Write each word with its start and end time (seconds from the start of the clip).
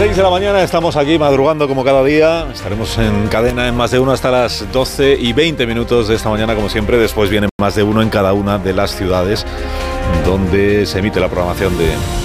6 0.00 0.16
de 0.16 0.22
la 0.22 0.30
mañana 0.30 0.62
estamos 0.62 0.96
aquí 0.96 1.18
madrugando 1.18 1.68
como 1.68 1.84
cada 1.84 2.02
día. 2.02 2.46
Estaremos 2.50 2.96
en 2.96 3.28
cadena 3.28 3.68
en 3.68 3.76
más 3.76 3.90
de 3.90 3.98
uno 3.98 4.12
hasta 4.12 4.30
las 4.30 4.72
12 4.72 5.18
y 5.20 5.34
20 5.34 5.66
minutos 5.66 6.08
de 6.08 6.14
esta 6.14 6.30
mañana, 6.30 6.54
como 6.54 6.70
siempre. 6.70 6.96
Después 6.96 7.28
viene 7.28 7.50
más 7.60 7.74
de 7.74 7.82
uno 7.82 8.00
en 8.00 8.08
cada 8.08 8.32
una 8.32 8.56
de 8.56 8.72
las 8.72 8.96
ciudades 8.96 9.44
donde 10.24 10.86
se 10.86 11.00
emite 11.00 11.20
la 11.20 11.28
programación 11.28 11.76
de 11.76 11.84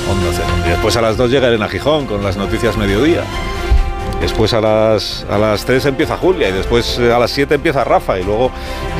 Onda 0.09 0.31
Cero. 0.31 0.47
Después 0.65 0.95
a 0.95 1.01
las 1.01 1.17
2 1.17 1.29
llega 1.29 1.49
Elena 1.49 1.67
Gijón 1.67 2.05
con 2.05 2.23
las 2.23 2.37
noticias 2.37 2.77
mediodía. 2.77 3.23
Después 4.21 4.53
a 4.53 4.61
las, 4.61 5.25
a 5.29 5.37
las 5.37 5.65
3 5.65 5.87
empieza 5.87 6.15
Julia 6.15 6.47
y 6.47 6.53
después 6.53 6.97
eh, 6.97 7.11
a 7.11 7.19
las 7.19 7.31
7 7.31 7.55
empieza 7.55 7.83
Rafa 7.83 8.17
y 8.17 8.23
luego 8.23 8.51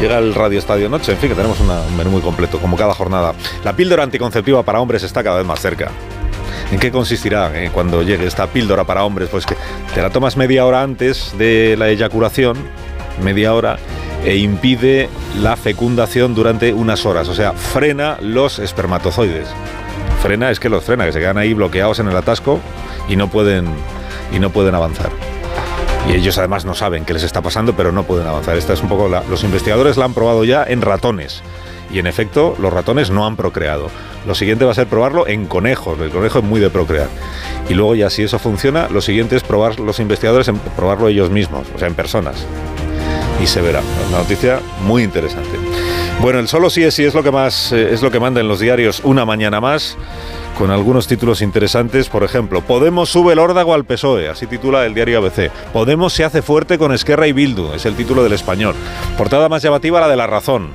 llega 0.01 0.17
el 0.17 0.35
Radio 0.35 0.59
Estadio 0.59 0.89
Noche. 0.89 1.13
En 1.13 1.17
fin, 1.17 1.29
que 1.29 1.35
tenemos 1.35 1.61
un 1.61 1.69
menú 1.95 2.09
muy 2.09 2.21
completo, 2.21 2.59
como 2.59 2.75
cada 2.75 2.93
jornada. 2.93 3.35
La 3.63 3.73
píldora 3.73 4.03
anticonceptiva 4.03 4.63
para 4.63 4.81
hombres 4.81 5.01
está 5.01 5.23
cada 5.23 5.37
vez 5.37 5.45
más 5.45 5.61
cerca. 5.61 5.91
¿En 6.71 6.79
qué 6.79 6.91
consistirá 6.91 7.51
eh, 7.55 7.69
cuando 7.73 8.01
llegue 8.03 8.25
esta 8.25 8.47
píldora 8.47 8.83
para 8.83 9.03
hombres? 9.03 9.29
Pues 9.29 9.45
que 9.45 9.55
te 9.93 10.01
la 10.01 10.09
tomas 10.09 10.37
media 10.37 10.65
hora 10.65 10.81
antes 10.81 11.33
de 11.37 11.75
la 11.77 11.89
eyaculación, 11.89 12.57
media 13.23 13.53
hora, 13.53 13.77
e 14.23 14.37
impide 14.37 15.07
la 15.39 15.55
fecundación 15.55 16.33
durante 16.33 16.73
unas 16.73 17.05
horas. 17.05 17.27
O 17.29 17.35
sea, 17.35 17.53
frena 17.53 18.17
los 18.21 18.59
espermatozoides. 18.59 19.47
Frena 20.21 20.49
es 20.49 20.59
que 20.59 20.69
los 20.69 20.83
frena, 20.83 21.05
que 21.05 21.11
se 21.11 21.19
quedan 21.19 21.37
ahí 21.37 21.53
bloqueados 21.53 21.99
en 21.99 22.07
el 22.07 22.17
atasco 22.17 22.59
y 23.07 23.15
no 23.15 23.27
pueden, 23.29 23.67
y 24.33 24.39
no 24.39 24.49
pueden 24.49 24.73
avanzar. 24.73 25.11
Y 26.09 26.13
ellos 26.13 26.37
además 26.37 26.65
no 26.65 26.73
saben 26.73 27.05
qué 27.05 27.13
les 27.13 27.23
está 27.23 27.41
pasando, 27.41 27.75
pero 27.75 27.91
no 27.91 28.03
pueden 28.03 28.27
avanzar. 28.27 28.57
Esta 28.57 28.73
es 28.73 28.81
un 28.81 28.89
poco 28.89 29.07
la- 29.07 29.23
los 29.29 29.43
investigadores 29.43 29.97
la 29.97 30.05
han 30.05 30.13
probado 30.13 30.43
ya 30.43 30.63
en 30.63 30.81
ratones. 30.81 31.41
Y 31.91 31.99
en 31.99 32.07
efecto, 32.07 32.55
los 32.59 32.73
ratones 32.73 33.11
no 33.11 33.25
han 33.27 33.35
procreado. 33.35 33.89
Lo 34.25 34.35
siguiente 34.35 34.65
va 34.65 34.71
a 34.71 34.75
ser 34.75 34.87
probarlo 34.87 35.27
en 35.27 35.45
conejos. 35.45 35.99
El 35.99 36.09
conejo 36.09 36.39
es 36.39 36.45
muy 36.45 36.59
de 36.59 36.69
procrear. 36.69 37.07
Y 37.69 37.73
luego 37.73 37.95
ya 37.95 38.09
si 38.09 38.23
eso 38.23 38.39
funciona, 38.39 38.87
lo 38.89 39.01
siguiente 39.01 39.35
es 39.35 39.43
probar 39.43 39.79
los 39.79 39.99
investigadores 39.99 40.47
en 40.47 40.57
probarlo 40.57 41.07
ellos 41.07 41.29
mismos, 41.29 41.67
o 41.75 41.79
sea, 41.79 41.87
en 41.87 41.95
personas. 41.95 42.45
Y 43.41 43.47
se 43.47 43.61
verá. 43.61 43.81
Una 44.09 44.19
noticia 44.19 44.59
muy 44.81 45.03
interesante. 45.03 45.57
Bueno, 46.21 46.39
el 46.39 46.47
solo 46.47 46.69
sí 46.69 46.83
es 46.83 46.93
sí 46.93 47.03
es 47.03 47.13
lo 47.13 47.23
que 47.23 47.31
más 47.31 47.71
eh, 47.73 47.93
es 47.93 48.01
lo 48.01 48.09
que 48.09 48.19
manda 48.19 48.39
en 48.39 48.47
los 48.47 48.59
diarios 48.59 49.01
una 49.03 49.25
mañana 49.25 49.59
más 49.59 49.97
con 50.57 50.71
algunos 50.71 51.07
títulos 51.07 51.41
interesantes, 51.41 52.07
por 52.07 52.23
ejemplo, 52.23 52.61
Podemos 52.61 53.09
sube 53.09 53.33
el 53.33 53.39
órdago 53.39 53.73
al 53.73 53.83
PSOE, 53.83 54.29
así 54.29 54.47
titula 54.47 54.85
el 54.85 54.93
diario 54.93 55.19
ABC. 55.19 55.51
Podemos 55.73 56.13
se 56.13 56.23
hace 56.23 56.41
fuerte 56.41 56.77
con 56.77 56.93
Esquerra 56.93 57.27
y 57.27 57.33
Bildu, 57.33 57.73
es 57.73 57.85
el 57.85 57.95
título 57.95 58.23
del 58.23 58.33
español. 58.33 58.73
Portada 59.17 59.49
más 59.49 59.61
llamativa 59.61 59.99
la 59.99 60.07
de 60.07 60.15
La 60.15 60.27
Razón. 60.27 60.69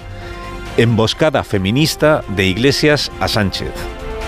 Emboscada 0.77 1.45
feminista 1.45 2.23
de 2.29 2.47
Iglesias 2.47 3.11
a 3.21 3.29
Sánchez. 3.29 3.73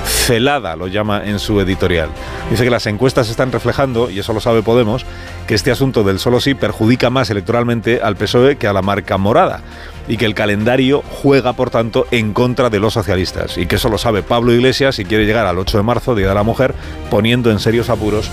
Celada 0.05 0.77
lo 0.77 0.89
llama 0.89 1.23
en 1.25 1.39
su 1.39 1.61
editorial. 1.61 2.11
Dice 2.51 2.65
que 2.65 2.71
las 2.71 2.87
encuestas 2.87 3.31
están 3.31 3.53
reflejando, 3.53 4.11
y 4.11 4.19
eso 4.19 4.33
lo 4.33 4.41
sabe 4.41 4.63
Podemos, 4.63 5.07
que 5.47 5.55
este 5.55 5.71
asunto 5.71 6.03
del 6.03 6.19
solo 6.19 6.41
sí 6.41 6.55
perjudica 6.55 7.11
más 7.11 7.31
electoralmente 7.31 8.01
al 8.03 8.17
PSOE 8.17 8.57
que 8.57 8.67
a 8.67 8.73
la 8.73 8.83
marca 8.83 9.19
morada 9.19 9.61
y 10.09 10.17
que 10.17 10.27
el 10.27 10.35
calendario 10.35 11.03
juega, 11.23 11.53
por 11.53 11.71
tanto, 11.71 12.07
en 12.11 12.33
contra 12.33 12.71
de 12.71 12.81
los 12.81 12.95
socialistas. 12.95 13.57
Y 13.57 13.67
que 13.67 13.77
eso 13.77 13.89
lo 13.89 13.99
sabe 13.99 14.23
Pablo 14.23 14.53
Iglesias 14.53 14.99
y 14.99 15.05
quiere 15.05 15.27
llegar 15.27 15.47
al 15.47 15.59
8 15.59 15.79
de 15.79 15.85
marzo, 15.85 16.15
Día 16.17 16.29
de 16.29 16.35
la 16.35 16.43
Mujer, 16.43 16.75
poniendo 17.09 17.51
en 17.51 17.61
serios 17.61 17.89
apuros 17.89 18.31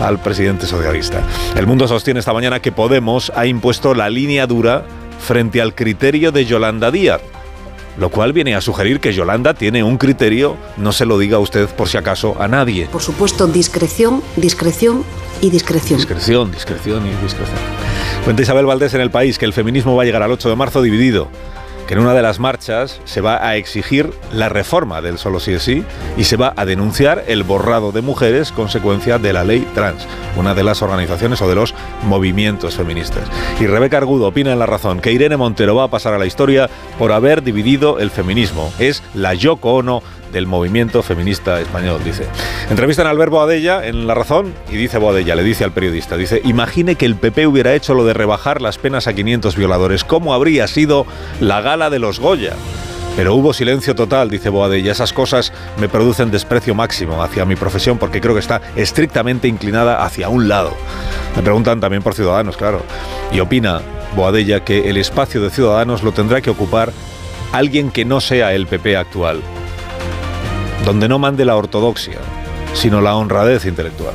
al 0.00 0.18
presidente 0.18 0.66
socialista. 0.66 1.22
El 1.56 1.66
mundo 1.66 1.86
sostiene 1.86 2.20
esta 2.20 2.32
mañana 2.32 2.60
que 2.60 2.72
Podemos 2.72 3.30
ha 3.36 3.46
impuesto 3.46 3.94
la 3.94 4.08
línea 4.08 4.46
dura 4.46 4.84
frente 5.20 5.60
al 5.60 5.74
criterio 5.74 6.32
de 6.32 6.46
Yolanda 6.46 6.90
Díaz. 6.90 7.20
Lo 7.98 8.08
cual 8.10 8.32
viene 8.32 8.54
a 8.54 8.60
sugerir 8.60 9.00
que 9.00 9.12
Yolanda 9.12 9.54
tiene 9.54 9.82
un 9.82 9.98
criterio, 9.98 10.56
no 10.76 10.92
se 10.92 11.06
lo 11.06 11.18
diga 11.18 11.38
usted 11.38 11.68
por 11.68 11.88
si 11.88 11.96
acaso 11.96 12.36
a 12.40 12.48
nadie. 12.48 12.86
Por 12.90 13.02
supuesto, 13.02 13.46
discreción, 13.46 14.22
discreción 14.36 15.04
y 15.40 15.50
discreción. 15.50 15.98
Discreción, 15.98 16.50
discreción 16.52 17.06
y 17.06 17.10
discreción. 17.22 17.58
Cuenta 18.24 18.42
Isabel 18.42 18.66
Valdés 18.66 18.94
en 18.94 19.00
el 19.00 19.10
país 19.10 19.38
que 19.38 19.46
el 19.46 19.52
feminismo 19.52 19.96
va 19.96 20.02
a 20.02 20.06
llegar 20.06 20.22
al 20.22 20.30
8 20.32 20.48
de 20.48 20.56
marzo 20.56 20.82
dividido. 20.82 21.28
Que 21.86 21.94
en 21.94 22.00
una 22.00 22.14
de 22.14 22.22
las 22.22 22.38
marchas 22.38 23.00
se 23.04 23.20
va 23.20 23.44
a 23.44 23.56
exigir 23.56 24.12
la 24.32 24.48
reforma 24.48 25.02
del 25.02 25.18
solo 25.18 25.40
sí 25.40 25.54
es 25.54 25.64
sí 25.64 25.84
y 26.16 26.22
se 26.22 26.36
va 26.36 26.52
a 26.56 26.64
denunciar 26.64 27.24
el 27.26 27.42
borrado 27.42 27.90
de 27.90 28.00
mujeres 28.00 28.52
consecuencia 28.52 29.18
de 29.18 29.32
la 29.32 29.42
ley 29.42 29.66
trans, 29.70 30.06
una 30.36 30.54
de 30.54 30.62
las 30.62 30.82
organizaciones 30.82 31.40
o 31.42 31.48
de 31.48 31.54
los 31.54 31.74
movimientos 32.04 32.76
feministas. 32.76 33.24
Y 33.60 33.66
Rebeca 33.66 33.98
Argudo 33.98 34.28
opina 34.28 34.52
en 34.52 34.58
La 34.58 34.66
Razón 34.66 35.00
que 35.00 35.12
Irene 35.12 35.36
Montero 35.36 35.74
va 35.74 35.84
a 35.84 35.90
pasar 35.90 36.14
a 36.14 36.18
la 36.18 36.26
historia 36.26 36.68
por 36.98 37.12
haber 37.12 37.42
dividido 37.42 37.98
el 37.98 38.10
feminismo. 38.10 38.72
Es 38.78 39.02
la 39.14 39.34
Yoko 39.34 39.74
Ono 39.74 40.02
del 40.32 40.46
movimiento 40.46 41.02
feminista 41.02 41.60
español, 41.60 42.00
dice. 42.04 42.24
Entrevistan 42.70 43.06
al 43.06 43.18
verbo 43.18 43.38
Boadella 43.38 43.86
en 43.86 44.06
La 44.06 44.14
Razón 44.14 44.52
y 44.70 44.76
dice 44.76 44.98
Boadella, 44.98 45.34
le 45.34 45.42
dice 45.42 45.64
al 45.64 45.72
periodista, 45.72 46.16
dice, 46.16 46.40
imagine 46.44 46.96
que 46.96 47.06
el 47.06 47.16
PP 47.16 47.46
hubiera 47.46 47.74
hecho 47.74 47.94
lo 47.94 48.04
de 48.04 48.12
rebajar 48.12 48.60
las 48.60 48.78
penas 48.78 49.06
a 49.06 49.14
500 49.14 49.56
violadores, 49.56 50.04
¿cómo 50.04 50.34
habría 50.34 50.66
sido 50.66 51.06
la 51.40 51.60
gala 51.60 51.90
de 51.90 51.98
los 52.00 52.20
Goya? 52.20 52.54
Pero 53.16 53.34
hubo 53.34 53.52
silencio 53.52 53.94
total, 53.94 54.30
dice 54.30 54.48
Boadella. 54.48 54.92
Esas 54.92 55.12
cosas 55.12 55.52
me 55.78 55.88
producen 55.88 56.30
desprecio 56.30 56.74
máximo 56.74 57.22
hacia 57.22 57.44
mi 57.44 57.56
profesión 57.56 57.98
porque 57.98 58.20
creo 58.20 58.34
que 58.34 58.40
está 58.40 58.60
estrictamente 58.76 59.48
inclinada 59.48 60.04
hacia 60.04 60.28
un 60.28 60.48
lado. 60.48 60.72
Me 61.36 61.42
preguntan 61.42 61.80
también 61.80 62.02
por 62.02 62.14
Ciudadanos, 62.14 62.56
claro. 62.56 62.82
Y 63.32 63.40
opina 63.40 63.82
Boadella 64.16 64.64
que 64.64 64.88
el 64.88 64.96
espacio 64.96 65.42
de 65.42 65.50
Ciudadanos 65.50 66.02
lo 66.02 66.12
tendrá 66.12 66.40
que 66.40 66.50
ocupar 66.50 66.92
alguien 67.52 67.90
que 67.90 68.04
no 68.04 68.20
sea 68.20 68.54
el 68.54 68.66
PP 68.66 68.96
actual 68.96 69.42
donde 70.84 71.08
no 71.08 71.18
mande 71.18 71.44
la 71.44 71.56
ortodoxia, 71.56 72.18
sino 72.74 73.00
la 73.00 73.16
honradez 73.16 73.66
intelectual. 73.66 74.14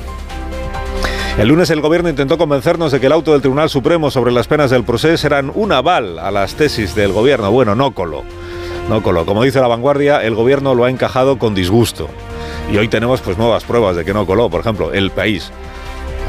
El 1.37 1.49
lunes 1.49 1.69
el 1.69 1.81
gobierno 1.81 2.09
intentó 2.09 2.37
convencernos 2.37 2.91
de 2.91 2.99
que 2.99 3.07
el 3.07 3.11
auto 3.11 3.33
del 3.33 3.41
Tribunal 3.41 3.69
Supremo 3.69 4.09
sobre 4.09 4.31
las 4.31 4.47
penas 4.47 4.71
del 4.71 4.83
procés 4.83 5.23
eran 5.25 5.51
un 5.53 5.71
aval 5.73 6.17
a 6.17 6.31
las 6.31 6.55
tesis 6.55 6.95
del 6.95 7.11
gobierno. 7.11 7.51
Bueno, 7.51 7.75
no 7.75 7.91
coló. 7.91 8.23
No 8.89 9.01
coló. 9.01 9.25
Como 9.25 9.43
dice 9.43 9.59
la 9.59 9.67
vanguardia, 9.67 10.23
el 10.23 10.35
gobierno 10.35 10.75
lo 10.75 10.85
ha 10.85 10.89
encajado 10.89 11.39
con 11.39 11.55
disgusto. 11.55 12.07
Y 12.71 12.77
hoy 12.77 12.87
tenemos 12.87 13.21
pues 13.21 13.37
nuevas 13.37 13.63
pruebas 13.63 13.95
de 13.95 14.05
que 14.05 14.13
no 14.13 14.25
coló. 14.25 14.49
Por 14.49 14.61
ejemplo, 14.61 14.93
El 14.93 15.11
País. 15.11 15.51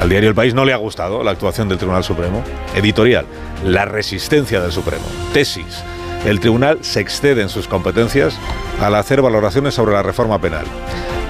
Al 0.01 0.09
diario 0.09 0.29
El 0.29 0.35
País 0.35 0.55
no 0.55 0.65
le 0.65 0.73
ha 0.73 0.77
gustado 0.77 1.23
la 1.23 1.31
actuación 1.31 1.69
del 1.69 1.79
Tribunal 1.79 2.05
Supremo. 2.05 2.43
Editorial. 2.75 3.27
La 3.65 3.85
resistencia 3.85 4.61
del 4.61 4.73
Supremo. 4.73 5.05
Tesis. 5.33 5.83
El 6.25 6.41
tribunal 6.41 6.79
se 6.81 7.01
excede 7.01 7.43
en 7.43 7.49
sus 7.49 7.69
competencias 7.69 8.37
al 8.81 8.95
hacer 8.97 9.23
valoraciones 9.23 9.75
sobre 9.75 9.93
la 9.93 10.03
reforma 10.03 10.41
penal. 10.41 10.65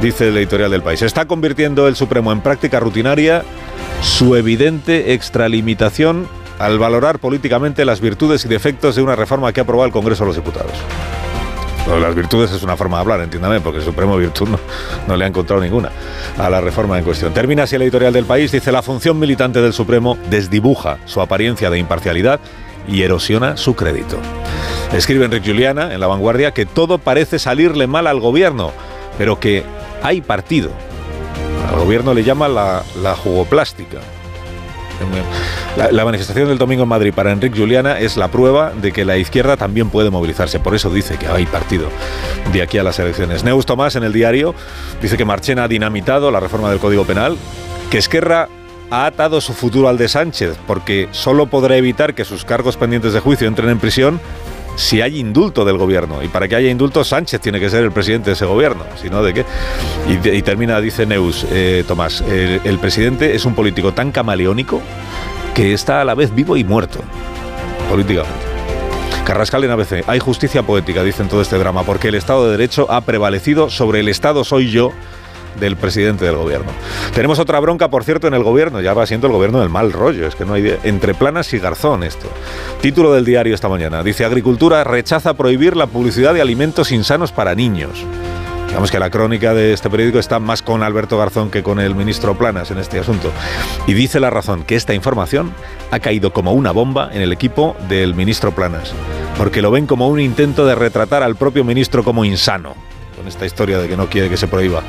Dice 0.01 0.29
el 0.29 0.37
editorial 0.37 0.71
del 0.71 0.83
país. 0.83 1.03
Está 1.03 1.27
convirtiendo 1.27 1.89
el 1.89 1.97
Supremo 1.97 2.33
en 2.33 2.41
práctica 2.41 2.81
rutinaria 2.81 3.43
su 4.01 4.37
evidente 4.37 5.13
extralimitación 5.13 6.29
al 6.59 6.79
valorar 6.79 7.19
políticamente 7.19 7.85
las 7.85 8.01
virtudes 8.01 8.45
y 8.45 8.49
defectos 8.49 8.97
de 8.97 9.03
una 9.03 9.17
reforma 9.17 9.53
que 9.53 9.61
ha 9.61 9.63
aprobado 9.63 9.87
el 9.87 9.93
Congreso 9.93 10.25
de 10.25 10.29
los 10.29 10.37
Diputados. 10.37 10.73
Las 12.01 12.17
virtudes 12.17 12.51
es 12.51 12.65
una 12.65 12.77
forma 12.77 12.97
de 12.97 13.03
hablar, 13.03 13.21
entiéndame, 13.21 13.61
porque 13.61 13.79
el 13.79 13.85
Supremo 13.85 14.17
virtud 14.17 14.49
no, 14.49 14.59
no 15.07 15.17
le 15.17 15.25
ha 15.25 15.29
encontrado 15.29 15.63
ninguna 15.63 15.93
a 16.37 16.51
la 16.51 16.61
reforma 16.61 16.99
en 16.99 17.05
cuestión. 17.05 17.33
Termina 17.33 17.63
así 17.63 17.77
el 17.77 17.83
editorial 17.83 18.13
del 18.13 18.25
país, 18.25 18.51
dice 18.51 18.73
la 18.73 18.83
función 18.83 19.21
militante 19.21 19.63
del 19.63 19.73
Supremo 19.73 20.19
desdibuja 20.29 20.99
su 21.05 21.21
apariencia 21.21 21.71
de 21.71 21.79
imparcialidad 21.79 22.41
y 22.89 23.03
erosiona 23.03 23.57
su 23.57 23.77
crédito. 23.77 24.19
Escribe 24.93 25.27
Enrique 25.27 25.51
Juliana 25.51 25.95
en 25.95 26.01
La 26.01 26.09
Vanguardia 26.09 26.53
que 26.53 26.67
todo 26.67 26.99
parece 26.99 27.39
salirle 27.39 27.87
mal 27.87 28.09
al 28.09 28.19
gobierno, 28.19 28.73
pero 29.17 29.39
que 29.39 29.65
hay 30.03 30.21
partido. 30.21 30.71
Al 31.71 31.79
gobierno 31.79 32.15
le 32.15 32.25
llama 32.25 32.49
la, 32.49 32.83
la 33.01 33.15
jugoplástica. 33.15 33.99
La, 35.77 36.05
manifestación 36.05 36.49
del 36.49 36.59
domingo 36.59 36.85
en 36.85 36.89
Madrid 36.89 37.13
para 37.15 37.33
Enrique 37.33 37.59
Juliana 37.59 37.99
es 37.99 38.17
la 38.17 38.29
prueba 38.29 38.71
de 38.71 38.93
que 38.93 39.05
la 39.05 39.17
izquierda 39.17 39.57
también 39.57 39.91
puede 39.91 40.11
movilizarse. 40.11 40.61
Por 40.61 40.75
eso 40.75 40.91
dice 40.91 41.19
que 41.19 41.27
hay 41.27 41.47
partido 41.47 41.89
de 42.53 42.63
aquí 42.63 42.79
a 42.79 42.83
las 42.83 42.99
elecciones. 42.99 43.45
Neus 43.45 43.67
Tomás 43.67 43.97
en 43.97 44.05
el 44.05 44.13
diario 44.13 44.55
dice 45.03 45.17
que 45.17 45.25
Marchena 45.25 45.65
ha 45.65 45.69
dinamitado 45.69 46.31
la 46.31 46.41
reforma 46.41 46.71
del 46.71 46.79
Código 46.79 47.05
Penal, 47.05 47.37
que 47.91 47.99
Esquerra 47.99 48.49
ha 48.91 49.07
atado 49.07 49.41
su 49.41 49.53
futuro 49.53 49.89
al 49.89 49.99
de 49.99 50.09
Sánchez, 50.09 50.57
porque 50.67 51.09
solo 51.11 51.47
podrá 51.47 51.77
evitar 51.77 52.15
que 52.15 52.25
sus 52.25 52.45
cargos 52.45 52.77
pendientes 52.77 53.13
de 53.13 53.21
juicio 53.21 53.49
entren 53.49 53.69
en 53.69 53.79
prisión 53.79 54.21
si 54.77 55.01
hay 55.01 55.19
indulto 55.19 55.65
del 55.65 55.79
gobierno. 55.79 56.23
Y 56.23 56.29
para 56.29 56.47
que 56.47 56.55
haya 56.55 56.71
indulto, 56.71 57.03
Sánchez 57.03 57.41
tiene 57.41 57.59
que 57.59 57.69
ser 57.69 57.83
el 57.83 57.93
presidente 57.93 58.31
de 58.31 58.35
ese 58.35 58.45
gobierno. 58.45 58.85
Si 59.01 59.11
no, 59.11 59.23
¿de 59.23 59.35
qué? 59.35 59.45
Y, 60.09 60.43
termina, 60.43 60.81
dice 60.81 61.07
Neus, 61.07 61.45
eh, 61.51 61.85
Tomás, 61.89 62.21
el, 62.21 62.79
presidente 62.79 63.35
es 63.35 63.45
un 63.45 63.55
político 63.55 63.93
tan 63.93 64.13
camaleónico 64.13 64.81
que 65.55 65.73
está 65.73 66.03
a 66.03 66.05
la 66.05 66.15
vez 66.15 66.35
vivo 66.35 66.57
y 66.57 66.65
muerto, 66.65 67.01
políticamente. 67.91 68.47
Carrascal 69.25 69.65
en 69.65 69.71
ABC, 69.73 70.05
hay 70.07 70.21
justicia 70.21 70.63
poética, 70.63 71.03
dicen 71.03 71.29
todo 71.29 71.43
este 71.43 71.59
drama, 71.59 71.83
porque 71.83 72.09
el 72.09 72.15
Estado 72.15 72.45
de 72.45 72.53
Derecho 72.53 72.87
ha 72.91 73.01
prevalecido 73.01 73.71
sobre 73.71 74.01
el 74.01 74.09
Estado 74.09 74.45
soy 74.45 74.71
yo 74.71 74.93
del 75.59 75.77
presidente 75.77 76.25
del 76.25 76.37
gobierno. 76.37 76.71
Tenemos 77.15 77.39
otra 77.39 77.61
bronca, 77.61 77.89
por 77.89 78.05
cierto, 78.05 78.27
en 78.27 78.35
el 78.35 78.43
gobierno. 78.43 78.81
Ya 78.81 78.95
va 78.95 79.07
siendo 79.07 79.27
el 79.27 79.33
gobierno 79.33 79.61
del 79.61 79.69
mal 79.69 79.93
rollo. 79.93 80.27
Es 80.27 80.35
que 80.35 80.45
no 80.45 80.55
hay 80.55 80.79
entre 80.85 81.15
planas 81.15 81.53
y 81.53 81.59
garzón 81.59 82.03
esto. 82.03 82.29
Título 82.81 83.13
del 83.13 83.25
diario 83.25 83.55
esta 83.55 83.69
mañana. 83.69 84.03
Dice 84.03 84.25
Agricultura 84.25 84.85
rechaza 84.85 85.35
prohibir 85.35 85.77
la 85.77 85.87
publicidad 85.87 86.35
de 86.35 86.41
alimentos 86.41 86.93
insanos 86.93 87.33
para 87.33 87.55
niños. 87.55 88.05
Digamos 88.69 88.91
que 88.91 88.99
la 88.99 89.11
crónica 89.11 89.55
de 89.55 89.73
este 89.73 89.89
periódico 89.89 90.19
está 90.19 90.39
más 90.39 90.61
con 90.61 90.83
Alberto 90.83 91.17
Garzón 91.17 91.51
que 91.51 91.63
con 91.63 91.81
el 91.81 91.95
ministro 91.95 92.37
Planas 92.37 92.71
en 92.71 92.79
este 92.79 92.99
asunto. 92.99 93.33
Y 93.87 93.95
dice 93.95 94.21
la 94.21 94.29
razón 94.29 94.65
que 94.65 94.77
esta 94.77 94.93
información 94.93 95.55
ha 95.91 95.99
caído 96.01 96.33
como 96.33 96.53
una 96.53 96.73
bomba 96.73 97.09
en 97.13 97.23
el 97.23 97.33
equipo 97.33 97.75
del 97.89 98.15
ministro 98.15 98.53
Planas, 98.53 98.93
porque 99.39 99.63
lo 99.63 99.71
ven 99.71 99.87
como 99.87 100.09
un 100.09 100.21
intento 100.21 100.67
de 100.67 100.75
retratar 100.75 101.23
al 101.23 101.37
propio 101.37 101.65
ministro 101.65 102.05
como 102.05 102.25
insano 102.25 102.75
con 103.17 103.27
esta 103.27 103.47
historia 103.47 103.79
de 103.79 103.89
que 103.89 103.97
no 103.97 104.09
quiere 104.09 104.29
que 104.29 104.37
se 104.37 104.47
prohíba 104.47 104.83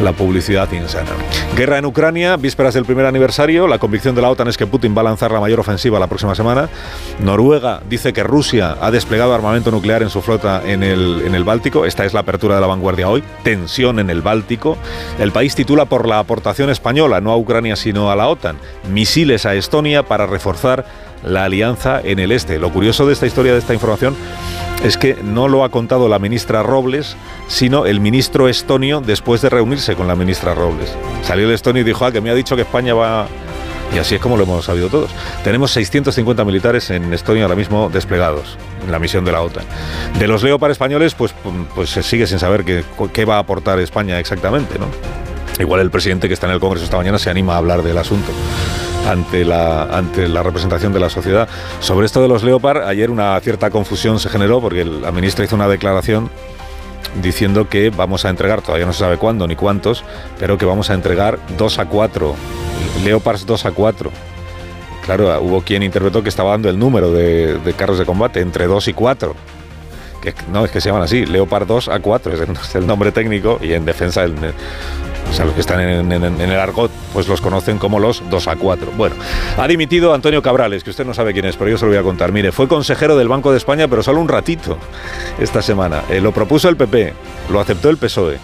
la 0.00 0.12
publicidad 0.12 0.70
insana. 0.72 1.10
Guerra 1.56 1.78
en 1.78 1.86
Ucrania, 1.86 2.36
vísperas 2.36 2.74
del 2.74 2.84
primer 2.84 3.06
aniversario. 3.06 3.66
La 3.66 3.78
convicción 3.78 4.14
de 4.14 4.22
la 4.22 4.30
OTAN 4.30 4.48
es 4.48 4.56
que 4.56 4.66
Putin 4.66 4.94
va 4.96 5.00
a 5.00 5.04
lanzar 5.04 5.30
la 5.30 5.40
mayor 5.40 5.60
ofensiva 5.60 5.98
la 5.98 6.06
próxima 6.06 6.34
semana. 6.34 6.68
Noruega 7.20 7.80
dice 7.88 8.12
que 8.12 8.22
Rusia 8.22 8.76
ha 8.80 8.90
desplegado 8.90 9.34
armamento 9.34 9.70
nuclear 9.70 10.02
en 10.02 10.10
su 10.10 10.22
flota 10.22 10.62
en 10.64 10.82
el, 10.82 11.22
en 11.26 11.34
el 11.34 11.44
Báltico. 11.44 11.86
Esta 11.86 12.04
es 12.04 12.12
la 12.12 12.20
apertura 12.20 12.56
de 12.56 12.60
la 12.60 12.66
vanguardia 12.66 13.08
hoy. 13.08 13.22
Tensión 13.42 13.98
en 13.98 14.10
el 14.10 14.22
Báltico. 14.22 14.76
El 15.18 15.32
país 15.32 15.54
titula 15.54 15.86
por 15.86 16.06
la 16.06 16.18
aportación 16.18 16.70
española, 16.70 17.20
no 17.20 17.32
a 17.32 17.36
Ucrania 17.36 17.76
sino 17.76 18.10
a 18.10 18.16
la 18.16 18.28
OTAN. 18.28 18.58
Misiles 18.90 19.46
a 19.46 19.54
Estonia 19.54 20.02
para 20.02 20.26
reforzar 20.26 20.84
la 21.26 21.44
alianza 21.44 22.00
en 22.02 22.18
el 22.18 22.32
este. 22.32 22.58
Lo 22.58 22.72
curioso 22.72 23.06
de 23.06 23.12
esta 23.12 23.26
historia, 23.26 23.52
de 23.52 23.58
esta 23.58 23.74
información, 23.74 24.16
es 24.84 24.96
que 24.96 25.18
no 25.22 25.48
lo 25.48 25.64
ha 25.64 25.70
contado 25.70 26.08
la 26.08 26.18
ministra 26.18 26.62
Robles, 26.62 27.16
sino 27.48 27.84
el 27.84 28.00
ministro 28.00 28.48
estonio 28.48 29.00
después 29.00 29.42
de 29.42 29.50
reunirse 29.50 29.94
con 29.94 30.06
la 30.06 30.14
ministra 30.14 30.54
Robles. 30.54 30.94
Salió 31.22 31.46
el 31.46 31.52
estonio 31.52 31.82
y 31.82 31.84
dijo, 31.84 32.04
ah, 32.04 32.12
que 32.12 32.20
me 32.20 32.30
ha 32.30 32.34
dicho 32.34 32.56
que 32.56 32.62
España 32.62 32.94
va... 32.94 33.26
Y 33.94 33.98
así 33.98 34.16
es 34.16 34.20
como 34.20 34.36
lo 34.36 34.42
hemos 34.42 34.64
sabido 34.64 34.88
todos. 34.88 35.10
Tenemos 35.44 35.70
650 35.70 36.44
militares 36.44 36.90
en 36.90 37.12
Estonia 37.12 37.44
ahora 37.44 37.54
mismo 37.54 37.88
desplegados 37.88 38.58
en 38.84 38.90
la 38.90 38.98
misión 38.98 39.24
de 39.24 39.32
la 39.32 39.42
OTAN. 39.42 39.64
De 40.18 40.26
los 40.26 40.42
Leopard 40.42 40.72
españoles, 40.72 41.14
pues, 41.14 41.34
pues 41.74 41.90
se 41.90 42.02
sigue 42.02 42.26
sin 42.26 42.40
saber 42.40 42.64
qué, 42.64 42.84
qué 43.12 43.24
va 43.24 43.36
a 43.36 43.38
aportar 43.38 43.78
España 43.78 44.18
exactamente, 44.18 44.78
¿no? 44.78 44.86
Igual 45.58 45.80
el 45.80 45.90
presidente 45.90 46.28
que 46.28 46.34
está 46.34 46.46
en 46.46 46.52
el 46.52 46.60
Congreso 46.60 46.84
esta 46.84 46.96
mañana 46.96 47.18
se 47.18 47.30
anima 47.30 47.54
a 47.54 47.58
hablar 47.58 47.82
del 47.82 47.96
asunto 47.98 48.30
ante 49.08 49.44
la, 49.44 49.84
ante 49.84 50.28
la 50.28 50.42
representación 50.42 50.92
de 50.92 51.00
la 51.00 51.08
sociedad. 51.08 51.48
Sobre 51.80 52.06
esto 52.06 52.20
de 52.20 52.28
los 52.28 52.42
Leopard, 52.42 52.82
ayer 52.82 53.10
una 53.10 53.38
cierta 53.40 53.70
confusión 53.70 54.18
se 54.18 54.28
generó 54.28 54.60
porque 54.60 54.84
la 54.84 55.12
ministra 55.12 55.44
hizo 55.44 55.56
una 55.56 55.68
declaración 55.68 56.30
diciendo 57.22 57.68
que 57.68 57.90
vamos 57.90 58.24
a 58.24 58.30
entregar, 58.30 58.62
todavía 58.62 58.86
no 58.86 58.92
se 58.92 59.00
sabe 59.00 59.16
cuándo 59.16 59.46
ni 59.46 59.56
cuántos, 59.56 60.04
pero 60.38 60.58
que 60.58 60.66
vamos 60.66 60.90
a 60.90 60.94
entregar 60.94 61.38
dos 61.56 61.78
a 61.78 61.86
cuatro, 61.86 62.34
Leopards 63.04 63.46
2 63.46 63.66
a 63.66 63.72
4. 63.72 64.10
Claro, 65.04 65.40
hubo 65.40 65.62
quien 65.62 65.82
interpretó 65.82 66.22
que 66.22 66.28
estaba 66.28 66.50
dando 66.50 66.68
el 66.68 66.78
número 66.78 67.12
de, 67.12 67.74
carros 67.76 67.98
de 67.98 68.04
combate 68.04 68.40
entre 68.40 68.66
2 68.66 68.88
y 68.88 68.92
4. 68.92 69.34
Que, 70.20 70.34
no, 70.50 70.64
es 70.64 70.72
que 70.72 70.80
se 70.80 70.88
llaman 70.88 71.04
así, 71.04 71.24
Leopard 71.24 71.66
2 71.66 71.88
a 71.88 72.00
4 72.00 72.32
es 72.32 72.74
el 72.74 72.86
nombre 72.86 73.12
técnico 73.12 73.60
y 73.62 73.74
en 73.74 73.84
defensa 73.84 74.24
el, 74.24 74.34
o 75.30 75.32
sea, 75.32 75.44
los 75.44 75.54
que 75.54 75.60
están 75.60 75.80
en, 75.80 76.12
el 76.12 76.58
argot, 76.58 76.90
pues 77.12 77.28
los 77.28 77.40
conocen 77.40 77.78
como 77.78 77.98
los 77.98 78.22
2 78.30 78.48
a 78.48 78.56
4. 78.56 78.92
Bueno, 78.96 79.16
ha 79.56 79.68
dimitido 79.68 80.14
Antonio 80.14 80.42
Cabrales, 80.42 80.84
que 80.84 80.90
usted 80.90 81.04
no 81.04 81.14
sabe 81.14 81.32
quién 81.32 81.44
es, 81.44 81.56
pero 81.56 81.70
yo 81.70 81.78
se 81.78 81.84
lo 81.84 81.90
voy 81.90 81.98
a 81.98 82.02
contar. 82.02 82.32
Mire, 82.32 82.52
fue 82.52 82.68
consejero 82.68 83.16
del 83.16 83.28
Banco 83.28 83.50
de 83.50 83.58
España, 83.58 83.88
pero 83.88 84.02
solo 84.02 84.20
un 84.20 84.28
ratito 84.28 84.78
esta 85.38 85.62
semana. 85.62 86.02
Eh, 86.08 86.20
lo 86.20 86.32
propuso 86.32 86.68
el 86.68 86.76
PP, 86.76 87.12
lo 87.50 87.60
aceptó 87.60 87.90
el 87.90 87.96
PSOE, 87.96 88.38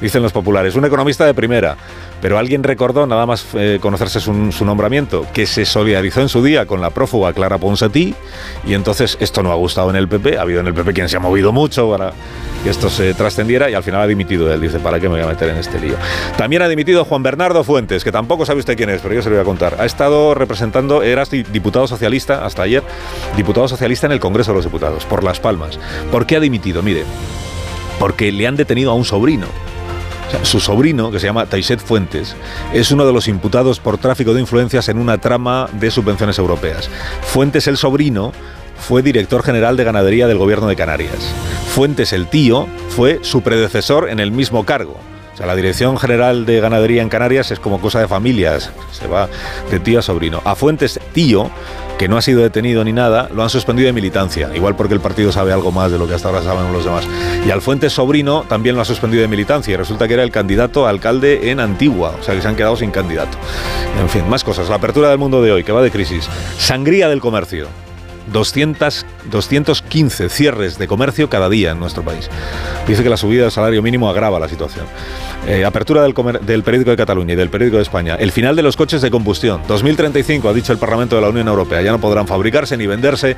dicen 0.00 0.22
los 0.22 0.32
populares. 0.32 0.74
Un 0.74 0.84
economista 0.84 1.24
de 1.24 1.34
primera, 1.34 1.76
pero 2.20 2.38
alguien 2.38 2.62
recordó, 2.62 3.06
nada 3.06 3.26
más 3.26 3.46
eh, 3.54 3.78
conocerse 3.80 4.20
su, 4.20 4.32
nombramiento, 4.64 5.26
que 5.32 5.46
se 5.46 5.64
solidarizó 5.64 6.20
en 6.20 6.28
su 6.28 6.42
día 6.42 6.66
con 6.66 6.80
la 6.80 6.90
prófuga 6.90 7.32
Clara 7.32 7.58
Ponsatí, 7.58 8.14
y 8.66 8.74
entonces 8.74 9.16
esto 9.20 9.42
no 9.42 9.52
ha 9.52 9.56
gustado 9.56 9.90
en 9.90 9.96
el 9.96 10.08
PP. 10.08 10.38
Ha 10.38 10.42
habido 10.42 10.60
en 10.60 10.66
el 10.66 10.74
PP 10.74 10.92
quien 10.92 11.08
se 11.08 11.16
ha 11.16 11.20
movido 11.20 11.52
mucho 11.52 11.90
para 11.90 12.12
que 12.62 12.70
esto 12.70 12.88
se 12.88 13.12
trascendiera 13.12 13.68
y 13.68 13.74
al 13.74 13.82
final 13.82 14.00
ha 14.00 14.06
dimitido 14.06 14.52
él. 14.52 14.60
Dice, 14.60 14.78
¿para 14.78 14.98
qué 14.98 15.08
me 15.08 15.16
voy 15.16 15.24
a 15.24 15.26
meter 15.26 15.50
en 15.50 15.58
este 15.58 15.78
lío? 15.78 15.96
También 16.38 16.62
ha 16.62 16.68
dimitido 16.68 17.04
Juan 17.04 17.22
Bernardo 17.22 17.62
Fuentes, 17.62 18.02
que 18.02 18.10
tampoco 18.10 18.46
sabe 18.46 18.60
usted 18.60 18.76
quién 18.76 18.90
es, 18.90 19.02
pero 19.02 19.14
yo 19.14 19.22
se 19.22 19.28
lo 19.28 19.36
voy 19.36 19.42
a 19.42 19.44
contar. 19.44 19.76
Ha 19.78 19.84
estado 19.84 20.34
representando, 20.34 21.02
era 21.02 21.24
diputado 21.24 21.86
socialista 21.86 22.44
hasta 22.44 22.62
ayer, 22.62 22.82
diputado 23.36 23.68
socialista 23.68 24.06
en 24.06 24.12
el 24.12 24.20
Congreso 24.20 24.52
de 24.52 24.56
los 24.56 24.64
Diputados, 24.64 25.04
por 25.04 25.22
Las 25.22 25.40
Palmas. 25.40 25.78
¿Por 26.10 26.26
qué 26.26 26.36
ha 26.36 26.40
dimitido? 26.40 26.82
Mire, 26.82 27.04
porque 27.98 28.32
le 28.32 28.46
han 28.46 28.56
detenido 28.56 28.90
a 28.90 28.94
un 28.94 29.04
sobrino. 29.04 29.46
Su 30.42 30.60
sobrino, 30.60 31.10
que 31.10 31.20
se 31.20 31.26
llama 31.26 31.46
Taiset 31.46 31.80
Fuentes, 31.80 32.36
es 32.72 32.90
uno 32.90 33.06
de 33.06 33.12
los 33.12 33.28
imputados 33.28 33.80
por 33.80 33.98
tráfico 33.98 34.34
de 34.34 34.40
influencias 34.40 34.88
en 34.88 34.98
una 34.98 35.18
trama 35.18 35.68
de 35.72 35.90
subvenciones 35.90 36.38
europeas. 36.38 36.90
Fuentes, 37.22 37.66
el 37.66 37.76
sobrino, 37.76 38.32
fue 38.76 39.02
director 39.02 39.42
general 39.42 39.76
de 39.76 39.84
ganadería 39.84 40.26
del 40.26 40.38
gobierno 40.38 40.66
de 40.68 40.76
Canarias. 40.76 41.16
Fuentes 41.74 42.12
el 42.12 42.26
tío 42.28 42.66
fue 42.90 43.20
su 43.22 43.42
predecesor 43.42 44.10
en 44.10 44.20
el 44.20 44.30
mismo 44.30 44.64
cargo. 44.64 44.98
O 45.34 45.36
sea, 45.36 45.46
la 45.46 45.56
Dirección 45.56 45.98
General 45.98 46.46
de 46.46 46.60
Ganadería 46.60 47.02
en 47.02 47.08
Canarias 47.08 47.50
es 47.50 47.58
como 47.58 47.80
cosa 47.80 47.98
de 47.98 48.06
familias, 48.06 48.70
se 48.92 49.08
va 49.08 49.28
de 49.68 49.80
tío 49.80 49.98
a 49.98 50.02
sobrino. 50.02 50.40
A 50.44 50.54
Fuentes 50.54 51.00
tío, 51.12 51.50
que 51.98 52.06
no 52.06 52.16
ha 52.16 52.22
sido 52.22 52.40
detenido 52.40 52.84
ni 52.84 52.92
nada, 52.92 53.28
lo 53.34 53.42
han 53.42 53.50
suspendido 53.50 53.86
de 53.86 53.92
militancia, 53.92 54.50
igual 54.54 54.76
porque 54.76 54.94
el 54.94 55.00
partido 55.00 55.32
sabe 55.32 55.52
algo 55.52 55.72
más 55.72 55.90
de 55.90 55.98
lo 55.98 56.06
que 56.06 56.14
hasta 56.14 56.28
ahora 56.28 56.42
saben 56.42 56.72
los 56.72 56.84
demás. 56.84 57.04
Y 57.44 57.50
al 57.50 57.62
Fuentes 57.62 57.92
sobrino 57.92 58.44
también 58.48 58.76
lo 58.76 58.82
ha 58.82 58.84
suspendido 58.84 59.22
de 59.22 59.28
militancia 59.28 59.74
y 59.74 59.76
resulta 59.76 60.06
que 60.06 60.14
era 60.14 60.22
el 60.22 60.30
candidato 60.30 60.86
a 60.86 60.90
alcalde 60.90 61.50
en 61.50 61.58
Antigua, 61.58 62.14
o 62.20 62.22
sea 62.22 62.34
que 62.36 62.40
se 62.40 62.46
han 62.46 62.54
quedado 62.54 62.76
sin 62.76 62.92
candidato. 62.92 63.36
En 64.00 64.08
fin, 64.08 64.28
más 64.28 64.44
cosas. 64.44 64.68
La 64.68 64.76
apertura 64.76 65.08
del 65.08 65.18
mundo 65.18 65.42
de 65.42 65.50
hoy, 65.50 65.64
que 65.64 65.72
va 65.72 65.82
de 65.82 65.90
crisis. 65.90 66.28
Sangría 66.58 67.08
del 67.08 67.20
comercio. 67.20 67.66
200, 68.32 69.06
215 69.30 70.28
cierres 70.28 70.78
de 70.78 70.86
comercio 70.86 71.28
cada 71.28 71.48
día 71.48 71.72
en 71.72 71.80
nuestro 71.80 72.02
país. 72.02 72.28
Dice 72.86 73.02
que 73.02 73.08
la 73.08 73.16
subida 73.16 73.42
del 73.42 73.50
salario 73.50 73.82
mínimo 73.82 74.08
agrava 74.08 74.38
la 74.38 74.48
situación. 74.48 74.86
Eh, 75.46 75.64
apertura 75.64 76.02
del, 76.02 76.14
del, 76.42 76.62
periódico 76.62 76.90
de 76.90 76.96
Cataluña 76.96 77.34
y 77.34 77.36
del 77.36 77.50
periódico 77.50 77.76
de 77.76 77.82
España. 77.82 78.14
El 78.14 78.32
final 78.32 78.56
de 78.56 78.62
los 78.62 78.76
coches 78.76 79.02
de 79.02 79.10
combustión. 79.10 79.60
2035, 79.68 80.48
ha 80.48 80.52
dicho 80.52 80.72
el 80.72 80.78
Parlamento 80.78 81.16
de 81.16 81.22
la 81.22 81.28
Unión 81.28 81.48
Europea. 81.48 81.82
Ya 81.82 81.92
no 81.92 82.00
podrán 82.00 82.26
fabricarse 82.26 82.76
ni 82.76 82.86
venderse 82.86 83.36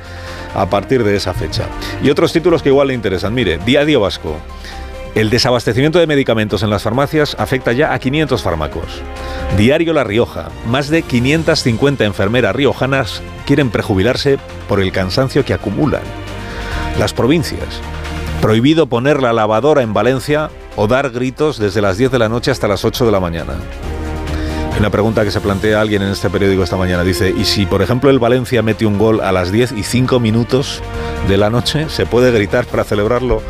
a 0.55 0.69
partir 0.69 1.03
de 1.03 1.15
esa 1.15 1.33
fecha. 1.33 1.67
Y 2.01 2.09
otros 2.09 2.31
títulos 2.31 2.61
que 2.61 2.69
igual 2.69 2.87
le 2.87 2.93
interesan. 2.93 3.33
Mire, 3.33 3.57
Diario 3.65 3.99
Vasco. 3.99 4.37
El 5.17 5.31
desabastecimiento 5.31 5.97
de 5.97 6.05
medicamentos 6.05 6.61
en 6.61 6.69
las 6.69 6.83
farmacias 6.83 7.35
afecta 7.39 7.71
ya 7.71 7.91
a 7.91 7.97
500 7.97 8.39
fármacos. 8.39 9.01
Diario 9.57 9.91
La 9.91 10.03
Rioja. 10.03 10.49
Más 10.67 10.89
de 10.89 11.01
550 11.01 12.05
enfermeras 12.05 12.55
riojanas 12.55 13.23
quieren 13.47 13.71
prejubilarse 13.71 14.37
por 14.69 14.79
el 14.79 14.91
cansancio 14.91 15.43
que 15.43 15.55
acumulan. 15.55 16.03
Las 16.99 17.13
provincias. 17.13 17.81
Prohibido 18.43 18.85
poner 18.85 19.19
la 19.19 19.33
lavadora 19.33 19.81
en 19.81 19.91
Valencia 19.91 20.51
o 20.75 20.85
dar 20.85 21.09
gritos 21.09 21.57
desde 21.57 21.81
las 21.81 21.97
10 21.97 22.11
de 22.11 22.19
la 22.19 22.29
noche 22.29 22.51
hasta 22.51 22.67
las 22.67 22.85
8 22.85 23.07
de 23.07 23.11
la 23.11 23.19
mañana. 23.19 23.53
Una 24.79 24.91
pregunta 24.91 25.23
que 25.23 25.31
se 25.31 25.41
plantea 25.41 25.81
alguien 25.81 26.03
en 26.03 26.09
este 26.09 26.29
periódico 26.29 26.61
esta 26.61 26.77
mañana. 26.77 27.03
Dice, 27.03 27.33
¿y 27.35 27.45
si 27.45 27.65
por 27.65 27.81
ejemplo 27.81 28.11
el 28.11 28.19
Valencia 28.19 28.61
mete 28.61 28.85
un 28.85 28.99
gol 28.99 29.21
a 29.21 29.31
las 29.31 29.51
10 29.51 29.71
y 29.71 29.81
5 29.81 30.19
minutos 30.19 30.83
de 31.27 31.37
la 31.37 31.49
noche, 31.49 31.89
¿se 31.89 32.05
puede 32.05 32.31
gritar 32.31 32.65
para 32.65 32.83
celebrarlo 32.83 33.41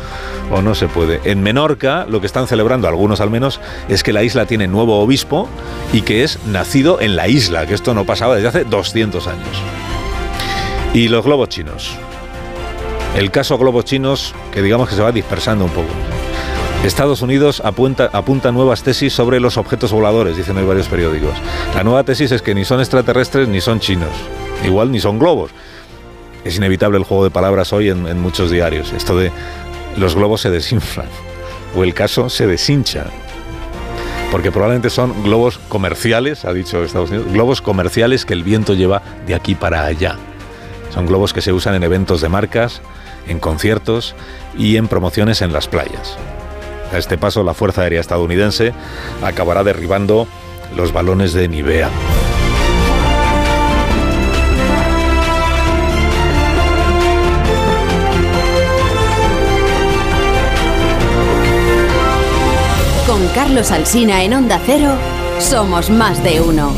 o 0.50 0.62
no 0.62 0.74
se 0.74 0.88
puede? 0.88 1.20
En 1.24 1.42
Menorca 1.42 2.06
lo 2.08 2.20
que 2.20 2.26
están 2.26 2.46
celebrando, 2.46 2.88
algunos 2.88 3.20
al 3.20 3.30
menos, 3.30 3.60
es 3.88 4.02
que 4.02 4.12
la 4.12 4.22
isla 4.22 4.46
tiene 4.46 4.66
nuevo 4.66 5.00
obispo 5.00 5.48
y 5.92 6.02
que 6.02 6.24
es 6.24 6.38
nacido 6.46 7.00
en 7.00 7.16
la 7.16 7.28
isla, 7.28 7.66
que 7.66 7.74
esto 7.74 7.94
no 7.94 8.04
pasaba 8.04 8.34
desde 8.34 8.48
hace 8.48 8.64
200 8.64 9.26
años. 9.26 9.62
Y 10.94 11.08
los 11.08 11.24
globos 11.24 11.48
chinos. 11.48 11.96
El 13.16 13.30
caso 13.30 13.58
globos 13.58 13.84
chinos, 13.84 14.34
que 14.52 14.62
digamos 14.62 14.88
que 14.88 14.94
se 14.94 15.02
va 15.02 15.12
dispersando 15.12 15.64
un 15.64 15.70
poco. 15.70 15.88
Estados 16.84 17.22
Unidos 17.22 17.60
apunta, 17.64 18.52
nuevas 18.52 18.82
tesis 18.84 19.12
sobre 19.12 19.40
los 19.40 19.56
objetos 19.56 19.92
voladores, 19.92 20.36
dicen 20.36 20.56
hoy 20.56 20.64
varios 20.64 20.86
periódicos. 20.88 21.34
La 21.74 21.82
nueva 21.82 22.04
tesis 22.04 22.30
es 22.30 22.40
que 22.40 22.54
ni 22.54 22.64
son 22.64 22.80
extraterrestres 22.80 23.48
ni 23.48 23.60
son 23.60 23.80
chinos. 23.80 24.12
Igual 24.64 24.92
ni 24.92 25.00
son 25.00 25.18
globos. 25.18 25.50
Es 26.44 26.56
inevitable 26.56 26.98
el 26.98 27.04
juego 27.04 27.24
de 27.24 27.30
palabras 27.30 27.72
hoy 27.72 27.90
en, 27.90 28.20
muchos 28.20 28.50
diarios. 28.50 28.92
Esto 28.92 29.16
de 29.16 29.30
los 29.96 30.14
globos 30.14 30.40
se 30.42 30.50
desinflan 30.50 31.06
o 31.76 31.84
el 31.84 31.94
caso 31.94 32.28
se 32.28 32.46
deshincha. 32.46 33.06
Porque 34.30 34.52
probablemente 34.52 34.90
son 34.90 35.22
globos 35.22 35.58
comerciales, 35.68 36.44
ha 36.44 36.52
dicho 36.52 36.82
Estados 36.84 37.10
Unidos, 37.10 37.32
globos 37.32 37.62
comerciales 37.62 38.24
que 38.24 38.34
el 38.34 38.42
viento 38.42 38.74
lleva 38.74 39.02
de 39.26 39.34
aquí 39.34 39.54
para 39.54 39.84
allá. 39.84 40.16
Son 40.90 41.06
globos 41.06 41.32
que 41.32 41.40
se 41.40 41.52
usan 41.52 41.74
en 41.74 41.82
eventos 41.82 42.20
de 42.20 42.28
marcas, 42.28 42.82
en 43.26 43.38
conciertos 43.40 44.14
y 44.56 44.76
en 44.76 44.88
promociones 44.88 45.42
en 45.42 45.52
las 45.52 45.68
playas. 45.68 46.16
A 46.92 46.98
este 46.98 47.18
paso, 47.18 47.42
la 47.42 47.54
Fuerza 47.54 47.82
Aérea 47.82 48.00
estadounidense 48.00 48.72
acabará 49.22 49.64
derribando 49.64 50.26
los 50.76 50.92
balones 50.92 51.32
de 51.32 51.48
Nivea. 51.48 51.90
Carlos 63.58 63.72
Alsina 63.72 64.22
en 64.22 64.34
Onda 64.34 64.60
Cero, 64.64 64.94
somos 65.40 65.90
más 65.90 66.22
de 66.22 66.40
uno. 66.40 66.72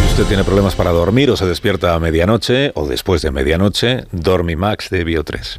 Si 0.00 0.06
usted 0.12 0.24
tiene 0.26 0.44
problemas 0.44 0.76
para 0.76 0.92
dormir 0.92 1.28
o 1.32 1.36
se 1.36 1.44
despierta 1.44 1.96
a 1.96 1.98
medianoche 1.98 2.70
o 2.76 2.86
después 2.86 3.20
de 3.22 3.32
medianoche, 3.32 4.04
Dormimax 4.12 4.90
de 4.90 5.04
Bio3. 5.04 5.58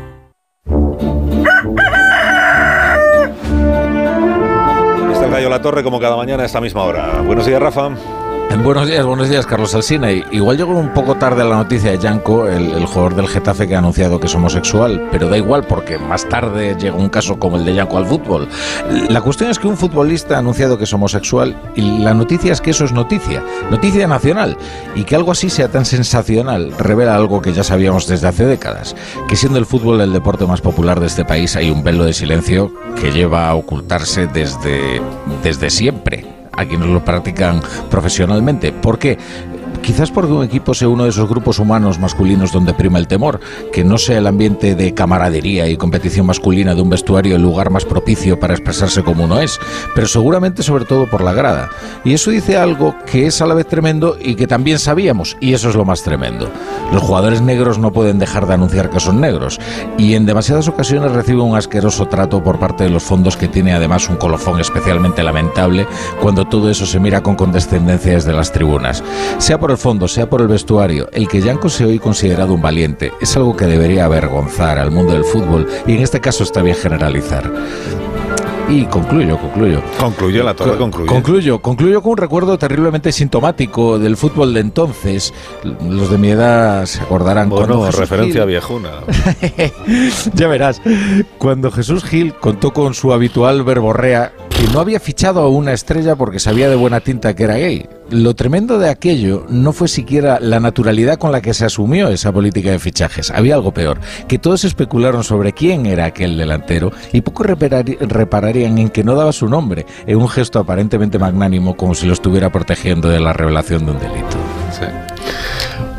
La 5.51 5.61
Torre 5.61 5.83
como 5.83 5.99
cada 5.99 6.15
mañana 6.15 6.43
a 6.43 6.45
esta 6.45 6.61
misma 6.61 6.83
hora. 6.83 7.19
Buenos 7.25 7.45
días, 7.45 7.61
Rafa. 7.61 8.20
Buenos 8.63 8.87
días, 8.87 9.05
buenos 9.05 9.29
días, 9.29 9.45
Carlos 9.45 9.73
Alsina. 9.75 10.11
Igual 10.11 10.57
llegó 10.57 10.77
un 10.77 10.93
poco 10.93 11.15
tarde 11.15 11.43
la 11.43 11.55
noticia 11.55 11.91
de 11.91 11.97
Yanko, 11.97 12.47
el, 12.47 12.71
el 12.71 12.85
jugador 12.85 13.15
del 13.15 13.27
Getafe 13.27 13.67
que 13.67 13.75
ha 13.75 13.79
anunciado 13.79 14.19
que 14.19 14.27
es 14.27 14.35
homosexual, 14.35 15.07
pero 15.11 15.29
da 15.29 15.37
igual 15.37 15.63
porque 15.63 15.97
más 15.97 16.27
tarde 16.27 16.75
llega 16.77 16.95
un 16.95 17.09
caso 17.09 17.39
como 17.39 17.57
el 17.57 17.65
de 17.65 17.75
Yanko 17.75 17.97
al 17.97 18.05
fútbol. 18.05 18.47
La 19.09 19.21
cuestión 19.21 19.49
es 19.49 19.57
que 19.57 19.67
un 19.67 19.77
futbolista 19.77 20.35
ha 20.35 20.39
anunciado 20.39 20.77
que 20.77 20.83
es 20.83 20.93
homosexual 20.93 21.59
y 21.75 21.99
la 21.99 22.13
noticia 22.13 22.51
es 22.51 22.61
que 22.61 22.71
eso 22.71 22.85
es 22.85 22.91
noticia, 22.91 23.43
noticia 23.69 24.07
nacional, 24.07 24.57
y 24.95 25.05
que 25.05 25.15
algo 25.15 25.31
así 25.31 25.49
sea 25.49 25.69
tan 25.69 25.85
sensacional 25.85 26.73
revela 26.77 27.15
algo 27.15 27.41
que 27.41 27.53
ya 27.53 27.63
sabíamos 27.63 28.07
desde 28.07 28.27
hace 28.27 28.45
décadas, 28.45 28.95
que 29.27 29.35
siendo 29.35 29.59
el 29.59 29.65
fútbol 29.65 30.01
el 30.01 30.13
deporte 30.13 30.45
más 30.45 30.61
popular 30.61 30.99
de 30.99 31.07
este 31.07 31.25
país 31.25 31.55
hay 31.55 31.71
un 31.71 31.83
velo 31.83 32.03
de 32.03 32.13
silencio 32.13 32.73
que 32.99 33.11
lleva 33.11 33.47
a 33.47 33.55
ocultarse 33.55 34.27
desde, 34.27 35.01
desde 35.41 35.69
siempre 35.69 36.30
a 36.51 36.65
quienes 36.65 36.87
lo 36.87 37.03
practican 37.03 37.61
profesionalmente. 37.89 38.71
¿Por 38.71 38.99
qué? 38.99 39.17
Quizás 39.83 40.11
porque 40.11 40.31
un 40.31 40.43
equipo 40.43 40.73
sea 40.73 40.89
uno 40.89 41.03
de 41.03 41.09
esos 41.09 41.27
grupos 41.27 41.57
humanos 41.57 41.97
masculinos 41.97 42.51
donde 42.51 42.73
prima 42.73 42.99
el 42.99 43.07
temor, 43.07 43.39
que 43.73 43.83
no 43.83 43.97
sea 43.97 44.19
el 44.19 44.27
ambiente 44.27 44.75
de 44.75 44.93
camaradería 44.93 45.67
y 45.67 45.75
competición 45.75 46.27
masculina 46.27 46.75
de 46.75 46.81
un 46.81 46.89
vestuario 46.89 47.35
el 47.35 47.41
lugar 47.41 47.71
más 47.71 47.83
propicio 47.83 48.39
para 48.39 48.53
expresarse 48.53 49.03
como 49.03 49.23
uno 49.23 49.39
es, 49.39 49.59
pero 49.95 50.07
seguramente 50.07 50.61
sobre 50.61 50.85
todo 50.85 51.07
por 51.07 51.21
la 51.21 51.33
grada. 51.33 51.69
Y 52.05 52.13
eso 52.13 52.29
dice 52.29 52.57
algo 52.57 52.95
que 53.05 53.25
es 53.25 53.41
a 53.41 53.47
la 53.47 53.55
vez 53.55 53.67
tremendo 53.67 54.17
y 54.19 54.35
que 54.35 54.47
también 54.47 54.77
sabíamos, 54.77 55.35
y 55.39 55.53
eso 55.53 55.69
es 55.69 55.75
lo 55.75 55.83
más 55.83 56.03
tremendo. 56.03 56.49
Los 56.93 57.01
jugadores 57.01 57.41
negros 57.41 57.79
no 57.79 57.91
pueden 57.91 58.19
dejar 58.19 58.45
de 58.45 58.53
anunciar 58.53 58.89
que 58.89 58.99
son 58.99 59.19
negros, 59.19 59.59
y 59.97 60.13
en 60.13 60.25
demasiadas 60.27 60.67
ocasiones 60.67 61.11
reciben 61.11 61.41
un 61.41 61.57
asqueroso 61.57 62.07
trato 62.07 62.43
por 62.43 62.59
parte 62.59 62.83
de 62.83 62.91
los 62.91 63.03
fondos 63.03 63.35
que 63.35 63.47
tiene 63.47 63.73
además 63.73 64.07
un 64.09 64.17
colofón 64.17 64.59
especialmente 64.59 65.23
lamentable 65.23 65.87
cuando 66.21 66.45
todo 66.45 66.69
eso 66.69 66.85
se 66.85 66.99
mira 66.99 67.23
con 67.23 67.35
condescendencia 67.35 68.13
desde 68.13 68.33
las 68.33 68.51
tribunas. 68.51 69.03
Sea 69.39 69.59
por 69.59 69.70
el 69.71 69.77
fondo, 69.77 70.07
sea 70.07 70.29
por 70.29 70.41
el 70.41 70.47
vestuario, 70.47 71.09
el 71.11 71.27
que 71.27 71.41
Yanko 71.41 71.69
sea 71.69 71.87
hoy 71.87 71.99
considerado 71.99 72.53
un 72.53 72.61
valiente 72.61 73.11
es 73.21 73.35
algo 73.35 73.55
que 73.55 73.65
debería 73.65 74.05
avergonzar 74.05 74.77
al 74.77 74.91
mundo 74.91 75.13
del 75.13 75.23
fútbol 75.23 75.67
y 75.87 75.93
en 75.93 76.01
este 76.01 76.19
caso 76.21 76.43
está 76.43 76.61
bien 76.61 76.75
generalizar. 76.75 77.51
Y 78.69 78.85
concluyo, 78.85 79.37
concluyo. 79.37 79.81
Concluyo, 79.99 80.43
La 80.43 80.53
Torre 80.53 80.77
concluye. 80.77 81.07
Concluyo, 81.07 81.61
concluyo 81.61 82.01
con 82.01 82.11
un 82.11 82.17
recuerdo 82.17 82.57
terriblemente 82.57 83.11
sintomático 83.11 83.99
del 83.99 84.15
fútbol 84.15 84.53
de 84.53 84.61
entonces. 84.61 85.33
Los 85.89 86.09
de 86.09 86.17
mi 86.17 86.29
edad 86.29 86.85
se 86.85 87.01
acordarán 87.01 87.49
Bueno, 87.49 87.79
cuando 87.79 87.91
referencia 87.91 88.43
Gil- 88.43 88.47
viejuna. 88.47 88.89
ya 90.33 90.47
verás, 90.47 90.81
cuando 91.37 91.69
Jesús 91.69 92.05
Gil 92.05 92.33
contó 92.35 92.71
con 92.71 92.93
su 92.93 93.11
habitual 93.11 93.63
verborrea 93.63 94.31
que 94.49 94.63
no 94.73 94.79
había 94.79 95.01
fichado 95.01 95.41
a 95.41 95.49
una 95.49 95.73
estrella 95.73 96.15
porque 96.15 96.39
sabía 96.39 96.69
de 96.69 96.75
buena 96.77 97.01
tinta 97.01 97.35
que 97.35 97.43
era 97.43 97.55
gay. 97.57 97.89
Lo 98.11 98.35
tremendo 98.35 98.77
de 98.77 98.89
aquello 98.89 99.45
no 99.49 99.71
fue 99.71 99.87
siquiera 99.87 100.37
la 100.41 100.59
naturalidad 100.59 101.17
con 101.17 101.31
la 101.31 101.41
que 101.41 101.53
se 101.53 101.63
asumió 101.65 102.09
esa 102.09 102.31
política 102.33 102.69
de 102.71 102.77
fichajes. 102.79 103.31
Había 103.31 103.55
algo 103.55 103.73
peor, 103.73 103.99
que 104.27 104.37
todos 104.37 104.65
especularon 104.65 105.23
sobre 105.23 105.53
quién 105.53 105.85
era 105.85 106.05
aquel 106.05 106.37
delantero 106.37 106.91
y 107.13 107.21
poco 107.21 107.43
reparari- 107.45 107.97
repararían 108.01 108.77
en 108.79 108.89
que 108.89 109.03
no 109.05 109.15
daba 109.15 109.31
su 109.31 109.47
nombre, 109.47 109.85
en 110.05 110.17
un 110.17 110.27
gesto 110.27 110.59
aparentemente 110.59 111.17
magnánimo 111.19 111.77
como 111.77 111.95
si 111.95 112.05
lo 112.05 112.11
estuviera 112.13 112.51
protegiendo 112.51 113.07
de 113.07 113.21
la 113.21 113.31
revelación 113.31 113.85
de 113.85 113.91
un 113.93 113.99
delito. 113.99 114.37
Sí. 114.77 114.85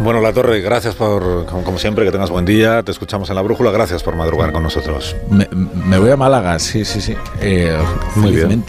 Bueno, 0.05 0.21
La 0.21 0.33
Torre, 0.33 0.61
gracias 0.61 0.95
por, 0.95 1.47
como, 1.47 1.79
siempre, 1.79 2.05
que 2.05 2.11
tengas 2.13 2.29
buen 2.31 2.45
día. 2.45 2.83
Te 2.83 2.91
escuchamos 2.91 3.31
en 3.31 3.37
la 3.37 3.43
brújula. 3.43 3.71
Gracias 3.71 4.03
por 4.03 4.17
madrugar 4.17 4.53
con 4.53 4.63
nosotros. 4.63 5.15
Me, 5.31 5.49
me 5.87 5.99
voy 5.99 6.11
a 6.11 6.17
Málaga, 6.17 6.59
sí, 6.59 6.85
sí, 6.85 7.01
sí. 7.01 7.15
Eh, 7.41 7.77
Muy 8.17 8.33
bien. 8.33 8.65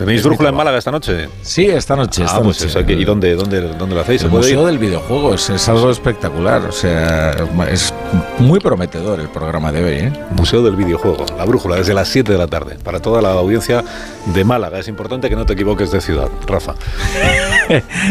¿Tenéis 0.00 0.22
brújula 0.24 0.48
en. 0.48 0.54
Málaga 0.54 0.78
esta 0.78 0.90
noche? 0.90 1.28
Sí, 1.42 1.66
esta 1.66 1.94
noche. 1.94 2.24
Esta 2.24 2.38
ah, 2.38 2.40
pues 2.42 2.58
noche. 2.64 2.78
eso 2.80 2.90
¿Y 2.90 3.04
dónde, 3.04 3.34
dónde, 3.34 3.60
dónde 3.60 3.94
lo 3.94 4.00
hacéis? 4.00 4.22
¿Se 4.22 4.28
El 4.28 4.32
Museo 4.32 4.62
ir? 4.62 4.66
del 4.68 4.78
Videojuego 4.78 5.34
es, 5.34 5.50
es 5.50 5.68
algo 5.68 5.90
espectacular. 5.90 6.62
O 6.62 6.72
sea, 6.72 7.32
es 7.70 7.92
muy 8.38 8.60
prometedor 8.60 9.20
el 9.20 9.28
programa 9.28 9.70
de 9.72 9.84
hoy. 9.84 9.92
¿eh? 10.06 10.12
Museo 10.30 10.62
del 10.62 10.74
Videojuego, 10.74 11.26
La 11.36 11.44
Brújula, 11.44 11.76
desde 11.76 11.92
las 11.92 12.08
7 12.08 12.32
de 12.32 12.38
la 12.38 12.46
tarde. 12.46 12.78
Para 12.82 13.00
toda 13.00 13.20
la 13.20 13.32
audiencia 13.32 13.84
de 14.24 14.42
Málaga. 14.42 14.78
Es 14.78 14.88
importante 14.88 15.28
que 15.28 15.36
no 15.36 15.44
te 15.44 15.52
equivoques 15.52 15.90
de 15.90 16.00
ciudad, 16.00 16.28
Rafa. 16.46 16.74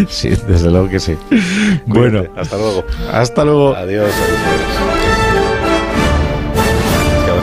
Sí, 0.08 0.30
desde 0.48 0.70
luego 0.70 0.88
que 0.88 1.00
sí. 1.00 1.18
Bueno, 1.86 2.20
Cuídate. 2.20 2.40
hasta 2.40 2.58
luego. 2.58 2.84
hasta 3.12 3.44
luego. 3.46 3.76
Adiós. 3.76 4.10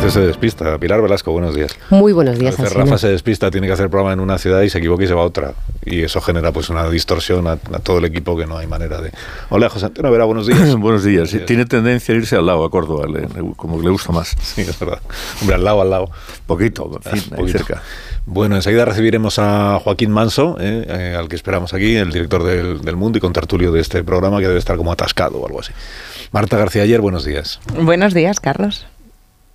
Veces 0.06 0.20
se 0.22 0.26
despista. 0.26 0.78
Pilar 0.78 1.02
Velasco, 1.02 1.32
buenos 1.32 1.54
días. 1.54 1.76
Muy 1.90 2.12
buenos 2.12 2.36
A 2.36 2.38
días, 2.38 2.52
veces 2.56 2.66
Alsina. 2.72 2.84
Rafa 2.84 2.98
se 2.98 3.08
despista, 3.08 3.50
tiene 3.50 3.66
que 3.66 3.72
hacer 3.72 3.88
programa 3.90 4.12
en 4.12 4.20
una 4.20 4.38
ciudad 4.38 4.62
y 4.62 4.70
se 4.70 4.78
equivoca 4.78 5.04
y 5.04 5.06
se 5.06 5.14
va 5.14 5.22
a 5.22 5.25
otra. 5.25 5.54
Y 5.84 6.02
eso 6.02 6.20
genera 6.20 6.52
pues 6.52 6.68
una 6.70 6.88
distorsión 6.88 7.46
a, 7.46 7.52
a 7.52 7.78
todo 7.82 7.98
el 7.98 8.04
equipo 8.06 8.36
que 8.36 8.46
no 8.46 8.58
hay 8.58 8.66
manera 8.66 9.00
de... 9.00 9.12
Hola, 9.50 9.68
José 9.68 9.86
Antonio 9.86 10.10
Vera, 10.10 10.25
buenos 10.25 10.46
días. 10.46 10.75
Buenos 10.76 11.04
días. 11.04 11.30
Sí. 11.30 11.40
Tiene 11.40 11.64
tendencia 11.66 12.14
a 12.14 12.18
irse 12.18 12.36
al 12.36 12.46
lado, 12.46 12.64
a 12.64 12.70
Córdoba, 12.70 13.06
le- 13.06 13.28
como 13.56 13.80
le 13.80 13.90
gusta 13.90 14.12
más. 14.12 14.34
Sí, 14.40 14.62
es 14.62 14.78
verdad. 14.78 15.00
Hombre, 15.40 15.56
al 15.56 15.64
lado, 15.64 15.80
al 15.82 15.90
lado. 15.90 16.10
Poquito, 16.46 16.90
en 17.04 17.12
fin, 17.18 17.22
Ah, 17.30 17.34
ahí 17.34 17.40
poquito. 17.40 17.58
cerca. 17.58 17.82
Bueno, 18.28 18.56
enseguida 18.56 18.84
recibiremos 18.84 19.38
a 19.38 19.78
Joaquín 19.82 20.10
Manso, 20.10 20.56
eh, 20.58 20.84
eh, 20.88 21.16
al 21.16 21.28
que 21.28 21.36
esperamos 21.36 21.72
aquí, 21.75 21.94
el 21.96 22.10
director 22.10 22.42
del, 22.42 22.80
del 22.80 22.96
Mundo 22.96 23.18
y 23.18 23.20
contertulio 23.20 23.70
de 23.70 23.80
este 23.80 24.02
programa, 24.02 24.38
que 24.40 24.48
debe 24.48 24.58
estar 24.58 24.76
como 24.76 24.90
atascado 24.90 25.38
o 25.38 25.46
algo 25.46 25.60
así. 25.60 25.72
Marta 26.32 26.56
García 26.56 26.82
Ayer, 26.82 27.00
buenos 27.00 27.25
días. 27.25 27.60
Buenos 27.80 28.14
días, 28.14 28.40
Carlos. 28.40 28.86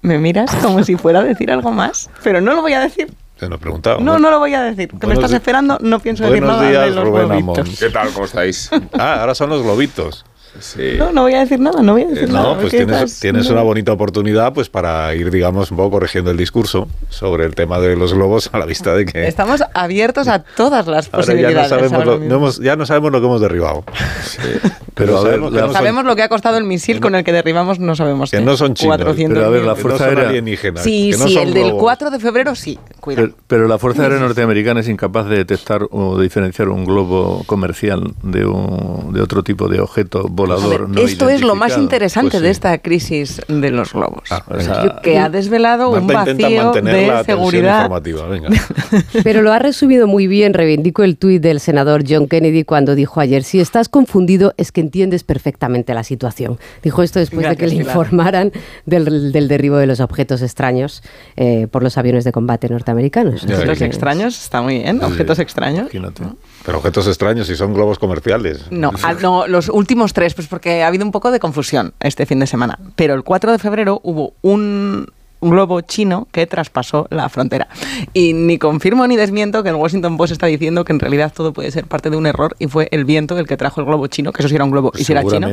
Me 0.02 0.18
miras 0.18 0.54
como 0.56 0.84
si 0.84 0.96
fuera 0.96 1.20
a 1.20 1.24
decir 1.24 1.52
algo 1.52 1.72
más, 1.72 2.10
pero 2.24 2.42
no 2.42 2.54
lo 2.54 2.62
voy 2.62 2.74
a 2.74 2.80
decir. 2.80 3.14
Te 3.38 3.48
lo 3.48 3.56
he 3.56 3.58
preguntado. 3.58 4.00
No, 4.00 4.20
no 4.20 4.30
lo 4.30 4.40
voy 4.40 4.54
a 4.54 4.62
decir. 4.62 4.90
Que 5.00 5.08
me 5.08 5.14
estás 5.14 5.32
esperando, 5.32 5.80
no 5.82 6.00
pienso 6.00 6.24
decir 6.26 6.44
nada 6.44 6.70
días, 6.70 6.86
de 6.86 6.92
los 6.92 7.06
Rubén 7.06 7.28
globitos. 7.28 7.60
Amón. 7.60 7.76
¿Qué 7.80 7.90
tal? 7.90 8.10
¿Cómo 8.14 8.26
estáis? 8.26 8.70
Ah, 8.94 9.22
ahora 9.22 9.34
son 9.34 9.50
los 9.50 9.64
globitos. 9.64 10.26
Sí. 10.60 10.94
No, 10.98 11.12
no 11.12 11.22
voy 11.24 11.34
a 11.34 11.40
decir 11.40 11.60
nada, 11.60 11.82
no 11.82 11.94
voy 11.94 12.04
a 12.04 12.08
decir 12.08 12.30
nada. 12.30 12.50
No, 12.54 12.60
pues 12.60 12.72
tienes, 12.72 12.96
estás- 12.96 13.20
tienes 13.20 13.46
no. 13.48 13.54
una 13.54 13.62
bonita 13.62 13.92
oportunidad 13.94 14.54
pues 14.54 14.70
para 14.70 15.14
ir, 15.16 15.32
digamos, 15.32 15.72
un 15.72 15.78
poco 15.78 15.92
corrigiendo 15.92 16.30
el 16.32 16.38
discurso 16.38 16.88
sobre 17.10 17.46
el 17.46 17.56
tema 17.56 17.80
de 17.80 17.96
los 17.96 18.14
globos 18.14 18.50
a 18.52 18.60
la 18.60 18.66
vista 18.66 18.94
de 18.94 19.06
que... 19.06 19.28
Estamos 19.28 19.64
abiertos 19.74 20.28
a 20.28 20.40
todas 20.58 20.88
las 20.88 21.08
Ahora 21.14 21.26
ya 21.26 21.34
posibilidades. 21.34 21.56
no, 21.58 21.70
sabemos 21.70 21.94
ahora 21.94 22.06
lo, 22.06 22.20
no 22.20 22.36
hemos, 22.36 22.60
ya 22.60 22.76
no 22.76 22.86
sabemos 22.86 23.12
lo 23.12 23.20
que 23.22 23.26
hemos 23.28 23.42
derribado. 23.42 23.84
Pero 24.94 25.18
a 25.18 25.22
ver, 25.22 25.32
sabemos 25.32 25.54
la- 25.54 25.62
no 25.62 25.68
son- 25.68 25.74
Sabemos 25.76 26.04
lo 26.06 26.16
que 26.16 26.24
ha 26.24 26.30
costado 26.30 26.58
el 26.58 26.66
misil 26.66 27.00
con 27.00 27.16
el 27.16 27.24
que 27.24 27.32
derribamos, 27.32 27.80
no 27.80 27.96
sabemos 27.96 28.30
que 28.30 28.38
qué. 28.38 28.44
no 28.44 28.58
son 28.58 28.74
chinos. 28.74 28.98
400 28.98 29.36
Pero 29.38 29.48
a 29.48 29.50
ver, 29.50 29.64
la 29.64 29.76
Fuerza 29.76 30.06
Aérea- 30.06 30.28
alienígenas. 30.30 30.84
Sí, 30.84 31.12
que 31.12 31.18
no 31.18 31.28
sí, 31.28 31.34
son 31.34 31.44
el 31.48 31.54
del 31.54 31.64
globos. 31.68 31.82
4 31.82 32.12
de 32.12 32.20
febrero 32.20 32.56
sí. 32.56 32.78
Cuidado. 33.00 33.28
Pero, 33.30 33.38
pero 33.48 33.68
la 33.68 33.78
Fuerza 33.80 34.04
Aérea 34.04 34.20
Norteamericana 34.20 34.82
es 34.82 34.90
incapaz 34.90 35.28
de 35.28 35.38
detectar 35.38 35.88
o 35.92 36.18
de 36.18 36.24
diferenciar 36.24 36.70
un 36.70 36.86
globo 36.86 37.44
comercial 37.48 38.14
de, 38.22 38.46
un- 38.46 39.14
de 39.14 39.22
otro 39.22 39.44
tipo 39.44 39.68
de 39.70 39.80
objeto 39.80 40.28
volador 40.42 40.90
no 40.90 41.02
Esto 41.02 41.30
es 41.30 41.42
lo 41.42 41.56
más 41.56 41.78
interesante 41.78 42.32
Pues 42.32 42.44
de 42.44 42.50
esta 42.50 42.78
crisis 42.80 43.42
de 43.48 43.72
los 43.72 43.94
globos. 43.94 44.24
Ah, 44.30 44.44
O 44.50 44.60
sea, 44.60 44.84
Yo- 44.86 45.02
que 45.02 45.18
ha 45.18 45.30
desvelado 45.30 45.90
un 45.92 46.08
vacío 46.08 46.72
de 46.74 47.08
la 47.08 47.24
seguridad. 47.24 47.84
informativa. 47.84 48.28
Venga. 48.28 48.50
Pero 49.24 49.42
lo 49.42 49.52
ha 49.54 49.60
resumido 49.60 50.08
muy 50.08 50.28
bien, 50.28 50.54
reivindico 50.54 51.04
el 51.04 51.18
tuit 51.18 51.42
del 51.42 51.60
senador 51.60 52.04
John 52.08 52.28
Kennedy 52.28 52.64
cuando 52.64 52.96
dijo 52.96 53.20
ayer, 53.20 53.44
si 53.44 53.60
estás 53.60 53.90
confundido 53.90 54.54
es 54.58 54.72
que 54.72 54.82
entiendes 54.82 55.24
perfectamente 55.24 55.94
la 55.94 56.04
situación. 56.04 56.60
Dijo 56.84 57.04
esto 57.04 57.20
después 57.20 57.48
de 57.48 57.56
que 57.58 57.68
le 57.68 57.76
informaran 57.76 58.52
del, 58.86 59.32
del 59.32 59.48
derribo 59.48 59.78
de 59.78 59.88
los 59.88 60.00
objetos 60.00 60.42
extraños 60.42 61.04
eh, 61.38 61.68
por 61.70 61.84
los 61.84 61.98
aviones 61.98 62.24
de 62.24 62.32
combate 62.32 62.70
norteamericanos. 62.70 63.44
Los 63.44 63.78
que- 63.78 63.86
extraños, 63.86 64.42
está 64.42 64.62
muy 64.62 64.80
bien. 64.80 65.04
Objetos 65.04 65.40
extraños. 65.40 65.82
imagínate. 65.94 66.24
Pero 66.66 66.78
objetos 66.78 67.08
extraños 67.08 67.50
y 67.50 67.56
son 67.56 67.74
globos 67.74 67.98
comerciales. 67.98 68.66
No, 68.70 68.92
ah, 69.04 69.14
no, 69.20 69.48
los 69.48 69.70
últimos 69.70 70.14
tres, 70.14 70.31
pues 70.34 70.48
porque 70.48 70.84
ha 70.84 70.88
habido 70.88 71.06
un 71.06 71.12
poco 71.12 71.32
de 71.32 71.40
confusión 71.40 71.94
este 72.00 72.26
fin 72.26 72.40
de 72.40 72.48
semana. 72.48 72.80
Pero 72.96 73.14
el 73.14 73.24
4 73.24 73.52
de 73.52 73.60
febrero 73.60 74.00
hubo 74.04 74.34
un, 74.42 75.08
globo 75.50 75.82
chino 75.82 76.28
que 76.32 76.46
traspasó 76.46 77.08
la 77.10 77.28
frontera. 77.30 77.68
Y 78.14 78.34
ni 78.34 78.58
confirmo 78.58 79.08
ni 79.08 79.16
desmiento 79.16 79.64
que 79.64 79.70
el 79.70 79.76
Washington 79.76 80.18
Post 80.18 80.34
está 80.34 80.48
diciendo 80.48 80.86
que 80.86 80.94
en 80.94 81.00
realidad 81.00 81.34
todo 81.36 81.52
puede 81.54 81.72
ser 81.72 81.86
parte 81.86 82.10
de 82.10 82.18
un 82.18 82.28
error 82.28 82.56
y 82.60 82.68
fue 82.68 82.88
el 82.92 83.06
viento 83.06 83.38
el 83.40 83.48
que 83.48 83.58
trajo 83.58 83.82
el 83.82 83.88
globo 83.88 84.08
chino, 84.08 84.32
que 84.32 84.42
eso 84.42 84.50
sí 84.50 84.56
era 84.56 84.64
un 84.64 84.72
globo 84.72 84.92
y 84.96 85.04
si 85.04 85.12
era 85.14 85.24
chino, 85.24 85.48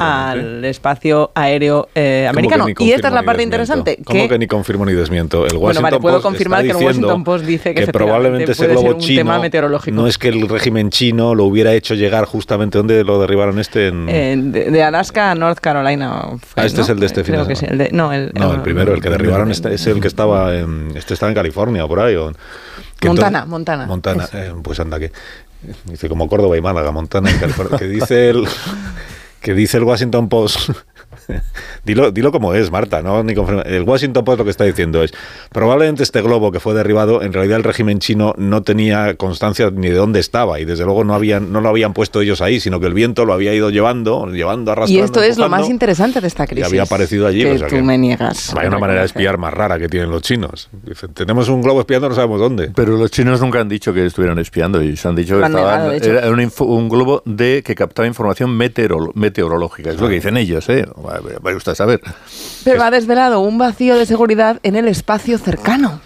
al 0.00 0.64
espacio 0.64 1.30
aéreo 1.34 1.88
eh, 1.94 2.26
¿Cómo 2.32 2.48
que 2.48 2.54
americano. 2.54 2.66
Y 2.86 2.92
esta 2.92 3.08
es 3.08 3.14
la 3.14 3.22
parte 3.22 3.42
interesante. 3.42 3.98
¿Cómo 4.04 4.28
que 4.28 4.38
ni 4.38 4.46
confirmo 4.46 4.84
ni 4.84 4.92
desmiento? 4.92 5.44
El 5.46 5.56
Bueno, 5.56 5.60
Washington 5.66 5.82
vale, 5.82 6.00
puedo 6.00 6.14
Post 6.16 6.24
confirmar 6.26 6.62
que 6.64 6.70
el 6.70 6.76
Washington 6.76 7.24
Post 7.24 7.44
dice 7.44 7.74
que 7.74 7.86
probablemente 7.88 8.44
efectivamente 8.52 8.52
ese 8.52 8.66
globo 8.86 8.96
un 8.96 9.00
chino 9.00 9.20
tema 9.20 9.38
meteorológico. 9.38 9.96
no 9.96 10.06
es 10.06 10.18
que 10.18 10.28
el 10.28 10.48
régimen 10.48 10.90
chino 10.90 11.34
lo 11.34 11.44
hubiera 11.44 11.72
hecho 11.74 11.94
llegar 11.94 12.24
justamente 12.24 12.78
donde 12.78 13.04
lo 13.04 13.20
derribaron 13.20 13.58
este 13.58 13.88
en... 13.88 14.08
Eh, 14.08 14.34
de, 14.38 14.70
de 14.70 14.82
Alaska 14.82 15.30
a 15.30 15.34
North 15.34 15.58
Carolina. 15.60 16.22
fue, 16.40 16.62
Ah, 16.62 16.66
este 16.66 16.78
¿no? 16.78 16.84
es 16.84 16.88
el 16.90 17.00
de 17.00 17.06
este 17.06 17.24
fin 17.24 17.34
Creo 17.34 17.46
que 17.46 17.56
sí, 17.56 17.66
el 17.68 17.78
de- 17.78 17.90
no, 17.92 18.12
el, 18.12 18.32
no, 18.34 18.52
el 18.54 18.62
primero, 18.62 18.94
el 18.94 19.00
que 19.00 19.10
derribaron 19.18 19.50
este- 19.50 19.74
es 19.74 19.86
el 19.86 20.00
que 20.00 20.08
estaba 20.08 20.54
en, 20.54 20.92
este 20.94 21.14
estaba 21.14 21.30
en 21.30 21.34
California 21.36 21.84
o 21.84 21.88
por 21.88 22.00
ahí. 22.00 22.16
o- 22.16 22.32
que 22.98 23.08
Montana, 23.08 23.38
entonces- 23.40 23.50
Montana. 23.50 23.86
Montana, 23.86 24.28
eh, 24.32 24.52
pues 24.62 24.80
anda 24.80 24.98
que 24.98 25.12
dice 25.84 26.08
como 26.08 26.28
Córdoba 26.28 26.56
y 26.56 26.60
Málaga, 26.62 26.90
Montana 26.92 27.30
en 27.30 27.38
California, 27.38 27.78
que 27.78 27.86
dice 27.88 28.30
el 28.30 28.46
que 29.40 29.54
dice 29.54 29.76
el 29.78 29.84
Washington 29.84 30.28
Post 30.28 30.70
dilo, 31.84 32.10
dilo 32.10 32.32
como 32.32 32.54
es, 32.54 32.70
Marta, 32.70 33.02
¿no? 33.02 33.22
Ni 33.22 33.34
el 33.66 33.82
Washington 33.82 34.24
Post 34.24 34.38
lo 34.38 34.44
que 34.44 34.50
está 34.50 34.64
diciendo 34.64 35.02
es 35.02 35.12
probablemente 35.50 36.02
este 36.02 36.22
globo 36.22 36.52
que 36.52 36.60
fue 36.60 36.74
derribado, 36.74 37.22
en 37.22 37.32
realidad 37.32 37.58
el 37.58 37.64
régimen 37.64 37.98
chino 37.98 38.34
no 38.36 38.62
tenía 38.62 39.14
constancia 39.16 39.70
ni 39.70 39.88
de 39.88 39.94
dónde 39.96 40.20
estaba 40.20 40.60
y 40.60 40.64
desde 40.64 40.84
luego 40.84 41.04
no 41.04 41.14
habían, 41.14 41.52
no 41.52 41.60
lo 41.60 41.68
habían 41.68 41.92
puesto 41.92 42.20
ellos 42.20 42.40
ahí, 42.40 42.60
sino 42.60 42.80
que 42.80 42.86
el 42.86 42.94
viento 42.94 43.24
lo 43.24 43.32
había 43.32 43.54
ido 43.54 43.70
llevando, 43.70 44.26
llevando, 44.26 44.72
arrastrando. 44.72 45.00
Y 45.02 45.04
esto 45.04 45.22
es 45.22 45.38
lo 45.38 45.48
más 45.48 45.68
interesante 45.68 46.20
de 46.20 46.26
esta 46.26 46.46
crisis. 46.46 46.66
había 46.66 46.82
aparecido 46.82 47.26
allí, 47.26 47.42
Que 47.42 47.52
o 47.52 47.58
sea 47.58 47.68
tú 47.68 47.76
que- 47.76 47.82
me 47.82 47.98
niegas. 47.98 48.54
Hay 48.56 48.66
una 48.68 48.78
manera 48.78 49.00
de 49.00 49.06
espiar 49.06 49.38
más 49.38 49.52
rara 49.54 49.78
que 49.78 49.88
tienen 49.88 50.10
los 50.10 50.22
chinos. 50.22 50.68
Dicen, 50.84 51.12
tenemos 51.14 51.48
un 51.48 51.62
globo 51.62 51.80
espiando, 51.80 52.08
no 52.08 52.14
sabemos 52.14 52.40
dónde. 52.40 52.70
Pero 52.74 52.96
los 52.96 53.10
chinos 53.10 53.40
nunca 53.40 53.60
han 53.60 53.68
dicho 53.68 53.92
que 53.92 54.06
estuvieran 54.06 54.38
espiando 54.38 54.82
y 54.82 54.96
se 54.96 55.08
han 55.08 55.16
dicho 55.16 55.38
que 55.38 55.44
han 55.44 55.52
estaban- 55.52 55.88
negado, 55.92 56.18
era 56.18 56.30
un, 56.30 56.40
info- 56.40 56.64
un 56.64 56.88
globo 56.88 57.22
de 57.24 57.62
que 57.64 57.74
captaba 57.74 58.06
información 58.06 58.50
meteorológica. 58.56 59.90
Es 59.90 60.00
lo 60.00 60.08
que 60.08 60.14
dicen 60.14 60.36
ellos, 60.36 60.68
¿eh? 60.68 60.86
Vaya 61.40 61.56
usted 61.56 61.72
a 61.72 61.74
saber. 61.74 62.00
Pero 62.64 62.82
ha 62.82 62.90
desvelado 62.90 63.40
un 63.40 63.58
vacío 63.58 63.96
de 63.96 64.06
seguridad 64.06 64.58
en 64.62 64.76
el 64.76 64.88
espacio 64.88 65.38
cercano. 65.38 66.00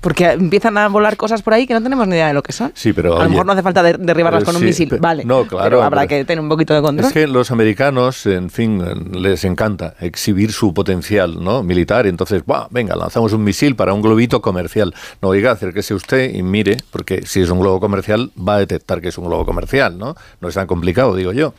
Porque 0.00 0.32
empiezan 0.32 0.76
a 0.76 0.86
volar 0.88 1.16
cosas 1.16 1.40
por 1.40 1.54
ahí 1.54 1.66
que 1.66 1.72
no 1.72 1.82
tenemos 1.82 2.06
ni 2.06 2.14
idea 2.16 2.26
de 2.26 2.34
lo 2.34 2.42
que 2.42 2.52
son. 2.52 2.70
Sí, 2.74 2.92
pero, 2.92 3.18
a 3.18 3.24
lo 3.24 3.30
mejor 3.30 3.46
no 3.46 3.52
hace 3.52 3.62
falta 3.62 3.82
de- 3.82 3.94
derribarlas 3.94 4.42
pero 4.42 4.52
con 4.52 4.56
un 4.60 4.66
misil, 4.66 4.90
vale. 5.00 5.24
no, 5.24 5.46
claro, 5.46 5.64
Pero 5.64 5.82
habrá 5.82 6.02
pero- 6.02 6.08
que 6.10 6.24
tener 6.26 6.42
un 6.42 6.48
poquito 6.50 6.74
de 6.74 6.82
control. 6.82 7.06
Es 7.06 7.14
que 7.14 7.26
los 7.26 7.50
americanos, 7.50 8.26
en 8.26 8.50
fin, 8.50 8.82
les 9.14 9.44
encanta 9.46 9.94
exhibir 10.00 10.52
su 10.52 10.74
potencial 10.74 11.42
¿no? 11.42 11.62
militar. 11.62 12.06
Entonces, 12.06 12.44
¡buah! 12.44 12.66
venga, 12.68 12.94
lanzamos 12.96 13.32
un 13.32 13.44
misil 13.44 13.76
para 13.76 13.94
un 13.94 14.02
globito 14.02 14.42
comercial. 14.42 14.94
No, 15.22 15.28
oiga, 15.28 15.52
acérquese 15.52 15.94
usted 15.94 16.34
y 16.34 16.42
mire, 16.42 16.76
porque 16.90 17.22
si 17.24 17.40
es 17.40 17.48
un 17.48 17.60
globo 17.60 17.80
comercial, 17.80 18.30
va 18.38 18.56
a 18.56 18.58
detectar 18.58 19.00
que 19.00 19.08
es 19.08 19.16
un 19.16 19.24
globo 19.24 19.46
comercial, 19.46 19.96
¿no? 19.96 20.16
No 20.42 20.48
es 20.48 20.54
tan 20.54 20.66
complicado, 20.66 21.16
digo 21.16 21.32
yo. 21.32 21.54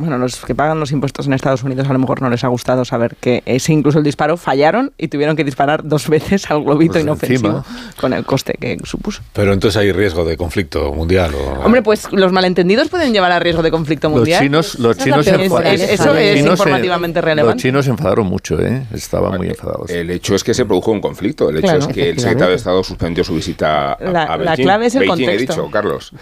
Bueno, 0.00 0.18
los 0.18 0.36
que 0.44 0.54
pagan 0.54 0.80
los 0.80 0.92
impuestos 0.92 1.26
en 1.26 1.34
Estados 1.34 1.62
Unidos 1.62 1.88
a 1.88 1.92
lo 1.92 1.98
mejor 1.98 2.22
no 2.22 2.30
les 2.30 2.42
ha 2.42 2.48
gustado 2.48 2.84
saber 2.84 3.16
que 3.20 3.42
ese 3.46 3.72
incluso 3.72 3.98
el 3.98 4.04
disparo 4.04 4.36
fallaron 4.36 4.92
y 4.98 5.08
tuvieron 5.08 5.36
que 5.36 5.44
disparar 5.44 5.82
dos 5.86 6.08
veces 6.08 6.50
al 6.50 6.64
globito 6.64 6.92
Pues 6.94 7.04
inofensivo 7.04 7.64
con 8.00 8.12
el 8.12 8.24
coste 8.24 8.54
que 8.60 8.78
supuso. 8.84 9.20
Pero 9.34 9.52
entonces 9.52 9.76
hay 9.80 9.92
riesgo 9.92 10.24
de 10.24 10.36
conflicto 10.36 10.92
mundial. 10.92 11.32
O, 11.34 11.64
Hombre, 11.66 11.82
pues 11.82 12.10
los 12.12 12.32
malentendidos 12.32 12.88
pueden 12.88 13.12
llevar 13.12 13.30
a 13.32 13.38
riesgo 13.38 13.62
de 13.62 13.70
conflicto 13.70 14.08
Los 14.08 14.16
mundial. 14.18 14.42
chinos, 14.42 14.78
los 14.78 14.96
chinos, 14.96 15.26
Es- 15.26 15.80
eso 15.82 16.14
es 16.16 16.40
se- 16.42 16.48
informativamente 16.48 17.20
relevante. 17.20 17.54
Los 17.56 17.62
chinos 17.62 17.84
se 17.84 17.90
enfadaron 17.90 18.26
mucho, 18.26 18.58
¿eh? 18.60 18.84
Estaban 18.94 19.36
muy 19.36 19.48
enfadados. 19.48 19.90
El 19.90 20.10
hecho 20.10 20.34
es 20.34 20.42
que 20.42 20.54
se 20.54 20.64
produjo 20.64 20.90
un 20.92 21.00
conflicto. 21.00 21.48
El 21.50 21.56
hecho 21.58 21.66
Claro, 21.66 21.80
es 21.80 21.86
que 21.88 22.10
el 22.10 22.18
secretario 22.18 22.50
de 22.50 22.56
Estado 22.56 22.82
suspendió 22.82 23.22
su 23.22 23.34
visita 23.34 23.92
a, 23.92 24.02
La- 24.10 24.22
a 24.24 24.36
la 24.38 24.56
clave 24.56 24.86
es 24.86 24.94
el 24.94 25.00
Beijing, 25.00 25.20
he 25.20 25.26
contexto. 25.26 25.52
dicho, 25.62 25.70
Carlos. 25.70 26.12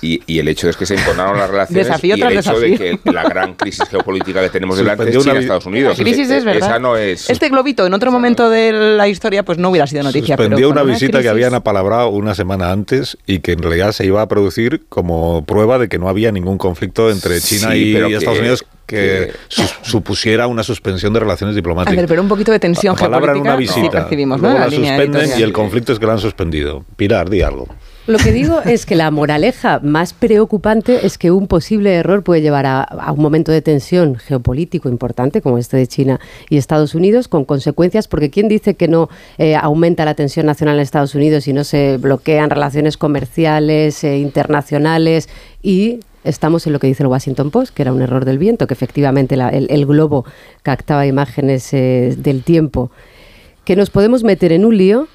Y, 0.00 0.22
y 0.26 0.38
el 0.38 0.48
hecho 0.48 0.68
es 0.68 0.76
que 0.76 0.86
se 0.86 0.94
enconaron 0.94 1.36
las 1.38 1.50
relaciones 1.50 1.86
Desafío 1.86 2.16
y 2.16 2.22
el 2.22 2.28
tras 2.32 2.46
hecho 2.46 2.60
de 2.60 2.68
desafío. 2.70 2.98
la 3.22 3.28
gran 3.28 3.54
crisis 3.54 3.88
geopolítica 3.88 4.40
que 4.40 4.48
tenemos 4.50 4.76
delante 4.76 5.04
Suspendió 5.04 5.20
una 5.20 5.30
China 5.32 5.40
Estados 5.40 5.66
Unidos. 5.66 5.98
La 5.98 6.04
crisis 6.04 6.30
es 6.30 6.44
verdad. 6.44 6.68
Esa 6.68 6.78
no 6.78 6.96
es... 6.96 7.28
Este 7.30 7.48
globito 7.48 7.86
en 7.86 7.94
otro 7.94 8.10
momento 8.12 8.50
de 8.50 8.72
la 8.72 9.08
historia 9.08 9.44
pues 9.44 9.58
no 9.58 9.70
hubiera 9.70 9.86
sido 9.86 10.02
noticia. 10.02 10.36
pero 10.36 10.48
Suspendió 10.48 10.68
con 10.68 10.78
una 10.78 10.84
visita 10.92 11.06
que 11.18 11.18
crisis- 11.18 11.30
habían 11.30 11.54
apalabrado 11.54 12.08
una 12.10 12.34
semana 12.34 12.70
antes 12.72 13.16
y 13.26 13.40
que 13.40 13.52
en 13.52 13.62
realidad 13.62 13.92
se 13.92 14.04
iba 14.06 14.22
a 14.22 14.28
producir 14.28 14.82
como 14.88 15.44
prueba 15.44 15.78
de 15.78 15.88
que 15.88 15.98
no 15.98 16.08
había 16.08 16.32
ningún 16.32 16.58
conflicto 16.58 17.10
entre 17.10 17.40
China 17.40 17.72
Sí, 17.72 17.90
y 17.90 17.94
pero 17.94 18.06
Estados 18.08 18.34
que- 18.34 18.40
Unidos 18.40 18.64
que, 18.86 18.96
que- 18.96 19.32
sus- 19.48 19.74
supusiera 19.82 20.46
una 20.46 20.62
suspensión 20.62 21.12
de 21.12 21.20
relaciones 21.20 21.54
A 21.54 21.56
diplomáticas. 21.56 21.96
ver, 21.96 22.06
pero 22.06 22.22
un 22.22 22.28
poquito 22.28 22.52
de 22.52 22.58
tensión 22.58 22.96
Palabra 22.96 23.32
en 23.32 23.42
geopolítica 23.44 23.54
una 23.54 23.74
sí 23.74 23.80
visita. 23.80 24.00
percibimos, 24.02 24.38
¿no? 24.40 24.48
Luego 24.48 24.58
la 24.58 24.64
la 24.64 24.70
línea 24.70 24.90
suspenden 24.92 25.20
editorial. 25.20 25.40
y 25.40 25.42
el 25.42 25.52
conflicto 25.52 25.92
es 25.92 25.98
que 25.98 26.06
la 26.06 26.12
han 26.14 26.18
suspendido. 26.20 26.84
Pilar, 26.96 27.28
di 27.28 27.42
algo. 27.42 27.68
Lo 28.08 28.16
que 28.16 28.32
digo 28.32 28.62
es 28.62 28.86
que 28.86 28.96
la 28.96 29.10
moraleja 29.10 29.80
más 29.82 30.14
preocupante 30.14 31.04
es 31.06 31.18
que 31.18 31.30
un 31.30 31.46
posible 31.46 31.92
error 31.94 32.22
puede 32.22 32.40
llevar 32.40 32.64
a, 32.64 33.12
un 33.14 33.20
momento 33.20 33.52
de 33.52 33.60
tensión 33.60 34.16
geopolítico 34.16 34.88
importante 34.88 35.42
como 35.42 35.58
este 35.58 35.76
de 35.76 35.86
China 35.86 36.18
y 36.48 36.56
Estados 36.56 36.94
Unidos, 36.94 37.28
con 37.28 37.44
consecuencias, 37.44 38.08
porque 38.08 38.30
¿quién 38.30 38.48
dice 38.48 38.76
que 38.76 38.88
no 38.88 39.10
eh, 39.36 39.56
aumenta 39.56 40.06
la 40.06 40.14
tensión 40.14 40.46
nacional 40.46 40.76
en 40.76 40.80
Estados 40.80 41.14
Unidos 41.14 41.46
y 41.48 41.52
no 41.52 41.64
se 41.64 41.98
bloquean 41.98 42.48
relaciones 42.48 42.96
comerciales, 42.96 44.02
eh, 44.04 44.16
internacionales 44.16 45.28
y 45.62 46.00
estamos 46.24 46.66
en 46.66 46.72
lo 46.72 46.78
que 46.78 46.86
dice 46.86 47.02
el 47.02 47.08
Washington 47.08 47.50
Post, 47.50 47.74
que 47.74 47.82
era 47.82 47.92
un 47.92 48.00
error 48.00 48.24
del 48.24 48.38
viento, 48.38 48.66
que 48.66 48.72
efectivamente 48.72 49.36
la- 49.36 49.50
el, 49.50 49.66
el 49.70 49.84
globo 49.84 50.24
captaba 50.62 51.06
imágenes 51.06 51.74
eh, 51.74 52.14
del 52.16 52.42
tiempo, 52.42 52.90
que 53.66 53.76
nos 53.76 53.90
podemos 53.90 54.24
meter 54.24 54.52
en 54.52 54.64
un 54.64 54.78
lío 54.78 55.08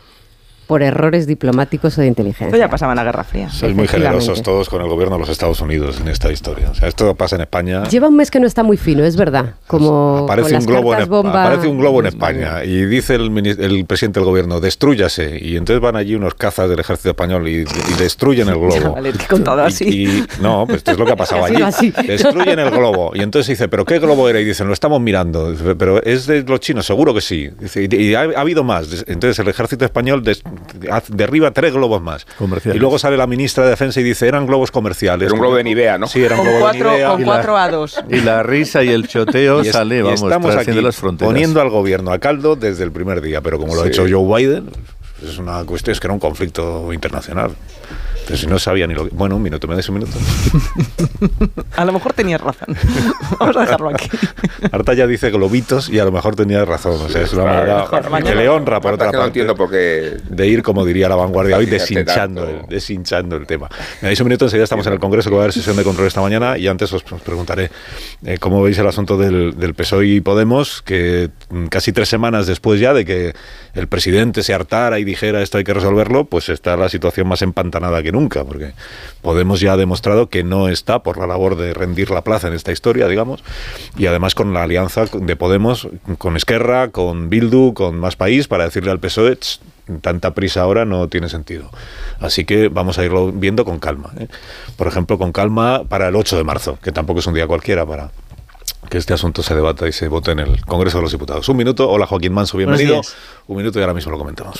por 0.74 0.82
errores 0.82 1.28
diplomáticos 1.28 1.96
o 2.00 2.02
de 2.02 2.08
inteligencia. 2.08 2.48
Esto 2.48 2.58
ya 2.58 2.68
pasaba 2.68 2.94
en 2.94 2.96
la 2.98 3.04
Guerra 3.04 3.24
Fría. 3.24 3.48
Sois 3.52 3.76
muy 3.76 3.88
generosos 3.88 4.42
todos 4.42 4.70
con 4.70 4.82
el 4.82 4.88
gobierno 4.90 5.18
de 5.18 5.20
los 5.20 5.30
Estados 5.30 5.62
Unidos 5.62 6.00
en 6.02 6.08
esta 6.08 6.32
historia. 6.32 6.72
O 6.72 6.74
sea, 6.74 6.88
esto 6.88 7.14
pasa 7.14 7.36
en 7.36 7.44
España. 7.44 7.84
Lleva 7.84 8.08
un 8.08 8.16
mes 8.16 8.32
que 8.32 8.40
no 8.40 8.48
está 8.48 8.64
muy 8.64 8.76
fino, 8.76 9.04
es 9.04 9.16
verdad. 9.16 9.54
Como 9.68 10.24
aparece 10.24 10.46
con 10.46 10.48
un 10.50 10.54
las 10.56 10.66
globo 10.66 10.94
en, 10.94 10.98
cartas 10.98 11.08
Espa- 11.08 11.12
bomba. 11.22 11.44
aparece 11.46 11.68
un 11.68 11.78
globo 11.78 12.00
en 12.00 12.06
España 12.08 12.64
y 12.64 12.86
dice 12.86 13.14
el, 13.14 13.86
presidente 13.88 14.20
del 14.20 14.26
gobierno 14.28 14.60
destrúyase 14.60 15.38
y 15.40 15.58
entonces 15.58 15.80
van 15.80 15.96
allí 15.96 16.16
unos 16.16 16.34
cazas 16.34 16.68
del 16.70 16.80
ejército 16.80 17.10
español 17.10 17.48
y, 17.48 17.58
y 17.62 17.94
destruyen 18.00 18.48
el 18.50 18.56
globo 18.56 18.94
Vale, 18.96 19.12
que 19.12 19.28
contado 19.28 19.62
Y- 19.62 19.68
así. 19.68 19.84
y- 20.06 20.26
no 20.42 20.64
pues 20.66 20.78
esto 20.78 20.92
es 20.94 20.98
lo 20.98 21.06
que 21.06 21.12
ha 21.12 21.16
pasado 21.24 21.46
allí 21.46 21.62
así. 21.62 21.92
destruyen 22.08 22.58
el 22.58 22.72
globo 22.72 23.12
y 23.14 23.22
entonces 23.22 23.50
dice 23.50 23.68
pero 23.68 23.86
qué 23.86 24.00
globo 24.00 24.28
era 24.28 24.40
y 24.40 24.46
dicen 24.46 24.66
lo 24.66 24.74
estamos 24.74 25.00
mirando 25.02 25.52
Dice, 25.52 25.76
pero 25.76 26.02
es 26.02 26.26
de 26.26 26.42
los 26.42 26.60
chinos 26.62 26.86
seguro 26.88 27.14
que 27.14 27.22
sí 27.22 27.50
Dice, 27.60 27.88
y, 27.92 27.96
y 27.96 28.16
ha, 28.16 28.22
ha 28.22 28.42
habido 28.42 28.64
más 28.64 29.04
entonces 29.08 29.38
el 29.40 29.48
ejército 29.50 29.86
español 29.86 30.24
des- 30.24 30.42
derriba 31.10 31.52
tres 31.52 31.74
globos 31.74 32.02
más 32.02 32.26
y 32.66 32.78
luego 32.80 32.98
sale 33.00 33.18
la 33.18 33.28
ministra 33.28 33.64
de 33.64 33.72
defensa 33.72 34.00
y 34.00 34.04
dice 34.04 34.28
eran 34.28 34.46
globos 34.46 34.72
comerciales 34.72 35.26
Era 35.28 35.34
un 35.34 35.40
globo 35.40 35.56
de 35.56 35.64
Nivea, 35.64 35.98
¿no? 35.98 36.08
sí 36.08 36.24
era 36.24 36.36
un 36.36 36.42
Con 36.42 36.48
globo 36.48 36.58
de 36.58 36.62
cuatro, 36.62 36.92
Nivea. 36.92 37.10
con 37.10 37.20
Y 37.22 37.24
la- 37.24 37.26
cuatro 37.26 37.58
A2. 37.58 38.06
Y 38.10 38.22
la 38.22 38.44
risa 38.44 38.84
y 38.84 38.90
el 38.90 39.08
choteo 39.08 39.64
Y 39.64 39.68
es- 39.68 39.74
sale, 39.74 39.98
y 40.00 40.02
vamos, 40.02 40.22
estamos 40.24 40.56
aquí 40.56 40.72
las 40.82 40.96
fronteras. 40.96 41.32
poniendo 41.34 41.62
al 41.62 41.70
gobierno 41.70 42.12
a 42.12 42.20
caldo 42.20 42.56
desde 42.56 42.84
el 42.84 42.92
primer 42.92 43.22
día, 43.22 43.42
pero 43.42 43.58
como 43.60 43.76
lo 43.76 43.82
ha 43.82 43.84
Sí. 43.86 43.90
hecho 43.90 44.06
Joe 44.10 44.42
Biden, 44.44 44.70
es 45.24 45.38
una 45.38 45.64
cuestión, 45.64 45.94
es 45.94 46.00
que 46.00 46.08
era 46.08 46.14
un 46.14 46.20
conflicto 46.20 46.92
internacional. 46.94 47.52
Pero 48.26 48.38
si 48.38 48.48
no 48.48 48.60
sabía 48.60 48.88
ni 48.88 48.94
lo 48.94 49.08
que... 49.08 49.16
Bueno, 49.16 49.36
un 49.36 49.42
minuto, 49.42 49.68
¿me 49.68 49.74
dais 49.74 49.88
un 49.90 49.96
minuto? 49.96 50.18
A 51.76 51.86
lo 51.86 51.92
mejor 51.92 52.14
tenías 52.14 52.42
razón. 52.42 52.76
Vamos 53.40 53.58
a 53.58 53.62
dejarlo 53.62 53.90
aquí. 53.90 54.10
Arta 54.72 54.94
ya 54.94 55.08
dice 55.08 55.30
globitos 55.32 55.90
y 55.90 56.00
a 56.00 56.06
lo 56.06 56.12
mejor 56.12 56.36
tenía 56.36 56.64
razón. 56.66 57.00
O 57.02 57.10
sea, 57.10 57.22
es 57.22 57.34
una 57.34 57.44
manera 57.46 57.88
que 58.24 58.36
le 58.36 58.48
honra, 58.50 58.80
por 58.80 58.94
otra 58.94 59.08
que 59.08 59.14
no 59.14 59.20
parte. 59.20 59.28
entiendo 59.28 59.56
por 59.56 59.70
qué... 59.70 60.18
de 60.30 60.48
ir, 60.48 60.64
como 60.64 60.86
diría 60.86 61.10
la 61.10 61.16
vanguardia 61.16 61.58
hoy, 61.58 61.66
deshinchando, 61.66 62.48
el, 62.48 62.68
deshinchando 62.68 63.36
el 63.36 63.46
tema. 63.46 63.68
Me 64.02 64.10
dais 64.10 64.20
un 64.20 64.28
minuto, 64.28 64.46
enseguida 64.46 64.64
estamos 64.64 64.86
en 64.88 64.94
el 64.94 65.00
Congreso, 65.00 65.30
que 65.30 65.36
va 65.36 65.42
a 65.42 65.46
haber 65.46 65.54
sesión 65.54 65.76
de 65.76 65.84
control 65.84 66.08
esta 66.08 66.22
mañana, 66.22 66.58
y 66.58 66.68
antes 66.68 66.92
os, 66.94 67.04
os 67.12 67.22
preguntaré 67.22 67.72
eh, 68.26 68.38
cómo 68.40 68.62
veis 68.62 68.78
el 68.78 68.88
asunto 68.88 69.18
del, 69.18 69.58
del 69.58 69.74
PSOE 69.74 70.06
y 70.08 70.22
Podemos, 70.22 70.82
que 70.82 71.30
mm, 71.50 71.66
casi 71.66 71.92
tres 71.92 72.10
semanas 72.10 72.48
después 72.48 72.80
ya 72.80 72.94
de 72.94 73.04
que 73.06 73.34
el 73.74 73.88
presidente 73.88 74.44
se 74.44 74.54
hartara 74.54 75.00
y 75.00 75.04
dijera 75.04 75.42
esto 75.42 75.58
hay 75.58 75.64
que 75.64 75.74
resolverlo, 75.74 76.26
pues 76.26 76.50
está 76.50 76.78
la 76.78 76.88
situación 76.90 77.28
más 77.28 77.42
empantanada 77.42 78.02
que 78.04 78.12
nunca, 78.14 78.46
porque 78.46 78.74
Podemos 79.24 79.62
ya 79.62 79.72
ha 79.74 79.78
demostrado 79.78 80.28
que 80.28 80.44
no 80.44 80.68
está 80.68 81.02
por 81.02 81.18
la 81.18 81.26
labor 81.26 81.56
de 81.56 81.74
rendir 81.74 82.12
la 82.12 82.24
plaza 82.24 82.50
en 82.50 82.54
esta 82.54 82.74
historia, 82.74 83.08
digamos, 83.08 83.42
y 83.98 84.06
además 84.06 84.36
con 84.36 84.54
la 84.54 84.64
alianza 84.64 85.06
de 85.06 85.36
Podemos 85.38 85.88
con 86.18 86.36
Esquerra, 86.36 86.90
con 86.90 87.30
Bildu, 87.30 87.74
con 87.74 87.98
Más 87.98 88.18
País, 88.18 88.50
para 88.50 88.66
decirle 88.66 88.92
al 88.92 89.00
PSOE, 89.00 89.38
tanta 90.02 90.34
prisa 90.34 90.62
ahora 90.62 90.84
no 90.84 91.08
tiene 91.08 91.30
sentido. 91.30 91.70
Así 92.20 92.44
que 92.44 92.68
vamos 92.68 93.00
a 93.00 93.06
irlo 93.06 93.32
viendo 93.32 93.64
con 93.64 93.80
calma. 93.80 94.12
¿eh? 94.20 94.28
Por 94.76 94.88
ejemplo, 94.88 95.18
con 95.18 95.32
calma 95.32 95.86
para 95.88 96.10
el 96.10 96.16
8 96.18 96.36
de 96.36 96.44
marzo, 96.44 96.78
que 96.84 96.92
tampoco 96.92 97.22
es 97.22 97.28
un 97.28 97.34
día 97.34 97.48
cualquiera 97.48 97.86
para 97.86 98.12
que 98.90 98.98
este 98.98 99.14
asunto 99.14 99.42
se 99.42 99.56
debata 99.56 99.88
y 99.88 99.94
se 99.94 100.10
vote 100.10 100.32
en 100.32 100.40
el 100.40 100.66
Congreso 100.66 100.98
de 100.98 101.04
los 101.04 101.12
Diputados. 101.14 101.48
Un 101.48 101.56
minuto. 101.56 101.90
Hola 101.90 102.06
Joaquín 102.06 102.34
Manso, 102.34 102.58
bienvenido. 102.58 103.02
Un 103.48 103.58
minuto 103.58 103.80
y 103.80 103.82
ahora 103.82 103.94
mismo 103.94 104.12
lo 104.12 104.18
comentamos. 104.18 104.60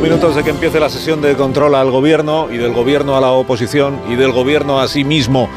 Minutos 0.00 0.34
de 0.34 0.42
que 0.42 0.50
empiece 0.50 0.80
la 0.80 0.88
sesión 0.88 1.20
de 1.20 1.36
control 1.36 1.74
al 1.74 1.90
gobierno 1.90 2.48
y 2.50 2.56
del 2.56 2.72
gobierno 2.72 3.16
a 3.16 3.20
la 3.20 3.32
oposición 3.32 4.00
y 4.08 4.16
del 4.16 4.32
gobierno 4.32 4.80
a 4.80 4.88
sí 4.88 5.04
mismo 5.04 5.48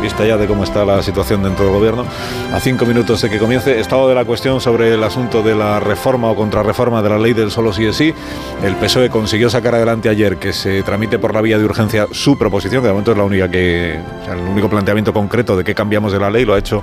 vista 0.00 0.24
ya 0.24 0.36
de 0.36 0.46
cómo 0.46 0.64
está 0.64 0.84
la 0.84 1.02
situación 1.02 1.42
dentro 1.42 1.64
del 1.64 1.74
gobierno, 1.74 2.04
a 2.52 2.60
cinco 2.60 2.86
minutos 2.86 3.20
de 3.22 3.30
que 3.30 3.38
comience, 3.38 3.80
estado 3.80 4.08
de 4.08 4.14
la 4.14 4.24
cuestión 4.24 4.60
sobre 4.60 4.94
el 4.94 5.02
asunto 5.02 5.42
de 5.42 5.54
la 5.54 5.80
reforma 5.80 6.30
o 6.30 6.36
contrarreforma 6.36 7.02
de 7.02 7.08
la 7.08 7.18
ley 7.18 7.32
del 7.32 7.50
solo 7.50 7.72
sí 7.72 7.84
es 7.84 7.96
sí. 7.96 8.14
El 8.62 8.76
PSOE 8.76 9.10
consiguió 9.10 9.50
sacar 9.50 9.74
adelante 9.74 10.08
ayer 10.08 10.36
que 10.36 10.52
se 10.52 10.82
tramite 10.82 11.18
por 11.18 11.34
la 11.34 11.40
vía 11.40 11.58
de 11.58 11.64
urgencia 11.64 12.06
su 12.12 12.38
proposición, 12.38 12.82
que 12.82 12.88
de 12.88 12.92
momento 12.92 13.12
es 13.12 13.18
la 13.18 13.24
única 13.24 13.50
que, 13.50 13.98
el 14.30 14.38
único 14.38 14.68
planteamiento 14.68 15.12
concreto 15.12 15.56
de 15.56 15.64
qué 15.64 15.74
cambiamos 15.74 16.12
de 16.12 16.20
la 16.20 16.30
ley 16.30 16.44
lo 16.44 16.54
ha 16.54 16.58
hecho 16.58 16.82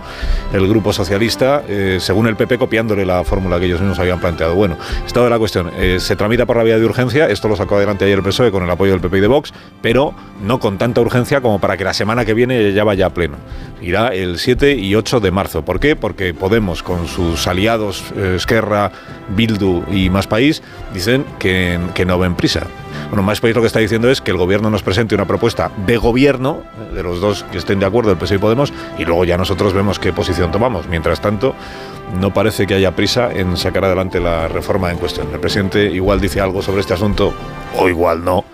el 0.54 0.68
Grupo 0.68 0.92
Socialista, 0.94 1.64
eh, 1.68 1.98
según 2.00 2.28
el 2.28 2.36
PP, 2.36 2.58
copiándole 2.58 3.06
la 3.06 3.24
fórmula 3.24 3.60
que 3.60 3.66
ellos 3.66 3.80
mismos 3.80 4.00
habían 4.00 4.20
planteado. 4.20 4.56
Bueno, 4.56 4.78
estado 5.06 5.26
de 5.26 5.30
la 5.30 5.40
cuestión, 5.40 5.72
eh, 5.78 5.98
se 6.00 6.16
tramita 6.16 6.46
por 6.46 6.58
la 6.58 6.64
vía 6.64 6.78
de 6.78 6.86
urgencia, 6.86 7.28
esto 7.28 7.48
lo 7.48 7.56
sacó 7.56 7.78
adelante 7.78 8.06
ayer 8.06 8.18
el 8.18 8.24
PSOE 8.24 8.52
con 8.52 8.64
el 8.64 8.70
apoyo 8.70 8.92
del 8.92 9.02
PP 9.02 9.18
y 9.18 9.22
de 9.22 9.28
Vox, 9.28 9.54
pero 9.82 10.14
no 10.44 10.60
con 10.60 10.78
tanta 10.78 11.02
urgencia 11.02 11.42
como 11.42 11.60
para 11.60 11.78
que 11.78 11.84
la 11.84 11.94
semana 11.94 12.26
que 12.26 12.34
viene 12.34 12.74
ya 12.74 12.84
vaya 12.84 13.05
pleno. 13.10 13.38
Irá 13.82 14.08
el 14.10 14.40
7 14.40 14.76
y 14.76 14.96
8 14.96 15.20
de 15.20 15.32
marzo. 15.32 15.64
¿Por 15.64 15.80
qué? 15.80 15.96
Porque 15.96 16.34
Podemos, 16.34 16.82
con 16.82 17.08
sus 17.08 17.46
aliados 17.48 18.04
eh, 18.16 18.34
Esquerra, 18.38 18.92
Bildu 19.36 19.84
y 19.92 20.10
Más 20.10 20.28
País, 20.28 20.64
dicen 20.94 21.26
que, 21.40 21.80
que 21.94 22.06
no 22.06 22.18
ven 22.18 22.36
prisa. 22.36 22.68
Bueno, 23.10 23.24
Más 23.24 23.42
País 23.42 23.56
lo 23.56 23.62
que 23.62 23.68
está 23.68 23.80
diciendo 23.80 24.10
es 24.10 24.22
que 24.22 24.32
el 24.32 24.38
gobierno 24.38 24.70
nos 24.70 24.82
presente 24.82 25.14
una 25.14 25.26
propuesta 25.26 25.72
de 25.86 25.98
gobierno, 25.98 26.64
de 26.94 27.04
los 27.04 27.22
dos 27.22 27.44
que 27.52 27.58
estén 27.58 27.80
de 27.80 27.86
acuerdo, 27.86 28.12
el 28.12 28.18
PSOE 28.18 28.38
y 28.38 28.40
Podemos, 28.40 28.74
y 28.98 29.06
luego 29.06 29.26
ya 29.26 29.38
nosotros 29.38 29.74
vemos 29.74 30.00
qué 30.00 30.14
posición 30.14 30.52
tomamos. 30.52 30.88
Mientras 30.88 31.22
tanto, 31.22 31.54
no 32.20 32.34
parece 32.34 32.66
que 32.66 32.76
haya 32.76 32.96
prisa 32.96 33.32
en 33.32 33.58
sacar 33.58 33.86
adelante 33.86 34.20
la 34.20 34.48
reforma 34.48 34.92
en 34.92 34.98
cuestión. 34.98 35.28
El 35.34 35.40
presidente 35.40 35.86
igual 35.92 36.20
dice 36.22 36.42
algo 36.42 36.62
sobre 36.62 36.82
este 36.82 36.94
asunto, 36.94 37.34
o 37.78 37.90
igual 37.90 38.24
no 38.24 38.46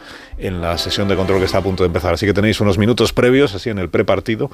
en 0.41 0.61
la 0.61 0.77
sesión 0.77 1.07
de 1.07 1.15
control 1.15 1.39
que 1.39 1.45
está 1.45 1.59
a 1.59 1.61
punto 1.63 1.83
de 1.83 1.87
empezar. 1.87 2.13
Así 2.13 2.25
que 2.25 2.33
tenéis 2.33 2.59
unos 2.59 2.77
minutos 2.77 3.13
previos, 3.13 3.55
así 3.55 3.69
en 3.69 3.79
el 3.79 3.89
prepartido, 3.89 4.51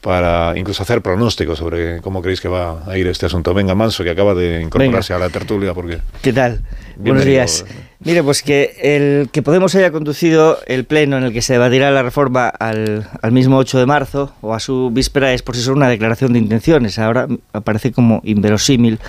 para 0.00 0.56
incluso 0.56 0.82
hacer 0.82 1.02
pronósticos 1.02 1.58
sobre 1.58 2.00
cómo 2.00 2.22
creéis 2.22 2.40
que 2.40 2.48
va 2.48 2.82
a 2.86 2.96
ir 2.96 3.06
este 3.06 3.26
asunto. 3.26 3.52
Venga, 3.54 3.74
Manso, 3.74 4.04
que 4.04 4.10
acaba 4.10 4.34
de 4.34 4.62
incorporarse 4.62 5.12
a 5.12 5.18
la 5.18 5.28
tertulia. 5.28 5.74
porque 5.74 5.98
¿Qué 6.22 6.32
tal? 6.32 6.62
Buenos 6.96 7.24
días. 7.24 7.64
Mire, 8.00 8.22
pues 8.22 8.42
que 8.42 8.76
el 8.80 9.28
que 9.30 9.42
Podemos 9.42 9.74
haya 9.74 9.90
conducido 9.90 10.58
el 10.66 10.84
pleno 10.84 11.18
en 11.18 11.24
el 11.24 11.32
que 11.32 11.42
se 11.42 11.54
debatirá 11.54 11.90
la 11.90 12.02
reforma 12.02 12.48
al, 12.48 13.08
al 13.22 13.32
mismo 13.32 13.56
8 13.56 13.78
de 13.78 13.86
marzo 13.86 14.32
o 14.40 14.54
a 14.54 14.60
su 14.60 14.90
víspera 14.92 15.32
es 15.32 15.42
por 15.42 15.56
sí 15.56 15.62
solo 15.62 15.76
una 15.78 15.88
declaración 15.88 16.32
de 16.32 16.38
intenciones. 16.38 16.98
Ahora 16.98 17.26
aparece 17.52 17.90
como 17.90 18.20
inverosímil 18.24 19.00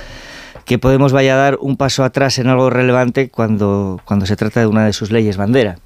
que 0.70 0.78
Podemos 0.78 1.14
vaya 1.14 1.34
a 1.34 1.38
dar 1.38 1.58
un 1.60 1.78
paso 1.78 2.04
atrás 2.04 2.38
en 2.38 2.48
algo 2.48 2.70
relevante 2.70 3.30
cuando, 3.30 4.00
cuando 4.06 4.28
se 4.28 4.36
trata 4.36 4.60
de 4.60 4.68
una 4.68 4.86
de 4.86 4.94
sus 4.94 5.10
leyes 5.10 5.36
bandera. 5.36 5.80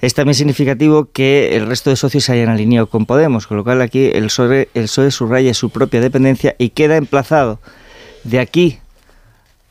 Es 0.00 0.14
también 0.14 0.36
significativo 0.36 1.10
que 1.12 1.56
el 1.56 1.66
resto 1.66 1.90
de 1.90 1.96
socios 1.96 2.22
se 2.22 2.34
hayan 2.34 2.48
alineado 2.48 2.88
con 2.88 3.06
Podemos, 3.06 3.48
con 3.48 3.56
lo 3.56 3.64
cual 3.64 3.82
aquí 3.82 4.08
el 4.14 4.26
PSOE, 4.26 4.68
el 4.72 4.84
PSOE 4.84 5.10
subraya 5.10 5.52
su 5.52 5.70
propia 5.70 6.00
dependencia 6.00 6.54
y 6.58 6.68
queda 6.68 6.96
emplazado 6.96 7.58
de 8.22 8.38
aquí 8.38 8.78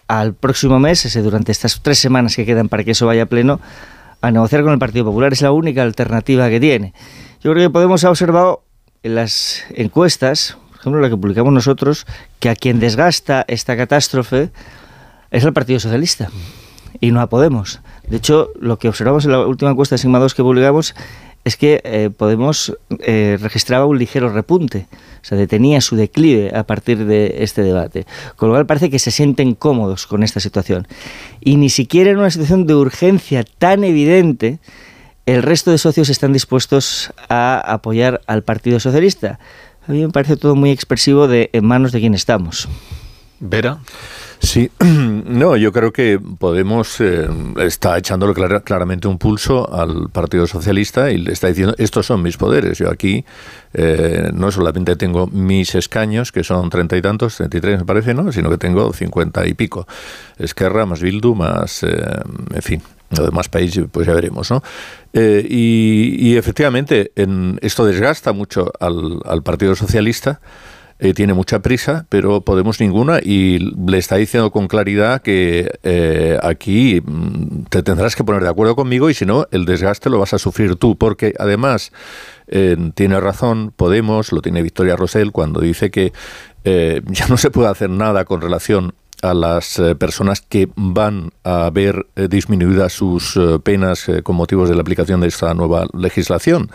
al 0.10 0.34
próximo 0.34 0.78
mes, 0.78 1.18
durante 1.24 1.54
estas 1.54 1.82
tres 1.82 1.98
semanas 1.98 2.36
que 2.36 2.46
quedan 2.46 2.68
para 2.68 2.84
que 2.84 2.92
eso 2.92 3.06
vaya 3.06 3.24
a 3.24 3.28
pleno, 3.28 3.62
a 4.20 4.30
negociar 4.30 4.64
con 4.64 4.74
el 4.74 4.80
Partido 4.80 5.06
Popular. 5.06 5.32
Es 5.32 5.42
la 5.42 5.54
única 5.54 5.84
alternativa 5.84 6.50
que 6.50 6.60
tiene. 6.60 6.94
Yo 7.42 7.54
creo 7.54 7.70
que 7.70 7.72
Podemos 7.72 8.04
ha 8.04 8.10
observado 8.10 8.64
en 9.04 9.16
las 9.16 9.64
encuestas, 9.74 10.58
por 10.80 10.84
ejemplo 10.84 11.02
la 11.02 11.10
que 11.10 11.18
publicamos 11.18 11.52
nosotros, 11.52 12.06
que 12.40 12.50
a 12.50 12.56
quien 12.56 12.80
desgasta 12.80 13.44
esta 13.50 13.76
catástrofe 13.76 14.50
es 15.30 15.44
el 15.44 15.52
Partido 15.52 15.78
Socialista 15.78 16.30
y 17.02 17.12
no 17.12 17.20
a 17.20 17.28
Podemos. 17.28 17.82
De 18.08 18.16
hecho, 18.16 18.52
lo 18.58 18.80
que 18.80 18.88
observamos 18.88 19.26
en 19.26 19.32
la 19.34 19.46
última 19.46 19.72
encuesta 19.72 19.96
de 19.96 20.00
Sigma 20.00 20.20
2 20.20 20.34
que 20.34 20.42
publicamos 20.42 20.96
es 21.44 21.58
que 21.58 21.82
eh, 21.84 22.10
Podemos 22.16 22.78
eh, 23.00 23.38
registraba 23.42 23.86
un 23.86 24.00
ligero 24.00 24.30
repunte, 24.30 24.88
o 25.22 25.26
sea, 25.26 25.38
detenía 25.38 25.82
su 25.82 25.98
declive 25.98 26.56
a 26.56 26.64
partir 26.64 27.06
de 27.06 27.36
este 27.40 27.62
debate. 27.62 28.06
Con 28.38 28.48
lo 28.48 28.56
cual 28.56 28.66
parece 28.66 28.90
que 28.90 29.00
se 29.00 29.12
sienten 29.12 29.56
cómodos 29.56 30.08
con 30.08 30.24
esta 30.24 30.40
situación. 30.40 30.88
Y 31.42 31.58
ni 31.58 31.70
siquiera 31.70 32.12
en 32.12 32.20
una 32.20 32.32
situación 32.32 32.66
de 32.68 32.76
urgencia 32.76 33.44
tan 33.44 33.84
evidente, 33.84 34.60
el 35.26 35.44
resto 35.44 35.72
de 35.72 35.78
socios 35.78 36.08
están 36.10 36.32
dispuestos 36.32 37.12
a 37.28 37.60
apoyar 37.60 38.22
al 38.28 38.44
Partido 38.44 38.80
Socialista. 38.80 39.40
A 39.90 39.92
mí 39.92 40.02
me 40.02 40.10
parece 40.10 40.38
todo 40.38 40.56
muy 40.56 40.70
expresivo 40.70 41.28
de 41.28 41.50
en 41.52 41.66
manos 41.66 41.92
de 41.92 42.00
quién 42.00 42.14
estamos. 42.14 42.70
Vera. 43.40 43.80
Sí, 44.38 44.70
no, 44.80 45.58
yo 45.58 45.72
creo 45.72 45.92
que 45.92 46.20
Podemos 46.38 47.02
eh, 47.02 47.28
está 47.58 47.98
echándole 47.98 48.36
claramente 48.64 49.08
un 49.08 49.18
pulso 49.18 49.74
al 49.74 50.10
Partido 50.12 50.46
Socialista 50.46 51.10
y 51.10 51.18
le 51.18 51.34
está 51.34 51.48
diciendo, 51.48 51.74
estos 51.80 52.06
son 52.06 52.22
mis 52.22 52.38
poderes. 52.38 52.78
Yo 52.78 52.92
aquí 52.92 53.26
eh, 53.74 54.30
no 54.32 54.52
solamente 54.52 54.96
tengo 54.96 55.26
mis 55.26 55.74
escaños, 55.74 56.32
que 56.32 56.44
son 56.44 56.70
treinta 56.70 56.96
y 56.96 57.02
tantos, 57.02 57.38
treinta 57.38 57.58
y 57.58 57.62
tres 57.62 57.80
me 57.80 57.86
parece, 57.86 58.14
¿no? 58.14 58.32
sino 58.32 58.52
que 58.52 58.60
tengo 58.60 58.94
cincuenta 58.94 59.48
y 59.48 59.56
pico. 59.56 59.88
Esquerra, 60.38 60.86
más 60.86 61.02
Bildu, 61.02 61.34
más, 61.34 61.82
eh, 61.82 61.98
en 62.54 62.62
fin, 62.62 62.82
lo 63.18 63.26
demás 63.26 63.50
país, 63.50 63.80
pues 63.92 64.08
ya 64.08 64.14
veremos, 64.14 64.52
¿no? 64.52 64.62
y, 65.14 66.38
efectivamente, 66.38 67.12
en, 67.16 67.58
esto 67.62 67.86
desgasta 67.86 68.32
mucho 68.32 68.72
al, 68.80 69.20
al 69.26 69.42
Partido 69.42 69.76
Socialista, 69.76 70.40
eh, 71.02 71.14
tiene 71.14 71.34
mucha 71.34 71.62
prisa, 71.62 72.06
pero 72.10 72.42
Podemos 72.42 72.82
ninguna 72.82 73.20
y 73.24 73.60
le 73.60 73.98
está 73.98 74.18
diciendo 74.18 74.52
con 74.52 74.68
claridad 74.68 75.22
que 75.22 75.72
eh, 75.84 76.38
aquí 76.44 77.02
mm, 77.02 77.64
te 77.70 77.84
tendrás 77.84 78.18
que 78.18 78.26
poner 78.26 78.44
de 78.44 78.50
acuerdo 78.50 78.76
conmigo 78.76 79.10
y 79.10 79.14
si 79.14 79.26
no, 79.26 79.46
el 79.52 79.64
desgaste 79.64 80.10
lo 80.10 80.20
vas 80.20 80.34
a 80.34 80.40
sufrir 80.40 80.76
tú, 80.76 80.98
porque 80.98 81.34
además 81.40 81.94
eh, 82.48 82.76
tiene 82.96 83.18
razón 83.22 83.72
Podemos, 83.74 84.34
lo 84.34 84.42
tiene 84.42 84.62
Victoria 84.62 84.98
Rosell 84.98 85.32
cuando 85.32 85.62
dice 85.62 85.90
que 85.90 86.12
ya 86.66 87.28
no 87.30 87.38
se 87.38 87.50
puede 87.50 87.70
hacer 87.70 87.90
nada 87.90 88.26
con 88.26 88.42
relación 88.42 88.94
a 89.22 89.34
las 89.34 89.80
eh, 89.80 89.96
personas 89.96 90.42
que 90.42 90.70
van 90.76 91.32
a 91.44 91.70
ver 91.72 92.08
eh, 92.16 92.28
disminuidas 92.30 92.94
sus 92.94 93.36
eh, 93.36 93.60
penas 93.64 94.08
con 94.24 94.36
motivos 94.36 94.70
de 94.70 94.76
la 94.76 94.82
aplicación 94.82 95.22
de 95.22 95.28
esta 95.28 95.54
nueva 95.54 95.88
legislación. 95.94 96.72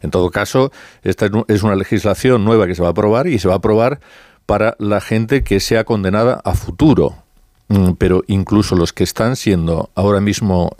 En 0.00 0.10
todo 0.10 0.30
caso, 0.30 0.72
esta 1.02 1.28
es 1.48 1.62
una 1.62 1.76
legislación 1.76 2.44
nueva 2.44 2.66
que 2.66 2.74
se 2.74 2.82
va 2.82 2.88
a 2.88 2.92
aprobar 2.92 3.26
y 3.26 3.38
se 3.38 3.48
va 3.48 3.54
a 3.54 3.58
aprobar 3.58 4.00
para 4.46 4.76
la 4.78 5.00
gente 5.00 5.42
que 5.42 5.60
sea 5.60 5.84
condenada 5.84 6.40
a 6.44 6.54
futuro. 6.54 7.27
Mm, 7.68 7.92
pero 7.98 8.24
incluso 8.28 8.74
los 8.76 8.94
que 8.94 9.04
están 9.04 9.36
siendo 9.36 9.90
ahora 9.94 10.20
mismo 10.20 10.74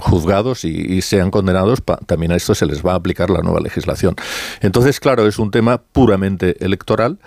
juzgados 0.00 0.64
y, 0.64 1.00
sean 1.02 1.30
condenados, 1.30 1.82
también 2.06 2.32
a 2.32 2.36
esto 2.36 2.54
se 2.54 2.66
les 2.66 2.84
va 2.84 2.92
a 2.92 2.96
aplicar 2.96 3.30
la 3.30 3.40
nueva 3.40 3.60
legislación. 3.60 4.16
Entonces, 4.60 4.98
claro, 4.98 5.26
es 5.26 5.38
un 5.38 5.50
tema 5.50 5.78
puramente 5.78 6.56
electoral 6.64 7.18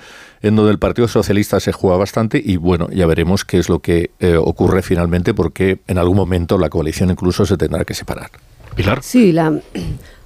en 0.42 0.56
donde 0.56 0.72
el 0.72 0.80
Partido 0.80 1.08
Socialista 1.08 1.60
se 1.60 1.72
juega 1.72 1.98
bastante 1.98 2.42
y 2.44 2.58
bueno, 2.58 2.90
ya 2.92 3.08
veremos 3.08 3.46
qué 3.46 3.58
es 3.58 3.70
lo 3.70 3.80
que 3.80 4.12
eh, 4.20 4.36
ocurre 4.36 4.82
finalmente 4.82 5.34
porque 5.34 5.80
en 5.88 5.98
algún 5.98 6.18
momento 6.18 6.58
la 6.58 6.70
coalición 6.70 7.10
incluso 7.10 7.46
se 7.46 7.58
tendrá 7.58 7.86
que 7.86 7.94
separar. 7.94 8.30
Pilar. 8.76 9.02
Sí, 9.02 9.32
la, 9.32 9.60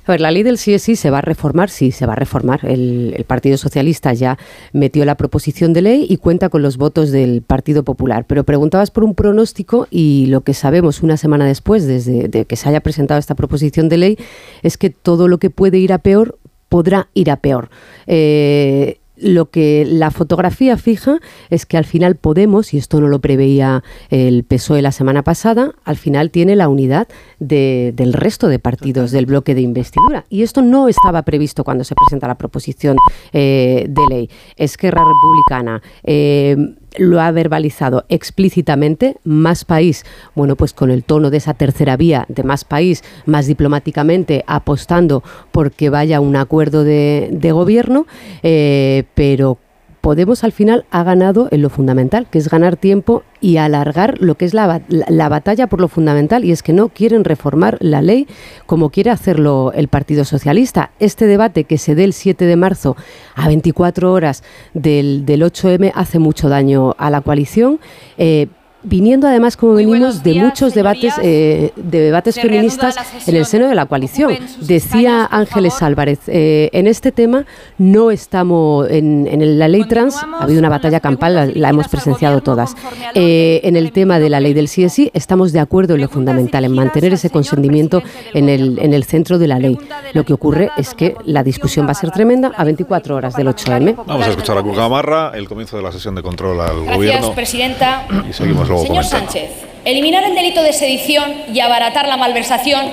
A 0.06 0.12
ver, 0.12 0.22
la 0.22 0.32
ley 0.32 0.44
del 0.44 0.58
sí 0.58 0.74
es 0.74 0.82
sí 0.82 0.96
se 0.96 1.12
va 1.12 1.20
a 1.20 1.22
reformar, 1.22 1.70
sí, 1.70 1.92
se 1.92 2.06
va 2.06 2.14
a 2.14 2.16
reformar. 2.16 2.66
El, 2.66 3.24
Partido 3.28 3.58
Socialista 3.58 4.14
ya 4.14 4.38
metió 4.74 5.06
la 5.06 5.16
proposición 5.16 5.74
de 5.74 5.82
ley 5.82 6.06
y 6.10 6.18
cuenta 6.18 6.50
con 6.50 6.62
los 6.64 6.78
votos 6.78 7.12
del 7.12 7.44
Partido 7.44 7.84
Popular. 7.84 8.26
Pero 8.28 8.44
preguntabas 8.44 8.90
por 8.92 9.04
un 9.04 9.14
pronóstico 9.14 9.88
y 9.92 10.26
lo 10.28 10.42
que 10.42 10.54
sabemos 10.54 11.04
una 11.04 11.18
semana 11.18 11.46
después, 11.46 11.86
desde 11.86 12.28
de 12.28 12.46
que 12.46 12.56
se 12.56 12.68
haya 12.68 12.82
presentado 12.82 13.20
esta 13.20 13.36
proposición 13.36 13.90
de 13.90 13.98
ley, 13.98 14.18
es 14.64 14.78
que 14.78 14.90
todo 14.90 15.28
lo 15.28 15.38
que 15.38 15.50
puede 15.50 15.78
ir 15.78 15.94
a 15.94 16.00
peor 16.00 16.40
podrá 16.68 17.10
ir 17.14 17.30
a 17.30 17.38
peor. 17.38 17.70
Eh, 18.08 19.01
lo 19.22 19.50
que 19.50 19.86
la 19.88 20.12
fotografía 20.12 20.78
fija 20.78 21.20
es 21.50 21.66
que 21.66 21.78
al 21.78 21.86
final 21.86 22.16
Podemos, 22.16 22.74
y 22.74 22.78
esto 22.78 23.02
no 23.02 23.08
lo 23.08 23.20
preveía 23.20 23.84
el 24.10 24.44
PSOE 24.44 24.82
la 24.82 24.92
semana 24.92 25.24
pasada, 25.24 25.74
al 25.84 25.98
final 25.98 26.30
tiene 26.32 26.56
la 26.56 26.70
unidad 26.70 27.08
del 27.40 28.14
resto 28.14 28.48
de 28.48 28.60
partidos 28.60 29.12
del 29.12 29.26
bloque 29.26 29.56
de 29.56 29.62
investidura. 29.62 30.26
Y 30.30 30.44
esto 30.44 30.62
no 30.62 30.88
estaba 30.88 31.24
previsto 31.24 31.64
cuando 31.64 31.84
se 31.84 31.96
presenta 31.96 32.28
la 32.28 32.38
proposición 32.38 32.98
eh, 33.34 33.86
de 33.90 34.02
ley. 34.10 34.30
Esquerra 34.56 35.04
Republicana. 35.04 35.82
Eh, 36.04 36.76
lo 36.98 37.22
ha 37.22 37.32
verbalizado 37.32 38.06
explícitamente, 38.10 39.18
más 39.24 39.66
país, 39.66 40.06
bueno, 40.36 40.56
pues 40.56 40.74
con 40.74 40.92
el 40.92 41.04
tono 41.04 41.30
de 41.30 41.38
esa 41.38 41.54
tercera 41.54 41.98
vía, 41.98 42.26
de 42.28 42.44
más 42.44 42.66
país, 42.66 43.04
más 43.26 43.48
diplomáticamente, 43.48 44.44
apostando 44.48 45.24
porque 45.52 45.90
vaya 45.90 46.20
un 46.20 46.36
acuerdo 46.36 46.84
de, 46.84 47.52
gobierno, 47.52 48.08
eh, 48.44 49.04
pero 49.14 49.58
Podemos 50.02 50.44
al 50.44 50.52
final 50.52 50.86
ha 50.90 51.04
ganado 51.04 51.48
en 51.52 51.62
lo 51.62 51.70
fundamental, 51.70 52.28
que 52.30 52.40
es 52.40 52.50
ganar 52.50 52.76
tiempo 52.76 53.24
y 53.40 53.58
alargar 53.58 54.20
lo 54.20 54.36
que 54.36 54.46
es 54.46 54.54
la, 54.56 54.82
la, 54.88 55.30
batalla 55.30 55.68
por 55.68 55.80
lo 55.80 55.88
fundamental, 55.88 56.44
y 56.44 56.52
es 56.52 56.64
que 56.64 56.74
no 56.74 56.90
quieren 56.90 57.24
reformar 57.24 57.78
la 57.80 58.02
ley 58.02 58.28
como 58.66 58.90
quiere 58.90 59.12
hacerlo 59.12 59.72
el 59.76 59.88
Partido 59.88 60.26
Socialista. 60.26 60.92
Este 61.00 61.28
debate 61.28 61.66
que 61.66 61.78
se 61.78 61.94
dé 61.94 62.04
el 62.04 62.14
7 62.14 62.46
de 62.46 62.56
marzo 62.56 62.98
a 63.36 63.48
24 63.48 64.12
horas 64.12 64.44
del, 64.74 65.26
del 65.26 65.44
8M 65.44 65.92
hace 65.94 66.18
mucho 66.18 66.50
daño 66.50 66.96
a 66.98 67.12
la 67.12 67.22
coalición. 67.22 67.80
Eh, 68.18 68.48
viniendo 68.84 69.28
además 69.28 69.58
como 69.58 69.74
venimos 69.74 70.24
de 70.24 70.36
muchos 70.36 70.74
debates 70.74 71.14
eh, 71.22 71.72
de 71.76 72.00
debates 72.00 72.40
feministas 72.40 72.96
en 73.28 73.36
el 73.36 73.46
seno 73.46 73.68
de 73.68 73.76
la 73.76 73.86
coalición. 73.86 74.38
Decía 74.62 75.28
Ángeles 75.30 75.82
Álvarez, 75.82 76.20
eh, 76.28 76.70
en 76.74 76.88
este 76.88 77.12
tema 77.12 77.46
no 77.78 78.12
estamos 78.12 78.90
en, 78.90 79.60
la 79.60 79.68
ley 79.68 79.84
trans, 79.86 80.16
ha 80.16 80.44
habido 80.44 80.60
una 80.60 80.70
batalla 80.70 81.00
campal, 81.00 81.54
la, 81.56 81.70
hemos 81.70 81.88
presenciado 81.88 82.42
todas. 82.42 82.76
Eh, 83.16 83.62
en 83.64 83.76
el 83.76 83.92
tema 83.92 84.20
de 84.20 84.30
la 84.30 84.40
ley 84.40 84.54
del 84.54 84.66
CSI 84.66 85.12
estamos 85.14 85.52
de 85.52 85.60
acuerdo 85.60 85.96
en 85.96 86.02
lo 86.02 86.10
fundamental, 86.10 86.66
en 86.66 86.74
mantener 86.74 87.14
ese 87.14 87.30
consentimiento 87.30 88.02
en 88.34 88.50
el, 88.50 88.80
en 88.80 88.94
el 88.94 89.04
centro 89.04 89.38
de 89.38 89.48
la 89.48 89.60
ley. 89.60 89.78
Lo 90.14 90.24
que 90.26 90.34
ocurre 90.34 90.72
es 90.78 90.94
que 90.94 91.16
la 91.26 91.44
discusión 91.44 91.88
va 91.88 91.92
a 91.92 91.96
ser 91.96 92.12
tremenda 92.12 92.52
a 92.56 92.64
24 92.64 93.16
horas 93.16 93.36
del 93.36 93.48
8M. 93.48 93.96
Vamos 94.06 94.26
a 94.26 94.30
escuchar 94.30 94.58
a 94.58 94.64
Cucamarra, 94.64 95.32
el 95.36 95.48
comienzo 95.48 95.78
de 95.78 95.84
la 95.84 95.92
sesión 95.92 96.16
de 96.16 96.24
control 96.24 96.60
al 96.62 96.76
Gracias, 96.76 96.96
gobierno. 96.96 97.34
Presidenta. 97.34 98.06
Y 98.30 98.34
seguimos 98.34 98.70
Señor 98.80 99.04
Sánchez, 99.04 99.52
eliminar 99.86 100.24
el 100.24 100.36
delito 100.36 100.64
de 100.64 100.74
sedición 100.74 101.34
y 101.54 101.60
abaratar 101.60 102.08
la 102.08 102.18
malversación 102.18 102.92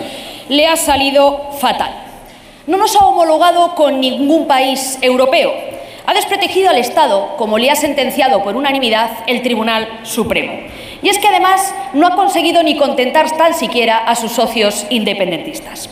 le 0.48 0.66
ha 0.66 0.76
salido 0.76 1.50
fatal. 1.58 1.92
No 2.66 2.76
nos 2.76 2.94
ha 2.96 3.06
homologado 3.06 3.74
con 3.74 4.00
ningún 4.00 4.46
país 4.46 4.98
europeo. 5.00 5.52
Ha 6.06 6.14
desprotegido 6.14 6.70
al 6.70 6.78
Estado, 6.78 7.36
como 7.36 7.58
le 7.58 7.70
ha 7.70 7.76
sentenciado 7.76 8.42
por 8.42 8.56
unanimidad 8.56 9.10
el 9.26 9.42
Tribunal 9.42 10.00
Supremo. 10.04 10.52
Y 11.02 11.08
es 11.10 11.18
que 11.18 11.28
además 11.28 11.74
no 11.92 12.06
ha 12.06 12.16
conseguido 12.16 12.62
ni 12.62 12.76
contentar 12.76 13.30
tan 13.36 13.54
siquiera 13.54 13.98
a 13.98 14.16
sus 14.16 14.32
socios 14.32 14.86
independentistas. 14.90 15.90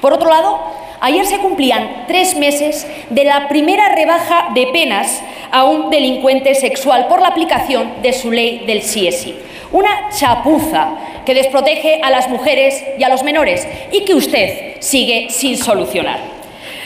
Por 0.00 0.14
otro 0.14 0.30
lado, 0.30 0.60
ayer 1.00 1.26
se 1.26 1.38
cumplían 1.38 2.04
tres 2.06 2.36
meses 2.36 2.86
de 3.10 3.24
la 3.24 3.48
primera 3.48 3.88
rebaja 3.94 4.50
de 4.54 4.66
penas 4.68 5.22
a 5.50 5.64
un 5.64 5.90
delincuente 5.90 6.54
sexual 6.54 7.06
por 7.08 7.20
la 7.20 7.28
aplicación 7.28 8.02
de 8.02 8.12
su 8.12 8.30
ley 8.30 8.64
del 8.66 8.80
CSI. 8.80 9.36
Una 9.72 10.08
chapuza 10.16 10.94
que 11.24 11.34
desprotege 11.34 12.00
a 12.02 12.10
las 12.10 12.28
mujeres 12.28 12.82
y 12.98 13.04
a 13.04 13.08
los 13.08 13.22
menores 13.22 13.66
y 13.92 14.04
que 14.04 14.14
usted 14.14 14.76
sigue 14.80 15.28
sin 15.30 15.56
solucionar. 15.56 16.18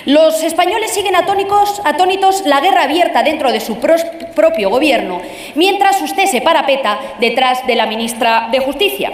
Los 0.07 0.43
españoles 0.43 0.91
siguen 0.91 1.17
atónicos, 1.17 1.81
atónitos 1.83 2.45
la 2.45 2.61
guerra 2.61 2.83
abierta 2.83 3.23
dentro 3.23 3.51
de 3.51 3.61
su 3.61 3.79
propio 3.79 4.69
gobierno, 4.69 5.23
mientras 5.55 6.03
usted 6.03 6.27
se 6.27 6.43
parapeta 6.43 7.01
detrás 7.21 7.67
de 7.67 7.75
la 7.75 7.87
ministra 7.87 8.49
de 8.53 8.59
Justicia. 8.61 9.13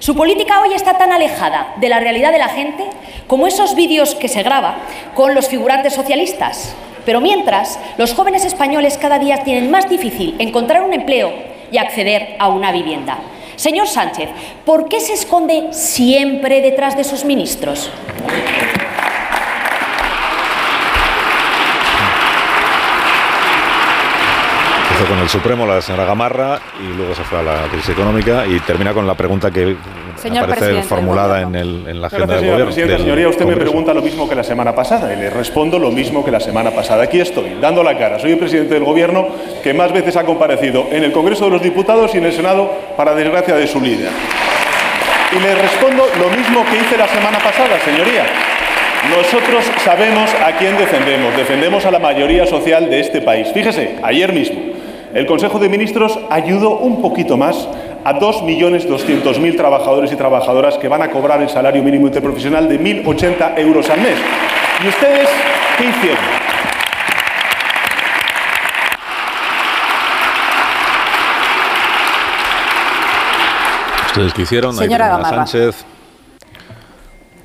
Su 0.00 0.14
política 0.14 0.60
hoy 0.60 0.74
está 0.74 0.96
tan 0.96 1.12
alejada 1.12 1.74
de 1.76 1.88
la 1.88 1.98
realidad 1.98 2.30
de 2.30 2.38
la 2.38 2.48
gente 2.48 2.84
como 3.26 3.46
esos 3.46 3.74
vídeos 3.74 4.14
que 4.14 4.28
se 4.28 4.42
graba 4.42 4.76
con 5.14 5.34
los 5.34 5.48
figurantes 5.48 5.94
socialistas. 5.94 6.74
Pero 7.04 7.20
mientras, 7.20 7.78
los 7.96 8.14
jóvenes 8.14 8.44
españoles 8.44 8.96
cada 8.96 9.18
día 9.18 9.42
tienen 9.42 9.70
más 9.70 9.88
difícil 9.88 10.36
encontrar 10.38 10.82
un 10.82 10.94
empleo 10.94 11.32
y 11.72 11.78
acceder 11.78 12.36
a 12.38 12.48
una 12.48 12.70
vivienda. 12.70 13.18
Señor 13.56 13.88
Sánchez, 13.88 14.28
¿por 14.64 14.88
qué 14.88 15.00
se 15.00 15.14
esconde 15.14 15.72
siempre 15.72 16.60
detrás 16.60 16.96
de 16.96 17.02
sus 17.02 17.24
ministros? 17.24 17.90
Con 25.06 25.18
el 25.18 25.28
Supremo 25.28 25.64
la 25.66 25.80
señora 25.80 26.04
Gamarra 26.04 26.58
y 26.80 26.96
luego 26.96 27.14
se 27.14 27.22
fue 27.22 27.38
a 27.38 27.42
la 27.42 27.62
crisis 27.70 27.90
económica 27.90 28.46
y 28.46 28.58
termina 28.60 28.92
con 28.92 29.06
la 29.06 29.14
pregunta 29.14 29.50
que 29.50 29.76
aparece 30.40 30.82
formulada 30.82 31.42
en, 31.42 31.54
el, 31.54 32.00
la 32.00 32.08
agenda 32.08 32.34
del 32.34 32.50
gobierno. 32.50 32.72
señoría, 32.72 33.28
usted 33.28 33.44
me 33.44 33.56
pregunta 33.56 33.94
lo 33.94 34.02
mismo 34.02 34.28
que 34.28 34.34
la 34.34 34.42
semana 34.42 34.74
pasada 34.74 35.12
y 35.12 35.16
le 35.16 35.30
respondo 35.30 35.78
lo 35.78 35.90
mismo 35.90 36.24
que 36.24 36.30
la 36.30 36.40
semana 36.40 36.72
pasada. 36.72 37.04
Aquí 37.04 37.20
estoy, 37.20 37.58
dando 37.60 37.84
la 37.84 37.96
cara. 37.96 38.18
Soy 38.18 38.32
el 38.32 38.38
presidente 38.38 38.74
del 38.74 38.84
gobierno 38.84 39.28
que 39.62 39.72
más 39.72 39.92
veces 39.92 40.16
ha 40.16 40.24
comparecido 40.24 40.88
en 40.90 41.04
el 41.04 41.12
Congreso 41.12 41.44
de 41.44 41.50
los 41.52 41.62
Diputados 41.62 42.14
y 42.14 42.18
en 42.18 42.24
el 42.24 42.32
Senado 42.32 42.70
para 42.96 43.14
desgracia 43.14 43.54
de 43.54 43.66
su 43.68 43.80
líder. 43.80 44.10
Y 45.36 45.40
le 45.40 45.54
respondo 45.54 46.04
lo 46.18 46.36
mismo 46.36 46.64
que 46.64 46.76
hice 46.76 46.96
la 46.96 47.06
semana 47.06 47.38
pasada, 47.38 47.78
señoría. 47.84 48.24
Nosotros 49.16 49.64
sabemos 49.84 50.28
a 50.44 50.56
quién 50.56 50.76
defendemos. 50.76 51.36
Defendemos 51.36 51.86
a 51.86 51.92
la 51.92 52.00
mayoría 52.00 52.46
social 52.46 52.90
de 52.90 53.00
este 53.00 53.20
país. 53.20 53.48
Fíjese, 53.54 53.96
ayer 54.02 54.32
mismo 54.32 54.77
el 55.14 55.26
Consejo 55.26 55.58
de 55.58 55.68
Ministros 55.68 56.18
ayudó 56.30 56.78
un 56.78 57.00
poquito 57.00 57.36
más 57.36 57.68
a 58.04 58.14
2.200.000 58.14 59.56
trabajadores 59.56 60.12
y 60.12 60.16
trabajadoras 60.16 60.78
que 60.78 60.88
van 60.88 61.02
a 61.02 61.10
cobrar 61.10 61.40
el 61.42 61.48
salario 61.48 61.82
mínimo 61.82 62.06
interprofesional 62.06 62.68
de 62.68 62.80
1.080 62.80 63.58
euros 63.58 63.88
al 63.90 64.00
mes. 64.00 64.18
¿Y 64.84 64.88
ustedes 64.88 65.28
qué 65.76 65.84
hicieron? 65.88 66.24
¿Ustedes 74.06 74.34
qué 74.34 74.42
hicieron? 74.42 74.76
Señora 74.76 75.20
Sánchez. 75.24 75.84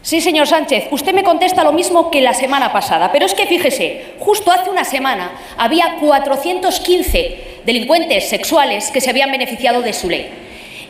Sí, 0.02 0.20
señor 0.20 0.48
Sánchez, 0.48 0.90
usted 0.92 1.14
me 1.14 1.24
contesta 1.24 1.64
lo 1.64 1.72
mismo 1.72 2.12
que 2.12 2.20
la 2.20 2.34
semana 2.34 2.74
pasada, 2.74 3.10
pero 3.14 3.26
es 3.26 3.34
que 3.34 3.48
fíjese, 3.48 4.16
justo 4.20 4.52
hace 4.52 4.70
una 4.70 4.84
semana 4.84 5.32
había 5.58 5.96
415 6.02 7.53
delincuentes 7.66 8.30
sexuales 8.30 8.92
que 8.92 9.02
se 9.02 9.10
habían 9.10 9.32
beneficiado 9.32 9.82
de 9.82 9.94
su 9.94 10.10
ley. 10.10 10.30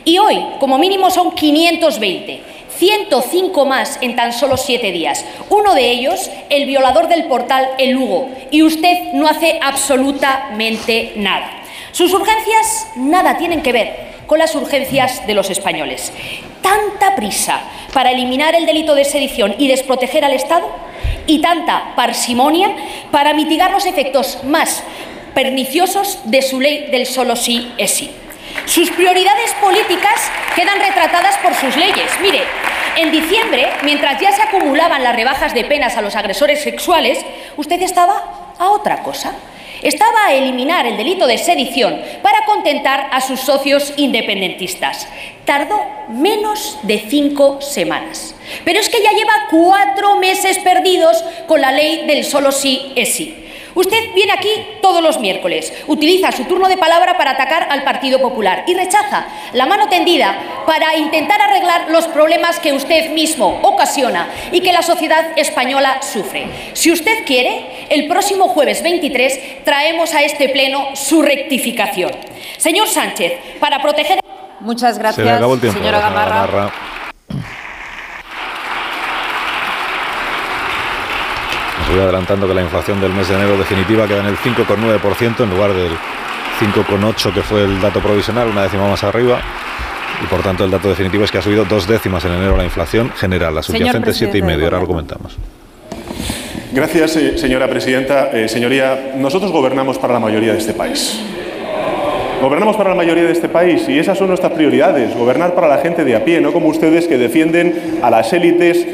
Y 0.04 0.18
hoy, 0.18 0.38
como 0.60 0.78
mínimo, 0.78 1.10
son 1.10 1.32
520, 1.32 2.40
105 2.76 3.64
más 3.64 3.98
en 4.02 4.16
tan 4.16 4.32
solo 4.32 4.56
siete 4.56 4.92
días. 4.92 5.24
Uno 5.48 5.74
de 5.74 5.90
ellos, 5.90 6.30
el 6.50 6.66
violador 6.66 7.08
del 7.08 7.24
portal 7.24 7.68
El 7.78 7.92
Lugo, 7.92 8.28
y 8.50 8.62
usted 8.62 9.12
no 9.14 9.26
hace 9.26 9.58
absolutamente 9.62 11.12
nada. 11.16 11.50
Sus 11.92 12.12
urgencias 12.12 12.88
nada 12.96 13.38
tienen 13.38 13.62
que 13.62 13.72
ver 13.72 14.14
con 14.26 14.38
las 14.38 14.54
urgencias 14.54 15.26
de 15.26 15.34
los 15.34 15.50
españoles. 15.50 16.12
Tanta 16.60 17.14
prisa 17.14 17.62
para 17.92 18.10
eliminar 18.10 18.54
el 18.54 18.66
delito 18.66 18.94
de 18.94 19.04
sedición 19.04 19.54
y 19.58 19.68
desproteger 19.68 20.24
al 20.24 20.32
Estado 20.32 20.68
y 21.26 21.40
tanta 21.40 21.94
parsimonia 21.94 22.74
para 23.10 23.32
mitigar 23.32 23.70
los 23.70 23.86
efectos 23.86 24.40
más 24.44 24.82
perniciosos 25.34 26.20
de 26.24 26.42
su 26.42 26.60
ley 26.60 26.88
del 26.90 27.06
solo 27.06 27.36
sí 27.36 27.72
es 27.78 27.90
sí. 27.92 28.10
Sus 28.66 28.90
prioridades 28.90 29.52
políticas 29.60 30.30
quedan 30.54 30.78
retratadas 30.78 31.36
por 31.38 31.54
sus 31.54 31.76
leyes. 31.76 32.10
Mire, 32.22 32.42
en 32.96 33.10
diciembre, 33.10 33.68
mientras 33.82 34.20
ya 34.20 34.32
se 34.32 34.42
acumulaban 34.42 35.02
las 35.02 35.16
rebajas 35.16 35.52
de 35.52 35.64
penas 35.64 35.96
a 35.96 36.02
los 36.02 36.16
agresores 36.16 36.62
sexuales, 36.62 37.18
usted 37.56 37.82
estaba 37.82 38.54
a 38.58 38.70
otra 38.70 39.02
cosa. 39.02 39.34
Estaba 39.82 40.26
a 40.26 40.32
eliminar 40.32 40.86
el 40.86 40.96
delito 40.96 41.26
de 41.26 41.36
sedición 41.36 42.00
para 42.22 42.46
contentar 42.46 43.08
a 43.12 43.20
sus 43.20 43.40
socios 43.40 43.92
independentistas. 43.96 45.06
Tardó 45.44 45.78
menos 46.08 46.78
de 46.84 47.00
cinco 47.00 47.60
semanas. 47.60 48.34
Pero 48.64 48.80
es 48.80 48.88
que 48.88 49.02
ya 49.02 49.10
lleva 49.10 49.48
cuatro 49.50 50.16
meses 50.16 50.58
perdidos 50.60 51.22
con 51.46 51.60
la 51.60 51.72
ley 51.72 52.06
del 52.06 52.24
solo 52.24 52.50
sí 52.50 52.92
es 52.96 53.14
sí. 53.14 53.43
Usted 53.74 54.14
viene 54.14 54.32
aquí 54.32 54.50
todos 54.80 55.02
los 55.02 55.18
miércoles, 55.18 55.72
utiliza 55.88 56.30
su 56.30 56.44
turno 56.44 56.68
de 56.68 56.76
palabra 56.76 57.18
para 57.18 57.32
atacar 57.32 57.66
al 57.70 57.82
Partido 57.82 58.20
Popular 58.20 58.64
y 58.66 58.74
rechaza 58.74 59.26
la 59.52 59.66
mano 59.66 59.88
tendida 59.88 60.62
para 60.64 60.96
intentar 60.96 61.40
arreglar 61.40 61.90
los 61.90 62.06
problemas 62.08 62.60
que 62.60 62.72
usted 62.72 63.10
mismo 63.10 63.60
ocasiona 63.62 64.28
y 64.52 64.60
que 64.60 64.72
la 64.72 64.82
sociedad 64.82 65.36
española 65.36 66.00
sufre. 66.02 66.46
Si 66.72 66.92
usted 66.92 67.24
quiere, 67.24 67.86
el 67.90 68.06
próximo 68.06 68.48
jueves 68.48 68.82
23 68.82 69.64
traemos 69.64 70.14
a 70.14 70.22
este 70.22 70.48
Pleno 70.50 70.94
su 70.94 71.22
rectificación. 71.22 72.12
Señor 72.58 72.86
Sánchez, 72.86 73.58
para 73.58 73.82
proteger... 73.82 74.20
Muchas 74.60 74.98
gracias, 74.98 75.16
Se 75.16 75.24
le 75.24 75.36
acabó 75.36 75.54
el 75.54 75.60
tiempo, 75.60 75.78
señora 75.78 75.98
señora 75.98 76.10
Gamarra. 76.10 76.46
Gamarra. 76.46 77.03
Voy 81.90 82.00
adelantando 82.00 82.46
que 82.46 82.54
la 82.54 82.62
inflación 82.62 83.00
del 83.00 83.12
mes 83.12 83.28
de 83.28 83.34
enero 83.34 83.56
definitiva 83.56 84.06
queda 84.06 84.20
en 84.20 84.26
el 84.26 84.36
5,9% 84.36 85.44
en 85.44 85.50
lugar 85.50 85.72
del 85.72 85.92
5,8% 86.60 87.32
que 87.32 87.42
fue 87.42 87.64
el 87.64 87.80
dato 87.80 88.00
provisional, 88.00 88.48
una 88.48 88.62
décima 88.62 88.88
más 88.88 89.02
arriba. 89.04 89.40
Y 90.22 90.26
por 90.26 90.42
tanto 90.42 90.64
el 90.64 90.70
dato 90.70 90.88
definitivo 90.88 91.24
es 91.24 91.30
que 91.30 91.38
ha 91.38 91.42
subido 91.42 91.64
dos 91.64 91.86
décimas 91.86 92.24
en 92.24 92.32
enero 92.32 92.56
la 92.56 92.64
inflación 92.64 93.10
general, 93.10 93.54
la 93.54 93.62
subyacente 93.62 94.00
presidente 94.00 94.40
7,5. 94.40 94.46
del 94.46 94.64
Ahora 94.64 94.80
lo 94.80 94.86
comentamos. 94.86 95.36
Gracias, 96.72 97.16
eh, 97.16 97.38
señora 97.38 97.68
presidenta. 97.68 98.30
Eh, 98.32 98.48
señoría, 98.48 99.12
nosotros 99.16 99.52
gobernamos 99.52 99.98
para 99.98 100.14
la 100.14 100.20
mayoría 100.20 100.52
de 100.52 100.58
este 100.58 100.72
país. 100.72 101.20
Gobernamos 102.40 102.76
para 102.76 102.90
la 102.90 102.96
mayoría 102.96 103.24
de 103.24 103.32
este 103.32 103.48
país 103.48 103.88
y 103.88 103.98
esas 103.98 104.18
son 104.18 104.28
nuestras 104.28 104.52
prioridades, 104.52 105.14
gobernar 105.16 105.54
para 105.54 105.68
la 105.68 105.78
gente 105.78 106.04
de 106.04 106.14
a 106.14 106.24
pie, 106.24 106.40
no 106.40 106.52
como 106.52 106.68
ustedes 106.68 107.06
que 107.06 107.16
defienden 107.16 108.00
a 108.02 108.10
las 108.10 108.32
élites 108.32 108.86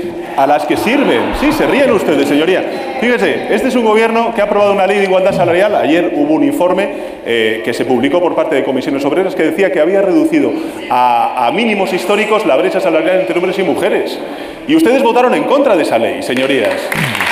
a 0.43 0.47
las 0.47 0.65
que 0.65 0.77
sirven. 0.77 1.35
Sí, 1.39 1.53
se 1.53 1.67
ríen 1.67 1.93
ustedes, 1.93 2.27
señoría. 2.27 2.65
Fíjese, 2.99 3.55
este 3.55 3.69
es 3.69 3.75
un 3.77 3.85
gobierno 3.85 4.33
que 4.35 4.41
ha 4.41 4.45
aprobado 4.45 4.73
una 4.73 4.87
ley 4.87 4.99
de 4.99 5.05
igualdad 5.05 5.33
salarial. 5.33 5.75
Ayer 5.75 6.13
hubo 6.15 6.35
un 6.35 6.45
informe 6.45 6.89
eh, 7.27 7.61
que 7.63 7.75
se 7.75 7.85
publicó 7.85 8.21
por 8.21 8.35
parte 8.35 8.55
de 8.55 8.65
comisiones 8.65 9.05
obreras 9.05 9.35
que 9.35 9.43
decía 9.43 9.71
que 9.71 9.81
había 9.81 10.01
reducido 10.01 10.51
a, 10.89 11.47
a 11.47 11.53
mínimos 11.53 11.93
históricos 11.93 12.47
la 12.47 12.57
brecha 12.57 12.81
salarial 12.81 13.21
entre 13.21 13.37
hombres 13.37 13.59
y 13.59 13.63
mujeres. 13.63 14.19
Y 14.67 14.77
ustedes 14.77 15.03
votaron 15.03 15.35
en 15.35 15.45
contra 15.45 15.77
de 15.77 15.83
esa 15.83 15.99
ley, 15.99 16.23
señorías. 16.23 16.75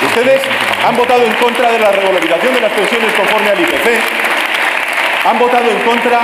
Ustedes 0.05 0.43
han 0.87 0.97
votado 0.97 1.25
en 1.25 1.33
contra 1.35 1.73
de 1.73 1.79
la 1.79 1.91
regularización 1.91 2.55
de 2.55 2.61
las 2.61 2.73
pensiones 2.73 3.13
conforme 3.15 3.49
al 3.49 3.61
IPC 3.61 4.29
han 5.29 5.39
votado 5.39 5.71
en 5.71 5.79
contra 5.81 6.21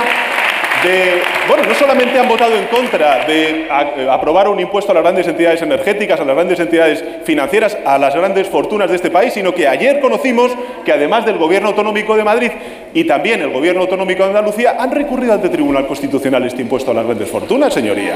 bueno, 1.47 1.63
no 1.67 1.75
solamente 1.75 2.19
han 2.19 2.27
votado 2.27 2.55
en 2.55 2.65
contra 2.65 3.25
de 3.25 3.67
eh, 3.67 4.07
aprobar 4.09 4.47
un 4.49 4.59
impuesto 4.59 4.91
a 4.91 4.95
las 4.95 5.03
grandes 5.03 5.27
entidades 5.27 5.61
energéticas, 5.61 6.19
a 6.19 6.25
las 6.25 6.35
grandes 6.35 6.59
entidades 6.59 7.03
financieras, 7.23 7.77
a 7.85 7.97
las 7.97 8.15
grandes 8.15 8.47
fortunas 8.47 8.89
de 8.89 8.95
este 8.95 9.11
país, 9.11 9.33
sino 9.33 9.53
que 9.53 9.67
ayer 9.67 9.99
conocimos 9.99 10.51
que 10.83 10.91
además 10.91 11.25
del 11.25 11.37
Gobierno 11.37 11.69
Autonómico 11.69 12.15
de 12.15 12.23
Madrid 12.23 12.51
y 12.93 13.03
también 13.03 13.41
el 13.41 13.51
Gobierno 13.51 13.81
Autonómico 13.81 14.23
de 14.23 14.29
Andalucía 14.29 14.75
han 14.79 14.91
recurrido 14.91 15.33
ante 15.33 15.49
Tribunal 15.49 15.87
Constitucional 15.87 16.43
este 16.45 16.61
impuesto 16.61 16.91
a 16.91 16.93
las 16.93 17.05
grandes 17.05 17.29
fortunas, 17.29 17.73
señoría. 17.73 18.15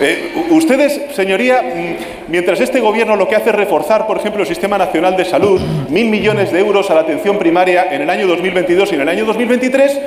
Eh, 0.00 0.32
ustedes, 0.50 1.00
señoría, 1.12 1.62
mm, 1.62 2.30
mientras 2.30 2.58
este 2.60 2.80
gobierno 2.80 3.16
lo 3.16 3.28
que 3.28 3.36
hace 3.36 3.50
es 3.50 3.54
reforzar, 3.54 4.06
por 4.06 4.16
ejemplo, 4.16 4.42
el 4.42 4.48
Sistema 4.48 4.78
Nacional 4.78 5.16
de 5.16 5.26
Salud, 5.26 5.60
mil 5.90 6.08
millones 6.08 6.50
de 6.52 6.58
euros 6.58 6.90
a 6.90 6.94
la 6.94 7.00
atención 7.00 7.38
primaria 7.38 7.88
en 7.90 8.02
el 8.02 8.10
año 8.10 8.26
2022 8.26 8.92
y 8.92 8.94
en 8.94 9.00
el 9.02 9.08
año 9.10 9.26
2023, 9.26 10.00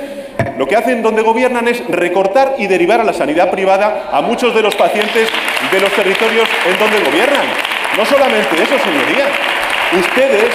lo 0.56 0.66
que 0.66 0.76
hacen 0.76 1.02
donde 1.02 1.22
gobiernan 1.22 1.66
es 1.68 1.82
recortar 1.88 2.54
y 2.58 2.66
derivar 2.66 3.00
a 3.00 3.04
la 3.04 3.12
sanidad 3.12 3.50
privada 3.50 4.08
a 4.12 4.20
muchos 4.20 4.54
de 4.54 4.62
los 4.62 4.74
pacientes 4.76 5.28
de 5.72 5.80
los 5.80 5.92
territorios 5.92 6.48
en 6.66 6.78
donde 6.78 7.00
gobiernan. 7.00 7.46
No 7.96 8.04
solamente 8.04 8.62
eso, 8.62 8.78
señoría. 8.78 9.26
Ustedes, 9.98 10.50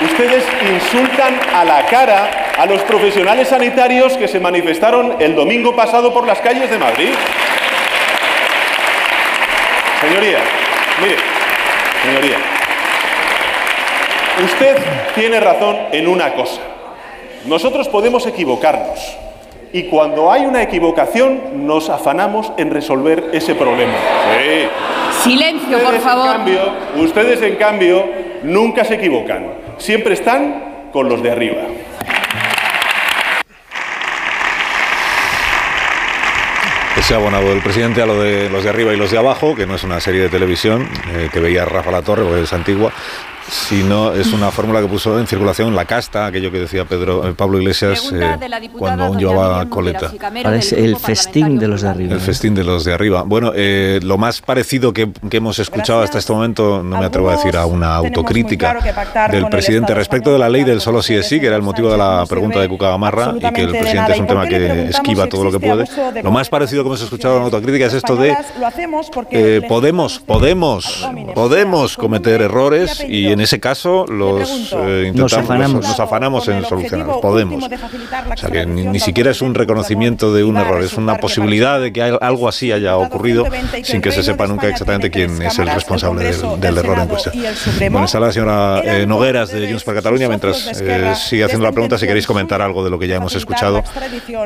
ustedes 0.00 0.44
insultan 0.72 1.38
a 1.54 1.64
la 1.64 1.86
cara 1.86 2.52
a 2.56 2.66
los 2.66 2.82
profesionales 2.82 3.48
sanitarios 3.48 4.16
que 4.16 4.28
se 4.28 4.40
manifestaron 4.40 5.16
el 5.20 5.34
domingo 5.34 5.74
pasado 5.74 6.12
por 6.12 6.26
las 6.26 6.40
calles 6.40 6.70
de 6.70 6.78
Madrid. 6.78 7.10
Señoría, 10.00 10.38
mire, 11.00 11.16
señoría, 12.02 12.36
usted 14.44 14.76
tiene 15.14 15.40
razón 15.40 15.76
en 15.92 16.06
una 16.06 16.32
cosa. 16.32 16.75
Nosotros 17.46 17.88
podemos 17.88 18.26
equivocarnos 18.26 18.98
y 19.72 19.84
cuando 19.84 20.32
hay 20.32 20.46
una 20.46 20.62
equivocación 20.62 21.66
nos 21.66 21.88
afanamos 21.90 22.52
en 22.56 22.70
resolver 22.70 23.30
ese 23.32 23.54
problema. 23.54 23.94
Sí. 25.22 25.30
Silencio, 25.30 25.78
por 25.78 25.94
Ustedes, 25.94 26.02
favor. 26.02 26.26
En 26.26 26.32
cambio, 26.32 26.60
ustedes, 26.96 27.42
en 27.42 27.56
cambio, 27.56 28.04
nunca 28.42 28.84
se 28.84 28.94
equivocan. 28.94 29.46
Siempre 29.78 30.14
están 30.14 30.88
con 30.92 31.08
los 31.08 31.22
de 31.22 31.30
arriba. 31.30 31.62
Ese 36.96 37.14
abonado 37.14 37.50
del 37.50 37.60
presidente 37.60 38.00
a 38.02 38.06
lo 38.06 38.20
de 38.20 38.48
los 38.48 38.64
de 38.64 38.70
arriba 38.70 38.92
y 38.92 38.96
los 38.96 39.10
de 39.10 39.18
abajo, 39.18 39.54
que 39.54 39.66
no 39.66 39.74
es 39.74 39.84
una 39.84 40.00
serie 40.00 40.22
de 40.22 40.28
televisión 40.30 40.88
eh, 41.14 41.28
que 41.32 41.40
veía 41.40 41.64
Rafa 41.64 41.90
La 41.90 42.02
Torre, 42.02 42.24
porque 42.24 42.42
es 42.42 42.52
antigua, 42.52 42.90
sino 43.48 44.12
es 44.12 44.32
una 44.32 44.50
fórmula 44.50 44.80
que 44.80 44.88
puso 44.88 45.18
en 45.18 45.26
circulación 45.26 45.74
la 45.74 45.84
casta, 45.84 46.26
aquello 46.26 46.50
que 46.50 46.60
decía 46.60 46.84
Pedro 46.84 47.28
eh, 47.28 47.34
Pablo 47.34 47.60
Iglesias 47.60 48.10
eh, 48.12 48.36
cuando 48.78 49.04
aún 49.04 49.18
llevaba 49.18 49.66
coleta. 49.66 50.12
Ahora 50.44 50.56
es 50.56 50.72
el 50.72 50.96
festín 50.96 51.58
de 51.58 51.68
los 51.68 51.82
de 51.82 51.88
arriba. 51.88 52.14
El 52.14 52.20
festín 52.20 52.54
de 52.54 52.64
los 52.64 52.84
de 52.84 52.92
arriba. 52.92 53.22
Bueno, 53.22 53.52
eh, 53.54 54.00
lo 54.02 54.18
más 54.18 54.40
parecido 54.40 54.92
que, 54.92 55.10
que 55.30 55.36
hemos 55.36 55.58
escuchado 55.58 56.02
hasta 56.02 56.18
este 56.18 56.32
momento, 56.32 56.82
no 56.82 56.98
me 56.98 57.06
atrevo 57.06 57.30
a 57.30 57.36
decir 57.36 57.56
a 57.56 57.66
una 57.66 57.96
autocrítica 57.96 58.76
claro 58.76 59.32
del 59.32 59.46
presidente 59.48 59.94
respecto 59.94 60.32
de 60.32 60.38
la 60.38 60.48
ley 60.48 60.64
del 60.64 60.80
solo 60.80 61.02
sí 61.02 61.14
es 61.14 61.26
sí, 61.26 61.40
que 61.40 61.46
era 61.46 61.56
el 61.56 61.62
motivo 61.62 61.90
de 61.90 61.98
la 61.98 62.24
pregunta 62.28 62.60
de 62.60 62.68
Cuca 62.68 62.88
Gamarra 62.90 63.34
y 63.36 63.52
que 63.52 63.62
el 63.62 63.70
presidente 63.70 64.12
es 64.12 64.18
un 64.18 64.24
¿Y 64.24 64.28
por 64.28 64.46
tema 64.46 64.48
que 64.48 64.88
esquiva 64.88 65.24
si 65.24 65.30
todo 65.30 65.44
lo 65.44 65.52
que 65.52 65.60
puede. 65.60 65.84
Lo 66.22 66.30
más 66.30 66.48
parecido 66.48 66.82
que 66.82 66.88
hemos 66.88 67.02
escuchado 67.02 67.38
en 67.38 67.42
autocrítica 67.44 67.86
es 67.86 67.94
esto 67.94 68.16
de 68.16 68.36
eh, 69.30 69.62
podemos, 69.68 70.18
podemos, 70.20 71.06
podemos 71.34 71.96
cometer 71.96 72.42
errores 72.42 73.04
y 73.06 73.35
en 73.36 73.42
ese 73.42 73.60
caso 73.60 74.06
los 74.06 74.72
eh, 74.72 75.04
intentamos, 75.08 75.14
Nos 75.14 75.32
afanamos. 75.34 75.86
nos 75.86 76.00
afanamos 76.00 76.48
en 76.48 76.64
solucionarlos. 76.64 77.18
Podemos. 77.18 77.62
O 77.62 78.36
sea 78.36 78.50
que 78.50 78.64
ni, 78.64 78.86
ni 78.86 78.98
siquiera 78.98 79.30
es 79.30 79.42
un 79.42 79.54
reconocimiento 79.54 80.32
de 80.32 80.42
un 80.42 80.56
error, 80.56 80.82
es 80.82 80.94
una 80.94 81.18
posibilidad 81.18 81.78
de 81.78 81.92
que 81.92 82.02
algo 82.02 82.48
así 82.48 82.72
haya 82.72 82.96
ocurrido 82.96 83.44
sin 83.82 84.00
que 84.00 84.10
se 84.10 84.22
sepa 84.22 84.46
nunca 84.46 84.68
exactamente 84.68 85.10
quién 85.10 85.42
es 85.42 85.58
el 85.58 85.68
responsable 85.68 86.24
del, 86.24 86.60
del 86.60 86.78
error 86.78 86.98
en 86.98 87.08
cuestión. 87.08 87.34
Bueno, 87.90 88.04
está 88.06 88.20
la 88.20 88.32
señora 88.32 88.80
eh, 88.82 89.06
Nogueras 89.06 89.52
de 89.52 89.68
Junts 89.68 89.84
per 89.84 89.96
Cataluña. 89.96 90.28
Mientras 90.28 90.80
eh, 90.80 91.12
sigue 91.14 91.44
haciendo 91.44 91.66
la 91.66 91.72
pregunta, 91.72 91.98
si 91.98 92.06
queréis 92.06 92.26
comentar 92.26 92.62
algo 92.62 92.82
de 92.82 92.88
lo 92.88 92.98
que 92.98 93.06
ya 93.06 93.16
hemos 93.16 93.34
escuchado, 93.34 93.84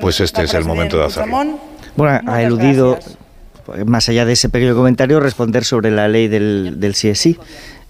pues 0.01 0.19
este 0.19 0.43
es 0.43 0.55
el 0.55 0.65
momento 0.65 0.99
de 0.99 1.05
hacerlo. 1.05 1.61
Bueno, 1.95 2.21
ha 2.27 2.43
eludido, 2.43 2.99
más 3.87 4.09
allá 4.09 4.25
de 4.25 4.33
ese 4.33 4.49
pequeño 4.49 4.75
comentario, 4.75 5.21
responder 5.21 5.65
sobre 5.65 5.93
la 5.93 6.09
ley 6.09 6.27
del, 6.27 6.81
del 6.81 6.97
sí 6.97 7.39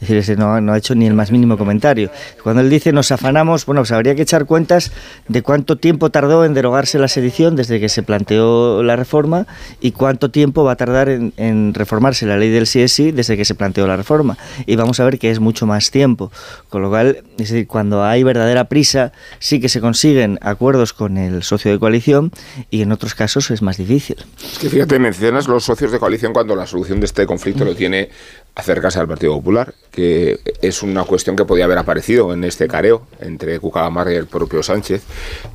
es 0.01 0.09
decir, 0.09 0.17
ese 0.17 0.37
no, 0.37 0.61
no 0.61 0.73
ha 0.73 0.79
hecho 0.79 0.95
ni 0.95 1.07
el 1.07 1.15
más 1.15 1.31
mínimo 1.31 1.59
comentario. 1.59 2.11
Cuando 2.43 2.63
él 2.63 2.71
dice 2.71 2.93
nos 2.93 3.13
afanamos, 3.13 3.67
bueno, 3.67 3.83
pues 3.83 3.93
habría 3.93 4.15
que 4.15 4.23
echar 4.23 4.47
cuentas 4.47 4.93
de 5.29 5.43
cuánto 5.43 5.77
tiempo 5.77 6.11
tardó 6.11 6.45
en 6.45 6.55
derogarse 6.55 6.99
la 6.99 7.09
sedición 7.09 7.55
desde 7.55 7.81
que 7.81 7.89
se 7.89 8.03
planteó 8.03 8.83
la 8.83 8.97
reforma 8.97 9.47
y 9.81 9.93
cuánto 9.93 10.31
tiempo 10.31 10.65
va 10.65 10.73
a 10.73 10.77
tardar 10.77 11.09
en, 11.09 11.75
reformarse 11.75 12.25
la 12.25 12.39
ley 12.39 12.51
del 12.51 12.67
sí 12.67 13.13
desde 13.13 13.37
que 13.37 13.45
se 13.45 13.55
planteó 13.55 13.87
la 13.87 13.97
reforma. 13.97 14.39
Y 14.65 14.77
vamos 14.77 15.01
a 15.01 15.05
ver 15.05 15.19
que 15.19 15.31
es 15.31 15.39
mucho 15.39 15.67
más 15.67 15.91
tiempo. 15.91 16.33
Con 16.69 16.83
lo 16.83 16.89
cual, 16.89 17.23
es 17.33 17.51
decir, 17.51 17.67
cuando 17.67 18.03
hay 18.03 18.23
verdadera 18.23 18.65
prisa, 18.65 19.13
sí 19.39 19.61
que 19.61 19.69
se 19.69 19.81
consiguen 19.81 20.39
acuerdos 20.41 20.93
con 20.93 21.19
el 21.19 21.43
socio 21.43 21.71
de 21.71 21.79
coalición 21.79 22.33
y 22.71 22.83
en 22.83 22.93
otros 22.93 23.15
casos 23.15 23.51
es 23.51 23.61
más 23.61 23.77
difícil. 23.77 24.17
Es 24.43 24.59
que 24.59 24.71
fíjate, 24.71 24.99
mencionas 24.99 25.47
los 25.47 25.65
socios 25.65 25.93
de 25.93 25.99
coalición 25.99 26.33
cuando 26.33 26.57
la 26.57 26.67
solución 26.67 27.01
de 27.01 27.07
este 27.07 27.27
conflicto 27.27 27.65
lo 27.65 27.75
tiene 27.75 28.09
acercarse 28.55 28.99
al 28.99 29.09
Partido 29.09 29.35
Popular, 29.35 29.75
que 29.91 30.41
es 30.61 30.83
una 30.83 31.05
cuestión 31.05 31.37
que 31.37 31.45
podía 31.45 31.65
haber 31.65 31.79
aparecido 31.79 32.33
en 32.33 32.45
este 32.45 32.69
careo 32.69 33.07
entre 33.21 33.59
Cuca 33.59 33.83
Gamarra 33.83 34.13
y 34.13 34.17
el 34.17 34.27
propio 34.27 34.63
Sánchez, 34.63 35.03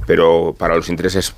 pero 0.07 0.55
para 0.57 0.75
los 0.75 0.89
intereses 0.89 1.33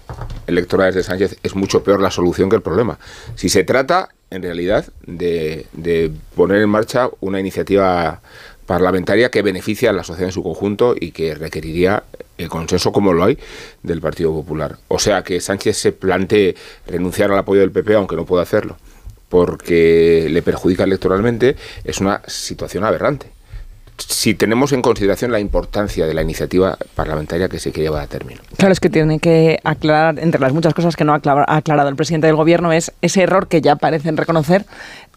electorales 0.46 0.96
de 0.96 1.04
Sánchez 1.04 1.38
es 1.44 1.56
mucho 1.56 1.84
peor 1.84 2.02
la 2.02 2.12
solución 2.12 2.50
que 2.50 2.56
el 2.56 2.62
problema. 2.62 3.00
Si 3.36 3.50
se 3.50 3.64
trata, 3.64 4.10
en 4.30 4.44
realidad, 4.44 4.86
de, 5.06 5.68
de 5.74 6.12
poner 6.36 6.62
en 6.62 6.70
marcha 6.70 7.10
una 7.20 7.40
iniciativa 7.40 8.22
parlamentaria 8.66 9.32
que 9.32 9.42
beneficia 9.42 9.90
a 9.90 9.94
la 9.94 10.04
sociedad 10.04 10.28
en 10.28 10.34
su 10.34 10.44
conjunto 10.44 10.94
y 11.00 11.12
que 11.12 11.34
requeriría 11.34 12.04
el 12.38 12.50
consenso 12.50 12.92
como 12.92 13.14
lo 13.14 13.24
hay 13.24 13.40
del 13.82 14.02
Partido 14.02 14.32
Popular. 14.32 14.78
O 14.90 15.00
sea, 15.00 15.24
que 15.24 15.40
Sánchez 15.40 15.78
se 15.78 15.92
plantee 15.94 16.56
renunciar 16.86 17.32
al 17.32 17.40
apoyo 17.40 17.62
del 17.62 17.72
PP, 17.72 17.96
aunque 17.96 18.16
no 18.16 18.26
pueda 18.26 18.44
hacerlo, 18.44 18.78
porque 19.30 20.28
le 20.30 20.42
perjudica 20.42 20.84
electoralmente, 20.84 21.56
es 21.84 22.00
una 22.00 22.22
situación 22.28 22.84
aberrante. 22.84 23.28
Si 23.98 24.36
tenemos 24.36 24.74
en 24.74 24.84
consideración 24.84 25.32
la 25.32 25.40
importancia 25.40 26.06
de 26.06 26.14
la 26.14 26.22
iniciativa 26.22 26.78
parlamentaria 26.94 27.50
que 27.50 27.58
se 27.58 27.72
quiere 27.72 27.90
llevar 27.90 28.04
a 28.04 28.08
término. 28.08 28.42
Claro, 28.56 28.72
es 28.72 28.80
que 28.80 28.90
tiene 28.92 29.18
que 29.18 29.60
aclarar, 29.64 30.20
entre 30.20 30.40
las 30.40 30.54
muchas 30.54 30.76
cosas 30.76 30.96
que 30.96 31.04
no 31.04 31.14
ha 31.14 31.20
aclar- 31.20 31.46
ha 31.48 31.56
aclarado 31.58 31.90
el 31.90 31.96
presidente 31.96 32.28
del 32.28 32.36
gobierno, 32.36 32.72
es 32.72 32.92
ese 33.02 33.24
error 33.24 33.48
que 33.48 33.60
ya 33.60 33.76
parecen 33.76 34.16
reconocer 34.16 34.66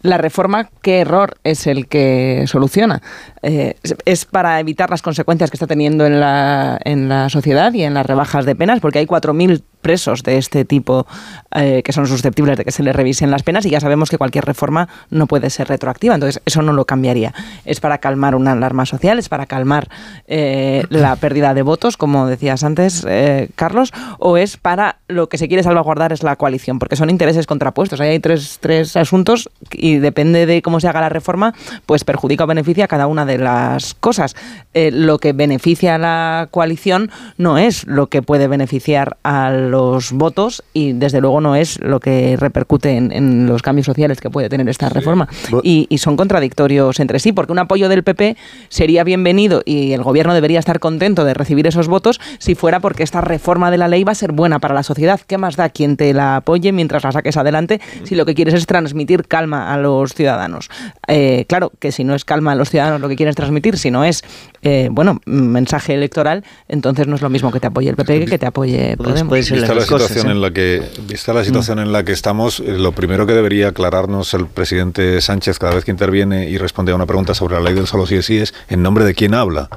la 0.02 0.18
reforma, 0.18 0.68
¿qué 0.82 1.00
error 1.00 1.36
es 1.44 1.66
el 1.66 1.86
que 1.86 2.44
soluciona? 2.46 3.02
Eh, 3.42 3.74
es, 4.04 4.24
para 4.24 4.60
evitar 4.60 4.90
las 4.90 5.02
consecuencias 5.02 5.50
que 5.50 5.56
está 5.56 5.66
teniendo 5.66 6.06
en 6.06 6.20
la, 6.20 6.78
en 6.84 7.08
la 7.08 7.28
sociedad 7.28 7.72
y 7.72 7.82
en 7.82 7.94
las 7.94 8.06
rebajas 8.06 8.44
de 8.44 8.54
penas, 8.54 8.80
porque 8.80 8.98
hay 8.98 9.06
4.000 9.06 9.62
presos 9.80 10.22
de 10.22 10.36
este 10.36 10.66
tipo 10.66 11.06
eh, 11.54 11.82
que 11.82 11.92
son 11.92 12.06
susceptibles 12.06 12.58
de 12.58 12.64
que 12.64 12.70
se 12.70 12.82
les 12.82 12.94
revisen 12.94 13.30
las 13.30 13.42
penas 13.42 13.64
y 13.64 13.70
ya 13.70 13.80
sabemos 13.80 14.10
que 14.10 14.18
cualquier 14.18 14.44
reforma 14.44 14.88
no 15.08 15.26
puede 15.26 15.48
ser 15.48 15.68
retroactiva, 15.68 16.14
entonces 16.14 16.42
eso 16.44 16.60
no 16.60 16.72
lo 16.72 16.84
cambiaría. 16.84 17.32
Es 17.64 17.80
para 17.80 17.98
calmar 17.98 18.34
una 18.34 18.52
alarma 18.52 18.84
social, 18.84 19.18
es 19.18 19.28
para 19.28 19.46
calmar 19.46 19.88
eh, 20.26 20.84
la 20.90 21.16
pérdida 21.16 21.54
de 21.54 21.62
votos, 21.62 21.96
como 21.96 22.26
decías 22.26 22.62
antes, 22.62 23.06
Carlos, 23.54 23.92
o 24.18 24.36
es 24.36 24.56
para 24.56 24.96
lo 25.08 25.28
que 25.28 25.38
se 25.38 25.48
quiere 25.48 25.62
salvaguardar 25.62 26.12
es 26.12 26.22
la 26.22 26.36
coalición, 26.36 26.78
porque 26.78 26.96
son 26.96 27.10
intereses 27.10 27.46
contrapuestos. 27.46 28.00
Ahí 28.00 28.10
hay 28.10 28.20
tres, 28.20 28.58
tres 28.60 28.96
asuntos 28.96 29.50
y 29.72 29.89
depende 29.98 30.46
de 30.46 30.62
cómo 30.62 30.80
se 30.80 30.88
haga 30.88 31.00
la 31.00 31.08
reforma, 31.08 31.54
pues 31.86 32.04
perjudica 32.04 32.44
o 32.44 32.46
beneficia 32.46 32.84
a 32.84 32.88
cada 32.88 33.06
una 33.06 33.26
de 33.26 33.38
las 33.38 33.94
cosas. 33.94 34.36
Eh, 34.74 34.90
lo 34.92 35.18
que 35.18 35.32
beneficia 35.32 35.96
a 35.96 35.98
la 35.98 36.48
coalición 36.50 37.10
no 37.38 37.58
es 37.58 37.86
lo 37.86 38.08
que 38.08 38.22
puede 38.22 38.48
beneficiar 38.48 39.16
a 39.22 39.50
los 39.50 40.12
votos 40.12 40.62
y 40.72 40.92
desde 40.92 41.20
luego 41.20 41.40
no 41.40 41.56
es 41.56 41.80
lo 41.80 42.00
que 42.00 42.36
repercute 42.36 42.96
en, 42.96 43.46
los 43.46 43.62
cambios 43.62 43.86
sociales 43.86 44.20
que 44.20 44.30
puede 44.30 44.48
tener 44.48 44.68
esta 44.68 44.88
reforma. 44.88 45.28
Y, 45.62 45.86
y, 45.88 45.98
son 45.98 46.16
contradictorios 46.16 47.00
entre 47.00 47.18
sí, 47.18 47.32
porque 47.32 47.52
un 47.52 47.58
apoyo 47.58 47.88
del 47.88 48.02
PP 48.02 48.36
sería 48.68 49.04
bienvenido 49.04 49.62
y 49.64 49.92
el 49.92 50.02
gobierno 50.02 50.34
debería 50.34 50.58
estar 50.58 50.78
contento 50.78 51.24
de 51.24 51.34
recibir 51.34 51.66
esos 51.66 51.88
votos 51.88 52.20
si 52.38 52.54
fuera 52.54 52.80
porque 52.80 53.02
esta 53.02 53.20
reforma 53.20 53.70
de 53.70 53.78
la 53.78 53.88
ley 53.88 54.04
va 54.04 54.12
a 54.12 54.14
ser 54.14 54.32
buena 54.32 54.58
para 54.58 54.74
la 54.74 54.82
sociedad. 54.82 55.20
¿Qué 55.26 55.38
más 55.38 55.56
da 55.56 55.68
quien 55.68 55.96
te 55.96 56.12
la 56.12 56.36
apoye 56.36 56.72
mientras 56.72 57.04
la 57.04 57.12
saques 57.12 57.36
adelante 57.36 57.80
si 58.04 58.14
lo 58.14 58.26
que 58.26 58.34
quieres 58.34 58.54
es 58.54 58.66
transmitir 58.66 59.26
calma 59.26 59.72
a 59.72 59.76
los 59.80 60.14
ciudadanos? 60.14 60.68
Eh, 61.08 61.44
claro 61.48 61.72
que 61.78 61.92
si 61.92 62.04
no 62.04 62.14
es 62.14 62.24
calma 62.24 62.52
a 62.52 62.54
los 62.54 62.70
ciudadanos 62.70 63.00
lo 63.00 63.08
que 63.08 63.16
quieres 63.16 63.36
transmitir, 63.36 63.78
si 63.78 63.90
no 63.90 64.04
es, 64.04 64.22
eh, 64.62 64.88
bueno, 64.90 65.20
mensaje 65.26 65.94
electoral, 65.94 66.44
entonces 66.68 67.06
no 67.06 67.16
es 67.16 67.22
lo 67.22 67.30
mismo 67.30 67.50
que 67.50 67.60
te 67.60 67.66
apoye 67.66 67.90
el 67.90 67.96
PP 67.96 68.26
que 68.26 68.38
te 68.38 68.46
apoye 68.46 68.96
Podemos. 68.96 69.32
Vista 69.32 69.74
la, 69.74 69.82
situación 69.82 70.28
¿eh? 70.28 70.32
en 70.32 70.40
la 70.40 70.52
que, 70.52 70.82
vista 71.06 71.32
la 71.32 71.44
situación 71.44 71.78
en 71.78 71.92
la 71.92 72.04
que 72.04 72.12
estamos, 72.12 72.60
lo 72.60 72.92
primero 72.92 73.26
que 73.26 73.32
debería 73.32 73.68
aclararnos 73.68 74.34
el 74.34 74.46
presidente 74.46 75.20
Sánchez 75.20 75.58
cada 75.58 75.74
vez 75.74 75.84
que 75.84 75.90
interviene 75.90 76.48
y 76.48 76.58
responde 76.58 76.92
a 76.92 76.94
una 76.94 77.06
pregunta 77.06 77.34
sobre 77.34 77.54
la 77.54 77.60
ley 77.60 77.74
del 77.74 77.86
solo 77.86 78.06
sí 78.06 78.16
es 78.16 78.26
sí 78.26 78.38
es 78.38 78.54
en 78.68 78.82
nombre 78.82 79.04
de 79.04 79.14
quién 79.14 79.34
habla 79.34 79.68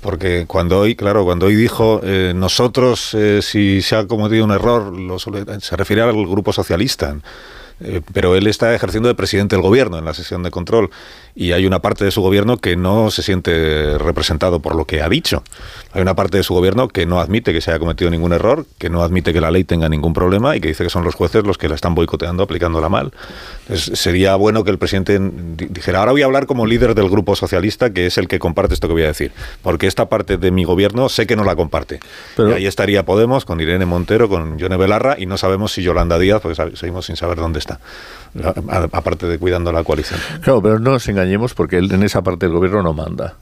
porque 0.00 0.44
cuando 0.46 0.80
hoy, 0.80 0.94
claro, 0.94 1.24
cuando 1.24 1.46
hoy 1.46 1.56
dijo 1.56 2.00
nosotros, 2.34 3.16
si 3.40 3.82
se 3.82 3.96
ha 3.96 4.06
cometido 4.06 4.44
un 4.44 4.52
error, 4.52 4.92
se 5.60 5.76
refiere 5.76 6.02
al 6.02 6.12
grupo 6.26 6.52
socialista. 6.52 7.16
Eh, 7.80 8.00
pero 8.12 8.34
él 8.36 8.46
está 8.46 8.74
ejerciendo 8.74 9.08
de 9.08 9.14
presidente 9.14 9.54
del 9.54 9.62
gobierno 9.62 9.98
en 9.98 10.04
la 10.04 10.14
sesión 10.14 10.42
de 10.42 10.50
control 10.50 10.90
y 11.34 11.52
hay 11.52 11.66
una 11.66 11.80
parte 11.80 12.06
de 12.06 12.10
su 12.10 12.22
gobierno 12.22 12.56
que 12.56 12.74
no 12.74 13.10
se 13.10 13.22
siente 13.22 13.98
representado 13.98 14.60
por 14.60 14.74
lo 14.74 14.86
que 14.86 15.02
ha 15.02 15.08
dicho. 15.08 15.42
Hay 15.92 16.00
una 16.00 16.14
parte 16.14 16.38
de 16.38 16.42
su 16.42 16.54
gobierno 16.54 16.88
que 16.88 17.04
no 17.04 17.20
admite 17.20 17.52
que 17.52 17.60
se 17.60 17.70
haya 17.70 17.78
cometido 17.78 18.10
ningún 18.10 18.32
error, 18.32 18.64
que 18.78 18.88
no 18.88 19.02
admite 19.02 19.34
que 19.34 19.42
la 19.42 19.50
ley 19.50 19.64
tenga 19.64 19.90
ningún 19.90 20.14
problema 20.14 20.56
y 20.56 20.60
que 20.60 20.68
dice 20.68 20.84
que 20.84 20.90
son 20.90 21.04
los 21.04 21.14
jueces 21.14 21.44
los 21.44 21.58
que 21.58 21.68
la 21.68 21.74
están 21.74 21.94
boicoteando, 21.94 22.44
aplicándola 22.44 22.88
mal. 22.88 23.12
sería 23.74 24.36
bueno 24.36 24.64
que 24.64 24.70
el 24.70 24.78
presidente 24.78 25.18
dijera, 25.20 25.98
ahora 25.98 26.12
voy 26.12 26.22
a 26.22 26.24
hablar 26.24 26.46
como 26.46 26.64
líder 26.64 26.94
del 26.94 27.10
grupo 27.10 27.36
socialista, 27.36 27.90
que 27.90 28.06
es 28.06 28.16
el 28.16 28.28
que 28.28 28.38
comparte 28.38 28.72
esto 28.72 28.88
que 28.88 28.94
voy 28.94 29.02
a 29.02 29.08
decir, 29.08 29.32
porque 29.62 29.86
esta 29.86 30.08
parte 30.08 30.38
de 30.38 30.50
mi 30.50 30.64
gobierno 30.64 31.10
sé 31.10 31.26
que 31.26 31.36
no 31.36 31.44
la 31.44 31.54
comparte. 31.56 32.00
Pero, 32.36 32.50
y 32.50 32.54
ahí 32.54 32.66
estaría 32.66 33.04
Podemos 33.04 33.44
con 33.44 33.60
Irene 33.60 33.86
Montero, 33.86 34.28
con 34.28 34.58
Yone 34.58 34.76
Belarra 34.76 35.16
y 35.18 35.26
no 35.26 35.36
sabemos 35.36 35.72
si 35.72 35.82
Yolanda 35.82 36.18
Díaz, 36.18 36.40
porque 36.40 36.76
seguimos 36.76 37.06
sin 37.06 37.16
saber 37.16 37.36
dónde 37.38 37.58
está 37.58 37.65
aparte 38.92 39.26
de 39.26 39.38
cuidando 39.38 39.72
la 39.72 39.84
coalición. 39.84 40.20
Claro, 40.42 40.62
pero 40.62 40.78
no 40.78 40.92
nos 40.92 41.08
engañemos 41.08 41.54
porque 41.54 41.78
él 41.78 41.90
en 41.92 42.02
esa 42.02 42.22
parte 42.22 42.46
del 42.46 42.54
gobierno 42.54 42.82
no 42.82 42.92
manda. 42.92 43.34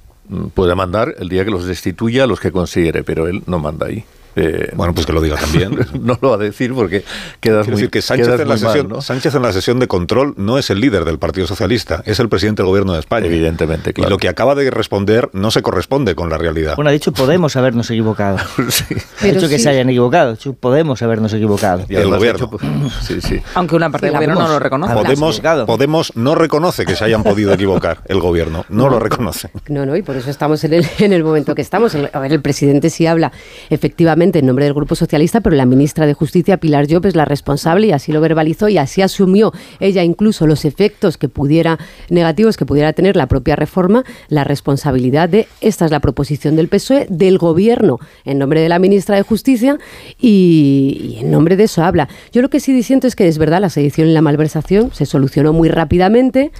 Puede 0.54 0.74
mandar 0.74 1.14
el 1.18 1.28
día 1.28 1.44
que 1.44 1.50
los 1.50 1.66
destituya 1.66 2.24
a 2.24 2.26
los 2.26 2.40
que 2.40 2.50
considere, 2.50 3.04
pero 3.04 3.26
él 3.26 3.42
no 3.46 3.58
manda 3.58 3.86
ahí. 3.86 4.04
Eh, 4.36 4.72
bueno, 4.74 4.94
pues 4.94 5.06
que 5.06 5.12
lo 5.12 5.20
diga 5.20 5.36
también. 5.36 5.78
no 6.00 6.18
lo 6.20 6.30
va 6.30 6.34
a 6.36 6.38
decir 6.38 6.74
porque 6.74 7.04
queda 7.40 7.62
muy, 7.62 7.72
decir 7.72 7.90
que 7.90 8.02
Sánchez, 8.02 8.40
en 8.40 8.48
la 8.48 8.58
sesión, 8.58 9.02
Sánchez 9.02 9.34
en 9.34 9.42
la 9.42 9.52
sesión 9.52 9.78
de 9.78 9.86
control 9.86 10.34
no 10.36 10.58
es 10.58 10.70
el 10.70 10.80
líder 10.80 11.04
del 11.04 11.18
Partido 11.18 11.46
Socialista, 11.46 12.02
es 12.06 12.18
el 12.20 12.28
presidente 12.28 12.62
del 12.62 12.68
gobierno 12.68 12.94
de 12.94 13.00
España. 13.00 13.26
Evidentemente, 13.26 13.92
claro. 13.92 14.08
Y 14.08 14.10
lo 14.10 14.18
que 14.18 14.28
acaba 14.28 14.54
de 14.54 14.70
responder 14.70 15.30
no 15.32 15.50
se 15.50 15.62
corresponde 15.62 16.14
con 16.14 16.30
la 16.30 16.38
realidad. 16.38 16.76
Bueno, 16.76 16.88
ha 16.90 16.92
dicho 16.92 17.12
podemos 17.12 17.56
habernos 17.56 17.90
equivocado. 17.90 18.38
sí. 18.68 18.96
Ha 19.20 19.26
dicho 19.26 19.48
que 19.48 19.58
se 19.58 19.68
hayan 19.68 19.88
equivocado. 19.88 20.36
podemos 20.58 21.02
habernos 21.02 21.32
equivocado. 21.32 21.84
Y 21.88 21.96
el 21.96 22.08
gobierno. 22.08 22.50
sí, 23.02 23.20
sí. 23.20 23.40
Aunque 23.54 23.76
una 23.76 23.90
parte 23.90 24.06
del 24.06 24.16
gobierno 24.16 24.40
no 24.40 24.48
lo 24.48 24.58
reconoce. 24.58 24.94
Podemos, 24.94 25.40
Podemos 25.66 26.12
no 26.16 26.34
reconoce 26.34 26.84
que 26.84 26.96
se 26.96 27.04
hayan 27.04 27.22
podido 27.22 27.52
equivocar. 27.52 27.98
El 28.06 28.20
gobierno 28.20 28.64
no, 28.68 28.88
lo 28.88 28.98
reconoce. 28.98 29.50
No, 29.68 29.86
no, 29.86 29.96
y 29.96 30.02
por 30.02 30.16
eso 30.16 30.30
estamos 30.30 30.64
en 30.64 30.74
el, 30.74 30.86
en 30.98 31.12
el 31.12 31.22
momento 31.22 31.54
que 31.54 31.62
estamos. 31.62 31.94
a 31.94 32.18
ver, 32.18 32.32
el 32.32 32.40
presidente 32.40 32.90
sí 32.90 33.06
habla 33.06 33.32
efectivamente 33.70 34.23
en 34.32 34.46
nombre 34.46 34.64
del 34.64 34.72
Grupo 34.72 34.94
Socialista, 34.94 35.42
pero 35.42 35.54
la 35.54 35.66
ministra 35.66 36.06
de 36.06 36.14
Justicia, 36.14 36.56
Pilar 36.56 36.86
Llop, 36.86 37.04
es 37.04 37.14
la 37.14 37.26
responsable 37.26 37.88
y 37.88 37.92
así 37.92 38.10
lo 38.10 38.22
verbalizó 38.22 38.70
y 38.70 38.78
así 38.78 39.02
asumió 39.02 39.52
ella 39.80 40.02
incluso 40.02 40.46
los 40.46 40.64
efectos 40.64 41.18
que 41.18 41.28
pudiera 41.28 41.78
negativos 42.08 42.56
que 42.56 42.64
pudiera 42.64 42.94
tener 42.94 43.16
la 43.16 43.26
propia 43.26 43.54
reforma, 43.54 44.02
la 44.28 44.42
responsabilidad 44.44 45.28
de 45.28 45.46
esta 45.60 45.84
es 45.84 45.90
la 45.90 46.00
proposición 46.00 46.56
del 46.56 46.68
PSOE, 46.68 47.06
del 47.10 47.36
Gobierno, 47.36 47.98
en 48.24 48.38
nombre 48.38 48.60
de 48.60 48.70
la 48.70 48.78
ministra 48.78 49.16
de 49.16 49.22
Justicia 49.22 49.78
y, 50.18 51.18
en 51.20 51.30
nombre 51.30 51.56
de 51.56 51.64
eso 51.64 51.84
habla. 51.84 52.08
Yo 52.32 52.40
lo 52.40 52.48
que 52.48 52.60
sí 52.60 52.72
diciendo 52.72 53.06
es 53.06 53.16
que 53.16 53.28
es 53.28 53.36
verdad, 53.36 53.60
la 53.60 53.68
sedición 53.68 54.08
y 54.08 54.12
la 54.12 54.22
malversación 54.22 54.90
se 54.92 55.04
solucionó 55.04 55.52
muy 55.52 55.68
rápidamente. 55.68 56.50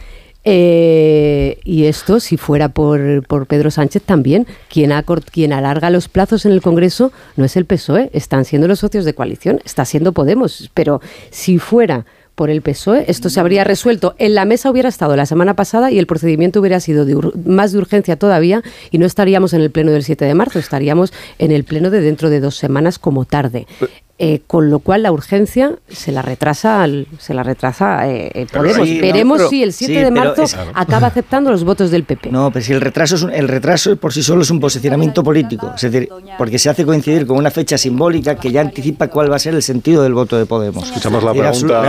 Eh, 0.45 1.59
y 1.64 1.84
esto, 1.86 2.20
si 2.20 2.36
fuera 2.36 2.68
por, 2.68 3.26
por, 3.26 3.47
Pedro 3.47 3.70
Sánchez 3.70 4.03
también, 4.03 4.47
quien, 4.68 4.92
ha, 4.92 5.03
quien 5.03 5.53
alarga 5.53 5.88
los 5.90 6.09
plazos 6.09 6.45
en 6.45 6.53
el 6.53 6.61
Congreso 6.61 7.12
no 7.36 7.47
es 7.47 7.57
el 7.57 7.64
PSOE, 7.64 8.11
están 8.12 8.45
siendo 8.45 8.68
los 8.68 8.80
socios 8.80 9.07
de 9.07 9.14
coalición, 9.14 9.61
está 9.64 9.84
siendo 9.84 10.12
Podemos. 10.12 10.70
Pero 10.74 11.01
si 11.30 11.59
fuera 11.59 12.05
por 12.34 12.51
el 12.51 12.62
PSOE, 12.62 13.05
esto 13.09 13.30
se 13.30 13.40
habría 13.40 13.64
resuelto. 13.64 14.14
En 14.18 14.34
la 14.34 14.45
mesa 14.45 14.70
hubiera 14.70 14.88
estado 14.88 15.16
la 15.16 15.26
semana 15.26 15.55
pasada 15.55 15.90
y 15.90 15.99
el 15.99 16.07
procedimiento 16.07 16.61
hubiera 16.61 16.80
sido 16.80 17.05
de 17.05 17.16
más 17.47 17.72
de 17.72 17.78
urgencia 17.78 18.16
todavía 18.16 18.62
y 18.90 18.99
no 18.99 19.07
estaríamos 19.07 19.53
en 19.55 19.61
el 19.61 19.70
pleno 19.70 19.92
del 19.92 20.05
7 20.05 20.24
de 20.24 20.34
marzo, 20.34 20.59
estaríamos 20.59 21.12
en 21.38 21.53
el 21.53 21.64
pleno 21.64 21.90
de 21.90 22.01
dentro 22.01 22.30
de 22.30 22.40
dos 22.40 22.57
semanas 22.57 22.99
como 22.99 23.24
tarde. 23.24 23.66
Eh, 24.16 24.42
con 24.46 24.70
lo 24.70 24.78
cual 24.78 25.02
la 25.02 25.10
urgencia 25.10 25.72
se 25.88 26.12
la 26.12 26.22
retrasa 26.22 26.86
se 27.18 27.34
la 27.34 27.42
retrasa 27.42 28.08
eh, 28.08 28.30
eh, 28.32 28.46
Podemos. 28.46 28.88
Veremos 28.88 29.48
si 29.48 29.60
el 29.60 29.72
7 29.72 30.04
de 30.04 30.10
marzo 30.12 30.44
acaba 30.72 31.08
aceptando 31.08 31.50
los 31.50 31.64
votos 31.64 31.90
del 31.90 32.04
PP. 32.04 32.30
No, 32.30 32.52
pero 32.52 32.64
si 32.64 32.72
el 32.72 32.80
retraso 32.80 33.16
es 33.16 33.24
el 33.24 33.48
retraso 33.48 33.96
por 33.96 34.12
sí 34.12 34.22
solo 34.22 34.42
es 34.42 34.50
un 34.52 34.60
posicionamiento 34.60 35.24
político, 35.24 35.72
es 35.74 35.82
decir, 35.82 36.08
porque 36.38 36.60
se 36.60 36.70
hace 36.70 36.84
coincidir 36.84 37.26
con 37.26 37.38
una 37.38 37.50
fecha 37.50 37.76
simbólica 37.76 38.36
que 38.36 38.52
ya 38.52 38.60
anticipa 38.60 39.08
cuál 39.08 39.32
va 39.32 39.34
a 39.34 39.40
ser 39.40 39.54
el 39.54 39.64
sentido 39.64 40.04
del 40.04 40.14
voto 40.14 40.38
de 40.38 40.46
Podemos. 40.46 40.84
Escuchamos 40.84 41.24
la 41.24 41.32
pregunta 41.32 41.82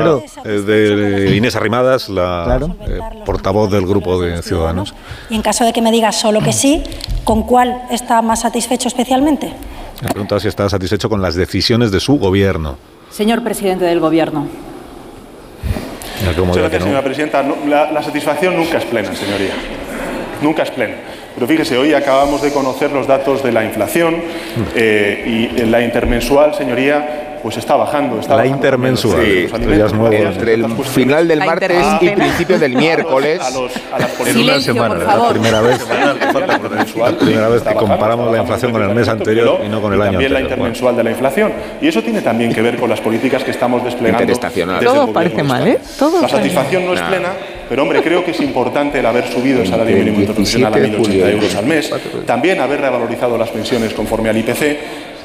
de 0.43 1.35
Inés 1.35 1.55
Arrimadas, 1.55 2.09
la 2.09 2.59
portavoz 3.23 3.69
del 3.69 3.85
grupo 3.85 4.19
de 4.19 4.41
Ciudadanos. 4.41 4.95
Y 5.29 5.35
en 5.35 5.43
caso 5.43 5.63
de 5.63 5.73
que 5.73 5.83
me 5.83 5.91
digas 5.91 6.19
solo 6.19 6.41
que 6.41 6.53
sí, 6.53 6.81
¿con 7.23 7.43
cuál 7.43 7.83
está 7.91 8.23
más 8.23 8.41
satisfecho 8.41 8.87
especialmente? 8.87 9.53
Me 10.01 10.09
preguntado 10.09 10.39
si 10.39 10.47
está 10.47 10.67
satisfecho 10.69 11.09
con 11.09 11.21
las 11.21 11.35
decisiones 11.35 11.91
de 11.91 11.99
su 11.99 12.17
gobierno. 12.17 12.77
Señor 13.09 13.43
presidente 13.43 13.85
del 13.85 13.99
gobierno. 13.99 14.47
Muchas 16.37 16.57
gracias, 16.57 16.83
señora 16.83 17.03
presidenta. 17.03 17.43
la, 17.43 18.01
satisfacción 18.01 18.55
nunca 18.55 18.77
es 18.77 18.85
plena, 18.85 19.13
señoría. 19.15 19.53
Nunca 20.41 20.63
es 20.63 20.71
plena. 20.71 20.95
Pero 21.35 21.47
fíjese, 21.47 21.77
hoy 21.77 21.93
acabamos 21.93 22.41
de 22.41 22.51
conocer 22.51 22.91
los 22.91 23.07
datos 23.07 23.43
de 23.43 23.51
la 23.51 23.63
inflación 23.63 24.15
mm. 24.15 24.61
eh, 24.75 25.49
y 25.57 25.65
la 25.65 25.81
intermensual, 25.81 26.55
señoría, 26.55 27.25
pues 27.45 27.57
está 27.57 27.75
bajando. 27.75 28.19
Está 28.19 28.37
la 28.37 28.47
intermensual. 28.47 29.23
Sí, 29.23 29.47
entre 29.53 30.55
el 30.55 30.65
final 30.83 31.27
del 31.27 31.45
martes 31.45 31.85
y 32.01 32.09
principios 32.09 32.59
del 32.59 32.75
miércoles. 32.75 33.39
en 34.25 34.37
una 34.37 34.59
semana, 34.59 34.95
la 34.95 35.29
primera 35.29 35.61
vez, 35.61 35.79
la 35.87 37.11
primera 37.11 37.49
vez 37.49 37.61
que 37.61 37.75
comparamos 37.75 38.31
la 38.31 38.39
inflación 38.39 38.71
con 38.71 38.81
el 38.81 38.95
mes 38.95 39.07
anterior 39.07 39.61
y 39.63 39.69
no 39.69 39.79
con 39.79 39.93
el 39.93 40.01
año 40.01 40.13
también 40.13 40.33
la 40.33 40.41
intermensual 40.41 40.97
de 40.97 41.03
la 41.03 41.11
inflación. 41.11 41.53
Y 41.81 41.87
eso 41.87 42.01
tiene 42.01 42.23
también 42.23 42.51
que 42.51 42.63
ver 42.63 42.77
con 42.77 42.89
las 42.89 42.99
políticas 42.99 43.43
que 43.43 43.51
estamos 43.51 43.83
desplegando. 43.83 44.33
Todo 44.83 45.13
parece 45.13 45.43
mal, 45.43 45.67
¿eh? 45.67 45.77
Todo 45.99 46.23
la 46.23 46.27
satisfacción 46.27 46.83
no 46.87 46.93
es 46.93 47.01
plena, 47.01 47.29
pero 47.69 47.83
hombre, 47.83 48.01
creo 48.01 48.23
que 48.23 48.31
es 48.31 48.39
importante 48.39 48.99
el 48.99 49.05
haber 49.05 49.27
subido 49.27 49.61
el 49.61 49.67
salario 49.67 49.97
mínimo 49.97 50.19
interprofesional 50.19 50.73
a 50.73 50.77
1.080 50.77 51.31
euros 51.31 51.55
al 51.55 51.65
mes, 51.65 51.91
también 52.25 52.59
haber 52.59 52.81
revalorizado 52.81 53.37
las 53.37 53.49
pensiones 53.49 53.93
conforme 53.93 54.29
al 54.29 54.37
IPC 54.37 54.77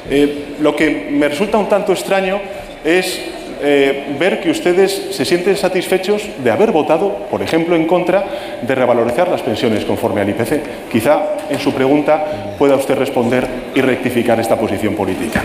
eh, 0.09 0.55
lo 0.59 0.75
que 0.75 1.07
me 1.11 1.29
resulta 1.29 1.57
un 1.57 1.69
tanto 1.69 1.91
extraño 1.91 2.39
es 2.83 3.21
eh, 3.63 4.15
ver 4.19 4.41
que 4.41 4.49
ustedes 4.49 5.09
se 5.11 5.23
sienten 5.23 5.55
satisfechos 5.55 6.23
de 6.43 6.51
haber 6.51 6.71
votado, 6.71 7.27
por 7.29 7.43
ejemplo, 7.43 7.75
en 7.75 7.85
contra 7.85 8.25
de 8.61 8.73
revalorizar 8.75 9.27
las 9.27 9.41
pensiones 9.41 9.85
conforme 9.85 10.21
al 10.21 10.29
IPC. 10.29 10.89
Quizá 10.91 11.37
en 11.49 11.59
su 11.59 11.71
pregunta 11.73 12.55
pueda 12.57 12.75
usted 12.75 12.97
responder 12.97 13.47
y 13.75 13.81
rectificar 13.81 14.39
esta 14.39 14.57
posición 14.57 14.95
política. 14.95 15.43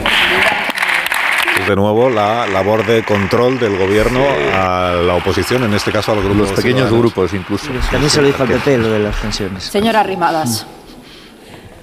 De 1.67 1.75
nuevo 1.75 2.09
la 2.11 2.47
labor 2.47 2.87
de 2.87 3.03
control 3.03 3.59
del 3.59 3.77
gobierno 3.77 4.21
a 4.55 4.93
la 5.05 5.15
oposición, 5.15 5.65
en 5.65 5.75
este 5.75 5.91
caso 5.91 6.13
a 6.13 6.15
los 6.15 6.25
grupos 6.25 6.51
Los 6.51 6.51
pequeños 6.51 6.89
ciudadanos. 6.89 7.01
grupos 7.01 7.33
incluso. 7.35 7.67
También 7.91 8.11
se 8.11 8.21
lo 8.21 8.27
dijo 8.29 8.43
al 8.43 8.49
PP 8.49 8.79
lo 8.79 8.89
de 8.91 8.99
las 9.01 9.17
pensiones. 9.17 9.65
Señora 9.65 10.03
Rimadas. 10.05 10.67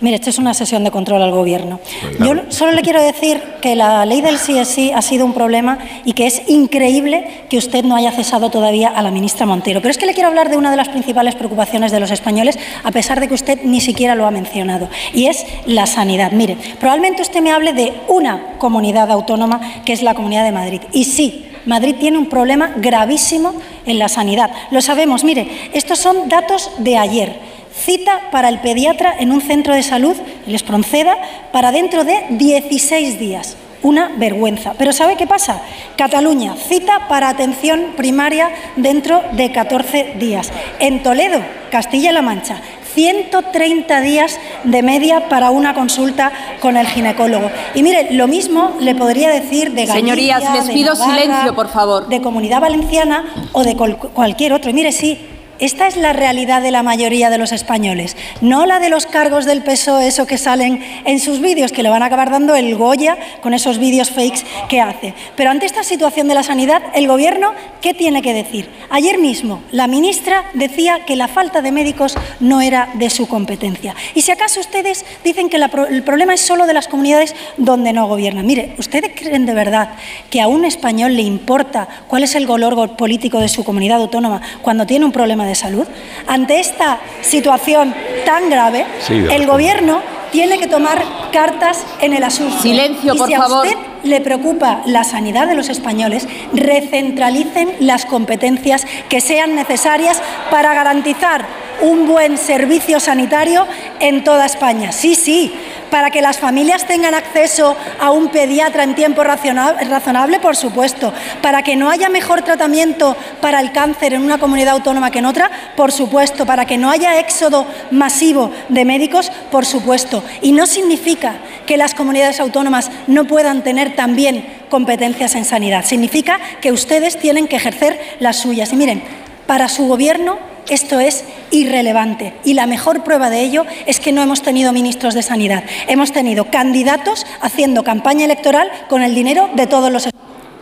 Mire, 0.04 0.16
esto 0.18 0.32
es 0.32 0.38
una 0.38 0.54
sesión 0.54 0.84
de 0.84 0.92
control 0.92 1.22
al 1.22 1.32
Gobierno. 1.32 1.80
Yo 2.20 2.34
solo 2.50 2.74
le 2.74 2.82
quiero 2.82 3.02
decir 3.02 3.42
que 3.62 3.74
la 3.74 4.06
ley 4.06 4.20
del 4.20 4.36
CSI 4.36 4.92
ha 4.92 5.02
sido 5.02 5.24
un 5.24 5.32
problema 5.32 5.78
y 6.04 6.12
que 6.12 6.28
es 6.28 6.42
increíble 6.50 7.46
que 7.50 7.58
usted 7.58 7.86
no 7.86 7.96
haya 7.96 8.12
cesado 8.12 8.52
todavía 8.52 8.90
a 8.90 9.02
la 9.02 9.12
ministra 9.12 9.46
Montero. 9.46 9.80
Pero 9.80 9.92
es 9.92 9.98
que 9.98 10.06
le 10.06 10.14
quiero 10.14 10.28
hablar 10.28 10.50
de 10.50 10.58
una 10.58 10.72
de 10.72 10.76
las 10.76 10.90
principales 10.90 11.36
preocupaciones 11.36 11.94
de 11.94 12.02
los 12.02 12.12
españoles, 12.12 12.60
a 12.84 12.92
pesar 12.92 13.22
de 13.22 13.30
que 13.30 13.34
usted 13.34 13.60
ni 13.64 13.80
siquiera 13.80 14.14
lo 14.14 14.28
ha 14.28 14.32
mencionado, 14.32 14.90
y 15.14 15.28
es 15.28 15.46
la 15.68 15.86
sanidad. 15.86 16.34
Mire, 16.34 16.58
probablemente 16.82 17.22
usted 17.22 17.40
me 17.40 17.54
hable 17.54 17.72
de 17.72 17.94
una 18.10 18.58
comunidad 18.58 19.10
autónoma, 19.10 19.62
que 19.86 19.94
es 19.94 20.04
la 20.04 20.16
Comunidad 20.16 20.44
de 20.44 20.52
Madrid. 20.52 20.82
Y 20.92 21.06
sí, 21.06 21.46
Madrid 21.66 21.96
tiene 21.98 22.18
un 22.18 22.28
problema 22.28 22.74
gravísimo 22.76 23.54
en 23.86 24.00
la 24.00 24.10
sanidad. 24.10 24.52
Lo 24.70 24.82
sabemos. 24.82 25.24
Mire, 25.24 25.48
estos 25.72 26.00
son 26.00 26.28
datos 26.28 26.72
de 26.80 26.98
ayer. 26.98 27.53
Cita 27.74 28.30
para 28.32 28.50
el 28.50 28.60
pediatra 28.60 29.14
en 29.20 29.32
un 29.32 29.42
centro 29.42 29.74
de 29.74 29.84
salud, 29.84 30.16
el 30.46 30.56
Espronceda, 30.56 31.18
para 31.52 31.72
dentro 31.72 32.04
de 32.04 32.24
16 32.30 33.20
días. 33.20 33.58
Una 33.82 34.12
vergüenza. 34.16 34.76
Pero 34.78 34.94
¿sabe 34.94 35.18
qué 35.18 35.28
pasa? 35.28 35.62
Cataluña, 35.98 36.56
cita 36.56 37.08
para 37.10 37.28
atención 37.28 37.94
primaria 37.98 38.50
dentro 38.78 39.22
de 39.34 39.52
14 39.52 40.16
días. 40.18 40.52
En 40.80 41.04
Toledo, 41.04 41.42
Castilla-La 41.70 42.22
Mancha, 42.22 42.62
130 42.94 44.02
días 44.02 44.40
de 44.64 44.84
media 44.84 45.28
para 45.28 45.50
una 45.50 45.74
consulta 45.74 46.32
con 46.62 46.78
el 46.78 46.88
ginecólogo. 46.88 47.50
Y 47.74 47.84
mire, 47.84 48.10
lo 48.12 48.28
mismo 48.28 48.78
le 48.80 48.96
podría 48.96 49.30
decir 49.30 49.72
de 49.72 49.86
Galicia, 49.86 49.96
Señorías, 49.96 50.54
les 50.54 50.68
de 50.68 50.74
pido 50.74 50.94
Navarra, 50.94 51.20
silencio, 51.20 51.56
por 51.56 51.70
favor. 51.70 52.08
de 52.08 52.22
Comunidad 52.22 52.62
Valenciana 52.62 53.26
o 53.52 53.64
de 53.64 53.76
cualquier 53.76 54.54
otro. 54.54 54.70
Y 54.70 54.74
mire, 54.74 54.92
sí, 54.92 55.28
esta 55.60 55.88
es 55.88 55.98
la 55.98 56.14
realidad 56.14 56.62
de 56.62 56.72
la 56.72 56.84
mayoría 56.84 57.30
de 57.30 57.38
los 57.38 57.52
españoles, 57.52 58.18
no 58.42 58.66
la 58.66 58.80
de 58.80 58.90
los 58.90 59.06
cargos 59.06 59.46
del 59.46 59.64
PSOE, 59.64 60.08
eso 60.08 60.26
que 60.26 60.38
salen 60.38 60.84
en 61.06 61.20
sus 61.20 61.40
vídeos, 61.40 61.72
que 61.72 61.84
le 61.84 61.90
van 61.90 62.04
a 62.04 62.08
acabar 62.08 62.32
dando 62.32 62.56
el 62.56 62.76
Goya 62.76 63.18
con 63.42 63.54
esos 63.54 63.78
vídeos 63.78 64.10
fakes 64.10 64.44
que 64.70 64.82
hace. 64.82 65.14
Pero 65.36 65.52
ante 65.52 65.66
esta 65.66 65.84
situación 65.84 66.28
de 66.28 66.34
la 66.34 66.44
sanidad, 66.44 66.82
el 66.94 67.08
Gobierno, 67.08 67.54
¿qué 67.82 67.94
tiene 67.94 68.22
que 68.22 68.34
decir? 68.34 68.70
Ayer 68.90 69.18
mismo, 69.18 69.62
la 69.72 69.88
ministra 69.88 70.46
decía 70.54 71.06
que 71.06 71.16
la 71.16 71.28
falta 71.28 71.62
de 71.62 71.72
médicos 71.72 72.16
no 72.40 72.62
era 72.62 72.90
de 72.96 73.10
su 73.10 73.28
competencia. 73.28 73.96
Y 74.16 74.22
si 74.22 74.32
acaso 74.32 74.60
ustedes 74.60 75.06
dicen 75.24 75.50
que 75.50 75.58
el 75.58 76.04
problema 76.04 76.34
es 76.34 76.42
solo 76.42 76.66
de 76.66 76.74
las 76.74 76.88
comunidades 76.88 77.36
donde 77.58 77.94
no 77.94 78.08
gobiernan. 78.08 78.46
Mire, 78.46 78.76
¿ustedes 78.78 79.12
creen 79.16 79.46
de 79.46 79.54
verdad 79.54 79.92
que 80.30 80.42
a 80.42 80.48
un 80.48 80.66
español 80.66 81.16
le 81.16 81.22
importa 81.22 81.88
cuál 82.08 82.24
es 82.24 82.36
el 82.36 82.48
color 82.48 82.96
político 82.96 83.40
de 83.40 83.50
su 83.50 83.64
comunidad 83.64 84.02
autónoma 84.02 84.42
cuando 84.62 84.86
tiene 84.86 85.06
un 85.06 85.12
problema 85.12 85.43
de 85.46 85.56
salud? 85.56 85.88
Ante 86.28 86.60
esta 86.60 87.00
situación 87.22 87.94
tan 88.26 88.50
grave, 88.50 88.86
Sí, 89.00 89.26
el 89.30 89.46
gobierno 89.46 90.02
tiene 90.34 90.58
que 90.58 90.68
tomar 90.68 91.02
cartas 91.32 91.86
en 92.02 92.12
el 92.12 92.24
asunto. 92.24 92.60
Silencio, 92.60 93.14
Y 93.14 93.18
por 93.18 93.28
si 93.28 93.36
a 93.36 93.46
usted 93.46 93.78
le 94.02 94.20
preocupa 94.20 94.82
la 94.88 95.04
sanidad 95.04 95.48
de 95.48 95.54
los 95.54 95.70
españoles, 95.70 96.28
recentralicen 96.54 97.76
las 97.80 98.06
competencias 98.06 98.86
que 99.10 99.22
sean 99.22 99.56
necesarias 99.56 100.22
para 100.50 100.74
garantizar 100.74 101.46
un 101.82 102.08
buen 102.08 102.38
servicio 102.38 103.00
sanitario 103.00 103.68
en 104.00 104.24
toda 104.24 104.46
España. 104.46 104.92
Sí, 104.92 105.16
sí, 105.16 105.54
para 105.90 106.10
que 106.10 106.22
las 106.22 106.40
familias 106.40 106.88
tengan 106.88 107.14
acceso 107.14 107.76
a 108.00 108.10
un 108.12 108.30
pediatra 108.30 108.84
en 108.84 108.96
tiempo 108.96 109.24
razonable, 109.24 110.40
por 110.40 110.56
supuesto, 110.56 111.14
para 111.42 111.62
que 111.62 111.76
no 111.76 111.90
haya 111.90 112.10
mejor 112.10 112.42
tratamiento 112.42 113.16
para 113.42 113.60
el 113.60 113.72
cáncer 113.72 114.14
en 114.14 114.24
una 114.24 114.40
comunidad 114.40 114.74
autónoma 114.74 115.12
que 115.12 115.20
en 115.20 115.26
otra, 115.26 115.52
por 115.76 115.92
supuesto, 115.92 116.46
para 116.46 116.66
que 116.66 116.78
no 116.78 116.90
haya 116.90 117.20
éxodo 117.20 117.68
masivo 117.92 118.52
de 118.70 118.86
médicos, 118.86 119.32
por 119.52 119.66
supuesto. 119.66 120.23
Y 120.42 120.52
no 120.52 120.66
significa 120.68 121.36
que 121.66 121.78
las 121.78 121.94
comunidades 121.94 122.40
autónomas 122.40 122.92
no 123.08 123.26
puedan 123.26 123.64
tener 123.64 123.96
también 123.96 124.46
competencias 124.70 125.36
en 125.36 125.46
sanidad. 125.46 125.86
Significa 125.86 126.40
que 126.62 126.72
ustedes 126.72 127.20
tienen 127.20 127.48
que 127.48 127.56
ejercer 127.56 128.00
las 128.20 128.38
suyas. 128.38 128.74
Y 128.74 128.76
miren, 128.76 129.04
para 129.46 129.70
su 129.70 129.88
gobierno 129.88 130.40
esto 130.70 131.00
es 131.00 131.26
irrelevante 131.52 132.34
y 132.44 132.54
la 132.54 132.68
mejor 132.68 133.04
prueba 133.04 133.30
de 133.30 133.42
ello 133.42 133.66
es 133.86 134.00
que 134.00 134.12
no 134.12 134.22
hemos 134.22 134.42
tenido 134.42 134.72
ministros 134.72 135.14
de 135.14 135.22
sanidad. 135.22 135.64
Hemos 135.88 136.12
tenido 136.14 136.50
candidatos 136.50 137.26
haciendo 137.42 137.84
campaña 137.84 138.26
electoral 138.26 138.72
con 138.90 139.02
el 139.02 139.14
dinero 139.14 139.50
de 139.56 139.68
todos 139.68 139.92
los 139.92 140.08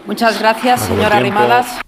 Muchas 0.06 0.40
gracias, 0.40 0.82
señora 0.82 1.20
Rimadas. 1.20 1.80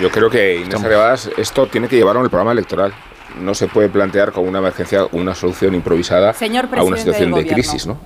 Yo 0.00 0.10
creo 0.10 0.28
que 0.28 0.56
Inés 0.56 0.82
Arribadas 0.84 1.30
esto 1.36 1.66
tiene 1.66 1.88
que 1.88 1.96
llevarlo 1.96 2.20
en 2.20 2.26
el 2.26 2.30
programa 2.30 2.52
electoral. 2.52 2.92
No 3.40 3.54
se 3.54 3.66
puede 3.66 3.88
plantear 3.88 4.32
como 4.32 4.48
una 4.48 4.58
emergencia 4.60 5.06
una 5.12 5.34
solución 5.34 5.74
improvisada 5.74 6.32
Señor 6.34 6.68
a 6.76 6.82
una 6.84 6.96
situación 6.96 7.32
de 7.32 7.46
crisis, 7.46 7.86
¿no? 7.86 7.98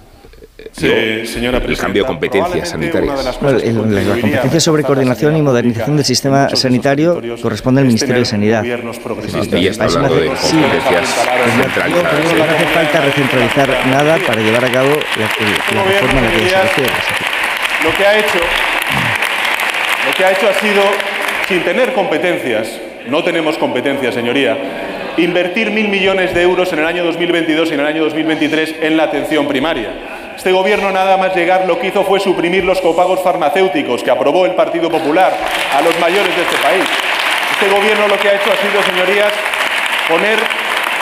Sí, 0.72 1.26
señora 1.26 1.58
el 1.58 1.76
cambio 1.78 2.02
de 2.02 2.06
competencias 2.08 2.52
de 2.54 2.66
sanitarias. 2.66 3.24
las 3.24 3.40
Bueno, 3.40 3.58
el- 3.58 3.94
la, 3.94 4.02
la 4.02 4.20
competencia 4.20 4.60
sobre 4.60 4.82
coordinación 4.82 5.36
y 5.36 5.42
modernización 5.42 5.96
del 5.96 6.04
sistema 6.04 6.48
sanitario 6.50 7.20
corresponde 7.40 7.80
al 7.80 7.86
Ministerio 7.86 8.16
de 8.18 8.24
Sanidad. 8.24 8.64
Está 8.64 9.84
hablando 9.84 10.14
de 10.16 10.26
competencias 10.26 10.82
pues 10.90 11.56
no- 11.56 11.62
centralizadas. 11.62 12.34
no 12.36 12.44
hace 12.44 12.64
falta 12.74 13.00
recentralizar 13.00 13.86
nada 13.86 14.18
para 14.26 14.40
llevar 14.40 14.64
a 14.64 14.70
cabo 14.70 14.88
la, 14.88 15.76
la 15.76 15.84
reforma 15.84 16.18
a 16.20 16.22
la 16.22 16.30
que 16.30 16.48
se 16.48 16.62
refiere. 16.62 16.92
Lo 17.84 17.96
que 17.96 18.06
ha 18.06 18.18
hecho, 18.18 18.38
lo 20.06 20.14
que 20.16 20.24
ha 20.24 20.30
hecho 20.32 20.48
ha 20.48 20.54
sido, 20.54 20.82
sin 21.48 21.62
tener 21.64 21.92
competencias, 21.94 22.68
no 23.08 23.22
tenemos 23.22 23.56
competencias, 23.58 24.14
señoría, 24.14 24.56
invertir 25.18 25.70
mil 25.70 25.88
millones 25.88 26.34
de 26.34 26.42
euros 26.42 26.72
en 26.72 26.78
el 26.78 26.86
año 26.86 27.04
2022 27.04 27.70
y 27.70 27.74
en 27.74 27.80
el 27.80 27.86
año 27.86 28.04
2023 28.04 28.76
en 28.82 28.96
la 28.96 29.04
atención 29.04 29.46
primaria. 29.48 29.90
Este 30.36 30.52
gobierno 30.52 30.90
nada 30.92 31.16
más 31.16 31.34
llegar 31.34 31.66
lo 31.66 31.78
que 31.78 31.88
hizo 31.88 32.04
fue 32.04 32.20
suprimir 32.20 32.64
los 32.64 32.80
copagos 32.80 33.20
farmacéuticos 33.22 34.02
que 34.02 34.10
aprobó 34.10 34.46
el 34.46 34.54
Partido 34.54 34.88
Popular 34.88 35.36
a 35.74 35.82
los 35.82 35.98
mayores 35.98 36.34
de 36.34 36.42
este 36.42 36.56
país. 36.58 36.84
Este 37.52 37.68
gobierno 37.74 38.06
lo 38.06 38.18
que 38.18 38.28
ha 38.28 38.34
hecho 38.34 38.50
ha 38.52 38.56
sido, 38.56 38.82
señorías, 38.82 39.32
poner 40.08 40.38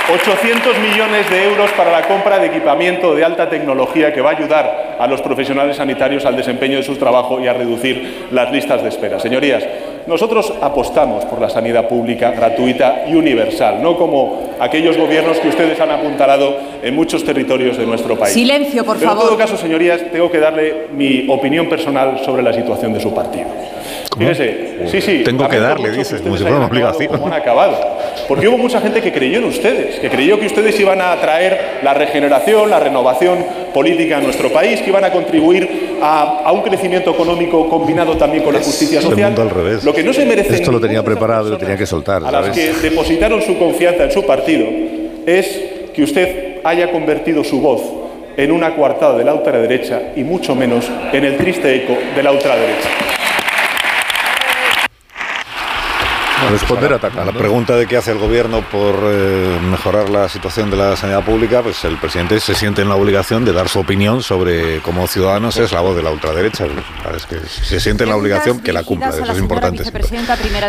800 0.08 0.78
millones 0.78 1.28
de 1.30 1.44
euros 1.48 1.68
para 1.72 1.90
la 1.90 2.06
compra 2.06 2.38
de 2.38 2.46
equipamiento 2.46 3.14
de 3.16 3.24
alta 3.24 3.48
tecnología 3.50 4.12
que 4.12 4.20
va 4.20 4.30
a 4.30 4.36
ayudar 4.36 4.96
a 5.00 5.06
los 5.08 5.20
profesionales 5.20 5.78
sanitarios 5.78 6.24
al 6.24 6.36
desempeño 6.36 6.76
de 6.76 6.84
su 6.84 6.94
trabajo 6.94 7.40
y 7.40 7.48
a 7.48 7.52
reducir 7.52 8.28
las 8.30 8.52
listas 8.52 8.82
de 8.84 8.88
espera. 8.88 9.18
Señorías, 9.18 9.64
nosotros 10.06 10.52
apostamos 10.62 11.24
por 11.24 11.40
la 11.40 11.50
sanidad 11.50 11.88
pública, 11.88 12.30
gratuita 12.30 13.04
y 13.08 13.16
universal, 13.16 13.82
no 13.82 13.96
como 13.96 14.54
aquellos 14.60 14.96
gobiernos 14.96 15.38
que 15.38 15.48
ustedes 15.48 15.80
han 15.80 15.90
apuntalado 15.90 16.56
en 16.84 16.94
muchos 16.94 17.24
territorios 17.24 17.76
de 17.76 17.86
nuestro 17.86 18.16
país. 18.16 18.32
Silencio, 18.32 18.84
por 18.84 18.98
Pero 18.98 19.08
favor. 19.10 19.24
en 19.24 19.28
todo 19.30 19.38
caso, 19.38 19.56
señorías, 19.56 20.00
tengo 20.12 20.30
que 20.30 20.38
darle 20.38 20.86
mi 20.92 21.26
opinión 21.28 21.68
personal 21.68 22.20
sobre 22.24 22.44
la 22.44 22.52
situación 22.52 22.92
de 22.92 23.00
su 23.00 23.12
partido. 23.12 23.46
Fíjese, 24.16 24.86
sí, 24.86 25.00
sí. 25.00 25.22
Tengo 25.24 25.46
que 25.48 25.58
darle, 25.58 25.90
dice, 25.90 26.16
que 26.16 26.22
como 26.22 26.36
si 26.36 26.42
fuera 26.42 26.56
una 26.56 26.66
obligación. 26.66 27.08
como 27.08 27.26
han 27.26 27.34
acabado. 27.34 27.76
Porque 28.28 28.48
hubo 28.48 28.56
mucha 28.56 28.80
gente 28.80 29.02
que 29.02 29.12
creyó 29.12 29.38
en 29.38 29.44
ustedes, 29.44 29.95
que 30.00 30.08
creyó 30.10 30.38
que 30.38 30.46
ustedes 30.46 30.78
iban 30.78 31.00
a 31.00 31.18
traer 31.20 31.78
la 31.82 31.94
regeneración, 31.94 32.70
la 32.70 32.80
renovación 32.80 33.44
política 33.72 34.18
en 34.18 34.24
nuestro 34.24 34.50
país, 34.52 34.80
que 34.80 34.90
iban 34.90 35.04
a 35.04 35.10
contribuir 35.12 35.98
a, 36.02 36.42
a 36.44 36.52
un 36.52 36.62
crecimiento 36.62 37.10
económico 37.10 37.68
combinado 37.68 38.16
también 38.16 38.42
con 38.44 38.54
la 38.54 38.60
justicia 38.60 38.98
el 38.98 39.04
social. 39.04 39.26
mundo 39.30 39.42
al 39.42 39.50
revés. 39.50 39.84
Lo 39.84 39.92
que 39.92 40.02
no 40.02 40.12
se 40.12 40.24
merece 40.24 40.54
Esto 40.54 40.72
lo 40.72 40.80
tenía 40.80 41.02
preparado 41.02 41.48
y 41.48 41.50
lo 41.52 41.58
tenía 41.58 41.76
que 41.76 41.86
soltar, 41.86 42.22
a 42.24 42.30
las 42.30 42.50
que 42.50 42.72
depositaron 42.74 43.42
su 43.42 43.58
confianza 43.58 44.04
en 44.04 44.10
su 44.12 44.24
partido 44.24 44.66
es 45.26 45.60
que 45.94 46.02
usted 46.02 46.58
haya 46.64 46.90
convertido 46.90 47.42
su 47.42 47.60
voz 47.60 47.82
en 48.36 48.52
una 48.52 48.74
coartada 48.76 49.16
de 49.16 49.24
la 49.24 49.34
ultraderecha 49.34 50.12
y 50.14 50.22
mucho 50.22 50.54
menos 50.54 50.84
en 51.12 51.24
el 51.24 51.36
triste 51.36 51.74
eco 51.74 51.96
de 52.14 52.22
la 52.22 52.32
ultraderecha. 52.32 53.05
Responder 56.50 56.92
a 56.92 57.24
la 57.24 57.32
pregunta 57.32 57.74
de 57.76 57.86
qué 57.86 57.96
hace 57.96 58.12
el 58.12 58.18
gobierno 58.18 58.60
por 58.70 58.94
eh, 59.04 59.58
mejorar 59.68 60.10
la 60.10 60.28
situación 60.28 60.70
de 60.70 60.76
la 60.76 60.94
sanidad 60.94 61.24
pública, 61.24 61.62
pues 61.62 61.82
el 61.84 61.96
presidente 61.96 62.38
se 62.40 62.54
siente 62.54 62.82
en 62.82 62.88
la 62.88 62.94
obligación 62.94 63.44
de 63.44 63.52
dar 63.52 63.68
su 63.68 63.80
opinión 63.80 64.22
sobre 64.22 64.78
cómo 64.80 65.06
ciudadanos 65.08 65.56
es 65.56 65.72
la 65.72 65.80
voz 65.80 65.96
de 65.96 66.02
la 66.04 66.10
ultraderecha. 66.10 66.66
Es 67.16 67.26
que 67.26 67.38
se 67.48 67.80
siente 67.80 68.04
en 68.04 68.10
la 68.10 68.16
obligación 68.16 68.60
que 68.60 68.72
la 68.72 68.84
cumpla, 68.84 69.08
eso 69.08 69.24
es 69.24 69.38
importante. 69.38 69.82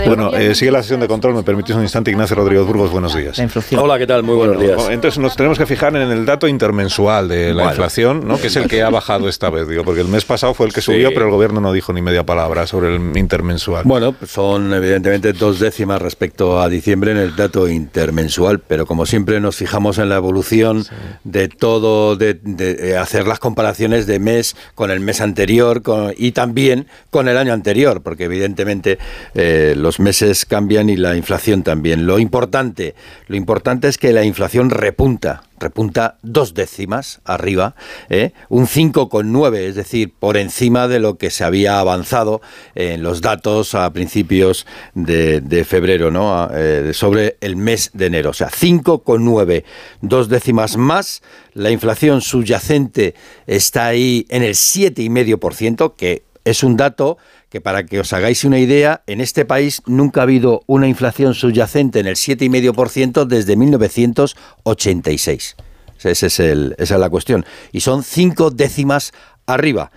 Bueno, 0.08 0.34
eh, 0.34 0.56
sigue 0.56 0.72
la 0.72 0.82
sesión 0.82 1.00
de 1.02 1.08
control. 1.08 1.36
Me 1.36 1.44
permitís 1.44 1.76
un 1.76 1.84
instante, 1.84 2.10
Ignacio 2.12 2.36
Rodríguez 2.38 2.66
Burgos. 2.66 2.90
Buenos 2.90 3.16
días. 3.16 3.40
Hola, 3.78 4.00
¿qué 4.00 4.08
tal? 4.08 4.24
Muy 4.24 4.36
buenos 4.36 4.60
días. 4.60 4.78
Bueno, 4.78 4.92
Entonces 4.92 5.20
nos 5.20 5.36
tenemos 5.36 5.60
que 5.60 5.66
fijar 5.68 5.96
en 5.96 6.10
el 6.12 6.26
dato 6.26 6.48
intermensual 6.48 7.28
de 7.28 7.50
la 7.50 7.54
Bueno. 7.54 7.70
inflación, 7.72 8.28
¿no? 8.28 8.38
que 8.40 8.48
es 8.48 8.56
el 8.56 8.68
que 8.68 8.82
ha 8.82 8.90
bajado 8.90 9.30
esta 9.30 9.50
vez, 9.50 9.68
digo, 9.68 9.84
porque 9.84 10.02
el 10.02 10.08
mes 10.08 10.26
pasado 10.26 10.54
fue 10.54 10.66
el 10.66 10.74
que 10.74 10.82
Sí. 10.82 10.94
subió, 10.94 11.10
pero 11.14 11.26
el 11.26 11.32
gobierno 11.32 11.60
no 11.62 11.72
dijo 11.74 11.92
ni 11.94 12.02
media 12.02 12.26
palabra 12.26 12.66
sobre 12.66 12.96
el 12.96 13.16
intermensual. 13.18 13.84
Bueno, 13.86 14.14
pues 14.14 14.32
son 14.32 14.74
evidentemente 14.74 15.34
dos 15.34 15.57
dos 15.58 15.60
décimas 15.60 16.02
respecto 16.02 16.62
a 16.62 16.70
diciembre 16.70 17.12
en 17.12 17.18
el 17.18 17.36
dato 17.36 17.68
intermensual, 17.68 18.60
pero 18.60 18.86
como 18.86 19.06
siempre 19.06 19.40
nos 19.40 19.56
fijamos 19.56 19.98
en 19.98 20.10
la 20.10 20.16
evolución 20.16 20.86
de 21.24 21.48
todo, 21.48 22.16
de, 22.16 22.36
de, 22.36 22.92
eh, 22.92 22.98
hacer 22.98 23.26
las 23.28 23.40
comparaciones 23.40 24.06
de 24.08 24.20
mes 24.20 24.56
con 24.76 24.92
el 24.92 25.00
mes 25.00 25.20
anterior 25.22 25.82
con- 25.82 26.14
y 26.16 26.32
también 26.32 26.88
con 27.10 27.28
el 27.28 27.38
año 27.38 27.54
anterior, 27.54 28.02
porque 28.02 28.26
evidentemente 28.26 29.00
eh, 29.34 29.74
los 29.76 30.00
meses 30.00 30.46
cambian 30.46 30.90
y 30.90 30.96
la 30.98 31.16
inflación 31.16 31.64
también. 31.64 32.06
Lo 32.06 32.20
importante, 32.20 32.94
lo 33.28 33.36
importante 33.36 33.88
es 33.88 33.98
que 33.98 34.14
la 34.14 34.24
inflación 34.24 34.70
repunta, 34.70 35.44
repunta 35.60 36.18
dos 36.22 36.54
décimas 36.54 37.22
arriba, 37.26 37.76
¿eh? 38.10 38.32
un 38.50 38.68
5,9, 38.68 39.58
es 39.58 39.76
decir, 39.76 40.14
por 40.18 40.38
encima 40.38 40.88
de 40.88 41.00
lo 41.00 41.18
que 41.18 41.30
se 41.30 41.44
había 41.44 41.80
avanzado 41.80 42.42
en 42.76 43.04
los 43.04 43.22
datos 43.22 43.76
a 43.76 43.92
principios 43.92 44.66
de, 44.94 45.42
de 45.42 45.66
febrero, 45.66 46.12
¿no? 46.12 46.50
Eh, 46.54 46.92
sobre 46.94 47.38
el 47.42 47.56
mes 47.56 47.92
de 47.94 48.08
enero. 48.08 48.32
O 48.32 48.34
sea, 48.34 48.50
5,9, 48.50 49.64
dos 50.02 50.30
décimas 50.30 50.78
más. 50.78 51.22
La 51.54 51.72
inflación 51.72 52.22
subyacente 52.22 53.16
está 53.48 53.88
ahí 53.88 54.26
en 54.30 54.44
el 54.44 54.54
7,5%, 54.54 55.96
que 55.96 56.24
es 56.46 56.64
un 56.64 56.78
dato 56.78 57.18
que 57.50 57.62
para 57.62 57.86
que 57.86 58.00
os 58.00 58.12
hagáis 58.14 58.44
una 58.44 58.60
idea, 58.60 59.04
en 59.08 59.22
este 59.22 59.46
país 59.46 59.82
nunca 59.86 60.22
ha 60.22 60.24
habido 60.24 60.64
una 60.68 60.88
inflación 60.88 61.34
subyacente 61.34 62.00
en 62.00 62.08
el 62.08 62.16
7,5% 62.16 63.26
desde 63.26 63.56
1986. 63.56 65.56
O 65.98 66.00
sea, 66.00 66.12
ese 66.12 66.28
es 66.28 66.40
el- 66.40 66.76
esa 66.78 66.96
es 66.96 67.00
la 67.00 67.10
cuestión. 67.10 67.46
Y 67.72 67.80
son 67.80 68.04
cinco 68.04 68.52
décimas 68.52 69.14
arriba. 69.46 69.92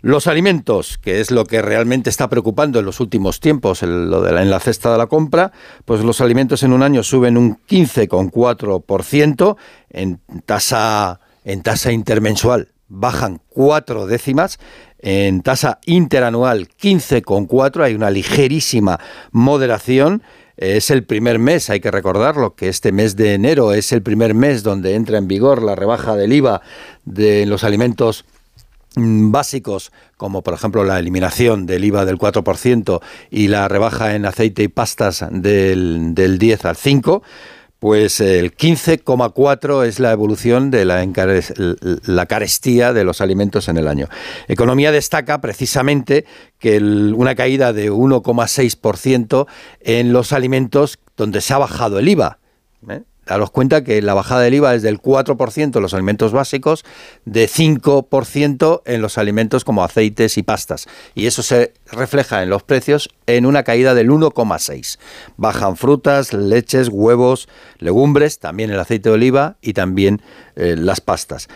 Los 0.00 0.26
alimentos, 0.28 0.98
que 0.98 1.20
es 1.20 1.30
lo 1.32 1.44
que 1.44 1.60
realmente 1.62 2.08
está 2.10 2.28
preocupando 2.28 2.78
en 2.78 2.84
los 2.84 3.00
últimos 3.00 3.40
tiempos, 3.40 3.82
lo 3.82 4.20
de 4.22 4.32
la, 4.32 4.42
en 4.42 4.50
la 4.50 4.60
cesta 4.60 4.92
de 4.92 4.98
la 4.98 5.06
compra, 5.06 5.50
pues 5.84 6.04
los 6.04 6.20
alimentos 6.20 6.62
en 6.62 6.72
un 6.72 6.82
año 6.84 7.02
suben 7.02 7.36
un 7.36 7.58
15,4%, 7.66 9.56
en 9.90 10.20
tasa, 10.46 11.18
en 11.44 11.62
tasa 11.62 11.90
intermensual 11.92 12.68
bajan 12.88 13.40
cuatro 13.48 14.06
décimas, 14.06 14.58
en 15.00 15.42
tasa 15.42 15.78
interanual 15.86 16.68
15,4, 16.80 17.84
hay 17.84 17.94
una 17.94 18.10
ligerísima 18.10 18.98
moderación. 19.30 20.22
Es 20.56 20.90
el 20.90 21.04
primer 21.04 21.38
mes, 21.38 21.70
hay 21.70 21.78
que 21.78 21.92
recordarlo, 21.92 22.56
que 22.56 22.68
este 22.68 22.90
mes 22.90 23.14
de 23.14 23.34
enero 23.34 23.72
es 23.72 23.92
el 23.92 24.02
primer 24.02 24.34
mes 24.34 24.64
donde 24.64 24.94
entra 24.96 25.18
en 25.18 25.28
vigor 25.28 25.62
la 25.62 25.76
rebaja 25.76 26.16
del 26.16 26.32
IVA 26.32 26.62
de 27.04 27.46
los 27.46 27.62
alimentos 27.62 28.24
mm, 28.96 29.30
básicos, 29.30 29.92
como 30.16 30.42
por 30.42 30.54
ejemplo 30.54 30.82
la 30.82 30.98
eliminación 30.98 31.64
del 31.64 31.84
IVA 31.84 32.04
del 32.04 32.18
4% 32.18 33.00
y 33.30 33.46
la 33.46 33.68
rebaja 33.68 34.16
en 34.16 34.26
aceite 34.26 34.64
y 34.64 34.68
pastas 34.68 35.24
del, 35.30 36.14
del 36.14 36.38
10 36.40 36.64
al 36.64 36.76
5, 36.76 37.22
pues 37.78 38.20
el 38.20 38.56
15,4 38.56 39.84
es 39.86 40.00
la 40.00 40.12
evolución 40.12 40.70
de 40.70 40.84
la, 40.84 42.26
carestía 42.26 42.92
de 42.92 43.04
los 43.04 43.20
alimentos 43.20 43.68
en 43.68 43.76
el 43.76 43.86
año. 43.86 44.08
Economía 44.48 44.90
destaca 44.90 45.40
precisamente 45.40 46.24
que 46.58 46.78
una 46.78 47.34
caída 47.34 47.72
de 47.72 47.92
1,6% 47.92 49.46
en 49.80 50.12
los 50.12 50.32
alimentos 50.32 50.98
donde 51.16 51.40
se 51.40 51.54
ha 51.54 51.58
bajado 51.58 51.98
el 51.98 52.08
IVA. 52.08 52.38
¿eh? 52.88 53.02
Daros 53.28 53.50
cuenta 53.50 53.84
que 53.84 54.00
la 54.00 54.14
bajada 54.14 54.40
del 54.40 54.54
IVA 54.54 54.74
es 54.74 54.82
del 54.82 55.02
4% 55.02 55.76
en 55.76 55.82
los 55.82 55.92
alimentos 55.92 56.32
básicos, 56.32 56.84
de 57.26 57.46
5% 57.46 58.82
en 58.86 59.02
los 59.02 59.18
alimentos 59.18 59.64
como 59.64 59.84
aceites 59.84 60.38
y 60.38 60.42
pastas. 60.42 60.86
Y 61.14 61.26
eso 61.26 61.42
se 61.42 61.74
refleja 61.92 62.42
en 62.42 62.48
los 62.48 62.62
precios 62.62 63.10
en 63.26 63.44
una 63.44 63.64
caída 63.64 63.94
del 63.94 64.08
1,6. 64.08 64.98
Bajan 65.36 65.76
frutas, 65.76 66.32
leches, 66.32 66.88
huevos, 66.88 67.50
legumbres, 67.78 68.38
también 68.38 68.70
el 68.70 68.80
aceite 68.80 69.10
de 69.10 69.16
oliva 69.16 69.58
y 69.60 69.74
también 69.74 70.22
eh, 70.56 70.74
las 70.78 71.02
pastas. 71.02 71.48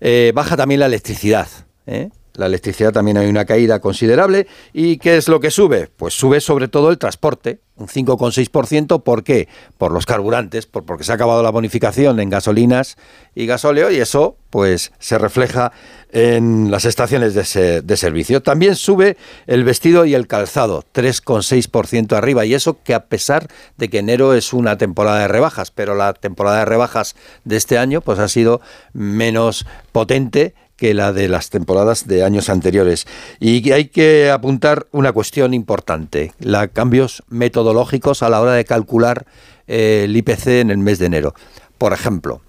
Eh, 0.00 0.32
baja 0.34 0.56
también 0.56 0.80
la 0.80 0.86
electricidad. 0.86 1.46
¿eh? 1.86 2.10
La 2.34 2.46
electricidad 2.46 2.92
también 2.92 3.16
hay 3.16 3.28
una 3.28 3.44
caída 3.44 3.80
considerable. 3.80 4.46
¿Y 4.72 4.98
qué 4.98 5.16
es 5.16 5.28
lo 5.28 5.40
que 5.40 5.50
sube? 5.50 5.88
Pues 5.96 6.14
sube 6.14 6.40
sobre 6.40 6.68
todo 6.68 6.90
el 6.90 6.98
transporte, 6.98 7.60
un 7.76 7.88
5,6%. 7.88 9.02
¿Por 9.02 9.24
qué? 9.24 9.48
Por 9.78 9.92
los 9.92 10.06
carburantes, 10.06 10.66
por, 10.66 10.84
porque 10.84 11.04
se 11.04 11.12
ha 11.12 11.16
acabado 11.16 11.42
la 11.42 11.50
bonificación 11.50 12.20
en 12.20 12.30
gasolinas 12.30 12.96
y 13.34 13.46
gasóleo 13.46 13.90
y 13.90 13.96
eso 13.96 14.36
pues 14.50 14.92
se 14.98 15.18
refleja 15.18 15.72
en 16.12 16.70
las 16.70 16.84
estaciones 16.84 17.34
de, 17.34 17.82
de 17.82 17.96
servicio. 17.96 18.42
También 18.42 18.74
sube 18.76 19.16
el 19.46 19.64
vestido 19.64 20.04
y 20.04 20.14
el 20.14 20.26
calzado, 20.26 20.84
3,6% 20.94 22.16
arriba. 22.16 22.44
Y 22.44 22.54
eso 22.54 22.78
que 22.82 22.94
a 22.94 23.06
pesar 23.06 23.48
de 23.76 23.88
que 23.88 23.98
enero 23.98 24.34
es 24.34 24.52
una 24.52 24.78
temporada 24.78 25.20
de 25.20 25.28
rebajas, 25.28 25.70
pero 25.70 25.94
la 25.94 26.14
temporada 26.14 26.60
de 26.60 26.64
rebajas 26.64 27.16
de 27.44 27.56
este 27.56 27.78
año 27.78 28.00
pues 28.00 28.18
ha 28.18 28.28
sido 28.28 28.60
menos 28.92 29.66
potente 29.92 30.54
que 30.80 30.94
la 30.94 31.12
de 31.12 31.28
las 31.28 31.50
temporadas 31.50 32.06
de 32.06 32.24
años 32.24 32.48
anteriores. 32.48 33.06
Y 33.38 33.70
hay 33.70 33.88
que 33.88 34.30
apuntar 34.30 34.86
una 34.92 35.12
cuestión 35.12 35.52
importante, 35.52 36.32
los 36.38 36.68
cambios 36.68 37.22
metodológicos 37.28 38.22
a 38.22 38.30
la 38.30 38.40
hora 38.40 38.54
de 38.54 38.64
calcular 38.64 39.26
eh, 39.66 40.04
el 40.04 40.16
IPC 40.16 40.46
en 40.46 40.70
el 40.70 40.78
mes 40.78 40.98
de 40.98 41.04
enero. 41.04 41.34
Por 41.76 41.92
ejemplo, 41.92 42.40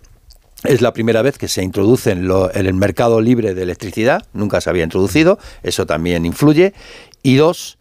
es 0.64 0.80
la 0.80 0.94
primera 0.94 1.22
vez 1.22 1.38
que 1.38 1.50
se 1.50 1.62
introduce 1.62 2.10
en 2.12 2.30
el 2.54 2.74
mercado 2.74 3.20
libre 3.20 3.54
de 3.54 3.64
electricidad, 3.64 4.26
nunca 4.32 4.62
se 4.62 4.70
había 4.70 4.86
introducido, 4.86 5.38
eso 5.62 5.86
también 5.86 6.26
influye. 6.26 6.74
Y 7.24 7.36
dos, 7.36 7.78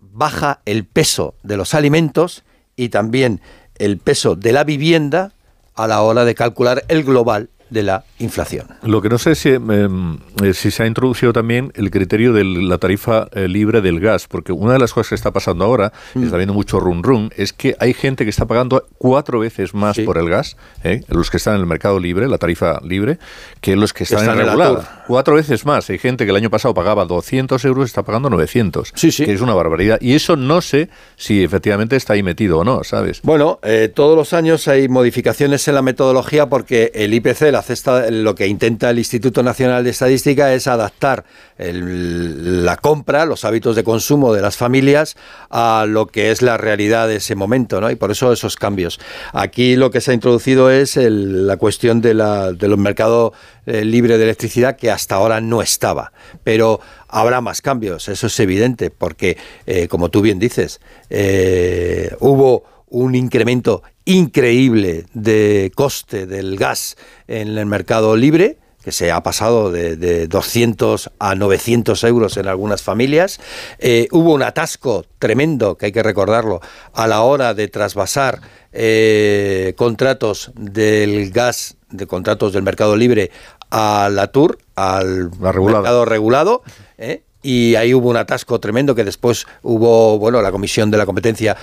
baja 0.00 0.62
el 0.64 0.86
peso 0.86 1.34
de 1.42 1.58
los 1.58 1.74
alimentos 1.74 2.42
y 2.74 2.88
también 2.88 3.42
el 3.76 3.98
peso 3.98 4.34
de 4.34 4.52
la 4.52 4.64
vivienda 4.64 5.32
a 5.74 5.86
la 5.86 6.00
hora 6.00 6.24
de 6.24 6.34
calcular 6.34 6.84
el 6.88 7.04
global 7.04 7.50
de 7.74 7.82
la 7.82 8.04
inflación. 8.18 8.66
Lo 8.82 9.02
que 9.02 9.10
no 9.10 9.18
sé 9.18 9.34
si, 9.34 9.50
em, 9.50 10.18
eh, 10.42 10.54
si 10.54 10.70
se 10.70 10.84
ha 10.84 10.86
introducido 10.86 11.32
también 11.34 11.72
el 11.74 11.90
criterio 11.90 12.32
de 12.32 12.44
la 12.44 12.78
tarifa 12.78 13.28
eh, 13.32 13.48
libre 13.48 13.82
del 13.82 14.00
gas, 14.00 14.26
porque 14.26 14.52
una 14.52 14.72
de 14.72 14.78
las 14.78 14.94
cosas 14.94 15.10
que 15.10 15.14
está 15.16 15.30
pasando 15.32 15.64
ahora, 15.64 15.92
Mm. 16.14 16.24
está 16.24 16.36
viendo 16.36 16.54
mucho 16.54 16.80
run 16.80 17.02
run, 17.02 17.30
es 17.36 17.52
que 17.52 17.76
hay 17.80 17.92
gente 17.92 18.24
que 18.24 18.30
está 18.30 18.46
pagando 18.46 18.86
cuatro 18.96 19.38
veces 19.40 19.74
más 19.74 19.98
por 19.98 20.16
el 20.16 20.30
gas, 20.30 20.56
¿eh? 20.84 21.02
los 21.08 21.30
que 21.30 21.36
están 21.36 21.56
en 21.56 21.60
el 21.60 21.66
mercado 21.66 21.98
libre, 22.00 22.28
la 22.28 22.38
tarifa 22.38 22.80
libre, 22.82 23.18
que 23.60 23.76
los 23.76 23.92
que 23.92 24.04
están 24.04 24.20
Están 24.20 24.38
en 24.40 24.46
regular. 24.46 25.02
Cuatro 25.06 25.34
veces 25.34 25.66
más. 25.66 25.90
Hay 25.90 25.98
gente 25.98 26.24
que 26.24 26.30
el 26.30 26.36
año 26.36 26.48
pasado 26.50 26.72
pagaba 26.72 27.04
200 27.04 27.62
euros, 27.64 27.86
está 27.86 28.02
pagando 28.04 28.30
900, 28.30 28.92
que 28.92 29.32
es 29.32 29.40
una 29.40 29.52
barbaridad. 29.54 29.98
Y 30.00 30.14
eso 30.14 30.36
no 30.36 30.60
sé 30.60 30.88
si 31.16 31.42
efectivamente 31.42 31.96
está 31.96 32.12
ahí 32.14 32.22
metido 32.22 32.58
o 32.60 32.64
no, 32.64 32.84
¿sabes? 32.84 33.20
Bueno, 33.22 33.58
eh, 33.62 33.90
todos 33.92 34.16
los 34.16 34.32
años 34.32 34.68
hay 34.68 34.88
modificaciones 34.88 35.66
en 35.68 35.74
la 35.74 35.82
metodología 35.82 36.46
porque 36.48 36.92
el 36.94 37.12
IPC, 37.14 37.50
la 37.50 37.62
lo 38.10 38.34
que 38.34 38.46
intenta 38.46 38.90
el 38.90 38.98
Instituto 38.98 39.42
Nacional 39.42 39.84
de 39.84 39.90
Estadística 39.90 40.52
es 40.54 40.66
adaptar 40.66 41.24
la 41.58 42.76
compra, 42.76 43.26
los 43.26 43.44
hábitos 43.44 43.76
de 43.76 43.84
consumo 43.84 44.32
de 44.32 44.42
las 44.42 44.56
familias 44.56 45.16
a 45.50 45.86
lo 45.88 46.06
que 46.06 46.30
es 46.30 46.42
la 46.42 46.56
realidad 46.56 47.08
de 47.08 47.16
ese 47.16 47.34
momento, 47.34 47.80
¿no? 47.80 47.90
Y 47.90 47.96
por 47.96 48.10
eso 48.10 48.32
esos 48.32 48.56
cambios. 48.56 48.98
Aquí 49.32 49.76
lo 49.76 49.90
que 49.90 50.00
se 50.00 50.10
ha 50.10 50.14
introducido 50.14 50.70
es 50.70 50.96
el- 50.96 51.46
la 51.46 51.56
cuestión 51.56 52.00
de, 52.00 52.14
la, 52.14 52.52
de 52.52 52.68
los 52.68 52.78
mercados 52.78 53.32
eh, 53.66 53.84
libre 53.84 54.18
de 54.18 54.24
electricidad 54.24 54.76
que 54.76 54.90
hasta 54.90 55.14
ahora 55.14 55.40
no 55.40 55.62
estaba, 55.62 56.12
pero 56.42 56.80
habrá 57.08 57.40
más 57.40 57.62
cambios, 57.62 58.08
eso 58.08 58.26
es 58.26 58.40
evidente, 58.40 58.90
porque 58.90 59.38
eh, 59.66 59.88
como 59.88 60.10
tú 60.10 60.20
bien 60.20 60.38
dices, 60.38 60.80
eh, 61.10 62.14
hubo 62.20 62.64
un 62.88 63.14
incremento 63.14 63.82
increíble 64.04 65.06
de 65.14 65.72
coste 65.74 66.26
del 66.26 66.56
gas 66.56 66.96
en 67.26 67.56
el 67.56 67.66
mercado 67.66 68.16
libre, 68.16 68.58
que 68.84 68.92
se 68.92 69.10
ha 69.10 69.22
pasado 69.22 69.72
de, 69.72 69.96
de 69.96 70.28
200 70.28 71.10
a 71.18 71.34
900 71.34 72.04
euros 72.04 72.36
en 72.36 72.46
algunas 72.46 72.82
familias. 72.82 73.40
Eh, 73.78 74.08
hubo 74.12 74.34
un 74.34 74.42
atasco 74.42 75.06
tremendo, 75.18 75.78
que 75.78 75.86
hay 75.86 75.92
que 75.92 76.02
recordarlo, 76.02 76.60
a 76.92 77.06
la 77.06 77.22
hora 77.22 77.54
de 77.54 77.68
trasvasar 77.68 78.40
eh, 78.72 79.72
contratos 79.76 80.52
del 80.54 81.30
gas, 81.30 81.76
de 81.90 82.06
contratos 82.06 82.52
del 82.52 82.62
mercado 82.62 82.94
libre 82.94 83.30
a 83.70 84.10
la 84.12 84.26
TUR, 84.26 84.58
al 84.76 85.30
mercado 85.38 86.04
regulado. 86.04 86.62
¿eh? 86.98 87.22
Y 87.44 87.76
ahí 87.76 87.92
hubo 87.92 88.08
un 88.08 88.16
atasco 88.16 88.58
tremendo 88.58 88.94
que 88.94 89.04
después 89.04 89.46
hubo, 89.62 90.18
bueno, 90.18 90.40
la 90.40 90.50
Comisión 90.50 90.90
de 90.90 90.96
la 90.96 91.04
Competencia 91.04 91.54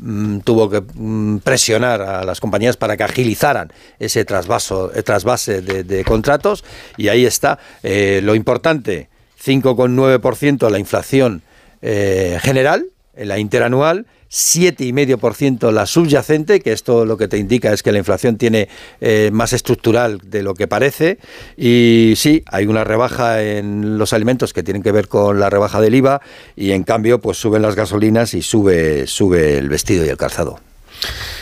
mm, 0.00 0.38
tuvo 0.38 0.70
que 0.70 0.80
mm, 0.80 1.38
presionar 1.40 2.00
a 2.00 2.24
las 2.24 2.40
compañías 2.40 2.78
para 2.78 2.96
que 2.96 3.04
agilizaran 3.04 3.70
ese 3.98 4.24
trasvaso, 4.24 4.90
eh, 4.94 5.02
trasvase 5.02 5.60
de, 5.60 6.04
contratos 6.04 6.64
y 6.96 7.08
ahí 7.08 7.26
está. 7.26 7.58
Eh, 7.82 8.20
lo 8.24 8.34
importante, 8.34 9.10
5,9% 9.44 10.70
la 10.70 10.78
inflación 10.78 11.42
eh, 11.82 12.38
general, 12.40 12.86
en 13.14 13.28
la 13.28 13.38
interanual, 13.38 14.06
7,5% 14.30 15.70
la 15.70 15.86
subyacente, 15.86 16.60
que 16.60 16.72
esto 16.72 17.04
lo 17.04 17.16
que 17.16 17.28
te 17.28 17.38
indica 17.38 17.72
es 17.72 17.82
que 17.82 17.92
la 17.92 17.98
inflación 17.98 18.36
tiene 18.36 18.68
eh, 19.00 19.30
más 19.32 19.52
estructural 19.52 20.20
de 20.24 20.42
lo 20.42 20.54
que 20.54 20.68
parece. 20.68 21.18
Y 21.56 22.14
sí, 22.16 22.42
hay 22.46 22.66
una 22.66 22.84
rebaja 22.84 23.42
en 23.42 23.98
los 23.98 24.12
alimentos 24.12 24.52
que 24.52 24.62
tienen 24.62 24.82
que 24.82 24.92
ver 24.92 25.08
con 25.08 25.40
la 25.40 25.50
rebaja 25.50 25.80
del 25.80 25.94
IVA 25.94 26.20
y 26.56 26.72
en 26.72 26.84
cambio 26.84 27.20
pues 27.20 27.38
suben 27.38 27.62
las 27.62 27.76
gasolinas 27.76 28.34
y 28.34 28.42
sube, 28.42 29.06
sube 29.06 29.58
el 29.58 29.68
vestido 29.68 30.04
y 30.04 30.08
el 30.08 30.16
calzado. 30.16 30.60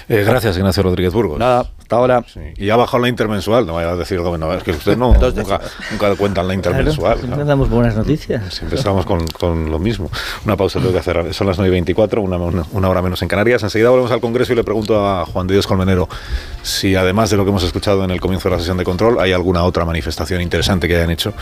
Eh, 0.08 0.22
gracias, 0.26 0.56
Ignacio 0.56 0.82
Rodríguez 0.82 1.12
Burgos. 1.14 1.38
Nada, 1.38 1.70
hasta 1.78 1.96
ahora. 1.96 2.24
Y 2.56 2.70
ha 2.70 2.76
bajado 2.76 3.02
la 3.02 3.08
intermensual, 3.08 3.66
no 3.66 3.74
vaya 3.74 3.90
a 3.90 3.96
decir 3.96 4.20
gobernador, 4.20 4.58
es 4.58 4.62
que 4.62 4.72
usted 4.72 4.96
no, 4.98 5.14
nunca, 5.14 5.60
nunca 5.90 6.16
cuentan 6.16 6.46
la 6.46 6.54
intermensual. 6.54 7.18
Claro, 7.20 7.36
no 7.36 7.44
damos 7.44 7.70
buenas 7.70 7.96
noticias. 7.96 8.54
Siempre 8.54 8.78
estamos 8.78 9.06
con, 9.06 9.26
con, 9.28 9.70
lo 9.70 9.78
mismo. 9.78 10.10
Una 10.44 10.56
pausa 10.56 10.78
tengo 10.78 10.92
que 10.92 10.98
hacer. 10.98 11.32
Son 11.32 11.46
las 11.46 11.56
9 11.56 11.68
y 11.68 11.72
24, 11.72 12.20
una, 12.20 12.36
una, 12.36 12.64
una, 12.72 12.88
hora 12.88 13.00
menos 13.00 13.22
en 13.22 13.28
Canarias. 13.28 13.62
Enseguida 13.62 13.90
volvemos 13.90 14.12
al 14.12 14.20
Congreso 14.20 14.52
y 14.52 14.56
le 14.56 14.64
pregunto 14.64 15.06
a 15.06 15.24
Juan 15.24 15.46
de 15.46 15.54
Dios 15.54 15.66
Colmenero 15.66 16.08
si, 16.62 16.94
además 16.96 17.30
de 17.30 17.36
lo 17.36 17.44
que 17.44 17.50
hemos 17.50 17.64
escuchado 17.64 18.04
en 18.04 18.10
el 18.10 18.20
comienzo 18.20 18.48
de 18.48 18.56
la 18.56 18.58
sesión 18.58 18.76
de 18.76 18.84
control, 18.84 19.18
hay 19.20 19.32
alguna 19.32 19.64
otra 19.64 19.84
manifestación 19.84 20.42
interesante 20.42 20.86
que 20.86 20.96
hayan 20.96 21.10
hecho 21.10 21.32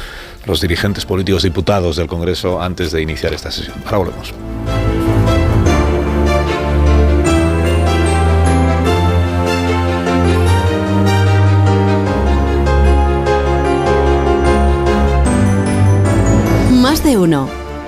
los 0.47 0.61
dirigentes 0.61 1.05
políticos 1.05 1.43
diputados 1.43 1.97
del 1.97 2.07
Congreso 2.07 2.63
antes 2.63 2.93
de 2.93 3.03
iniciar 3.03 3.33
esta 3.33 3.51
sesión. 3.51 3.77
Ahora 3.87 3.99
volvemos. 3.99 4.82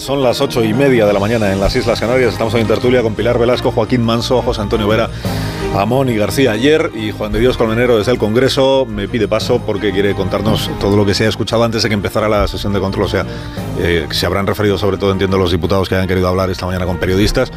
Son 0.00 0.20
las 0.20 0.40
ocho 0.40 0.64
y 0.64 0.74
media 0.74 1.06
de 1.06 1.12
la 1.12 1.20
mañana 1.20 1.52
en 1.52 1.60
las 1.60 1.76
Islas 1.76 2.00
Canarias. 2.00 2.32
Estamos 2.32 2.52
en 2.54 2.66
tertulia 2.66 3.02
con 3.02 3.14
Pilar 3.14 3.38
Velasco, 3.38 3.70
Joaquín 3.70 4.02
Manso, 4.02 4.42
José 4.42 4.60
Antonio 4.60 4.88
Vera, 4.88 5.08
Amón 5.76 6.08
y 6.08 6.16
García 6.16 6.52
ayer 6.52 6.90
y 6.92 7.12
Juan 7.12 7.30
de 7.30 7.38
Dios 7.38 7.56
Colmenero 7.56 7.96
desde 7.96 8.10
el 8.10 8.18
Congreso 8.18 8.84
me 8.84 9.06
pide 9.06 9.28
paso 9.28 9.60
porque 9.64 9.92
quiere 9.92 10.14
contarnos 10.14 10.68
todo 10.80 10.96
lo 10.96 11.06
que 11.06 11.14
se 11.14 11.24
ha 11.24 11.28
escuchado 11.28 11.62
antes 11.62 11.84
de 11.84 11.88
que 11.88 11.94
empezara 11.94 12.28
la 12.28 12.48
sesión 12.48 12.72
de 12.72 12.80
control. 12.80 13.04
O 13.06 13.08
sea, 13.08 13.24
eh, 13.78 14.08
se 14.10 14.26
habrán 14.26 14.48
referido 14.48 14.76
sobre 14.76 14.96
todo, 14.96 15.12
entiendo, 15.12 15.38
los 15.38 15.52
diputados 15.52 15.88
que 15.88 15.94
hayan 15.94 16.08
querido 16.08 16.26
hablar 16.26 16.50
esta 16.50 16.66
mañana 16.66 16.84
con 16.84 16.98
periodistas 16.98 17.52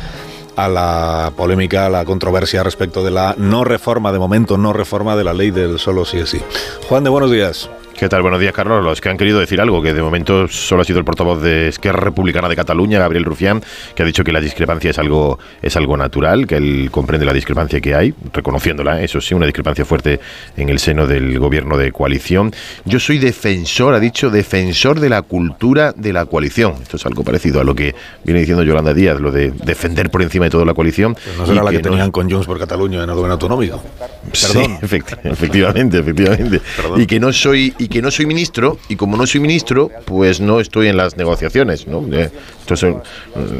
a 0.55 0.67
la 0.67 1.31
polémica, 1.35 1.87
a 1.87 1.89
la 1.89 2.05
controversia 2.05 2.61
respecto 2.61 3.03
de 3.03 3.09
la 3.11 3.33
no 3.37 3.63
reforma, 3.63 4.11
de 4.11 4.19
momento 4.19 4.57
no 4.57 4.71
reforma 4.71 5.15
de 5.15 5.23
la 5.23 5.33
ley 5.33 5.49
del 5.49 5.79
solo 5.79 6.05
sí 6.05 6.17
es 6.17 6.29
sí. 6.29 6.41
Juan 6.87 7.03
de 7.03 7.09
buenos 7.09 7.31
días. 7.31 7.69
¿Qué 7.99 8.07
tal? 8.07 8.21
Buenos 8.21 8.39
días, 8.39 8.53
Carlos. 8.53 8.81
Los 8.81 9.01
que 9.01 9.09
han 9.09 9.17
querido 9.17 9.41
decir 9.41 9.59
algo, 9.59 9.81
que 9.81 9.93
de 9.93 10.01
momento 10.01 10.47
solo 10.47 10.83
ha 10.83 10.85
sido 10.85 10.99
el 10.99 11.03
portavoz 11.03 11.41
de 11.41 11.67
Esquerra 11.67 11.99
Republicana 11.99 12.47
de 12.47 12.55
Cataluña, 12.55 12.97
Gabriel 12.97 13.25
Rufián, 13.25 13.61
que 13.93 14.03
ha 14.03 14.05
dicho 14.05 14.23
que 14.23 14.31
la 14.31 14.39
discrepancia 14.39 14.91
es 14.91 14.99
algo, 14.99 15.37
es 15.61 15.75
algo 15.75 15.97
natural, 15.97 16.47
que 16.47 16.55
él 16.55 16.87
comprende 16.91 17.25
la 17.25 17.33
discrepancia 17.33 17.81
que 17.81 17.95
hay, 17.95 18.13
reconociéndola, 18.31 19.01
eso 19.01 19.19
sí, 19.19 19.33
una 19.33 19.45
discrepancia 19.45 19.83
fuerte 19.83 20.21
en 20.55 20.69
el 20.69 20.79
seno 20.79 21.07
del 21.07 21.37
gobierno 21.39 21.75
de 21.75 21.91
coalición. 21.91 22.53
Yo 22.85 23.01
soy 23.01 23.17
defensor, 23.17 23.93
ha 23.93 23.99
dicho, 23.99 24.29
defensor 24.29 25.01
de 25.01 25.09
la 25.09 25.21
cultura 25.21 25.91
de 25.91 26.13
la 26.13 26.25
coalición. 26.25 26.75
Esto 26.81 26.95
es 26.95 27.05
algo 27.05 27.25
parecido 27.25 27.59
a 27.59 27.65
lo 27.65 27.75
que 27.75 27.93
viene 28.23 28.39
diciendo 28.39 28.63
Yolanda 28.63 28.93
Díaz, 28.93 29.19
lo 29.19 29.29
de 29.29 29.51
defender 29.51 30.09
por 30.09 30.21
encima 30.21 30.45
de 30.45 30.51
todo 30.51 30.63
la 30.63 30.73
coalición. 30.73 31.15
Pues 31.15 31.37
no 31.37 31.45
será 31.45 31.63
la 31.63 31.71
que, 31.71 31.77
que 31.77 31.83
tenían 31.83 32.05
no... 32.05 32.11
con 32.13 32.31
Junts 32.31 32.47
por 32.47 32.57
Cataluña 32.57 33.03
en 33.03 33.09
el 33.09 33.15
gobierno 33.15 33.33
autonómico. 33.33 33.83
Perdón. 34.31 34.77
Sí, 34.79 34.85
efectivamente, 35.25 35.99
efectivamente. 35.99 36.61
Perdón. 36.77 37.01
Y 37.01 37.05
que 37.05 37.19
no 37.19 37.33
soy 37.33 37.73
y 37.77 37.88
que 37.89 38.01
no 38.01 38.11
soy 38.11 38.25
ministro 38.25 38.77
y 38.87 38.95
como 38.95 39.17
no 39.17 39.25
soy 39.25 39.41
ministro, 39.41 39.89
pues 40.05 40.39
no 40.39 40.59
estoy 40.59 40.87
en 40.87 40.97
las 40.97 41.17
negociaciones, 41.17 41.87
¿no? 41.87 42.05
Eh, 42.13 42.29
Entonces, 42.61 42.95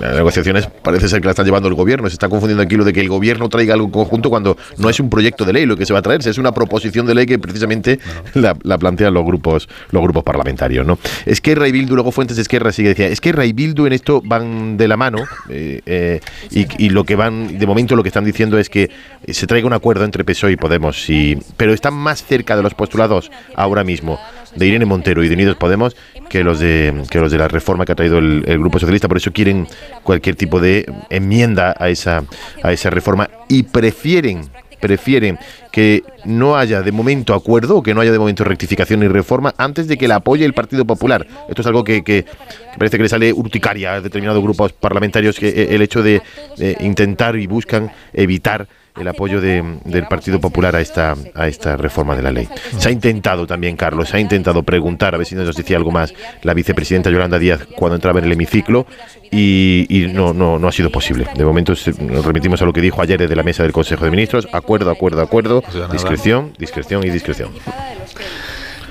las 0.02 0.16
negociaciones 0.16 0.68
parece 0.84 1.10
ser 1.10 1.20
que 1.20 1.26
la 1.26 1.32
están 1.32 1.46
llevando 1.46 1.68
el 1.68 1.74
gobierno. 1.74 2.08
Se 2.08 2.14
está 2.14 2.30
confundiendo 2.30 2.62
aquí 2.64 2.76
lo 2.76 2.86
de 2.86 2.94
que 2.94 3.02
el 3.02 3.10
gobierno 3.10 3.50
traiga 3.50 3.74
algo 3.74 3.92
conjunto 3.92 4.30
cuando 4.30 4.56
no 4.78 4.90
es 4.90 5.00
un 5.00 5.10
proyecto 5.10 5.46
de 5.46 5.54
ley 5.54 5.66
lo 5.66 5.76
que 5.76 5.86
se 5.86 5.94
va 5.94 6.00
a 6.00 6.02
traer, 6.02 6.22
es 6.28 6.38
una 6.38 6.52
proposición 6.52 7.06
de 7.06 7.16
ley 7.16 7.26
que 7.26 7.40
precisamente 7.40 8.00
la, 8.36 8.54
plantean 8.54 9.14
los 9.14 9.26
grupos 9.26 9.68
los 9.92 10.04
grupos 10.04 10.24
parlamentarios, 10.24 10.86
¿no? 10.86 11.00
Esquerra 11.26 11.68
y 11.68 11.72
Bildu, 11.72 11.96
luego 11.96 12.12
Fuentes 12.12 12.38
de 12.38 12.44
Esquerra 12.44 12.72
sigue 12.72 12.90
decía, 12.90 13.08
Esquerra 13.08 13.46
y 13.46 13.54
Bildu 13.54 13.88
en 13.88 13.94
esto 13.94 14.22
van 14.24 14.78
de 14.78 14.88
la 14.88 14.98
mano 14.98 15.24
eh, 15.50 15.82
eh, 15.86 16.20
y, 16.52 16.86
y, 16.86 16.90
lo 16.90 17.04
que 17.04 17.16
van, 17.16 17.58
de 17.58 17.66
momento 17.66 17.96
lo 17.96 18.04
que 18.04 18.10
están 18.10 18.26
diciendo 18.26 18.58
es 18.60 18.70
que 18.70 18.90
se 19.28 19.48
traiga 19.48 19.68
un 19.68 19.74
acuerdo 19.74 20.06
entre 20.06 20.24
PSOE 20.24 20.52
y 20.52 20.56
Podemos, 20.56 21.10
y, 21.10 21.38
pero 21.58 21.74
están 21.74 21.94
más 21.94 22.24
cerca 22.24 22.56
de 22.56 22.64
los 22.64 22.74
postulados 22.74 23.32
ahora 23.56 23.84
mismo 23.84 24.19
de 24.56 24.68
Irene 24.68 24.86
Montero 24.86 25.24
y 25.24 25.28
de 25.28 25.36
Unidos 25.36 25.56
Podemos 25.56 25.96
que 26.30 26.44
los 26.44 26.60
de 26.60 27.04
que 27.10 27.20
los 27.20 27.32
de 27.32 27.38
la 27.38 27.48
reforma 27.48 27.86
que 27.86 27.92
ha 27.92 27.96
traído 27.96 28.20
el, 28.20 28.44
Grupo 28.60 28.80
Socialista. 28.80 29.08
Por 29.08 29.18
eso 29.18 29.32
quieren 29.32 29.68
cualquier 30.04 30.36
tipo 30.36 30.60
de 30.60 30.86
enmienda 31.10 31.76
a 31.78 31.90
esa 31.90 32.24
a 32.64 32.72
esa 32.72 32.90
reforma 32.90 33.30
y 33.48 33.64
prefieren 33.64 34.50
prefieren 34.80 35.38
que 35.74 36.04
no 36.24 36.56
haya 36.56 36.82
de 36.82 36.92
momento 36.92 37.34
acuerdo 37.34 37.78
o 37.78 37.84
que 37.84 37.94
no 37.94 38.00
haya 38.00 38.14
de 38.14 38.20
momento 38.20 38.46
rectificación 38.46 39.02
ni 39.02 39.08
reforma 39.08 39.54
antes 39.58 39.88
de 39.90 39.98
que 39.98 40.08
la 40.08 40.16
apoye 40.16 40.46
el 40.46 40.54
Partido 40.54 40.86
Popular. 40.86 41.28
Esto 41.50 41.62
es 41.62 41.68
algo 41.68 41.84
que, 41.84 42.02
que, 42.02 42.26
parece 42.78 42.96
que 42.96 43.04
le 43.04 43.10
sale 43.10 43.34
urticaria 43.34 43.96
a 43.96 44.02
determinados 44.02 44.42
grupos 44.42 44.72
parlamentarios 44.72 45.38
que 45.38 45.50
eh, 45.50 45.76
el 45.76 45.82
hecho 45.82 46.02
de 46.02 46.22
intentar 46.80 47.36
y 47.36 47.46
buscan 47.46 47.92
evitar 48.14 48.68
el 49.00 49.08
apoyo 49.08 49.42
de, 49.42 49.64
del 49.86 50.08
Partido 50.08 50.40
Popular 50.40 50.76
a 50.76 50.82
esta, 50.82 51.16
a 51.36 51.48
esta 51.48 51.78
reforma 51.78 52.16
de 52.16 52.22
la 52.22 52.32
ley. 52.32 52.48
Se 52.78 52.90
ha 52.90 52.92
intentado 52.92 53.48
también, 53.48 53.76
Carlos, 53.76 54.10
se 54.10 54.18
ha 54.18 54.20
intentado 54.20 54.64
preguntar, 54.64 55.16
a 55.16 55.18
ver 55.18 55.26
si 55.26 55.36
nos 55.36 55.56
decía 55.56 55.78
algo 55.78 55.92
más, 55.92 56.14
la 56.44 56.54
vicepresidenta 56.54 57.10
Yolanda 57.10 57.40
Díaz 57.40 57.62
cuando 57.76 57.96
entraba 57.96 58.20
en 58.20 58.26
el 58.26 58.32
hemiciclo 58.32 58.86
y, 59.32 59.86
y 59.90 60.08
no, 60.12 60.34
no, 60.34 60.60
no 60.60 60.68
ha 60.68 60.72
sido 60.72 60.90
posible. 60.92 61.28
De 61.36 61.46
momento 61.46 61.74
nos 62.00 62.26
remitimos 62.26 62.62
a 62.62 62.66
lo 62.66 62.74
que 62.74 62.82
dijo 62.82 63.02
ayer 63.02 63.20
desde 63.20 63.36
la 63.36 63.44
mesa 63.44 63.64
del 63.64 63.72
Consejo 63.72 64.06
de 64.06 64.12
Ministros, 64.12 64.48
acuerdo, 64.52 64.92
acuerdo, 64.92 65.22
acuerdo, 65.22 65.64
discreción, 65.92 66.54
discreción 66.58 67.06
y 67.06 67.10
discreción. 67.10 67.52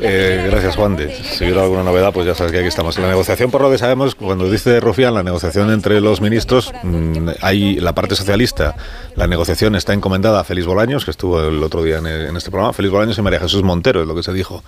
Eh, 0.01 0.47
gracias, 0.51 0.77
Juan. 0.77 0.97
De, 0.97 1.13
si 1.13 1.45
hubiera 1.45 1.63
alguna 1.63 1.83
novedad, 1.83 2.13
pues 2.13 2.27
ya 2.27 2.35
sabes 2.35 2.53
que 2.53 2.59
aquí 2.59 2.69
estamos. 2.69 2.99
La 2.99 3.09
negociación, 3.09 3.51
por 3.51 3.61
lo 3.61 3.71
que 3.71 3.79
sabemos, 3.79 4.15
cuando 4.15 4.51
dice 4.51 4.81
Rufián, 4.81 5.15
la 5.15 5.23
negociación 5.23 5.73
entre 5.73 6.01
los 6.01 6.21
ministros, 6.21 6.73
mmm, 6.83 7.31
hay 7.41 7.77
la 7.77 7.95
parte 7.95 8.15
socialista. 8.15 8.77
La 9.17 9.27
negociación 9.27 9.75
está 9.75 9.95
encomendada 9.95 10.41
a 10.41 10.45
Félix 10.45 10.67
Bolaños, 10.67 11.05
que 11.05 11.11
estuvo 11.11 11.43
el 11.43 11.63
otro 11.63 11.83
día 11.83 11.99
en, 11.99 12.07
en, 12.07 12.37
este 12.37 12.51
programa. 12.51 12.73
Félix 12.73 12.93
Bolaños 12.93 13.19
y 13.19 13.23
María 13.23 13.41
Jesús 13.41 13.63
Montero, 13.63 14.01
es 14.01 14.07
lo 14.07 14.15
que 14.15 14.23
se 14.23 14.33
dijo 14.33 14.63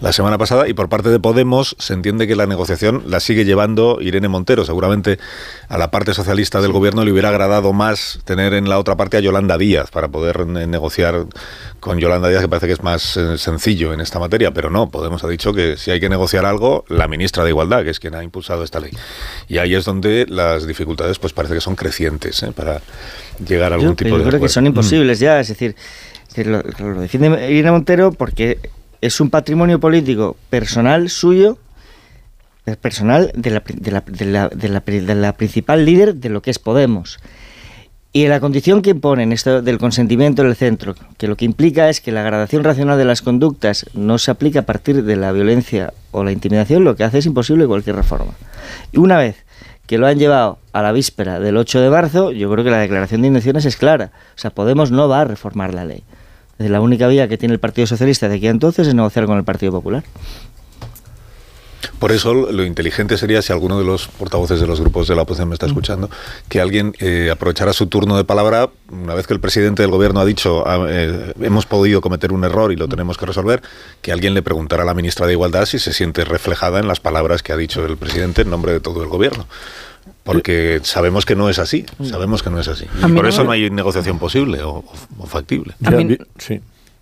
la 0.00 0.12
semana 0.12 0.38
pasada. 0.38 0.68
Y 0.68 0.74
por 0.74 0.88
parte 0.88 1.08
de 1.08 1.20
Podemos, 1.20 1.76
se 1.78 1.94
entiende 1.94 2.26
que 2.26 2.34
la 2.36 2.46
negociación 2.46 3.04
la 3.06 3.20
sigue 3.20 3.44
llevando 3.44 3.98
Irene 4.00 4.28
Montero. 4.28 4.64
Seguramente 4.64 5.18
a 5.68 5.78
la 5.78 5.90
parte 5.90 6.14
socialista 6.14 6.60
del 6.60 6.72
gobierno 6.72 7.04
le 7.04 7.12
hubiera 7.12 7.28
agradado 7.28 7.72
más 7.72 8.20
tener 8.24 8.54
en 8.54 8.68
la 8.68 8.78
otra 8.78 8.96
parte 8.96 9.16
a 9.16 9.20
Yolanda 9.20 9.56
Díaz 9.56 9.90
para 9.90 10.08
poder 10.08 10.46
negociar 10.46 11.26
con 11.80 11.98
Yolanda 11.98 12.28
Díaz, 12.28 12.42
que 12.42 12.48
parece 12.48 12.66
que 12.66 12.72
es 12.72 12.82
más 12.82 13.16
eh, 13.16 13.38
sencillo 13.38 13.92
en 13.92 14.00
esta 14.00 14.18
materia. 14.18 14.52
Pero 14.52 14.63
pero 14.64 14.72
no, 14.72 14.88
Podemos 14.88 15.22
ha 15.22 15.28
dicho 15.28 15.52
que 15.52 15.76
si 15.76 15.90
hay 15.90 16.00
que 16.00 16.08
negociar 16.08 16.46
algo, 16.46 16.86
la 16.88 17.06
ministra 17.06 17.44
de 17.44 17.50
Igualdad, 17.50 17.84
que 17.84 17.90
es 17.90 18.00
quien 18.00 18.14
ha 18.14 18.24
impulsado 18.24 18.64
esta 18.64 18.80
ley. 18.80 18.92
Y 19.46 19.58
ahí 19.58 19.74
es 19.74 19.84
donde 19.84 20.24
las 20.26 20.66
dificultades 20.66 21.18
pues 21.18 21.34
parece 21.34 21.52
que 21.52 21.60
son 21.60 21.76
crecientes 21.76 22.42
¿eh? 22.42 22.50
para 22.50 22.80
llegar 23.46 23.72
a 23.72 23.74
algún 23.74 23.90
yo, 23.90 23.94
tipo 23.94 24.08
yo 24.08 24.16
de 24.16 24.22
creo 24.22 24.28
acuerdo. 24.28 24.46
que 24.46 24.48
son 24.48 24.66
imposibles 24.66 25.20
mm. 25.20 25.22
ya, 25.22 25.40
es 25.40 25.48
decir, 25.48 25.76
lo, 26.46 26.62
lo 26.62 26.98
defiende 26.98 27.52
Irene 27.52 27.72
Montero 27.72 28.12
porque 28.12 28.58
es 29.02 29.20
un 29.20 29.28
patrimonio 29.28 29.80
político 29.80 30.34
personal 30.48 31.10
suyo 31.10 31.58
personal 32.80 33.32
de 33.34 33.50
la, 33.50 33.62
de 33.66 33.90
la, 33.90 34.00
de 34.00 34.24
la, 34.24 34.48
de 34.48 34.68
la, 34.70 34.80
de 34.80 35.14
la 35.14 35.32
principal 35.34 35.84
líder 35.84 36.14
de 36.14 36.30
lo 36.30 36.40
que 36.40 36.50
es 36.50 36.58
Podemos. 36.58 37.18
Y 38.16 38.28
la 38.28 38.38
condición 38.38 38.80
que 38.80 38.90
imponen 38.90 39.32
esto 39.32 39.60
del 39.60 39.78
consentimiento 39.78 40.44
del 40.44 40.54
centro, 40.54 40.94
que 41.18 41.26
lo 41.26 41.36
que 41.36 41.44
implica 41.44 41.88
es 41.88 42.00
que 42.00 42.12
la 42.12 42.22
gradación 42.22 42.62
racional 42.62 42.96
de 42.96 43.04
las 43.04 43.22
conductas 43.22 43.86
no 43.92 44.18
se 44.18 44.30
aplica 44.30 44.60
a 44.60 44.66
partir 44.66 45.02
de 45.02 45.16
la 45.16 45.32
violencia 45.32 45.92
o 46.12 46.22
la 46.22 46.30
intimidación, 46.30 46.84
lo 46.84 46.94
que 46.94 47.02
hace 47.02 47.18
es 47.18 47.26
imposible 47.26 47.66
cualquier 47.66 47.96
reforma. 47.96 48.34
Y 48.92 48.98
una 48.98 49.18
vez 49.18 49.44
que 49.88 49.98
lo 49.98 50.06
han 50.06 50.20
llevado 50.20 50.60
a 50.72 50.80
la 50.80 50.92
víspera 50.92 51.40
del 51.40 51.56
8 51.56 51.80
de 51.80 51.90
marzo, 51.90 52.30
yo 52.30 52.48
creo 52.52 52.62
que 52.62 52.70
la 52.70 52.78
declaración 52.78 53.20
de 53.20 53.26
intenciones 53.26 53.64
es 53.64 53.76
clara. 53.76 54.12
O 54.36 54.38
sea, 54.38 54.50
Podemos 54.52 54.92
no 54.92 55.08
va 55.08 55.22
a 55.22 55.24
reformar 55.24 55.74
la 55.74 55.84
ley. 55.84 56.04
La 56.58 56.80
única 56.80 57.08
vía 57.08 57.26
que 57.26 57.36
tiene 57.36 57.54
el 57.54 57.58
Partido 57.58 57.88
Socialista 57.88 58.28
de 58.28 58.36
aquí 58.36 58.46
a 58.46 58.50
entonces 58.50 58.86
es 58.86 58.94
negociar 58.94 59.26
con 59.26 59.38
el 59.38 59.44
Partido 59.44 59.72
Popular. 59.72 60.04
Por 61.98 62.12
eso 62.12 62.34
lo 62.34 62.64
inteligente 62.64 63.16
sería, 63.16 63.42
si 63.42 63.52
alguno 63.52 63.78
de 63.78 63.84
los 63.84 64.08
portavoces 64.08 64.60
de 64.60 64.66
los 64.66 64.80
grupos 64.80 65.08
de 65.08 65.14
la 65.16 65.22
oposición 65.22 65.48
me 65.48 65.54
está 65.54 65.66
escuchando, 65.66 66.10
que 66.48 66.60
alguien 66.60 66.94
eh, 66.98 67.30
aprovechara 67.32 67.72
su 67.72 67.86
turno 67.86 68.16
de 68.16 68.24
palabra, 68.24 68.70
una 68.90 69.14
vez 69.14 69.26
que 69.26 69.34
el 69.34 69.40
presidente 69.40 69.82
del 69.82 69.90
gobierno 69.90 70.20
ha 70.20 70.24
dicho 70.24 70.64
ah, 70.66 70.86
eh, 70.88 71.32
hemos 71.40 71.66
podido 71.66 72.00
cometer 72.00 72.32
un 72.32 72.44
error 72.44 72.72
y 72.72 72.76
lo 72.76 72.88
tenemos 72.88 73.16
que 73.18 73.26
resolver, 73.26 73.62
que 74.02 74.12
alguien 74.12 74.34
le 74.34 74.42
preguntara 74.42 74.82
a 74.82 74.86
la 74.86 74.94
ministra 74.94 75.26
de 75.26 75.32
Igualdad 75.32 75.66
si 75.66 75.78
se 75.78 75.92
siente 75.92 76.24
reflejada 76.24 76.78
en 76.80 76.88
las 76.88 77.00
palabras 77.00 77.42
que 77.42 77.52
ha 77.52 77.56
dicho 77.56 77.84
el 77.84 77.96
presidente 77.96 78.42
en 78.42 78.50
nombre 78.50 78.72
de 78.72 78.80
todo 78.80 79.02
el 79.02 79.08
gobierno 79.08 79.46
Porque 80.22 80.80
sabemos 80.84 81.24
que 81.26 81.34
no 81.36 81.48
es 81.48 81.58
así, 81.58 81.84
sabemos 82.02 82.42
que 82.42 82.50
no 82.50 82.58
es 82.60 82.68
así. 82.68 82.86
Y 83.06 83.12
por 83.12 83.26
eso 83.26 83.44
no 83.44 83.50
hay 83.50 83.70
negociación 83.70 84.18
posible 84.18 84.62
o, 84.62 84.84
o 85.18 85.26
factible. 85.26 85.74
A 85.84 85.90
mí- 85.90 86.18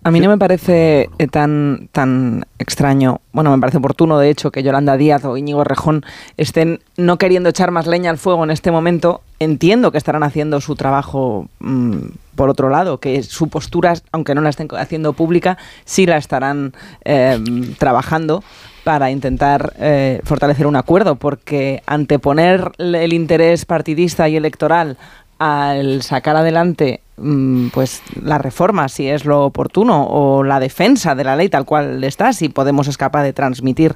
A 0.05 0.11
mí 0.11 0.19
no 0.19 0.27
me 0.27 0.37
parece 0.37 1.09
eh, 1.17 1.27
tan, 1.27 1.87
tan 1.93 2.45
extraño, 2.59 3.21
bueno, 3.31 3.51
me 3.51 3.59
parece 3.59 3.77
oportuno, 3.77 4.19
de 4.19 4.29
hecho, 4.29 4.51
que 4.51 4.61
Yolanda 4.61 4.97
Díaz 4.97 5.23
o 5.23 5.37
Íñigo 5.37 5.63
Rejón 5.63 6.03
estén 6.35 6.81
no 6.97 7.17
queriendo 7.17 7.47
echar 7.47 7.71
más 7.71 7.87
leña 7.87 8.09
al 8.09 8.17
fuego 8.17 8.43
en 8.43 8.51
este 8.51 8.69
momento. 8.69 9.21
Entiendo 9.39 9.93
que 9.93 9.97
estarán 9.97 10.23
haciendo 10.23 10.59
su 10.59 10.75
trabajo 10.75 11.47
mm, 11.59 11.99
por 12.35 12.49
otro 12.49 12.69
lado, 12.69 12.99
que 12.99 13.23
su 13.23 13.47
postura, 13.47 13.93
aunque 14.11 14.35
no 14.35 14.41
la 14.41 14.49
estén 14.49 14.67
haciendo 14.77 15.13
pública, 15.13 15.57
sí 15.85 16.05
la 16.05 16.17
estarán 16.17 16.73
eh, 17.05 17.39
trabajando 17.77 18.43
para 18.83 19.09
intentar 19.09 19.73
eh, 19.79 20.19
fortalecer 20.25 20.67
un 20.67 20.75
acuerdo, 20.75 21.15
porque 21.15 21.81
anteponer 21.85 22.71
el 22.77 23.13
interés 23.13 23.65
partidista 23.65 24.27
y 24.27 24.35
electoral 24.35 24.97
al 25.43 26.01
sacar 26.03 26.37
adelante 26.37 27.01
mm, 27.17 27.67
pues 27.69 28.01
la 28.21 28.37
reforma 28.37 28.87
si 28.87 29.09
es 29.09 29.25
lo 29.25 29.43
oportuno 29.43 30.05
o 30.05 30.43
la 30.43 30.61
defensa 30.61 31.15
de 31.15 31.25
la 31.25 31.35
ley 31.35 31.49
tal 31.49 31.65
cual 31.65 32.01
está 32.05 32.31
si 32.31 32.47
Podemos 32.47 32.87
es 32.87 32.97
capaz 32.97 33.23
de 33.23 33.33
transmitir 33.33 33.95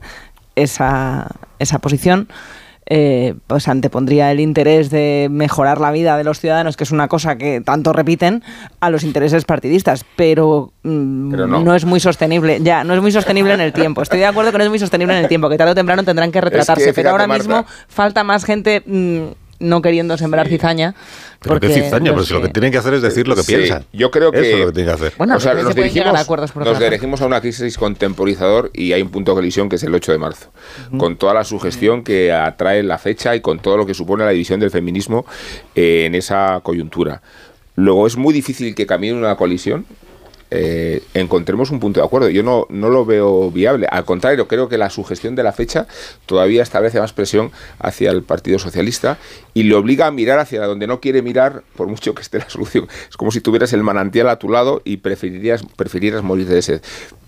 esa, 0.56 1.28
esa 1.60 1.80
posición 1.80 2.28
eh, 2.90 3.36
pues 3.48 3.68
antepondría 3.68 4.32
el 4.32 4.40
interés 4.40 4.90
de 4.90 5.28
mejorar 5.30 5.82
la 5.82 5.92
vida 5.92 6.16
de 6.16 6.24
los 6.24 6.40
ciudadanos, 6.40 6.78
que 6.78 6.86
es 6.86 6.92
una 6.92 7.10
cosa 7.10 7.38
que 7.38 7.60
tanto 7.60 7.92
repiten, 7.92 8.44
a 8.80 8.90
los 8.90 9.04
intereses 9.04 9.44
partidistas, 9.44 10.06
pero, 10.16 10.72
mm, 10.84 11.32
Pero 11.32 11.48
no. 11.48 11.60
no. 11.60 11.76
es 11.76 11.84
muy 11.84 12.00
sostenible, 12.00 12.60
ya, 12.62 12.86
no 12.86 12.94
es 12.94 13.02
muy 13.02 13.12
sostenible 13.12 13.54
en 13.54 13.60
el 13.60 13.74
tiempo. 13.74 14.02
Estoy 14.02 14.20
de 14.20 14.26
acuerdo 14.28 14.54
que 14.54 14.60
no 14.60 14.64
es 14.64 14.70
muy 14.70 14.80
sostenible 14.80 15.18
en 15.18 15.24
el 15.24 15.28
tiempo, 15.28 15.50
que 15.50 15.58
tarde 15.58 15.74
o 15.74 15.76
temprano 15.76 16.04
tendrán 16.04 16.32
que 16.32 16.40
retratarse, 16.40 16.94
pero 16.94 17.10
ahora 17.10 17.28
Marta. 17.28 17.44
mismo 17.44 17.66
falta 17.90 18.24
más 18.24 18.46
gente 18.46 18.82
mm, 18.86 19.47
no 19.60 19.82
queriendo 19.82 20.18
sembrar 20.18 20.48
cizaña. 20.48 20.96
Pero 21.40 21.60
qué 21.60 21.68
porque 21.68 21.82
cizaña, 21.82 22.14
pues 22.14 22.30
lo 22.32 22.42
que 22.42 22.50
tienen 22.50 22.72
que 22.72 22.78
hacer 22.78 22.94
es 22.96 23.02
decir 23.02 23.28
lo 23.28 23.36
que 23.36 23.44
Sí, 23.44 23.56
piensan. 23.56 23.86
Yo 23.94 24.12
creo 24.12 24.32
que. 24.32 24.40
Eso 24.40 24.50
es 24.50 24.60
lo 24.60 24.66
que 24.68 24.74
tienen 24.74 24.96
que 24.96 25.04
hacer. 25.04 25.14
Bueno, 25.18 25.36
o 25.36 25.40
sea, 25.40 25.52
pero 25.54 25.64
nos 25.64 25.76
dirigimos, 25.76 26.16
a 26.16 26.20
acuerdos 26.20 26.52
por 26.52 26.66
nos 26.66 26.80
dirigimos 26.80 27.22
a 27.22 27.26
una 27.26 27.42
crisis 27.42 27.78
contemporizador 27.78 28.72
y 28.74 28.94
hay 28.94 29.02
un 29.02 29.10
punto 29.10 29.32
de 29.32 29.36
colisión 29.36 29.70
que 29.70 29.76
es 29.78 29.84
el 29.84 29.94
8 29.94 30.12
de 30.12 30.18
marzo. 30.18 30.52
Con 30.98 31.18
toda 31.18 31.34
la 31.34 31.44
sugestión 31.44 32.04
que 32.04 32.32
atrae 32.32 32.84
la 32.84 32.98
fecha 32.98 33.36
y 33.36 33.42
con 33.42 33.60
todo 33.60 33.78
lo 33.78 33.86
que 33.86 33.94
supone 33.94 34.26
la 34.26 34.32
división 34.32 34.60
del 34.60 34.72
feminismo 34.72 35.26
eh, 35.76 36.06
en 36.06 36.16
esa 36.16 36.60
coyuntura. 36.64 37.22
Luego 37.76 38.08
es 38.08 38.18
muy 38.18 38.34
difícil 38.34 38.74
que 38.74 38.86
camine 38.86 39.14
una 39.14 39.36
colisión. 39.36 39.86
Eh, 40.50 41.04
encontremos 41.14 41.72
un 41.72 41.80
punto 41.80 42.00
de 42.00 42.06
acuerdo. 42.06 42.30
Yo 42.30 42.44
no, 42.44 42.66
no 42.70 42.90
lo 42.90 43.06
veo 43.06 43.52
viable. 43.52 43.88
Al 43.90 44.06
contrario, 44.06 44.48
creo 44.48 44.70
que 44.70 44.78
la 44.78 44.90
sugestión 44.90 45.36
de 45.36 45.44
la 45.44 45.52
fecha 45.52 45.88
todavía 46.26 46.64
establece 46.64 47.00
más 47.00 47.14
presión 47.14 47.52
hacia 47.80 48.12
el 48.12 48.24
Partido 48.24 48.60
Socialista 48.60 49.18
y 49.54 49.64
le 49.64 49.76
obliga 49.76 50.08
a 50.08 50.12
mirar 50.12 50.40
hacia 50.40 50.66
donde 50.66 50.88
no 50.88 51.00
quiere 51.00 51.22
mirar, 51.22 51.64
por 51.76 51.88
mucho 51.88 52.14
que 52.16 52.22
esté 52.22 52.40
la 52.40 52.50
solución. 52.50 52.88
Es 53.10 53.18
como 53.18 53.32
si 53.32 53.42
tuvieras 53.42 53.74
el 53.74 53.84
manantial 53.84 54.30
a 54.30 54.40
tu 54.40 54.50
lado 54.50 54.82
y 54.86 54.98
preferirías, 54.98 55.64
morir 56.24 56.48
de 56.48 56.62
sed. 56.62 56.82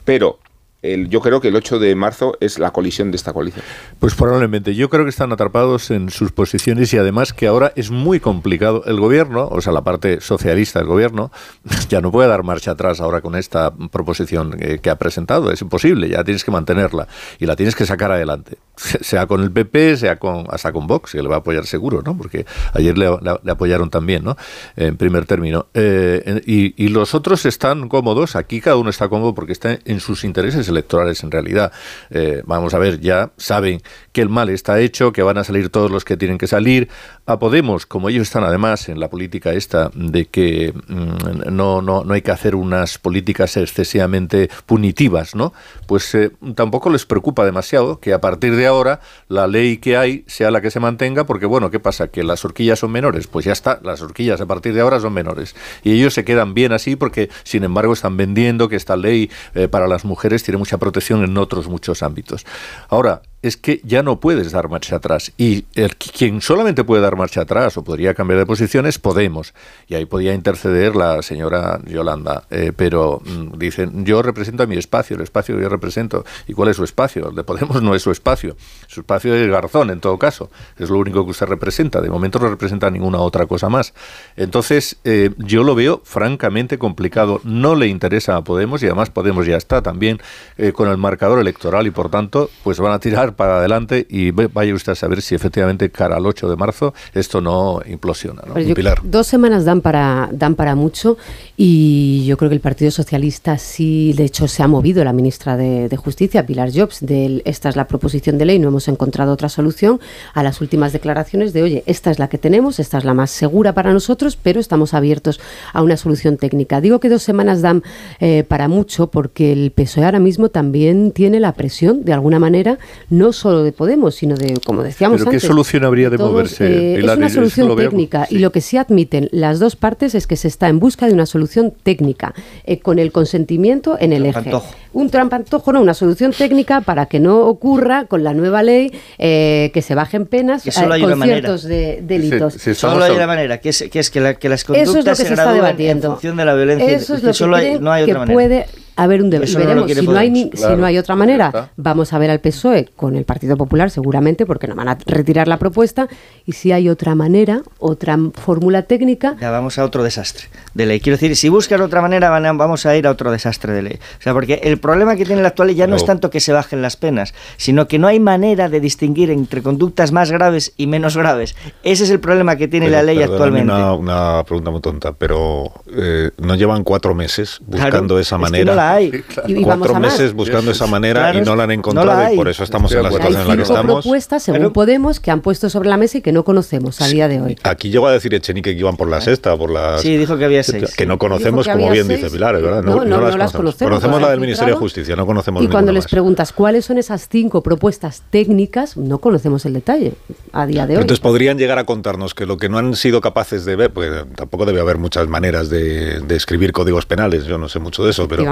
Pero 0.06 0.40
yo 0.82 1.20
creo 1.20 1.42
que 1.42 1.50
el 1.50 1.56
8 1.58 1.78
de 1.78 1.94
marzo 1.94 2.38
es 2.40 2.58
la 2.58 2.72
colisión 2.72 3.12
de 3.12 3.18
esta 3.18 3.34
coalición. 3.34 3.66
Pues 4.00 4.16
probablemente. 4.16 4.76
Yo 4.76 4.90
creo 4.90 5.04
que 5.04 5.10
están 5.10 5.34
atrapados 5.34 5.92
en 5.92 6.10
sus 6.10 6.32
posiciones 6.32 6.94
y 6.94 6.98
además 6.98 7.34
que 7.34 7.48
ahora 7.48 7.74
es 7.76 7.92
muy 7.92 8.22
complicado. 8.22 8.84
El 8.86 8.98
gobierno, 9.00 9.50
o 9.52 9.60
sea, 9.60 9.74
la 9.74 9.84
parte 9.84 10.22
socialista 10.22 10.80
del 10.80 10.88
gobierno, 10.88 11.32
ya 11.90 12.00
no 12.00 12.12
puede 12.12 12.30
dar 12.30 12.44
marcha 12.44 12.72
atrás 12.72 13.02
ahora 13.02 13.20
con 13.20 13.36
esta 13.36 13.74
proposición 13.92 14.56
eh, 14.60 14.80
que 14.82 14.90
ha 14.90 14.98
presentado. 14.98 15.52
Es 15.52 15.62
imposible, 15.62 16.08
ya 16.08 16.24
tienes 16.24 16.46
que 16.46 16.52
mantenerla 16.52 17.10
y 17.40 17.46
la 17.46 17.58
tienes 17.58 17.76
que 17.76 17.86
sacar 17.86 18.12
adelante. 18.12 18.58
Sea 18.78 19.28
con 19.28 19.42
el 19.42 19.52
PP, 19.52 19.98
sea 19.98 20.18
con 20.18 20.46
hasta 20.50 20.72
con 20.72 20.88
Vox, 20.88 21.12
que 21.12 21.22
le 21.22 21.28
va 21.28 21.36
a 21.36 21.40
apoyar 21.40 21.66
seguro, 21.66 22.02
¿no? 22.02 22.16
Porque 22.16 22.46
ayer 22.74 22.98
le, 22.98 23.08
apoyaron 23.52 23.90
también, 23.90 24.24
¿no? 24.24 24.38
En 24.78 24.96
primer 24.96 25.26
término. 25.26 25.68
Eh, 25.74 26.42
y 26.46 26.88
los 26.88 27.14
otros 27.14 27.46
están 27.46 27.90
cómodos. 27.90 28.38
Aquí 28.38 28.62
cada 28.62 28.78
uno 28.78 28.90
está 28.90 29.10
cómodo 29.10 29.36
porque 29.36 29.52
está 29.52 29.78
en 29.84 30.00
sus 30.00 30.24
intereses 30.24 30.69
electorales 30.70 31.24
en 31.24 31.32
realidad. 31.32 31.72
Eh, 32.10 32.42
vamos 32.46 32.74
a 32.74 32.80
ver, 32.80 33.00
ya 33.00 33.32
saben 33.38 33.82
que 34.12 34.22
el 34.22 34.30
mal 34.30 34.50
está 34.50 34.80
hecho, 34.80 35.12
que 35.12 35.24
van 35.24 35.38
a 35.38 35.44
salir 35.44 35.70
todos 35.70 35.92
los 35.92 36.06
que 36.06 36.18
tienen 36.18 36.38
que 36.38 36.48
salir. 36.48 36.90
A 37.30 37.38
Podemos, 37.38 37.86
como 37.86 38.10
ellos 38.10 38.24
están 38.24 38.44
además 38.44 38.90
en 38.90 39.00
la 39.00 39.08
política 39.08 39.54
esta 39.54 39.92
de 39.94 40.26
que 40.26 40.74
mm, 40.88 41.54
no, 41.56 41.80
no, 41.80 42.04
no 42.04 42.14
hay 42.16 42.24
que 42.24 42.32
hacer 42.32 42.56
unas 42.56 42.98
políticas 42.98 43.56
excesivamente 43.56 44.50
punitivas, 44.66 45.36
¿no? 45.36 45.54
Pues 45.86 46.16
eh, 46.16 46.32
tampoco 46.56 46.90
les 46.90 47.06
preocupa 47.06 47.46
demasiado 47.46 48.00
que 48.00 48.14
a 48.14 48.20
partir 48.20 48.56
de 48.56 48.66
ahora 48.66 49.00
la 49.28 49.46
ley 49.46 49.78
que 49.78 49.96
hay 49.96 50.24
sea 50.26 50.50
la 50.50 50.60
que 50.62 50.72
se 50.72 50.80
mantenga, 50.80 51.28
porque 51.28 51.46
bueno, 51.46 51.70
¿qué 51.70 51.80
pasa? 51.80 52.08
Que 52.08 52.24
las 52.24 52.44
horquillas 52.44 52.80
son 52.80 52.92
menores, 52.92 53.28
pues 53.28 53.46
ya 53.46 53.52
está, 53.52 53.80
las 53.84 54.02
horquillas 54.02 54.42
a 54.42 54.48
partir 54.48 54.74
de 54.74 54.82
ahora 54.82 55.00
son 55.00 55.14
menores. 55.14 55.56
Y 55.84 55.92
ellos 55.92 56.16
se 56.16 56.26
quedan 56.26 56.56
bien 56.56 56.72
así 56.72 56.96
porque, 56.96 57.30
sin 57.44 57.64
embargo, 57.64 57.94
están 57.94 58.18
vendiendo 58.18 58.70
que 58.70 58.76
esta 58.76 58.98
ley 58.98 59.30
eh, 59.54 59.68
para 59.68 59.88
las 59.88 60.04
mujeres 60.04 60.42
tiene 60.42 60.58
mucha 60.58 60.80
protección 60.80 61.24
en 61.24 61.38
otros 61.38 61.68
muchos 61.68 62.02
ámbitos. 62.02 62.48
Ahora, 62.90 63.22
es 63.42 63.58
que 63.58 63.82
ya 63.84 64.04
no 64.04 64.20
puedes 64.20 64.52
dar 64.52 64.70
marcha 64.70 64.98
atrás. 64.98 65.32
Y 65.38 65.66
el, 65.76 65.96
quien 65.96 66.42
solamente 66.42 66.84
puede 66.84 67.02
dar 67.02 67.16
marcha 67.16 67.42
atrás 67.42 67.78
o 67.78 67.84
podría 67.84 68.14
cambiar 68.14 68.40
de 68.40 68.46
posición 68.46 68.86
es 68.86 69.00
Podemos. 69.00 69.54
Y 69.88 69.96
ahí 69.96 70.06
podía 70.06 70.34
interceder 70.34 70.96
la 70.96 71.22
señora 71.22 71.80
Yolanda. 71.86 72.44
Eh, 72.50 72.74
pero 72.76 73.22
mm, 73.24 73.58
dicen, 73.58 74.06
yo 74.06 74.22
represento 74.22 74.64
a 74.64 74.66
mi 74.66 74.78
espacio, 74.78 75.16
el 75.16 75.22
espacio 75.22 75.56
que 75.56 75.64
yo 75.64 75.70
represento. 75.70 76.26
¿Y 76.48 76.54
cuál 76.54 76.70
es 76.70 76.76
su 76.76 76.84
espacio? 76.84 77.30
El 77.30 77.36
de 77.36 77.44
Podemos 77.44 77.82
no 77.82 77.96
es 77.96 78.02
su 78.02 78.12
espacio. 78.12 78.58
Su 78.88 79.02
espacio 79.02 79.34
es 79.34 79.48
Garzón, 79.48 79.90
en 79.90 80.02
todo 80.02 80.18
caso. 80.18 80.50
Es 80.78 80.90
lo 80.90 80.98
único 80.98 81.24
que 81.24 81.32
usted 81.32 81.46
representa. 81.46 82.02
De 82.02 82.10
momento 82.10 82.40
no 82.40 82.50
representa 82.50 82.90
ninguna 82.90 83.20
otra 83.20 83.46
cosa 83.46 83.70
más. 83.70 83.94
Entonces, 84.36 84.98
eh, 85.06 85.32
yo 85.38 85.64
lo 85.64 85.76
veo 85.76 86.02
francamente 86.04 86.78
complicado. 86.78 87.40
No 87.44 87.76
le 87.76 87.88
interesa 87.88 88.36
a 88.36 88.44
Podemos 88.44 88.84
y 88.84 88.88
además 88.88 89.10
Podemos 89.10 89.46
ya 89.46 89.56
está 89.56 89.82
también 89.82 90.20
eh, 90.58 90.74
con 90.74 90.90
el 90.90 90.98
marcador 90.98 91.40
electoral 91.40 91.88
y 91.88 91.92
por 91.92 92.10
tanto, 92.10 92.50
pues 92.64 92.80
van 92.80 92.92
a 92.92 93.00
tirar 93.00 93.29
para 93.36 93.58
adelante 93.60 94.06
y 94.10 94.32
vaya 94.32 94.74
usted 94.74 94.92
a 94.94 94.96
saber 94.96 95.22
si 95.22 95.36
efectivamente 95.36 95.90
cara 95.90 96.18
al 96.18 96.26
8 96.26 96.50
de 96.50 96.56
marzo 96.56 96.94
esto 97.14 97.42
no 97.42 97.80
implosiona. 97.88 98.42
¿no? 98.48 98.60
Yo- 98.60 98.76
Pilar. 98.76 99.00
Dos 99.04 99.28
semanas 99.28 99.66
dan 99.66 99.82
para, 99.82 100.30
dan 100.32 100.56
para 100.56 100.76
mucho 100.76 101.18
y 101.58 102.24
yo 102.26 102.38
creo 102.38 102.50
que 102.50 102.56
el 102.56 102.62
Partido 102.62 102.92
Socialista 102.92 103.58
sí, 103.58 104.14
de 104.16 104.24
hecho, 104.26 104.48
se 104.48 104.64
ha 104.64 104.68
movido 104.68 105.04
la 105.04 105.12
ministra 105.14 105.58
de, 105.58 105.90
de 105.90 105.98
Justicia, 105.98 106.46
Pilar 106.46 106.72
Jobs, 106.74 107.00
del 107.02 107.42
esta 107.44 107.68
es 107.70 107.76
la 107.76 107.88
proposición 107.88 108.38
de 108.38 108.46
ley, 108.46 108.60
no 108.60 108.70
hemos 108.70 108.88
encontrado 108.88 109.34
otra 109.34 109.50
solución, 109.50 110.00
a 110.34 110.42
las 110.44 110.62
últimas 110.62 110.94
declaraciones 110.94 111.52
de, 111.52 111.64
oye, 111.64 111.84
esta 111.86 112.12
es 112.12 112.20
la 112.20 112.30
que 112.30 112.38
tenemos, 112.38 112.80
esta 112.80 112.98
es 112.98 113.04
la 113.04 113.14
más 113.14 113.32
segura 113.32 113.74
para 113.74 113.92
nosotros, 113.92 114.38
pero 114.42 114.60
estamos 114.62 114.94
abiertos 114.94 115.40
a 115.74 115.82
una 115.82 115.98
solución 115.98 116.38
técnica. 116.38 116.80
Digo 116.80 117.00
que 117.02 117.10
dos 117.10 117.24
semanas 117.24 117.62
dan 117.62 117.84
eh, 118.22 118.46
para 118.48 118.68
mucho 118.70 119.08
porque 119.08 119.52
el 119.52 119.72
PSOE 119.72 120.06
ahora 120.06 120.20
mismo 120.20 120.48
también 120.50 121.12
tiene 121.12 121.40
la 121.42 121.54
presión, 121.54 122.06
de 122.06 122.14
alguna 122.14 122.40
manera, 122.40 122.80
no 123.10 123.19
solo 123.34 123.64
de 123.64 123.72
Podemos, 123.72 124.16
sino 124.16 124.36
de, 124.36 124.60
como 124.66 124.84
decíamos 124.84 125.20
¿Pero 125.20 125.32
qué 125.32 125.38
antes, 125.38 125.48
solución 125.48 125.84
habría 125.84 126.10
de 126.10 126.18
todos, 126.18 126.32
moverse, 126.32 126.94
eh, 126.94 126.98
Pilar? 126.98 127.16
es 127.16 127.18
una 127.18 127.30
solución 127.30 127.76
técnica 127.76 128.28
y 128.30 128.40
lo 128.40 128.52
que 128.52 128.62
sí 128.62 128.78
admiten 128.78 129.30
las 129.32 129.60
dos 129.60 129.76
partes 129.76 130.16
es 130.16 130.28
que 130.28 130.36
se 130.36 130.48
está 130.48 130.70
en 130.70 130.80
busca 130.80 131.08
de 131.08 131.14
una 131.14 131.26
solución 131.26 131.74
técnica 131.84 132.34
eh, 132.66 132.80
con 132.80 133.00
el 133.00 133.12
consentimiento 133.12 133.98
en 134.00 134.14
el 134.14 134.26
eje. 134.26 134.52
Un 134.92 135.10
trampantojo, 135.10 135.72
no, 135.72 135.82
una 135.82 135.94
solución 135.94 136.32
técnica 136.32 136.82
para 136.82 137.06
que 137.06 137.20
no 137.20 137.42
ocurra 137.42 138.06
con 138.06 138.24
la 138.24 138.34
nueva 138.34 138.64
ley 138.64 138.92
eh, 139.18 139.70
que 139.74 139.82
se 139.82 139.94
bajen 139.96 140.26
penas 140.26 140.66
eh, 140.66 140.72
hay 140.92 141.02
con 141.02 141.22
ciertos 141.22 141.64
de- 141.64 142.00
delitos. 142.02 142.54
Solo 142.76 143.04
hay 143.04 143.12
una 143.16 143.28
manera, 143.28 143.60
que 143.60 143.70
es, 143.70 143.86
que 143.92 144.00
es 144.00 144.10
que, 144.10 144.20
la- 144.20 144.34
que 144.34 144.50
las 144.50 144.62
Eso 144.64 144.74
es 144.74 144.80
lo 144.88 144.94
conductas 144.94 145.18
que 145.20 145.26
se 145.26 145.30
está 145.34 145.44
gradúen 145.44 145.62
debatiendo. 145.64 146.08
en 146.08 146.14
función 146.14 146.38
de 146.38 146.46
la 146.46 146.54
violencia. 146.56 146.88
Eso 146.90 147.16
es 147.16 147.24
lo 147.24 147.30
que 147.30 147.34
solo 147.34 147.56
hay- 147.58 147.80
no 147.80 147.92
hay 147.92 148.06
que 148.06 148.12
otra 148.12 148.20
manera. 148.22 148.34
puede 148.36 148.66
haber 148.96 149.22
un 149.24 149.30
debate. 149.30 149.52
No 149.54 149.88
si 149.88 150.06
no, 150.08 150.18
hay 150.18 150.30
ni- 150.30 150.46
Podemos. 150.48 150.60
si 150.60 150.64
no 150.64 150.68
Claro. 150.72 150.86
hay 150.88 150.98
otra 150.98 151.16
manera. 151.16 151.46
está. 151.48 151.70
Vamos 151.78 152.12
a 152.12 152.18
ver 152.20 152.30
al 152.32 152.40
PSOE 152.40 152.90
con 152.98 153.16
el 153.16 153.24
Partido 153.24 153.56
Popular 153.56 153.92
seguramente 153.92 154.46
porque 154.46 154.68
no 154.68 154.76
van 154.76 154.90
a 154.90 154.98
retirar 155.06 155.48
la 155.48 155.58
propuesta 155.58 156.10
y 156.46 156.52
si 156.54 156.72
hay 156.74 156.90
otra 156.90 157.16
manera, 157.16 157.62
otra 157.78 158.18
fórmula 158.34 158.82
técnica 158.84 159.38
Ya 159.40 159.52
vamos 159.52 159.78
a 159.80 159.86
otro 159.86 160.04
desastre 160.04 160.48
de 160.74 160.86
ley. 160.86 161.00
Quiero 161.00 161.16
decir, 161.18 161.36
si 161.38 161.48
buscan 161.48 161.80
otra 161.82 162.02
manera, 162.02 162.30
van 162.30 162.46
a- 162.46 162.52
vamos 162.54 162.86
a 162.86 162.96
ir 162.98 163.08
a 163.08 163.12
otro 163.12 163.32
desastre 163.32 163.72
de 163.72 163.84
ley. 163.84 164.00
O 164.20 164.22
sea, 164.22 164.34
porque 164.34 164.60
el 164.64 164.79
problema 164.80 165.16
que 165.16 165.26
tiene 165.26 165.42
la 165.42 165.50
actual 165.50 165.68
ley 165.70 165.76
ya 165.76 165.88
no 165.88 165.96
es 165.96 166.02
No. 166.04 166.08
tanto 166.08 166.30
que 166.30 166.40
se 166.40 166.54
bajen 166.54 166.82
las 166.82 166.96
penas, 166.98 167.34
sino 167.58 167.88
que 167.88 168.00
no 168.00 168.08
hay 168.08 168.20
manera 168.20 168.70
de 168.70 168.80
distinguir 168.80 169.30
entre 169.32 169.62
conductas 169.62 170.12
más 170.12 170.32
graves 170.32 170.74
y 170.78 170.88
menos 170.88 171.16
graves. 171.18 171.56
Ese 171.84 172.04
es 172.04 172.10
el 172.10 172.20
problema 172.20 172.56
que 172.56 172.68
tiene 172.68 172.90
la 172.90 172.98
Pero, 173.02 173.06
ley 173.08 173.18
perdóname 173.20 173.60
actualmente. 173.60 173.74
Una, 173.74 173.94
una 174.38 174.44
pregunta 174.46 174.72
muy 174.72 174.82
tonta, 174.82 175.14
pero 175.14 175.72
eh, 175.96 176.32
no 176.38 176.56
llevan 176.56 176.84
cuatro 176.84 177.14
meses 177.16 177.60
Claro, 177.70 177.84
buscando 177.86 178.20
es 178.20 178.28
esa 178.28 178.36
que 178.38 178.42
manera. 178.42 178.66
no 178.66 178.76
la 178.76 178.84
la 178.84 178.94
hay. 178.96 179.24
Y, 179.48 179.52
y 179.54 179.64
vamos 179.64 179.88
Cuatro 179.88 180.00
meses 180.00 180.34
buscando 180.34 180.72
esa 180.72 180.88
manera 180.88 181.22
Claro, 181.22 181.40
y 181.40 181.42
no 181.42 181.56
la 181.56 181.64
han 181.64 181.70
no 181.70 181.74
encontrado 181.74 182.08
la 182.08 182.20
hay. 182.28 182.34
y 182.34 182.38
por 182.38 182.48
eso 182.50 182.64
estamos 182.64 182.92
en 182.94 183.04
la 183.04 183.12
situación 183.12 183.42
en 183.42 183.48
la 183.48 183.54
que 183.56 183.60
Hay 183.62 183.64
estamos. 183.64 184.04
propuestas, 184.04 184.44
según 184.44 184.72
Podemos, 184.74 185.20
que 185.20 185.32
han 185.32 185.42
puesto 185.42 185.70
sobre 185.70 185.90
la 185.90 185.98
mesa 185.98 186.20
y 186.20 186.22
que 186.22 186.32
no 186.32 186.44
conocemos 186.44 187.02
a 187.02 187.08
día 187.08 187.28
de 187.28 187.42
hoy. 187.42 187.56
Aquí 187.64 187.90
llegó 187.90 188.08
a 188.08 188.12
decir 188.14 188.34
Echenique 188.34 188.74
que 188.74 188.80
iban 188.80 188.96
por 188.98 189.10
la 189.10 189.20
sexta, 189.22 189.58
por 189.58 189.72
la... 189.72 189.98
Sí, 190.00 190.16
dijo 190.18 190.38
que 190.38 190.46
había 190.46 190.64
seis. 190.64 190.94
Que 190.96 191.06
no 191.06 191.18
conocemos, 191.18 191.66
que 191.66 191.74
como 191.74 191.90
bien 191.92 192.06
seis. 192.08 192.20
dice 192.22 192.32
Pilar, 192.32 192.62
¿verdad? 192.62 192.84
No, 192.84 193.04
no, 193.04 193.20
no 193.20 193.38
las 193.38 193.52
conocemos, 193.52 193.90
Conocemos 193.90 194.20
no 194.20 194.26
la 194.28 194.32
del 194.32 194.40
han 194.40 194.42
Ministerio 194.70 194.76
de. 194.76 194.80
Justicia, 194.80 195.16
no 195.16 195.26
conocemos 195.26 195.64
Y 195.64 195.68
cuando 195.68 195.92
les 195.92 196.06
más. 196.06 196.12
preguntas 196.12 196.54
cuáles 196.54 196.86
son 196.86 196.98
esas 196.98 197.28
cinco 197.30 197.62
propuestas 197.62 198.24
técnicas, 198.30 198.98
no 198.98 199.20
conocemos 199.20 199.66
el 199.66 199.74
detalle 199.74 200.14
a 200.52 200.66
día 200.66 200.88
de 200.88 200.96
hoy. 200.96 201.02
Entonces 201.02 201.20
podrían 201.22 201.58
llegar 201.58 201.80
a 201.80 201.86
contarnos 201.86 202.34
que 202.34 202.46
lo 202.46 202.58
que 202.58 202.70
no 202.70 202.78
han 202.78 202.96
sido 202.96 203.22
capaces 203.22 203.66
de 203.66 203.76
ver, 203.76 203.92
pues 203.92 204.12
tampoco 204.36 204.66
debe 204.66 204.80
haber 204.82 204.98
muchas 204.98 205.28
maneras 205.28 205.70
de, 205.70 206.20
de 206.22 206.36
escribir 206.36 206.72
códigos 206.72 207.06
penales, 207.06 207.46
yo 207.46 207.58
no 207.58 207.70
sé 207.70 207.80
mucho 207.80 208.04
de 208.04 208.12
eso, 208.12 208.28
pero 208.28 208.44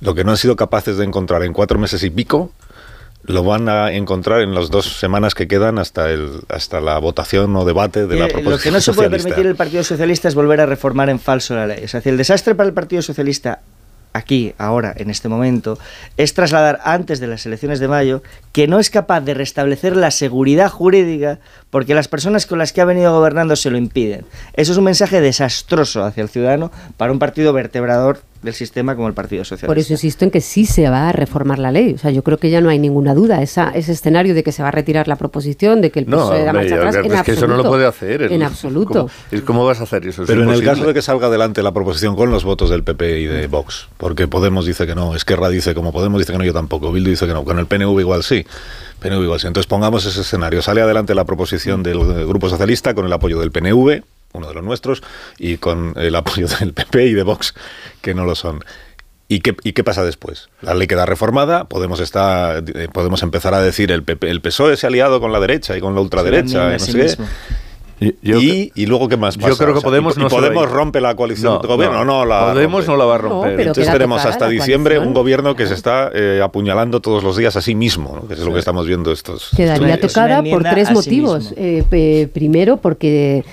lo 0.00 0.14
que 0.14 0.24
no 0.24 0.32
han 0.32 0.36
sido 0.36 0.56
capaces 0.56 0.96
de 0.96 1.04
encontrar 1.04 1.42
en 1.44 1.52
cuatro 1.52 1.78
meses 1.78 2.02
y 2.02 2.10
pico, 2.10 2.50
lo 3.24 3.44
van 3.44 3.68
a 3.68 3.92
encontrar 3.92 4.40
en 4.40 4.54
las 4.54 4.70
dos 4.70 4.98
semanas 4.98 5.34
que 5.34 5.46
quedan 5.46 5.78
hasta 5.78 6.10
el 6.10 6.40
hasta 6.48 6.80
la 6.80 6.98
votación 6.98 7.54
o 7.54 7.64
debate 7.66 8.06
de 8.06 8.16
la 8.16 8.28
proposición 8.28 8.52
lo 8.52 8.58
que 8.58 8.70
no 8.70 8.80
se 8.80 8.92
puede 8.92 9.08
socialista. 9.08 9.28
permitir 9.28 9.46
el 9.50 9.56
Partido 9.56 9.84
Socialista 9.84 10.28
es 10.28 10.34
volver 10.34 10.60
a 10.60 10.66
reformar 10.66 11.10
en 11.10 11.18
falso 11.18 11.54
la 11.54 11.66
ley. 11.66 11.80
Es 11.82 11.92
decir, 11.92 12.12
el 12.12 12.16
desastre 12.16 12.54
para 12.54 12.68
el 12.68 12.74
Partido 12.74 13.02
Socialista 13.02 13.60
aquí, 14.12 14.54
ahora, 14.58 14.92
en 14.96 15.10
este 15.10 15.28
momento, 15.28 15.78
es 16.16 16.34
trasladar 16.34 16.80
antes 16.84 17.20
de 17.20 17.26
las 17.26 17.46
elecciones 17.46 17.80
de 17.80 17.88
mayo 17.88 18.22
que 18.52 18.66
no 18.66 18.78
es 18.78 18.90
capaz 18.90 19.20
de 19.20 19.34
restablecer 19.34 19.96
la 19.96 20.10
seguridad 20.10 20.68
jurídica 20.68 21.38
porque 21.70 21.94
las 21.94 22.08
personas 22.08 22.46
con 22.46 22.58
las 22.58 22.72
que 22.72 22.80
ha 22.80 22.84
venido 22.84 23.12
gobernando 23.12 23.54
se 23.56 23.70
lo 23.70 23.78
impiden. 23.78 24.24
Eso 24.54 24.72
es 24.72 24.78
un 24.78 24.84
mensaje 24.84 25.20
desastroso 25.20 26.04
hacia 26.04 26.22
el 26.22 26.28
ciudadano 26.28 26.70
para 26.96 27.12
un 27.12 27.18
partido 27.18 27.52
vertebrador 27.52 28.20
del 28.42 28.54
sistema 28.54 28.96
como 28.96 29.06
el 29.06 29.12
Partido 29.12 29.44
Socialista. 29.44 29.66
Por 29.66 29.78
eso 29.78 29.92
insisto 29.92 30.24
en 30.24 30.30
que 30.30 30.40
sí 30.40 30.64
se 30.64 30.88
va 30.88 31.10
a 31.10 31.12
reformar 31.12 31.58
la 31.58 31.70
ley. 31.70 31.92
O 31.92 31.98
sea, 31.98 32.10
yo 32.10 32.22
creo 32.24 32.38
que 32.38 32.48
ya 32.48 32.62
no 32.62 32.70
hay 32.70 32.78
ninguna 32.78 33.12
duda. 33.14 33.42
Esa, 33.42 33.68
ese 33.70 33.92
escenario 33.92 34.32
de 34.34 34.42
que 34.42 34.50
se 34.50 34.62
va 34.62 34.68
a 34.68 34.70
retirar 34.70 35.08
la 35.08 35.16
proposición, 35.16 35.82
de 35.82 35.90
que 35.90 35.98
el 36.00 36.08
No, 36.08 36.16
PSOE 36.16 36.44
da 36.44 36.52
marcha 36.54 36.74
atrás, 36.76 36.96
en 36.96 37.12
es 37.12 37.22
que 37.22 37.32
eso 37.32 37.42
no 37.42 37.48
lo 37.48 37.52
absoluto. 37.60 37.68
puede 37.68 37.86
hacer. 37.86 38.22
el- 38.22 38.32
En 38.32 38.42
absoluto. 38.42 38.92
¿Cómo, 38.92 39.10
es- 39.30 39.42
¿cómo 39.42 39.66
vas 39.66 39.80
a 39.80 39.82
hacer 39.82 40.06
eso? 40.06 40.22
Es 40.22 40.26
Pero 40.28 40.42
en 40.42 40.48
el 40.50 40.64
caso 40.64 40.86
de 40.86 40.94
que 40.94 41.02
salga 41.02 41.26
adelante 41.26 41.62
la 41.62 41.72
proposición 41.72 42.16
con 42.16 42.30
los 42.30 42.42
votos 42.44 42.70
del 42.70 42.82
PP 42.82 43.20
y 43.20 43.26
de 43.26 43.46
Vox, 43.46 43.88
porque 43.98 44.26
Podemos 44.26 44.64
dice 44.64 44.86
que 44.86 44.94
no, 44.94 45.14
Esquerra 45.14 45.50
dice 45.50 45.74
como 45.74 45.92
Podemos 45.92 46.18
dice 46.18 46.32
que 46.32 46.38
no, 46.38 46.44
yo 46.44 46.54
tampoco, 46.54 46.90
Bildu 46.92 47.10
dice 47.10 47.26
que 47.26 47.34
no, 47.34 47.44
con 47.44 47.58
el 47.58 47.66
PNV 47.66 48.00
igual 48.00 48.22
sí. 48.22 48.46
PNV 49.00 49.22
igual 49.22 49.40
sí. 49.40 49.46
Entonces 49.46 49.66
pongamos 49.66 50.06
ese 50.06 50.20
escenario. 50.20 50.62
Sale 50.62 50.82
adelante 50.82 51.14
la 51.14 51.24
proposición 51.24 51.82
del 51.82 51.98
eh, 51.98 52.24
Grupo 52.24 52.48
Socialista 52.48 52.94
con 52.94 53.06
el 53.06 53.12
apoyo 53.12 53.40
del 53.40 53.50
PNV, 53.50 54.02
uno 54.32 54.48
de 54.48 54.54
los 54.54 54.62
nuestros, 54.62 55.02
y 55.38 55.56
con 55.56 55.94
el 55.96 56.14
apoyo 56.14 56.46
del 56.60 56.72
PP 56.72 57.06
y 57.06 57.14
de 57.14 57.22
Vox, 57.22 57.54
que 58.00 58.14
no 58.14 58.24
lo 58.24 58.34
son. 58.34 58.64
¿Y 59.26 59.40
qué, 59.40 59.56
¿Y 59.62 59.74
qué 59.74 59.84
pasa 59.84 60.04
después? 60.04 60.48
La 60.60 60.74
ley 60.74 60.88
queda 60.88 61.06
reformada, 61.06 61.64
podemos, 61.64 62.00
estar, 62.00 62.64
eh, 62.66 62.88
podemos 62.92 63.22
empezar 63.22 63.54
a 63.54 63.62
decir 63.62 63.92
el, 63.92 64.02
PP, 64.02 64.28
el 64.28 64.40
PSOE 64.40 64.76
se 64.76 64.86
ha 64.86 64.88
aliado 64.88 65.20
con 65.20 65.32
la 65.32 65.38
derecha 65.38 65.76
y 65.76 65.80
con 65.80 65.94
la 65.94 66.00
ultraderecha. 66.00 66.64
y 66.64 66.68
a 66.68 66.72
no 66.72 66.78
sí 66.80 66.92
sé 66.92 67.16
qué. 67.16 67.22
Mismo. 68.00 68.40
y, 68.40 68.72
y 68.74 68.86
luego 68.86 69.08
qué 69.08 69.16
más 69.16 69.36
yo 69.36 69.42
pasa? 69.48 69.56
creo 69.64 69.74
que 69.74 69.78
O 69.78 69.80
sea, 69.80 69.88
Podemos 69.90 70.16
y, 70.16 70.20
no 70.20 70.26
y 70.26 70.30
Podemos 70.30 70.70
rompe 70.70 71.00
la 71.00 71.14
coalición 71.14 71.54
No, 71.54 71.58
de 71.60 71.68
gobierno, 71.68 71.98
no. 72.04 72.18
no, 72.20 72.24
la 72.24 72.52
Podemos 72.52 72.86
rompe. 72.86 72.92
no 72.92 72.96
la 72.96 73.04
va 73.04 73.14
a 73.14 73.18
romper. 73.18 73.56
Pero 73.56 73.68
Entonces 73.70 73.92
tenemos 73.92 74.24
hasta 74.24 74.46
la 74.46 74.50
diciembre 74.50 74.94
coalición. 74.96 75.08
un 75.08 75.14
gobierno 75.14 75.54
que 75.56 75.66
se 75.66 75.74
está 75.74 76.10
eh, 76.14 76.40
apuñalando 76.42 77.00
todos 77.00 77.22
los 77.22 77.36
días 77.36 77.56
a 77.56 77.60
sí 77.62 77.74
mismo, 77.74 78.16
¿no? 78.20 78.26
que 78.28 78.34
es 78.34 78.40
lo 78.40 78.52
que 78.52 78.58
estamos 78.58 78.86
viendo 78.86 79.12
estos. 79.12 79.50
Quedaría 79.56 79.94
Es 79.94 80.00
una 80.02 80.08
tocada 80.08 80.42
por 80.42 80.62
tres 80.62 80.88
sí 80.88 80.94
motivos. 80.94 81.50
mismo. 81.50 81.56
Eh, 81.92 82.28
primero, 82.32 82.76
porque 82.78 83.44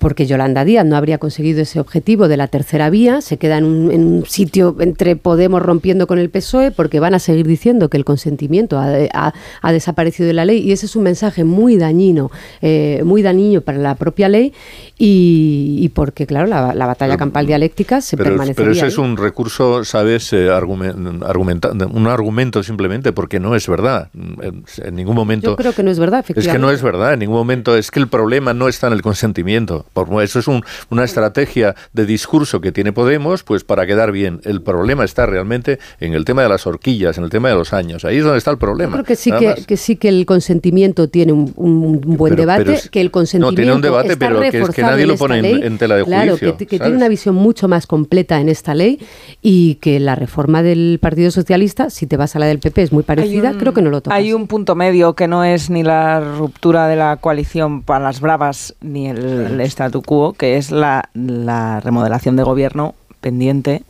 porque 0.00 0.26
Yolanda 0.26 0.64
Díaz 0.64 0.84
no 0.84 0.96
habría 0.96 1.18
conseguido 1.18 1.60
ese 1.62 1.78
objetivo 1.78 2.26
de 2.26 2.36
la 2.36 2.48
tercera 2.48 2.90
vía, 2.90 3.20
se 3.20 3.36
queda 3.36 3.58
en 3.58 3.64
un, 3.64 3.92
en 3.92 4.02
un 4.04 4.26
sitio 4.26 4.74
entre 4.80 5.14
Podemos 5.14 5.62
rompiendo 5.62 6.06
con 6.08 6.18
el 6.18 6.30
PSOE, 6.30 6.72
porque 6.72 6.98
van 6.98 7.14
a 7.14 7.18
seguir 7.20 7.46
diciendo 7.46 7.88
que 7.90 7.96
el 7.98 8.04
consentimiento 8.04 8.78
ha, 8.78 8.88
ha- 9.12 9.34
ha 9.62 9.72
desaparecido 9.72 10.26
de 10.26 10.32
la 10.32 10.44
ley, 10.44 10.58
y 10.60 10.72
ese 10.72 10.86
es 10.86 10.96
un 10.96 11.04
mensaje 11.04 11.44
muy 11.44 11.76
dañino, 11.76 12.30
eh, 12.62 13.02
muy 13.04 13.22
dañino 13.22 13.60
para 13.60 13.78
la 13.78 13.94
propia 13.94 14.28
ley, 14.28 14.52
y, 14.98 15.78
y 15.80 15.88
porque, 15.90 16.26
claro, 16.26 16.46
la, 16.46 16.74
la 16.74 16.86
batalla 16.86 17.16
campal 17.16 17.46
dialéctica 17.46 18.00
se 18.00 18.16
Pero, 18.16 18.30
permanecería 18.30 18.56
pero 18.64 18.72
ese 18.72 18.82
ahí. 18.86 18.88
es 18.88 18.98
un 18.98 19.16
recurso, 19.16 19.84
¿sabes? 19.84 20.32
Eh, 20.32 20.48
argumenta- 20.50 21.70
un 21.92 22.06
argumento 22.06 22.62
simplemente 22.62 23.12
porque 23.12 23.40
no 23.40 23.54
es 23.54 23.66
verdad. 23.68 24.08
En, 24.14 24.94
ningún 24.94 25.14
momento. 25.14 25.50
Yo 25.50 25.56
creo 25.56 25.72
que 25.72 25.82
no 25.82 25.90
es 25.90 25.98
verdad, 25.98 26.24
Es 26.34 26.48
que 26.48 26.58
no 26.58 26.70
es 26.70 26.82
verdad, 26.82 27.12
en 27.12 27.20
ningún 27.20 27.36
momento 27.36 27.76
es 27.76 27.90
que 27.90 28.00
el 28.00 28.08
problema 28.08 28.54
no 28.54 28.68
está 28.68 28.86
en 28.86 28.92
el 28.94 29.02
consentimiento. 29.02 29.86
Por, 29.92 30.22
eso 30.22 30.38
es 30.38 30.48
un- 30.48 30.62
una 30.90 31.04
estrategia 31.04 31.74
de 31.92 32.06
discurso 32.06 32.60
que 32.60 32.72
tiene 32.72 32.92
Podemos, 32.92 33.42
pues 33.42 33.64
para 33.64 33.86
quedar 33.86 34.12
bien. 34.12 34.40
El 34.44 34.62
problema 34.62 35.04
está 35.04 35.26
realmente 35.26 35.78
en 36.00 36.12
el 36.14 36.24
tema 36.24 36.42
de 36.42 36.48
las 36.48 36.66
horquillas, 36.66 37.16
en 37.18 37.24
el 37.24 37.30
tema 37.30 37.48
de 37.48 37.54
los 37.54 37.72
años. 37.72 38.04
Ahí 38.04 38.18
es 38.18 38.24
donde 38.24 38.38
está 38.38 38.50
el 38.50 38.58
problema. 38.58 38.90
Yo 38.90 39.02
creo 39.02 39.04
que 39.04 39.16
sí 39.16 39.30
que, 39.32 39.54
que 39.66 39.76
sí 39.76 39.96
que 39.96 40.08
el 40.08 40.26
consentimiento 40.26 41.08
tiene 41.08 41.32
un, 41.32 41.52
un- 41.56 42.00
buen 42.00 42.32
Pero- 42.34 42.42
debate, 42.42 42.64
pero 42.64 42.76
es- 42.76 42.90
que 42.90 43.00
el 43.00 43.06
no, 43.06 43.12
consentimiento 43.12 43.56
tiene 43.56 43.72
un 43.74 43.80
debate, 43.80 44.12
está 44.12 44.28
pero 44.28 44.40
que 44.40 44.46
es 44.46 44.52
que 44.52 44.58
reforzado 44.58 44.90
nadie 44.90 45.02
en 45.02 45.08
lo 45.08 45.14
esta 45.14 45.24
pone 45.24 45.36
en- 45.38 45.42
ley. 45.42 45.60
en 45.62 45.78
tela 45.78 45.96
de 45.96 46.04
claro, 46.04 46.30
juicio, 46.32 46.56
que, 46.56 46.66
que 46.66 46.76
¿sabes? 46.78 46.88
tiene 46.88 46.96
una 46.96 47.08
visión 47.08 47.34
mucho 47.34 47.68
más 47.68 47.86
completa 47.86 48.40
en 48.40 48.48
esta 48.48 48.74
ley 48.74 48.98
y 49.42 49.76
que 49.76 50.00
la 50.00 50.14
reforma 50.14 50.62
del 50.62 50.98
Partido 51.00 51.30
Socialista, 51.30 51.90
si 51.90 52.06
te 52.06 52.16
vas 52.16 52.36
a 52.36 52.38
la 52.38 52.46
del 52.46 52.58
PP, 52.58 52.82
es 52.82 52.92
muy 52.92 53.02
parecida, 53.02 53.48
Hay 53.48 53.54
un- 53.54 53.60
creo 53.60 53.72
que 53.74 53.82
no 53.82 53.90
lo 53.90 54.00
tocas. 54.00 54.16
Hay 54.18 54.32
un 54.32 54.46
punto 54.46 54.74
medio 54.74 55.14
que 55.14 55.28
no 55.28 55.44
es 55.44 55.70
ni 55.70 55.82
la 55.82 56.20
ruptura 56.20 56.86
de 56.88 56.96
la 56.96 57.16
coalición 57.16 57.82
para 57.82 58.04
las 58.04 58.20
bravas 58.20 58.74
ni 58.80 59.08
el, 59.08 59.18
el 59.18 59.60
statu 59.84 60.02
quo, 60.02 60.32
que 60.34 60.56
es 60.56 60.70
la, 60.70 61.08
la 61.14 61.80
remodelación 61.80 62.36
de 62.36 62.42
gobierno 62.42 62.94
pendiente 63.20 63.82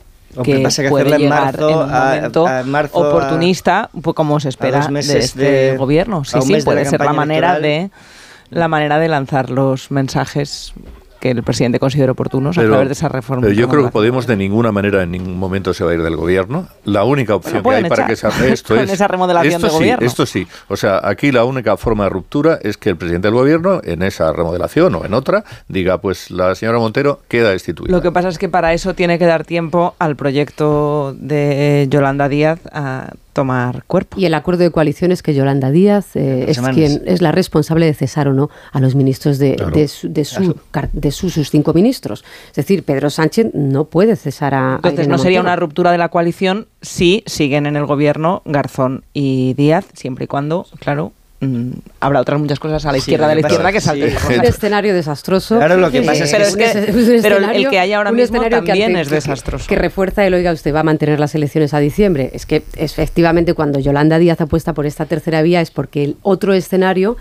que 0.43 0.59
pasa 0.59 0.81
que 0.83 0.89
puede 0.89 1.07
hacerla 1.13 1.15
en 1.17 1.21
llegar 1.23 1.43
marzo 1.43 1.69
en 1.69 1.75
un 1.75 1.91
momento 1.91 2.47
a 2.47 2.63
marzo 2.63 3.03
a- 3.03 3.09
oportunista, 3.09 3.89
pues 4.01 4.15
como 4.15 4.39
se 4.39 4.47
espera 4.49 4.87
de 4.87 4.99
este 4.99 5.41
de- 5.41 5.77
gobierno. 5.77 6.23
Sí, 6.23 6.41
sí, 6.41 6.55
puede 6.63 6.85
la 6.85 6.89
ser 6.89 7.01
la 7.01 7.11
manera 7.13 7.57
electoral. 7.57 7.89
de 8.49 8.57
la 8.57 8.67
manera 8.69 8.97
de 8.99 9.07
lanzar 9.09 9.49
los 9.49 9.91
mensajes 9.91 10.73
que 11.21 11.29
el 11.29 11.43
presidente 11.43 11.79
considere 11.79 12.11
oportunos 12.11 12.57
a 12.57 12.61
Pero- 12.61 12.73
través 12.73 12.89
de 12.89 12.93
esa 12.93 13.07
reforma. 13.07 13.43
pero 13.43 13.53
yo 13.53 13.69
creo 13.69 13.85
que. 13.85 13.91
Podemos 13.91 14.25
de 14.25 14.35
ninguna 14.35 14.71
manera 14.71 15.03
en 15.03 15.11
ningún 15.11 15.37
momento 15.37 15.73
se 15.73 15.83
va 15.83 15.91
a 15.91 15.93
ir 15.93 16.01
del 16.01 16.15
gobierno. 16.15 16.67
La 16.83 17.03
única 17.03 17.35
opción 17.35 17.61
que 17.61 17.69
hay 17.69 17.83
para 17.85 18.07
que 18.07 18.15
se 18.15 18.25
haga 18.25 18.45
esto 18.47 18.75
es 18.75 18.91
esa 18.91 19.07
remodelación 19.07 19.53
esto 19.53 19.67
de 19.67 19.71
sí, 19.71 19.77
gobierno. 19.77 20.05
Esto 20.07 20.25
sí. 20.25 20.47
O 20.67 20.75
sea, 20.75 20.99
aquí 21.03 21.31
la 21.31 21.45
única 21.45 21.77
forma 21.77 22.05
de 22.05 22.09
ruptura 22.09 22.57
es 22.63 22.77
que 22.77 22.89
el 22.89 22.97
presidente 22.97 23.27
del 23.27 23.35
gobierno 23.35 23.81
en 23.83 24.01
esa 24.01 24.33
remodelación 24.33 24.95
o 24.95 25.05
en 25.05 25.13
otra 25.13 25.43
diga, 25.67 25.99
pues 25.99 26.31
la 26.31 26.55
señora 26.55 26.79
Montero 26.79 27.21
queda 27.27 27.51
destituida. 27.51 27.95
Lo 27.95 28.01
que 28.01 28.11
pasa 28.11 28.29
es 28.29 28.39
que 28.39 28.49
para 28.49 28.73
eso 28.73 28.95
tiene 28.95 29.19
que 29.19 29.25
dar 29.27 29.45
tiempo 29.45 29.93
al 29.99 30.15
proyecto 30.15 31.13
de 31.19 31.85
Yolanda 31.91 32.27
Díaz 32.29 32.59
a 32.73 33.11
tomar 33.33 33.83
cuerpo. 33.85 34.19
Y 34.19 34.25
el 34.25 34.33
acuerdo 34.33 34.63
de 34.63 34.71
coalición 34.71 35.11
es 35.11 35.23
que 35.23 35.33
Yolanda 35.33 35.71
Díaz 35.71 36.15
eh, 36.15 36.45
es 36.49 36.55
semanas. 36.57 36.75
quien 36.75 37.01
es 37.05 37.21
la 37.21 37.31
responsable 37.31 37.85
de 37.85 37.93
cesar 37.93 38.27
o 38.27 38.33
no 38.33 38.49
a 38.71 38.79
los 38.79 38.95
ministros 38.95 39.37
de, 39.39 39.55
Claro. 39.55 39.71
de, 39.71 39.87
su, 39.87 40.11
de, 40.11 40.25
su 40.25 40.55
car- 40.71 40.89
de 40.93 41.11
su- 41.11 41.29
sus 41.29 41.49
cinco 41.49 41.73
ministros. 41.73 42.23
Es 42.49 42.55
decir, 42.55 42.83
Pedro 42.83 43.09
Sánchez 43.09 43.47
no 43.53 43.85
puede 43.85 44.15
cesar 44.15 44.53
a. 44.53 44.75
Entonces 44.75 45.07
no 45.07 45.17
sería 45.17 45.41
una 45.41 45.55
ruptura 45.55 45.91
de 45.91 45.97
la 45.97 46.09
coalición 46.09 46.67
si 46.81 47.23
siguen 47.25 47.65
en 47.65 47.75
el 47.75 47.85
gobierno 47.85 48.41
Garzón 48.45 49.03
y 49.13 49.53
Díaz, 49.53 49.85
siempre 49.93 50.25
y 50.25 50.27
cuando, 50.27 50.65
claro, 50.79 51.13
mm, 51.41 51.71
habrá 51.99 52.21
otras 52.21 52.39
muchas 52.39 52.59
cosas 52.59 52.85
a 52.85 52.89
la 52.89 52.93
Sí, 52.93 52.99
izquierda 52.99 53.25
lo 53.25 53.29
de 53.35 53.41
la 53.41 53.47
izquierda 53.47 53.71
que 53.71 53.81
salten. 53.81 54.09
sí. 54.11 54.33
un 54.39 54.45
escenario 54.45 54.93
desastroso. 54.93 55.57
Claro, 55.57 55.77
lo 55.77 55.91
que 55.91 55.97
Eh, 55.99 56.03
pasa 56.03 56.23
es 56.23 56.31
Pero 56.31 56.43
que- 56.43 56.49
es 56.49 56.55
que- 56.55 56.79
un 56.91 56.99
es- 56.99 57.15
un 57.17 57.21
pero 57.21 57.37
el 57.51 57.69
que 57.69 57.79
hay 57.79 57.93
ahora 57.93 58.11
un 58.11 58.15
mismo 58.15 58.41
que 58.41 58.49
también 58.49 58.95
es 58.95 59.09
desastroso. 59.09 59.65
Que 59.67 59.75
refuerza 59.75 60.25
el, 60.25 60.33
oiga, 60.33 60.51
usted 60.53 60.73
va 60.73 60.79
a 60.79 60.83
mantener 60.83 61.19
las 61.19 61.35
elecciones 61.35 61.73
a 61.73 61.79
diciembre. 61.79 62.29
Es 62.33 62.45
que 62.45 62.63
efectivamente 62.75 63.53
cuando 63.53 63.79
Yolanda 63.79 64.17
Díaz 64.19 64.39
apuesta 64.41 64.73
por 64.73 64.85
esta 64.85 65.05
tercera 65.05 65.41
vía 65.41 65.61
es 65.61 65.71
porque 65.71 66.03
el 66.03 66.17
otro 66.21 66.53
escenario 66.53 67.17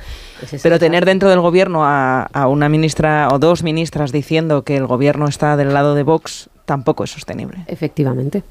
es 0.52 0.62
Pero 0.62 0.78
tener 0.78 1.04
dentro 1.04 1.28
del 1.30 1.40
gobierno 1.40 1.84
a, 1.84 2.22
a 2.22 2.46
una 2.48 2.68
ministra 2.68 3.28
o 3.32 3.38
dos 3.38 3.62
ministras 3.62 4.12
diciendo 4.12 4.62
que 4.62 4.76
el 4.76 4.86
gobierno 4.86 5.26
está 5.28 5.56
del 5.56 5.72
lado 5.74 5.94
de 5.94 6.02
Vox 6.02 6.48
tampoco 6.66 7.04
es 7.04 7.10
sostenible. 7.10 7.58
Efectivamente. 7.66 8.42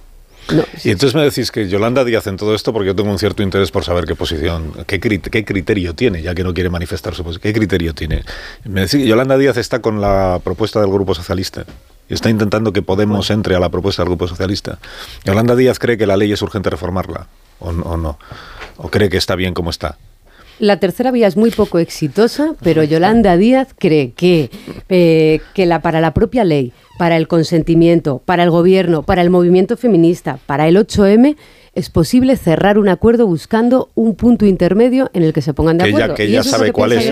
No, 0.51 0.63
Y 0.83 0.89
entonces 0.91 1.15
me 1.15 1.23
decís 1.23 1.51
que 1.51 1.67
Yolanda 1.69 2.03
Díaz 2.03 2.27
en 2.27 2.37
todo 2.37 2.55
esto, 2.55 2.73
porque 2.73 2.87
yo 2.87 2.95
tengo 2.95 3.11
un 3.11 3.19
cierto 3.19 3.43
interés 3.43 3.71
por 3.71 3.83
saber 3.83 4.05
qué 4.05 4.15
posición, 4.15 4.73
qué, 4.87 4.99
crit- 4.99 5.29
qué 5.29 5.45
criterio 5.45 5.93
tiene, 5.93 6.21
ya 6.21 6.33
que 6.33 6.43
no 6.43 6.53
quiere 6.53 6.69
manifestar 6.69 7.13
su 7.15 7.23
posición. 7.23 7.41
¿Qué 7.41 7.53
criterio 7.53 7.93
tiene? 7.93 8.23
Me 8.65 8.81
decís 8.81 8.99
que 9.01 9.07
Yolanda 9.07 9.37
Díaz 9.37 9.57
está 9.57 9.79
con 9.81 10.01
la 10.01 10.39
propuesta 10.43 10.79
del 10.81 10.89
Grupo 10.89 11.13
Socialista. 11.13 11.65
y 12.09 12.13
Está 12.13 12.29
intentando 12.29 12.73
que 12.73 12.81
Podemos 12.81 13.29
entre 13.29 13.55
a 13.55 13.59
la 13.59 13.69
propuesta 13.69 14.01
del 14.01 14.09
Grupo 14.09 14.27
Socialista. 14.27 14.79
Yolanda 15.25 15.55
Díaz 15.55 15.77
cree 15.79 15.97
que 15.97 16.07
la 16.07 16.17
ley 16.17 16.31
es 16.31 16.41
urgente 16.41 16.69
reformarla, 16.69 17.27
o, 17.59 17.69
o 17.69 17.97
no. 17.97 18.17
O 18.77 18.89
cree 18.89 19.09
que 19.09 19.17
está 19.17 19.35
bien 19.35 19.53
como 19.53 19.69
está. 19.69 19.97
La 20.59 20.77
tercera 20.77 21.11
vía 21.11 21.27
es 21.27 21.37
muy 21.37 21.51
poco 21.51 21.79
exitosa, 21.79 22.53
pero 22.61 22.83
Yolanda 22.83 23.37
Díaz 23.37 23.69
cree 23.77 24.11
que, 24.11 24.49
eh, 24.89 25.39
que 25.53 25.65
la, 25.65 25.81
para 25.81 26.01
la 26.01 26.13
propia 26.13 26.43
ley, 26.43 26.73
para 26.97 27.15
el 27.15 27.27
consentimiento, 27.29 28.21
para 28.25 28.43
el 28.43 28.49
gobierno, 28.49 29.03
para 29.03 29.21
el 29.21 29.29
movimiento 29.29 29.77
feminista, 29.77 30.37
para 30.45 30.67
el 30.67 30.75
8M, 30.75 31.37
es 31.75 31.89
posible 31.89 32.35
cerrar 32.35 32.77
un 32.77 32.89
acuerdo 32.89 33.25
buscando 33.25 33.89
un 33.95 34.15
punto 34.15 34.45
intermedio 34.45 35.09
en 35.13 35.23
el 35.23 35.31
que 35.31 35.41
se 35.41 35.53
pongan 35.53 35.77
de 35.77 35.85
Que 35.85 35.89
acuerdo. 35.91 36.05
ella, 36.07 36.15
que 36.15 36.23
ella 36.25 36.39
es 36.41 36.49
sabe 36.49 36.65
que 36.67 36.73
cuál 36.73 36.91
es. 36.91 37.05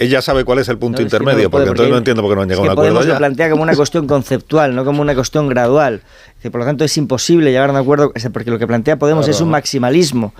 Ella 0.00 0.22
sabe 0.22 0.44
cuál 0.44 0.60
es 0.60 0.68
el 0.70 0.78
punto 0.78 1.02
No, 1.02 1.06
es 1.06 1.12
que 1.12 1.18
no 1.18 1.22
intermedio, 1.24 1.50
porque 1.50 1.68
entonces 1.68 1.92
no 1.92 1.98
entiendo 1.98 2.22
por 2.22 2.30
qué 2.30 2.36
no 2.36 2.42
han 2.42 2.48
llegado 2.48 2.62
a 2.62 2.64
un 2.66 2.70
acuerdo 2.72 2.90
Podemos 2.94 3.06
ya. 3.06 3.12
lo 3.12 3.18
plantea 3.18 3.50
como 3.50 3.62
una 3.64 3.76
cuestión 3.76 4.06
conceptual, 4.06 4.74
no 4.74 4.84
como 4.86 5.02
una 5.02 5.14
cuestión 5.14 5.48
gradual. 5.48 6.00
Es 6.46 6.52
Por 6.52 6.60
lo 6.60 6.66
tanto, 6.66 6.84
es 6.84 6.96
imposible 6.96 7.50
llegar 7.50 7.68
a 7.68 7.72
un 7.72 7.78
acuerdo, 7.78 8.12
o 8.14 8.18
sea, 8.18 8.30
porque 8.30 8.50
lo 8.50 8.58
que 8.58 8.66
plantea 8.66 8.96
Podemos 8.96 9.24
Claro, 9.26 9.36
es 9.36 9.40
un 9.42 9.50
maximalismo. 9.50 10.32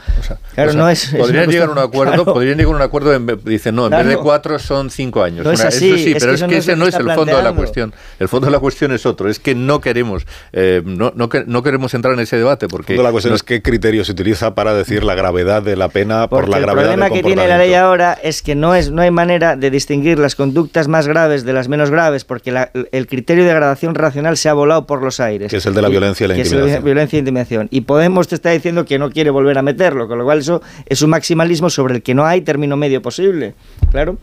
claro, 0.55 0.71
O 0.71 0.73
sea, 0.73 0.81
no 0.83 0.89
es. 0.89 1.13
es 1.13 1.21
podrían 1.21 1.51
llegar 1.51 1.69
a 1.69 1.73
un 1.73 1.79
acuerdo, 1.79 2.13
claro. 2.25 2.33
podrían 2.33 2.57
llegar 2.59 2.73
a 2.73 2.77
un 2.77 2.83
acuerdo, 2.83 3.15
en 3.15 3.27
dicen, 3.45 3.75
no, 3.75 3.85
en 3.87 3.91
vez 3.91 3.99
de 4.01 4.05
Claro. 4.07 4.23
cuatro 4.23 4.59
son 4.59 4.91
cinco 4.91 5.23
años. 5.23 5.45
No 5.45 5.53
es 5.53 5.61
así, 5.61 5.89
eso 5.91 5.97
sí, 5.99 6.13
es 6.13 6.23
pero 6.25 6.33
que 6.33 6.35
es 6.35 6.41
que 6.43 6.47
no 6.47 6.53
es 6.57 6.59
ese 6.65 6.77
no 6.77 6.85
que 6.85 6.89
es 6.91 6.95
el 6.95 7.01
está 7.03 7.15
fondo 7.15 7.25
de 7.37 7.43
la 7.43 7.53
planteando. 7.53 7.57
cuestión. 7.57 7.95
El 8.19 8.29
fondo 8.29 8.47
de 8.47 8.53
la 8.53 8.59
cuestión 8.59 8.93
es 8.93 9.05
otro, 9.07 9.29
es 9.29 9.39
que 9.39 9.55
no 9.55 9.81
queremos, 9.81 10.27
eh, 10.53 10.83
no, 10.85 11.13
no, 11.15 11.29
que- 11.29 11.45
no 11.47 11.63
queremos 11.63 11.93
entrar 11.95 12.15
en 12.15 12.21
ese 12.21 12.37
debate 12.37 12.69
porque 12.69 12.95
Fondo, 12.95 13.03
la 13.03 13.11
cuestión 13.13 13.33
no- 13.33 13.37
es 13.37 13.43
qué 13.43 13.63
criterio 13.63 14.05
se 14.05 14.13
utiliza 14.13 14.55
para 14.55 14.75
decir 14.75 15.05
la 15.05 15.15
gravedad 15.15 15.63
de 15.63 15.77
la 15.77 15.89
pena 15.89 16.29
por 16.29 16.49
la 16.49 16.57
el 16.59 16.63
gravedad 16.63 16.85
problema 16.91 17.05
del 17.07 17.15
que 17.15 17.23
tiene 17.23 17.47
la 17.49 17.59
ley 17.59 17.75
ahora 17.75 18.17
es 18.23 18.43
que 18.43 18.55
no 18.55 18.75
es 18.75 18.91
no 18.91 19.03
hay 19.03 19.11
manera 19.11 19.57
de 19.57 19.71
distinguir 19.71 20.19
las 20.19 20.35
conductas 20.37 20.89
más 20.89 21.07
graves 21.09 21.45
de 21.45 21.53
las 21.53 21.69
menos 21.69 21.91
graves 21.91 22.25
porque 22.25 22.53
la- 22.53 22.71
el 22.93 23.07
criterio 23.07 23.45
de 23.45 23.53
gradación 23.55 23.95
racional 23.95 24.37
se 24.37 24.49
ha 24.49 24.53
volado 24.55 24.87
por 24.87 25.03
los 25.03 25.21
aires. 25.21 25.51
Que 25.51 25.57
es 25.59 25.67
el 25.67 25.75
de 25.75 25.83
la 25.83 25.89
violencia 25.99 26.25
y 26.25 26.29
la 26.29 26.35
que 26.35 26.43
es 26.43 26.49
intimidación. 26.53 26.85
violencia 26.85 27.17
e 27.17 27.21
intimidación. 27.21 27.69
Y 27.71 27.81
Podemos 27.83 28.29
te 28.29 28.35
está 28.35 28.51
diciendo 28.51 28.85
que 28.85 28.99
no 28.99 29.11
quiere 29.11 29.31
volver 29.31 29.57
a 29.59 29.63
meterlo, 29.63 30.09
con 30.09 30.19
lo 30.19 30.25
cual 30.25 30.39
eso 30.41 30.61
es 30.87 31.01
un 31.03 31.11
maximalismo 31.11 31.71
sobre 31.71 31.95
el 31.97 32.03
que 32.03 32.15
no 32.15 32.25
hay 32.27 32.41
término 32.43 32.77
medio 32.77 33.01
posible. 33.03 33.55
Claro. 33.91 34.19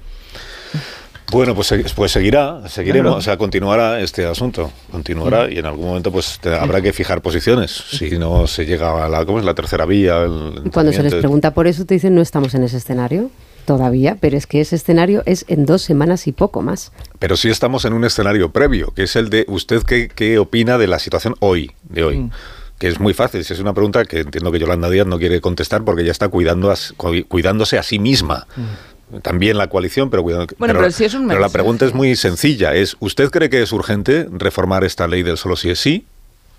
Bueno, 1.32 1.56
pues, 1.56 1.68
se- 1.68 1.84
pues 1.96 2.12
seguirá, 2.12 2.62
seguiremos, 2.68 3.04
Claro. 3.10 3.18
o 3.18 3.22
sea, 3.22 3.38
continuará 3.38 4.00
este 4.02 4.24
asunto, 4.26 4.72
continuará 4.92 5.50
y 5.52 5.58
en 5.58 5.66
algún 5.66 5.88
momento 5.88 6.12
pues 6.12 6.38
te- 6.40 6.54
habrá 6.54 6.80
que 6.80 6.94
fijar 6.94 7.22
posiciones, 7.22 7.72
si 7.72 8.20
no 8.20 8.46
se 8.46 8.66
llega 8.68 9.04
a 9.04 9.10
la, 9.10 9.26
¿cómo 9.26 9.40
es? 9.40 9.46
la 9.46 9.56
tercera 9.56 9.86
vía. 9.86 10.22
el 10.24 10.70
cuando 10.72 10.92
se 10.94 11.02
les 11.02 11.16
pregunta 11.16 11.52
por 11.52 11.66
eso, 11.66 11.86
te 11.86 11.96
dicen 11.96 12.14
no 12.14 12.22
estamos 12.22 12.54
en 12.54 12.64
ese 12.64 12.78
escenario 12.78 13.32
todavía, 13.66 14.18
pero 14.20 14.38
es 14.38 14.48
que 14.48 14.62
ese 14.62 14.76
escenario 14.76 15.24
es 15.26 15.46
en 15.48 15.66
dos 15.66 15.82
semanas 15.82 16.28
y 16.28 16.32
poco 16.32 16.62
más. 16.62 16.92
Pero 17.20 17.38
sí 17.38 17.50
estamos 17.50 17.86
en 17.86 17.94
un 17.94 18.06
escenario 18.06 18.52
previo, 18.52 18.94
que 18.94 19.04
es 19.04 19.16
el 19.16 19.30
de 19.30 19.46
usted 19.48 19.84
qué, 19.84 20.10
qué 20.14 20.38
opina 20.40 20.78
de 20.78 20.88
la 20.88 21.00
situación 21.00 21.36
hoy, 21.40 21.72
de 21.84 22.04
hoy. 22.04 22.30
Que 22.80 22.88
es 22.88 23.00
muy 23.00 23.14
fácil, 23.14 23.44
si 23.46 23.54
es 23.54 23.60
una 23.60 23.74
pregunta 23.74 24.04
que 24.06 24.22
entiendo 24.22 24.52
que 24.52 24.60
Yolanda 24.60 24.90
Díaz 24.90 25.08
no 25.08 25.18
quiere 25.18 25.40
contestar 25.42 25.84
porque 25.84 26.04
ya 26.04 26.12
está 26.12 26.28
cuidando 26.28 26.72
a 26.72 26.76
cuidándose 27.28 27.78
a 27.78 27.84
sí 27.84 28.00
misma. 28.00 28.48
También 29.22 29.58
la 29.58 29.68
coalición, 29.68 30.10
pero 30.10 30.24
cuidando. 30.24 30.48
Bueno, 30.58 30.74
pero 30.74 30.92
si 30.92 31.06
es 31.06 31.14
un 31.14 31.28
pero 31.28 31.40
la 31.40 31.50
pregunta 31.50 31.86
es 31.86 31.94
muy 31.94 32.16
sencilla: 32.16 32.74
es 32.74 32.98
¿usted 33.00 33.30
cree 33.30 33.50
que 33.50 33.62
es 33.62 33.72
urgente 33.72 34.28
reformar 34.32 34.84
esta 34.84 35.08
ley 35.08 35.24
del 35.24 35.38
solo 35.38 35.56
si 35.56 35.70
es 35.70 35.80
sí 35.80 36.06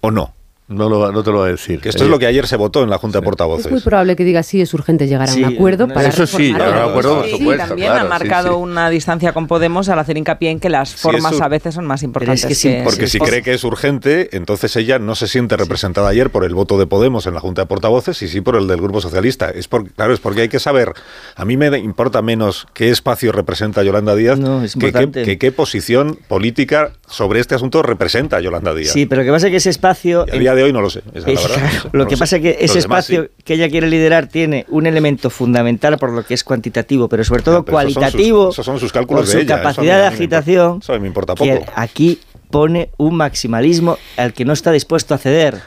o 0.01 0.11
no? 0.11 0.35
No, 0.67 0.89
lo, 0.89 1.13
no 1.13 1.23
te 1.23 1.31
lo 1.31 1.39
voy 1.41 1.49
a 1.49 1.53
decir. 1.53 1.79
Que 1.79 1.91
esto 1.91 2.05
es 2.05 2.11
lo 2.11 2.19
que 2.19 2.27
ayer 2.27 2.47
se 2.47 2.57
votó 2.57 2.83
en 2.83 2.89
la 2.89 2.97
Junta 2.97 3.19
de 3.21 3.25
Portavoces. 3.25 3.67
Es 3.67 3.73
muy 3.73 3.81
probable 3.83 4.17
que 4.17 4.25
diga 4.25 4.43
sí 4.43 4.63
es 4.63 4.73
urgente 4.73 5.07
llegar 5.07 5.29
a 5.29 5.33
Sí, 5.33 5.45
un 5.45 5.53
acuerdo 5.55 5.89
para 5.89 6.09
eso 6.09 6.27
sí, 6.27 6.53
llegar 6.55 6.73
a 6.75 6.85
un 6.87 6.91
acuerdo, 6.91 7.17
por 7.17 7.25
Sí, 7.27 7.31
supuesto, 7.33 7.67
también 7.67 7.89
claro, 7.93 8.01
ha 8.01 8.03
sí, 8.05 8.09
marcado 8.09 8.49
sí. 8.49 8.55
una 8.63 8.89
distancia 8.89 9.33
con 9.35 9.47
Podemos 9.47 9.91
al 9.91 9.99
hacer 9.99 10.17
hincapié 10.17 10.49
en 10.51 10.61
que 10.61 10.71
las 10.71 10.89
Sí, 10.89 10.97
formas 10.99 11.35
eso- 11.35 11.45
a 11.45 11.49
veces 11.49 11.75
son 11.75 11.85
más 11.87 12.03
importantes 12.03 12.47
que 12.47 12.55
que, 12.77 12.81
porque 12.83 13.09
si 13.09 13.19
cree 13.19 13.43
que 13.43 13.53
es 13.53 13.63
urgente, 13.63 14.35
entonces 14.35 14.75
ella 14.77 14.99
no 14.99 15.15
se 15.15 15.29
siente 15.29 15.55
representada 15.59 16.09
ayer 16.09 16.31
por 16.31 16.45
el 16.45 16.55
voto 16.55 16.79
de 16.79 16.87
Podemos 16.87 17.27
en 17.27 17.35
la 17.35 17.41
Junta 17.41 17.61
de 17.63 17.67
Portavoces 17.67 18.23
y 18.23 18.29
sí 18.29 18.41
por 18.41 18.57
el 18.57 18.67
del 18.67 18.81
Grupo 18.81 19.03
Socialista. 19.03 19.51
Es 19.51 19.69
por, 19.69 19.91
claro, 19.91 20.15
es 20.15 20.21
porque 20.21 20.41
hay 20.41 20.49
que 20.49 20.61
saber, 20.61 20.93
a 21.37 21.45
mí 21.45 21.59
me 21.59 21.77
importa 21.79 22.23
menos 22.23 22.67
qué 22.73 22.89
espacio 22.91 23.33
representa 23.33 23.83
Yolanda 23.83 24.15
Díaz 24.17 24.39
es 24.39 24.73
que, 24.73 24.79
qué, 24.81 24.87
importante. 24.87 25.25
que 25.25 25.37
qué 25.39 25.53
posición 25.53 26.19
política 26.27 26.93
sobre 27.07 27.41
este 27.41 27.55
asunto 27.55 27.83
representa 27.83 28.41
Yolanda 28.41 28.73
Díaz. 28.75 28.93
Sí, 28.95 29.05
pero 29.05 29.25
que 29.25 29.31
pasa 29.31 29.49
es 29.49 29.51
que 29.51 29.57
ese 29.59 29.69
espacio... 29.69 30.25
Y 30.33 30.47
a 30.47 30.54
día 30.55 30.63
de 30.65 30.69
hoy 30.69 30.73
no 30.73 30.81
lo 30.81 30.91
sé, 30.91 31.03
esa 31.15 31.31
es 31.31 31.43
la 31.43 31.57
verdad. 31.57 31.73
lo 31.93 32.05
no 32.05 32.09
que 32.09 32.17
pasa 32.17 32.37
es 32.37 32.43
que 32.43 32.53
Los 32.53 32.63
ese 32.71 32.81
demás 32.81 33.05
espacio 33.11 33.23
sí. 33.25 33.43
que 33.45 33.55
ella 33.55 33.69
quiere 33.69 33.89
liderar 33.89 34.27
tiene 34.29 34.65
un 34.69 34.87
elemento 34.87 35.31
fundamental 35.31 35.97
por 35.99 36.11
lo 36.11 36.25
que 36.25 36.35
es 36.35 36.45
cuantitativo, 36.45 37.09
pero 37.09 37.25
sobre 37.25 37.43
todo 37.43 37.65
pero 37.65 37.79
esos 37.81 37.93
son 37.95 38.03
sus- 38.03 38.03
cualitativo, 38.03 38.51
esos 38.51 38.67
son 38.67 38.81
sus 38.81 38.93
cálculos 38.93 39.27
de 39.27 39.33
su 39.33 39.39
ella, 39.39 39.57
capacidad 39.57 39.99
de 40.01 40.07
agitación, 40.07 40.79
eso 40.83 40.93
a 40.93 40.97
mí 40.97 41.03
me 41.03 41.09
importa 41.09 41.35
que 41.35 41.57
poco. 41.57 41.73
aquí 41.77 42.19
pone 42.51 42.91
un 42.99 43.17
maximalismo 43.17 43.99
al 44.17 44.33
que 44.33 44.45
no 44.45 44.53
está 44.53 44.71
dispuesto 44.73 45.15
a 45.15 45.19
ceder. 45.19 45.61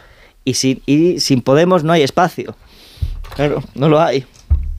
Y 0.45 0.53
sin, 0.53 0.81
y 0.85 1.19
sin 1.19 1.41
Podemos 1.41 1.83
no 1.83 1.91
hay 1.91 2.03
espacio. 2.03 2.55
Claro, 3.35 3.61
no 3.75 3.89
lo 3.89 3.99
hay. 4.01 4.25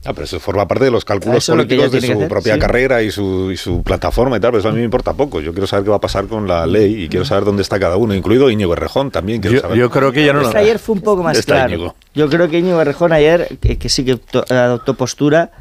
Ah, 0.05 0.13
pero 0.13 0.23
eso 0.23 0.39
forma 0.39 0.65
parte 0.67 0.85
de 0.85 0.91
los 0.91 1.03
cálculos 1.03 1.47
lo 1.49 1.55
políticos 1.57 1.91
de 1.91 1.99
su 2.01 2.13
hacer, 2.13 2.27
propia 2.29 2.53
sí. 2.53 2.59
carrera 2.59 3.01
y 3.03 3.11
su, 3.11 3.51
y 3.51 3.57
su 3.57 3.83
plataforma 3.83 4.37
y 4.37 4.39
tal, 4.39 4.51
pero 4.51 4.59
eso 4.59 4.69
a 4.69 4.71
mí 4.71 4.77
me 4.77 4.85
importa 4.85 5.13
poco. 5.13 5.41
Yo 5.41 5.51
quiero 5.51 5.67
saber 5.67 5.83
qué 5.83 5.89
va 5.89 5.97
a 5.97 6.01
pasar 6.01 6.27
con 6.27 6.47
la 6.47 6.65
ley 6.65 7.03
y 7.03 7.09
quiero 7.09 7.25
saber 7.25 7.43
dónde 7.43 7.61
está 7.63 7.79
cada 7.79 7.97
uno, 7.97 8.13
incluido 8.15 8.49
Íñigo 8.49 8.71
Errejón 8.73 9.11
también. 9.11 9.41
Quiero 9.41 9.55
Yo- 9.57 9.61
saber. 9.61 9.77
yo 9.77 9.89
creo 9.89 10.11
que 10.13 10.25
ya 10.25 10.31
no 10.33 10.41
Pues 10.41 10.55
ayer 10.55 10.79
fue 10.79 10.95
un 10.95 11.01
poco 11.01 11.21
más 11.21 11.45
claro. 11.45 11.69
Íñigo. 11.73 11.95
Yo 12.15 12.29
creo 12.29 12.47
que 12.49 12.59
Íñigo 12.59 12.81
Errejón 12.81 13.11
ayer, 13.11 13.57
que, 13.61 13.77
que 13.77 13.89
sí 13.89 14.05
que 14.05 14.19
adoptó 14.53 14.93
postura, 14.93 15.51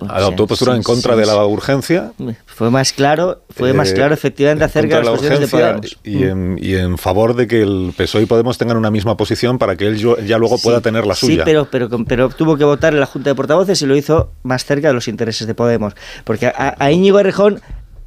o 0.00 0.06
Adoptó 0.08 0.44
sea, 0.44 0.46
postura 0.46 0.76
en 0.76 0.82
contra 0.84 1.16
de 1.16 1.26
la 1.26 1.44
urgencia. 1.44 2.12
Fue 2.46 2.70
más 2.70 2.92
claro, 2.92 3.42
fue 3.50 3.72
más 3.72 3.90
Eh, 3.90 3.94
claro 3.94 4.14
efectivamente 4.14 4.62
en 4.64 4.70
acerca 4.70 4.98
de 4.98 5.02
las 5.04 5.22
la 5.22 5.28
de 5.38 5.48
Podemos. 5.48 5.98
y 6.04 6.22
en, 6.22 6.58
y 6.62 6.74
en 6.74 6.96
favor 6.96 7.34
de 7.34 7.48
que 7.48 7.62
el 7.62 7.92
PSOE 7.96 8.22
y 8.22 8.26
Podemos 8.26 8.56
tengan 8.56 8.76
una 8.76 8.90
misma 8.92 9.16
posición 9.16 9.58
para 9.58 9.74
que 9.76 9.86
él 9.88 9.98
ya 10.26 10.38
luego 10.38 10.58
pueda 10.58 10.80
tener 10.80 11.06
la 11.06 11.14
suya. 11.16 11.34
Sí, 11.34 11.40
pero, 11.44 11.68
pero, 11.70 11.88
pero 12.06 12.28
tuvo 12.28 12.56
que 12.56 12.64
votar 12.64 12.94
en 12.94 13.00
la 13.00 13.06
Junta 13.06 13.30
de 13.30 13.34
Portavoces 13.34 13.82
y 13.82 13.86
lo 13.86 13.96
hizo 13.96 14.30
más 14.44 14.64
cerca 14.64 14.88
de 14.88 14.94
los 14.94 15.08
intereses 15.08 15.46
de 15.48 15.54
Podemos. 15.54 15.94
Porque 16.24 16.46
a, 16.46 16.76
a 16.78 16.92
Íñigo 16.92 17.18
Errejón 17.18 17.60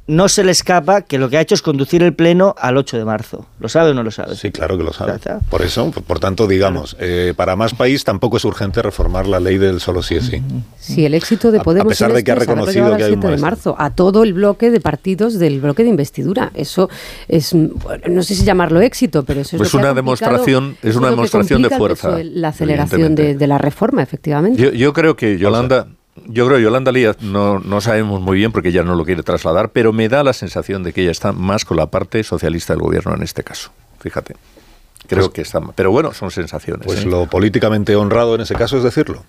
no 0.08 0.28
se 0.28 0.42
le 0.42 0.50
escapa 0.50 1.02
que 1.02 1.16
lo 1.16 1.30
que 1.30 1.36
ha 1.38 1.40
hecho 1.40 1.54
es 1.54 1.62
conducir 1.62 2.02
el 2.02 2.12
Pleno 2.12 2.54
al 2.58 2.76
8 2.76 2.98
de 2.98 3.04
marzo. 3.04 3.46
¿Lo 3.60 3.68
sabe 3.68 3.90
o 3.92 3.94
no 3.94 4.02
lo 4.02 4.10
sabe? 4.10 4.34
Sí, 4.34 4.50
claro 4.50 4.76
que 4.76 4.82
lo 4.82 4.92
sabe. 4.92 5.14
Por 5.48 5.62
eso, 5.62 5.90
por, 5.92 6.18
tanto, 6.18 6.48
digamos, 6.48 6.96
eh, 6.98 7.34
para 7.36 7.54
más 7.54 7.72
país 7.74 8.02
tampoco 8.02 8.36
es 8.36 8.44
urgente 8.44 8.82
reformar 8.82 9.28
la 9.28 9.38
ley 9.38 9.58
del 9.58 9.80
solo 9.80 10.02
sí 10.02 10.16
es 10.16 10.26
sí. 10.26 10.42
Si 10.78 11.06
el 11.06 11.14
éxito 11.14 11.52
de 11.52 11.58
A- 11.58 11.60
a 11.60 11.64
Podemos 11.64 11.88
pesar 11.92 12.12
de 12.12 12.24
que 12.24 12.32
ha 12.32 12.34
reconocido 12.34 12.96
que 12.96 13.04
hay 13.04 13.12
un 13.12 13.20
7 13.22 13.36
de 13.36 13.40
marzo 13.40 13.76
a 13.78 13.90
todo 13.90 14.24
el 14.24 14.32
bloque 14.32 14.70
de 14.72 14.80
partidos 14.80 15.38
del 15.38 15.60
bloque 15.60 15.84
de 15.84 15.90
investidura. 15.90 16.50
Eso 16.54 16.90
es, 17.28 17.54
no 17.54 18.22
sé 18.24 18.34
si 18.34 18.44
llamarlo 18.44 18.80
éxito, 18.80 19.22
pero 19.24 19.40
eso 19.42 19.56
es, 19.56 19.58
Pues 19.58 19.72
lo 19.72 19.80
que 19.80 19.86
ha 19.86 19.90
una 19.92 20.00
demostración- 20.00 20.76
es 20.82 20.96
una 20.96 21.10
demostración 21.10 21.62
de 21.62 21.70
fuerza, 21.70 22.18
La 22.24 22.48
aceleración 22.48 23.14
de 23.14 23.46
la 23.46 23.58
reforma, 23.58 24.02
efectivamente. 24.02 24.60
Yo, 24.60 24.72
yo 24.72 24.92
creo 24.92 25.14
que 25.16 25.38
Yolanda, 25.38 25.86
yo 26.26 26.46
creo 26.46 26.58
que 26.58 26.64
Yolanda 26.64 26.92
Díaz 26.92 27.20
no, 27.20 27.58
no 27.58 27.80
sabemos 27.80 28.20
muy 28.20 28.36
bien 28.36 28.52
porque 28.52 28.68
ella 28.68 28.82
no 28.82 28.94
lo 28.94 29.04
quiere 29.04 29.22
trasladar, 29.22 29.70
pero 29.70 29.92
me 29.92 30.08
da 30.08 30.22
la 30.22 30.32
sensación 30.32 30.82
de 30.82 30.92
que 30.92 31.02
ella 31.02 31.10
está 31.10 31.32
más 31.32 31.64
con 31.64 31.76
la 31.76 31.86
parte 31.86 32.22
socialista 32.22 32.74
del 32.74 32.82
gobierno 32.82 33.14
en 33.14 33.22
este 33.22 33.42
caso. 33.42 33.70
Fíjate. 34.00 34.36
Creo 35.08 35.32
que 35.32 35.42
está. 35.42 35.60
Pero 35.74 35.90
bueno, 35.90 36.12
son 36.12 36.30
sensaciones. 36.30 36.86
Pues 36.86 37.04
¿eh? 37.04 37.06
lo 37.06 37.26
políticamente 37.26 37.96
honrado 37.96 38.34
en 38.34 38.42
ese 38.42 38.54
caso 38.54 38.76
es 38.76 38.82
decirlo. 38.82 39.24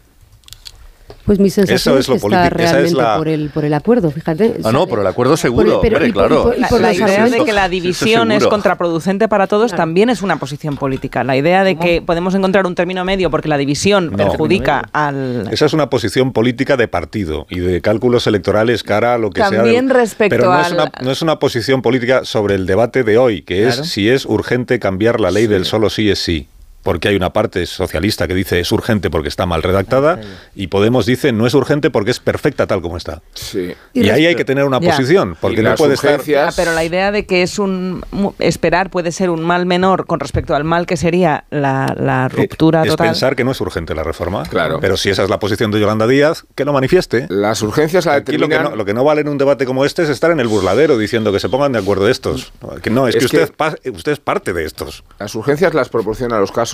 Pues 1.26 1.40
mi 1.40 1.50
sensación 1.50 1.76
Eso 1.76 1.94
es 1.94 2.00
es 2.02 2.08
lo 2.10 2.14
que 2.30 2.36
está 2.36 2.48
es 2.48 2.54
realmente 2.54 2.94
la- 3.02 3.18
por, 3.18 3.28
el, 3.28 3.50
por 3.50 3.66
el 3.66 3.74
acuerdo, 3.74 4.12
fíjate. 4.12 4.56
Ah, 4.64 4.72
no, 4.72 4.88
por 4.88 5.00
el 5.00 5.08
acuerdo 5.08 5.38
seguro, 5.38 5.80
pero- 5.82 5.98
hombre, 5.98 6.10
y 6.10 6.12
por- 6.12 6.24
y 6.26 6.28
claro. 6.28 6.44
por- 6.44 6.58
y 6.58 6.62
La, 6.62 6.68
por 6.70 6.82
la 6.82 6.88
los 6.90 6.98
idea 6.98 7.30
de 7.30 7.46
que 7.46 7.54
la 7.54 7.70
división 7.70 8.32
es 8.32 8.46
contraproducente 8.48 9.28
para 9.28 9.48
todos 9.48 9.72
también 9.74 10.10
es 10.10 10.22
una 10.22 10.38
posición 10.38 10.78
política. 10.78 11.24
La 11.24 11.38
idea 11.38 11.64
de 11.64 11.76
que 11.78 12.02
podemos 12.02 12.36
encontrar 12.36 12.66
un 12.66 12.76
término 12.76 13.06
medio 13.06 13.30
porque 13.32 13.48
la 13.48 13.58
división 13.58 14.12
No. 14.12 14.18
perjudica 14.18 14.90
al... 14.94 15.48
Esa 15.52 15.66
es 15.66 15.74
una 15.74 15.90
posición 15.90 16.34
política 16.34 16.78
de 16.78 16.88
partido 16.88 17.46
y 17.50 17.60
de 17.60 17.82
cálculos 17.82 18.28
electorales 18.28 18.84
cara 18.84 19.16
a 19.16 19.18
lo 19.18 19.30
que 19.30 19.42
sea. 19.42 19.50
También 19.50 19.88
del- 19.88 19.96
respecto 19.96 20.36
Pero 20.36 20.54
no 20.54 20.62
es, 20.62 20.72
una, 20.72 20.92
no 21.02 21.12
es 21.12 21.22
una 21.22 21.40
posición 21.40 21.82
política 21.82 22.26
sobre 22.26 22.56
el 22.56 22.66
debate 22.66 23.04
de 23.04 23.18
hoy, 23.18 23.42
que 23.42 23.64
Claro. 23.64 23.82
es 23.84 23.90
si 23.90 24.10
es 24.10 24.26
urgente 24.26 24.80
cambiar 24.80 25.20
la 25.20 25.32
ley 25.32 25.48
del 25.48 25.66
solo 25.66 25.90
sí 25.90 26.10
es 26.10 26.20
sí. 26.20 26.48
Porque 26.84 27.08
hay 27.08 27.16
una 27.16 27.32
parte 27.34 27.66
socialista 27.66 28.28
que 28.28 28.34
dice 28.36 28.60
es 28.60 28.72
urgente 28.72 29.10
porque 29.10 29.30
está 29.30 29.46
mal 29.46 29.64
redactada 29.64 30.20
y 30.56 30.68
Podemos 30.68 31.06
dice 31.06 31.32
no 31.32 31.48
es 31.48 31.54
urgente 31.54 31.90
porque 31.90 32.12
es 32.12 32.20
perfecta 32.20 32.68
tal 32.68 32.82
como 32.82 32.98
está. 32.98 33.22
Sí. 33.34 33.74
Y, 33.94 34.10
ahí 34.10 34.26
hay 34.26 34.36
que 34.36 34.44
tener 34.46 34.66
una 34.66 34.80
Ya. 34.80 34.92
posición, 34.92 35.38
porque 35.40 35.62
Y 35.62 35.64
no 35.64 35.70
las 35.70 35.80
puede 35.80 35.94
estar... 35.96 36.16
urgencias- 36.20 36.50
Ah, 36.50 36.54
Pero 36.56 36.74
la 36.74 36.84
idea 36.84 37.12
de 37.12 37.26
que 37.26 37.42
es 37.44 37.58
un 37.60 38.04
esperar 38.40 38.90
puede 38.90 39.12
ser 39.12 39.30
un 39.30 39.42
mal 39.42 39.66
menor 39.66 40.06
con 40.06 40.20
respecto 40.20 40.56
al 40.56 40.64
mal 40.64 40.86
que 40.86 40.98
sería 40.98 41.46
la, 41.52 41.96
la 41.98 42.28
ruptura 42.28 42.84
es 42.84 42.90
total. 42.90 43.08
pensar 43.08 43.36
que 43.36 43.44
no 43.44 43.52
es 43.52 43.62
urgente 43.62 43.96
la 43.96 44.04
reforma. 44.04 44.44
Claro. 44.44 44.80
Pero 44.82 44.98
si 44.98 45.10
esa 45.10 45.24
es 45.24 45.30
la 45.30 45.40
posición 45.40 45.72
de 45.72 45.80
Yolanda 45.80 46.08
Díaz, 46.08 46.46
que 46.56 46.66
lo 46.66 46.74
manifieste. 46.74 47.28
Las 47.30 47.62
urgencias 47.62 48.06
la 48.06 48.16
Aquí 48.16 48.34
lo 48.38 48.48
que, 48.48 48.56
determinan... 48.56 48.72
no, 48.72 48.76
lo 48.78 48.86
que 48.86 48.94
no 48.94 49.04
vale 49.04 49.22
en 49.22 49.30
un 49.30 49.38
debate 49.38 49.66
como 49.66 49.86
este 49.86 50.04
es 50.04 50.10
estar 50.10 50.32
en 50.32 50.40
el 50.40 50.48
burladero 50.48 50.98
diciendo 50.98 51.32
que 51.32 51.40
se 51.40 51.50
pongan 51.50 51.72
de 51.72 51.80
acuerdo 51.80 52.10
estos. 52.10 52.52
Que 52.82 52.90
no, 52.90 53.08
es, 53.08 53.16
Es 53.16 53.20
que, 53.20 53.26
usted, 53.26 53.48
que- 53.50 53.54
pa- 53.56 53.76
usted 53.94 54.12
es 54.12 54.20
parte 54.20 54.54
de 54.54 54.66
estos. 54.66 55.04
Las 55.20 55.34
urgencias 55.36 55.74
las 55.74 55.90
proporciona 55.90 56.40
los 56.40 56.52
casos, 56.52 56.73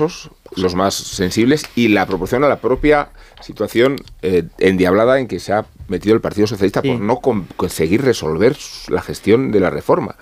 los 0.56 0.76
más 0.76 0.94
sensibles, 0.96 1.66
y 1.76 1.90
la 1.90 2.06
proporciona 2.06 2.48
la 2.48 2.60
propia 2.60 3.10
situación 3.42 3.98
eh, 4.22 4.44
endiablada 4.58 5.20
en 5.20 5.28
que 5.28 5.40
se 5.40 5.54
ha 5.54 5.66
metido 5.88 6.16
el 6.16 6.22
Partido 6.22 6.48
Socialista 6.48 6.82
por 6.82 7.00
no 7.00 7.18
con- 7.20 7.46
conseguir 7.56 8.02
resolver 8.04 8.56
la 8.88 9.02
gestión 9.02 9.52
de 9.52 9.60
la 9.60 9.70
reforma. 9.70 10.16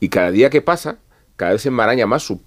Y 0.00 0.08
cada 0.08 0.30
día 0.30 0.50
que 0.50 0.62
pasa, 0.62 0.96
cada 1.36 1.52
vez 1.52 1.62
se 1.62 1.68
enmaraña 1.68 2.06
más 2.06 2.22
su 2.22 2.40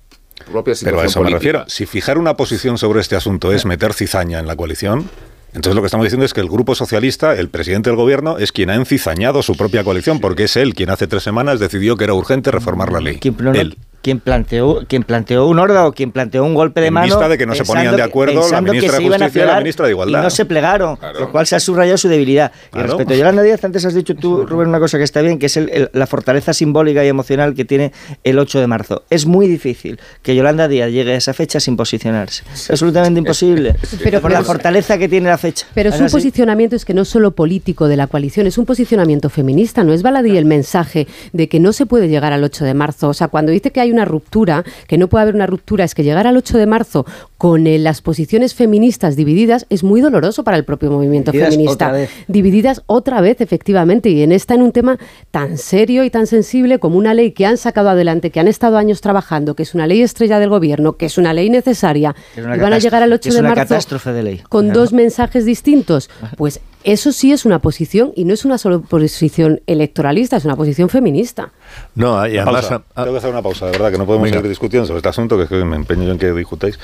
propia 0.51 0.75
situación 0.75 0.95
Pero 0.97 1.01
a 1.01 1.05
eso 1.05 1.19
me 1.19 1.25
política. 1.32 1.38
refiero. 1.59 1.69
Si 1.69 1.86
fijar 1.86 2.17
una 2.17 2.36
posición 2.36 2.77
sobre 2.77 3.01
este 3.01 3.15
asunto 3.15 3.51
es 3.51 3.65
meter 3.65 3.93
cizaña 3.93 4.39
en 4.39 4.47
la 4.47 4.55
coalición, 4.55 5.09
entonces 5.53 5.73
lo 5.75 5.82
que 5.82 5.88
estamos 5.88 6.05
diciendo 6.05 6.25
es 6.25 6.34
que 6.34 6.41
el 6.41 6.47
Grupo 6.49 6.75
Socialista, 6.75 7.34
el 7.34 7.49
presidente 7.49 7.89
del 7.89 7.97
gobierno, 7.97 8.38
es 8.38 8.51
quien 8.51 8.69
ha 8.69 8.75
encizañado 8.75 9.41
su 9.41 9.57
propia 9.57 9.84
coalición, 9.84 10.19
porque 10.19 10.43
es 10.43 10.55
él 10.57 10.75
quien 10.75 10.91
hace 10.91 11.07
tres 11.07 11.23
semanas 11.23 11.59
decidió 11.59 11.97
que 11.97 12.03
era 12.03 12.13
urgente 12.13 12.51
reformar 12.51 12.91
la 12.91 12.99
ley. 12.99 13.19
Él. 13.55 13.77
Quien 14.02 14.20
planteó, 14.20 14.86
quien 14.88 15.04
planteó 15.04 15.47
un 15.47 15.60
orden 15.60 15.78
o 15.78 15.91
quien 15.91 16.12
planteó 16.12 16.43
un 16.43 16.54
golpe 16.54 16.82
de 16.82 16.88
En 16.88 16.93
mano. 16.93 17.06
vista 17.08 17.28
de 17.28 17.38
que 17.38 17.45
no 17.45 17.54
se 17.56 17.64
ponían 17.66 17.95
de 17.95 18.02
acuerdo 18.02 18.36
la 18.36 18.41
pensando 18.41 18.72
que 18.72 18.78
ministra 18.78 18.95
se 18.97 19.00
de 19.02 19.06
iban 19.08 19.22
a 19.22 19.26
Justicia 19.26 19.43
y 19.43 19.47
la 19.47 19.58
ministra 19.60 19.86
de 19.86 19.91
Igualdad. 19.91 20.20
Y 20.20 20.24
no 20.24 20.30
se 20.30 20.45
plegaron, 20.45 20.97
lo 21.20 21.32
cual 21.32 21.47
se 21.47 21.56
ha 21.56 21.60
subrayado 21.60 21.97
su 21.97 22.08
debilidad. 22.08 22.52
Y 22.68 22.72
Claro. 22.72 22.88
respecto 22.88 23.14
a 23.14 23.18
Yolanda 23.18 23.41
Díaz, 23.41 23.64
antes 23.64 23.84
has 23.86 23.93
dicho 23.93 24.16
tú, 24.16 24.45
Rubén, 24.45 24.70
una 24.70 24.80
cosa 24.80 24.97
que 24.97 25.04
está 25.04 25.22
bien, 25.22 25.38
que 25.39 25.47
es 25.47 25.58
el- 25.58 25.70
el- 25.70 25.89
la 25.93 26.08
fortaleza 26.08 26.54
simbólica 26.54 27.04
y 27.04 27.08
emocional 27.08 27.54
que 27.56 27.66
tiene 27.66 27.91
el 28.24 28.39
8 28.39 28.60
de 28.60 28.68
marzo. 28.68 29.04
Es 29.10 29.26
muy 29.26 29.47
difícil 29.47 30.00
que 30.24 30.36
Yolanda 30.36 30.68
Díaz 30.68 30.91
llegue 30.91 31.14
a 31.14 31.16
esa 31.18 31.34
fecha 31.34 31.60
sin 31.60 31.76
posicionarse. 31.76 32.43
Es 32.54 32.70
absolutamente 32.72 33.20
imposible. 33.20 33.76
Pero- 34.04 34.22
por 34.22 34.32
la 34.32 34.43
fortaleza 34.43 34.97
que 34.97 35.08
tiene 35.10 35.30
la 35.30 35.38
fecha. 35.38 35.66
Pero 35.74 35.89
¿Es 35.89 35.95
su 35.97 36.04
así? 36.06 36.14
posicionamiento 36.14 36.76
es 36.76 36.86
que 36.86 36.93
no 36.93 37.06
solo 37.06 37.32
político 37.32 37.88
de 37.88 37.97
la 37.97 38.08
coalición, 38.08 38.47
es 38.47 38.58
un 38.58 38.66
posicionamiento 38.66 39.30
feminista, 39.30 39.84
no 39.84 39.93
es 39.93 40.04
baladí 40.04 40.38
el 40.38 40.45
mensaje 40.45 41.08
de 41.34 41.47
que 41.50 41.60
no 41.60 41.74
se 41.74 41.86
puede 41.86 42.08
llegar 42.08 42.34
al 42.34 42.43
8 42.43 42.66
de 42.66 42.74
marzo. 42.74 43.10
O 43.10 43.14
sea, 43.14 43.28
cuando 43.28 43.52
dice 43.52 43.72
que 43.72 43.82
hay 43.82 43.88
una 43.91 44.05
ruptura, 44.05 44.63
que 44.87 44.97
no 44.97 45.07
puede 45.07 45.24
haber 45.24 45.36
una 45.36 45.47
ruptura, 45.47 45.83
es 45.86 45.95
que 45.95 46.03
llegar 46.03 46.28
al 46.28 46.37
8 46.37 46.57
de 46.57 46.66
marzo 46.66 47.05
con 47.37 47.67
eh, 47.67 47.78
las 47.79 48.01
posiciones 48.01 48.53
feministas 48.53 49.16
divididas 49.16 49.66
es 49.70 49.83
muy 49.83 50.01
doloroso 50.01 50.43
para 50.43 50.57
el 50.57 50.66
propio 50.66 50.91
movimiento 50.91 51.32
Divididas 51.32 51.53
feminista. 51.55 51.87
otra 51.87 51.97
vez. 51.97 52.09
Divididas 52.28 52.82
otra 52.86 53.21
vez, 53.21 53.39
efectivamente, 53.41 54.09
y 54.09 54.21
en 54.24 54.32
esta 54.32 54.55
en 54.55 54.61
un 54.61 54.71
tema 54.71 54.97
tan 55.32 55.57
serio 55.57 56.03
y 56.03 56.09
tan 56.09 56.28
sensible 56.28 56.79
como 56.79 56.97
una 56.97 57.13
ley 57.13 57.32
que 57.32 57.45
han 57.45 57.57
sacado 57.57 57.89
adelante, 57.89 58.29
que 58.29 58.39
han 58.39 58.47
estado 58.47 58.78
años 58.78 59.01
trabajando, 59.01 59.55
que 59.55 59.63
es 59.63 59.74
una 59.74 59.87
ley 59.87 60.01
estrella 60.01 60.39
del 60.39 60.49
gobierno, 60.49 60.97
que 60.97 61.05
es 61.05 61.17
una 61.17 61.33
ley 61.33 61.49
necesaria, 61.49 62.16
y 62.36 62.41
van 62.41 62.74
a 62.74 62.79
llegar 62.79 63.03
al 63.03 63.13
8 63.13 63.29
es 63.29 63.36
de 63.36 63.41
marzo 63.41 63.55
catástrofe 63.55 64.11
de 64.11 64.24
ley. 64.24 64.41
con 64.49 64.66
Claro. 64.66 64.79
dos 64.82 64.93
mensajes 64.93 65.45
distintos. 65.45 66.09
Pues 66.37 66.59
eso 66.84 67.12
sí 67.12 67.32
es 67.32 67.46
una 67.46 67.60
posición 67.60 68.14
y 68.16 68.26
no 68.26 68.34
es 68.34 68.46
una 68.46 68.58
solo 68.58 68.82
posición 68.82 69.62
electoralista, 69.68 70.38
es 70.38 70.46
una 70.46 70.56
posición 70.56 70.89
feminista. 70.89 71.51
No, 71.96 72.26
y 72.28 72.38
además... 72.38 72.68
Pausa. 72.68 72.84
Tengo 72.96 73.12
que 73.12 73.18
hacer 73.18 73.30
una 73.30 73.42
pausa, 73.42 73.66
de 73.66 73.72
verdad, 73.74 73.92
que 73.92 73.97
no 73.97 74.06
podemos 74.06 74.26
Venga. 74.26 74.38
seguir 74.38 74.50
discutiendo 74.50 74.88
sobre 74.88 75.00
este 75.00 75.10
asunto, 75.10 75.38
que 75.38 75.43
es 75.43 75.50
que 75.50 75.64
me 75.66 75.76
empeño 75.76 76.04
yo 76.04 76.12
en 76.12 76.18
que 76.18 76.32
discutáis. 76.32 76.80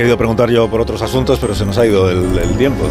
Querido 0.00 0.16
preguntar 0.16 0.48
yo 0.48 0.66
por 0.70 0.80
otros 0.80 1.02
asuntos, 1.02 1.38
pero 1.38 1.54
se 1.54 1.66
nos 1.66 1.76
ha 1.76 1.84
ido 1.84 2.08
el, 2.10 2.38
el 2.38 2.56
tiempo. 2.56 2.86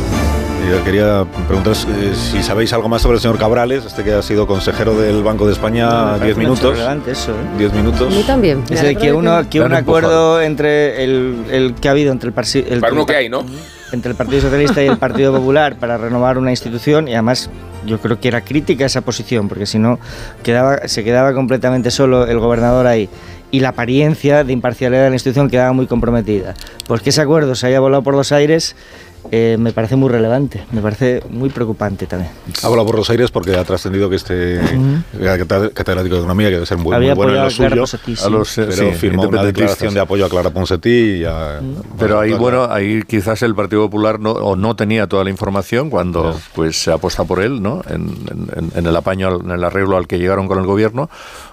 Yo 0.69 0.83
quería 0.83 1.25
preguntaros 1.47 1.87
eh, 1.89 2.13
si 2.13 2.43
sabéis 2.43 2.71
algo 2.71 2.87
más 2.87 3.01
sobre 3.01 3.15
el 3.15 3.21
señor 3.21 3.39
Cabrales, 3.39 3.83
este 3.83 4.03
que 4.03 4.13
ha 4.13 4.21
sido 4.21 4.45
consejero 4.45 4.93
del 4.93 5.23
Banco 5.23 5.47
de 5.47 5.53
España 5.53 6.17
Me 6.19 6.25
10 6.25 6.35
parece 6.35 6.39
minutos. 6.39 6.77
eso, 7.07 7.31
¿eh? 7.31 7.57
10 7.57 7.73
minutos. 7.73 8.13
A 8.13 8.15
mí 8.15 8.23
también. 8.27 8.63
Es 8.69 8.83
el 8.83 8.95
que 8.95 9.11
uno 9.11 9.49
que 9.49 9.59
un 9.59 9.73
acuerdo 9.73 10.39
entre 10.39 11.03
el, 11.03 11.45
el 11.49 11.73
que 11.73 11.87
ha 11.87 11.91
habido 11.91 12.11
entre 12.11 12.29
el, 12.29 12.73
el, 12.73 12.79
Para 12.79 12.93
uno 12.93 13.07
que 13.07 13.15
hay, 13.15 13.27
¿no? 13.27 13.43
entre 13.91 14.11
el 14.11 14.15
Partido 14.15 14.41
Socialista 14.41 14.83
y 14.83 14.85
el 14.85 14.97
Partido 14.97 15.33
Popular 15.33 15.77
para 15.77 15.97
renovar 15.97 16.37
una 16.37 16.51
institución 16.51 17.07
y 17.07 17.13
además 17.13 17.49
yo 17.87 17.97
creo 17.97 18.19
que 18.19 18.27
era 18.27 18.41
crítica 18.41 18.85
esa 18.85 19.01
posición 19.01 19.47
porque 19.47 19.65
si 19.65 19.79
no 19.79 19.97
quedaba 20.43 20.87
se 20.87 21.03
quedaba 21.03 21.33
completamente 21.33 21.89
solo 21.89 22.27
el 22.27 22.37
gobernador 22.37 22.85
ahí 22.85 23.09
y 23.51 23.59
la 23.61 23.69
apariencia 23.69 24.43
de 24.43 24.53
imparcialidad 24.53 25.03
de 25.05 25.09
la 25.09 25.15
institución 25.15 25.49
quedaba 25.49 25.73
muy 25.73 25.87
comprometida. 25.87 26.53
Pues 26.87 27.01
que 27.01 27.09
ese 27.09 27.21
acuerdo 27.21 27.55
se 27.55 27.67
haya 27.67 27.79
volado 27.79 28.03
por 28.03 28.13
los 28.15 28.31
aires 28.31 28.75
eh, 29.31 29.57
me 29.59 29.73
parece 29.73 29.97
muy 29.97 30.07
relevante, 30.09 30.63
me 30.71 30.81
parece 30.81 31.21
muy 31.29 31.49
preocupante 31.49 32.05
también. 32.05 32.31
Ha 32.63 32.67
volado 32.69 32.85
por 32.87 32.95
los 32.95 33.09
aires 33.09 33.29
porque 33.31 33.53
ha 33.57 33.65
trascendido 33.65 34.09
que 34.09 34.15
este 34.15 34.61
cata- 35.21 35.69
catedrático 35.71 36.15
de 36.15 36.21
economía, 36.21 36.47
que 36.47 36.53
debe 36.53 36.65
ser 36.65 36.77
muy, 36.77 36.95
Había 36.95 37.15
muy 37.15 37.25
bueno 37.25 37.33
en 37.33 37.41
lo 37.41 37.47
apoyado 37.47 37.83
a 37.83 37.87
suyo, 37.87 37.99
Ponsatí, 37.99 38.15
sí. 38.15 38.25
A 38.25 38.29
los, 38.29 38.57
eh, 38.57 38.65
pero 38.69 38.91
sí, 38.91 38.97
firmó 38.97 39.23
una 39.23 39.43
declaración 39.43 39.93
de 39.93 39.99
apoyo 39.99 40.25
a 40.25 40.29
Clara 40.29 40.51
Ponsatí 40.51 40.89
y 41.19 41.25
a... 41.25 41.59
Pero 41.99 42.17
ahí, 42.19 42.31
bueno, 42.31 42.71
ahí 42.71 43.01
quizás 43.05 43.41
el 43.43 43.55
Partido 43.55 43.81
Popular 43.81 44.21
no, 44.21 44.31
o 44.31 44.55
no 44.55 44.77
tenía 44.77 45.05
toda 45.07 45.25
la 45.25 45.29
información 45.31 45.89
cuando 45.89 46.39
pues 46.55 46.81
se 46.81 46.89
aposta 46.91 47.25
por 47.25 47.41
él, 47.41 47.61
¿no? 47.61 47.81
En, 47.89 48.15
en- 48.55 48.71
en 48.73 48.85
el 48.85 48.95
apaño, 48.95 49.41
en 49.41 49.51
el 49.51 49.63
arreglo 49.65 49.97
al 49.97 50.07
que 50.07 50.17
llegaron 50.17 50.47
con 50.47 50.59
el 50.59 50.65
gobierno, 50.65 51.09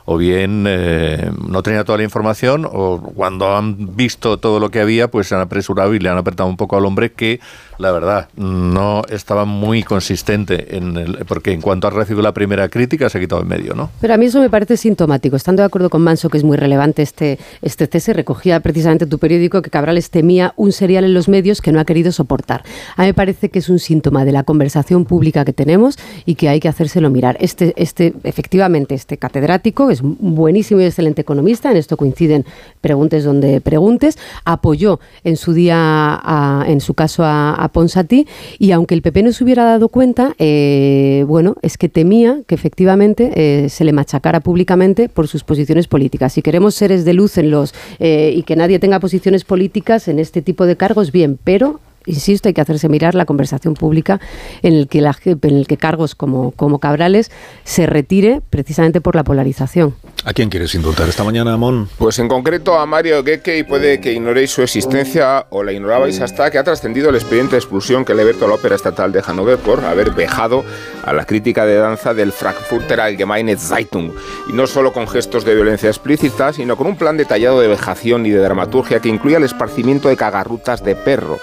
o 0.06 0.16
bien 0.16 0.64
eh, 0.68 1.30
no 1.48 1.62
tenía 1.62 1.84
toda 1.84 1.98
la 1.98 2.04
información, 2.04 2.66
o 2.70 3.00
cuando 3.14 3.56
han 3.56 3.96
visto 3.96 4.38
todo 4.38 4.60
lo 4.60 4.70
que 4.70 4.80
había, 4.80 5.10
pues 5.10 5.26
se 5.26 5.34
han 5.34 5.40
apresurado 5.40 5.94
y 5.94 5.98
le 5.98 6.08
han 6.08 6.16
apretado 6.16 6.48
un 6.48 6.56
poco 6.56 6.76
al 6.76 6.86
hombre 6.86 7.12
que, 7.12 7.40
la 7.78 7.92
verdad, 7.92 8.28
no 8.36 9.02
estaba 9.10 9.44
muy 9.44 9.82
consistente, 9.82 10.76
en 10.76 10.96
el, 10.96 11.24
porque 11.26 11.52
en 11.52 11.60
cuanto 11.60 11.86
ha 11.86 11.90
recibido 11.90 12.22
la 12.22 12.32
primera 12.32 12.68
crítica 12.68 13.08
se 13.08 13.18
ha 13.18 13.20
quitado 13.20 13.42
en 13.42 13.48
medio, 13.48 13.74
¿no? 13.74 13.90
Pero 14.00 14.14
a 14.14 14.16
mí 14.16 14.26
eso 14.26 14.40
me 14.40 14.50
parece 14.50 14.76
sintomático. 14.76 15.36
Estando 15.36 15.62
de 15.62 15.66
acuerdo 15.66 15.90
con 15.90 16.02
Manso, 16.02 16.28
que 16.30 16.38
es 16.38 16.44
muy 16.44 16.56
relevante 16.56 17.02
este, 17.02 17.38
este 17.62 17.86
cese, 17.86 18.12
recogía 18.12 18.60
precisamente 18.60 19.06
tu 19.06 19.18
periódico 19.18 19.62
que 19.62 19.70
Cabrales 19.70 20.10
temía 20.10 20.52
un 20.56 20.72
serial 20.72 21.04
en 21.04 21.14
los 21.14 21.28
medios 21.28 21.60
que 21.60 21.72
no 21.72 21.80
ha 21.80 21.84
querido 21.84 22.12
soportar. 22.12 22.62
A 22.96 23.02
mí 23.02 23.08
me 23.08 23.14
parece 23.14 23.50
que 23.50 23.58
es 23.58 23.68
un 23.68 23.78
síntoma 23.78 24.24
de 24.24 24.32
la 24.32 24.42
conversación 24.44 25.04
pública 25.04 25.44
que 25.44 25.52
tenemos 25.52 25.98
y 26.24 26.34
que 26.36 26.48
hay 26.48 26.60
que 26.60 26.68
hacérselo 26.68 27.10
mirar. 27.10 27.36
Este, 27.40 27.74
este, 27.76 28.14
efectivamente, 28.24 28.94
este 28.94 29.18
catedrático 29.18 29.90
es 29.90 30.00
buenísimo 30.02 30.80
y 30.80 30.84
excelente 30.84 31.20
economista, 31.22 31.70
en 31.70 31.76
esto 31.76 31.96
coinciden 31.96 32.44
preguntes 32.80 33.24
donde 33.24 33.60
preguntes, 33.60 34.18
apoyó 34.44 35.00
en 35.24 35.36
su 35.36 35.52
día, 35.52 35.76
a- 35.78 36.64
en 36.66 36.80
su 36.80 36.94
caso, 36.94 37.24
a, 37.24 37.54
a 37.54 37.65
Ponsatí 37.68 38.26
y 38.58 38.72
aunque 38.72 38.94
el 38.94 39.02
PP 39.02 39.22
no 39.22 39.32
se 39.32 39.44
hubiera 39.44 39.64
dado 39.64 39.88
cuenta, 39.88 40.34
eh, 40.38 41.24
bueno, 41.26 41.56
es 41.62 41.78
que 41.78 41.88
temía 41.88 42.40
que 42.46 42.54
efectivamente 42.54 43.32
eh, 43.34 43.68
se 43.68 43.84
le 43.84 43.92
machacara 43.92 44.40
públicamente 44.40 45.08
por 45.08 45.28
sus 45.28 45.44
posiciones 45.44 45.88
políticas. 45.88 46.32
Si 46.32 46.42
queremos 46.42 46.74
seres 46.74 47.04
de 47.04 47.14
luz 47.14 47.38
en 47.38 47.50
los 47.50 47.74
eh, 47.98 48.32
y 48.34 48.42
que 48.42 48.56
nadie 48.56 48.78
tenga 48.78 49.00
posiciones 49.00 49.44
políticas 49.44 50.08
en 50.08 50.18
este 50.18 50.42
tipo 50.42 50.66
de 50.66 50.76
cargos, 50.76 51.12
bien, 51.12 51.38
pero 51.42 51.80
insisto, 52.06 52.48
hay 52.48 52.54
que 52.54 52.60
hacerse 52.60 52.88
mirar 52.88 53.14
la 53.14 53.24
conversación 53.26 53.74
pública 53.74 54.20
en 54.62 54.74
el 54.74 54.88
que, 54.88 55.00
la, 55.00 55.12
ge- 55.12 55.36
en 55.42 55.56
el 55.56 55.66
que 55.66 55.76
cargos 55.76 56.14
como, 56.14 56.52
como 56.52 56.78
Cabrales 56.78 57.30
se 57.64 57.86
retire 57.86 58.40
precisamente 58.50 59.00
por 59.00 59.14
la 59.16 59.24
polarización. 59.24 59.94
¿A 60.24 60.32
quién 60.32 60.48
quieres 60.48 60.74
indultar 60.74 61.08
esta 61.08 61.22
mañana, 61.22 61.56
Mon? 61.56 61.88
Pues 61.98 62.18
en 62.18 62.26
concreto 62.28 62.78
a 62.78 62.86
Mario 62.86 63.22
Gueque 63.22 63.58
y 63.58 63.62
puede 63.62 64.00
que 64.00 64.12
ignoréis 64.12 64.50
su 64.50 64.62
existencia 64.62 65.46
o 65.50 65.62
la 65.62 65.72
ignorabais 65.72 66.20
hasta 66.20 66.50
que 66.50 66.58
ha 66.58 66.64
trascendido 66.64 67.10
el 67.10 67.14
expediente 67.16 67.52
de 67.52 67.58
expulsión 67.58 68.04
que 68.04 68.12
le 68.14 68.20
ha 68.20 68.22
abierto 68.22 68.44
a 68.44 68.48
la 68.48 68.54
Ópera 68.54 68.74
Estatal 68.74 69.12
de 69.12 69.22
Hannover 69.22 69.58
por 69.58 69.84
haber 69.84 70.10
vejado 70.12 70.64
a 71.04 71.12
la 71.12 71.24
crítica 71.26 71.64
de 71.66 71.76
danza 71.76 72.12
del 72.14 72.32
Frankfurter 72.32 73.00
Allgemeine 73.00 73.56
Zeitung. 73.56 74.10
Y 74.48 74.52
no 74.52 74.66
solo 74.66 74.92
con 74.92 75.06
gestos 75.06 75.44
de 75.44 75.54
violencia 75.54 75.88
explícita, 75.88 76.52
sino 76.52 76.76
con 76.76 76.86
un 76.88 76.96
plan 76.96 77.16
detallado 77.16 77.60
de 77.60 77.68
vejación 77.68 78.26
y 78.26 78.30
de 78.30 78.38
dramaturgia 78.40 79.00
que 79.00 79.08
incluía 79.08 79.36
el 79.36 79.44
esparcimiento 79.44 80.08
de 80.08 80.16
cagarrutas 80.16 80.82
de 80.82 80.96
perro. 80.96 81.38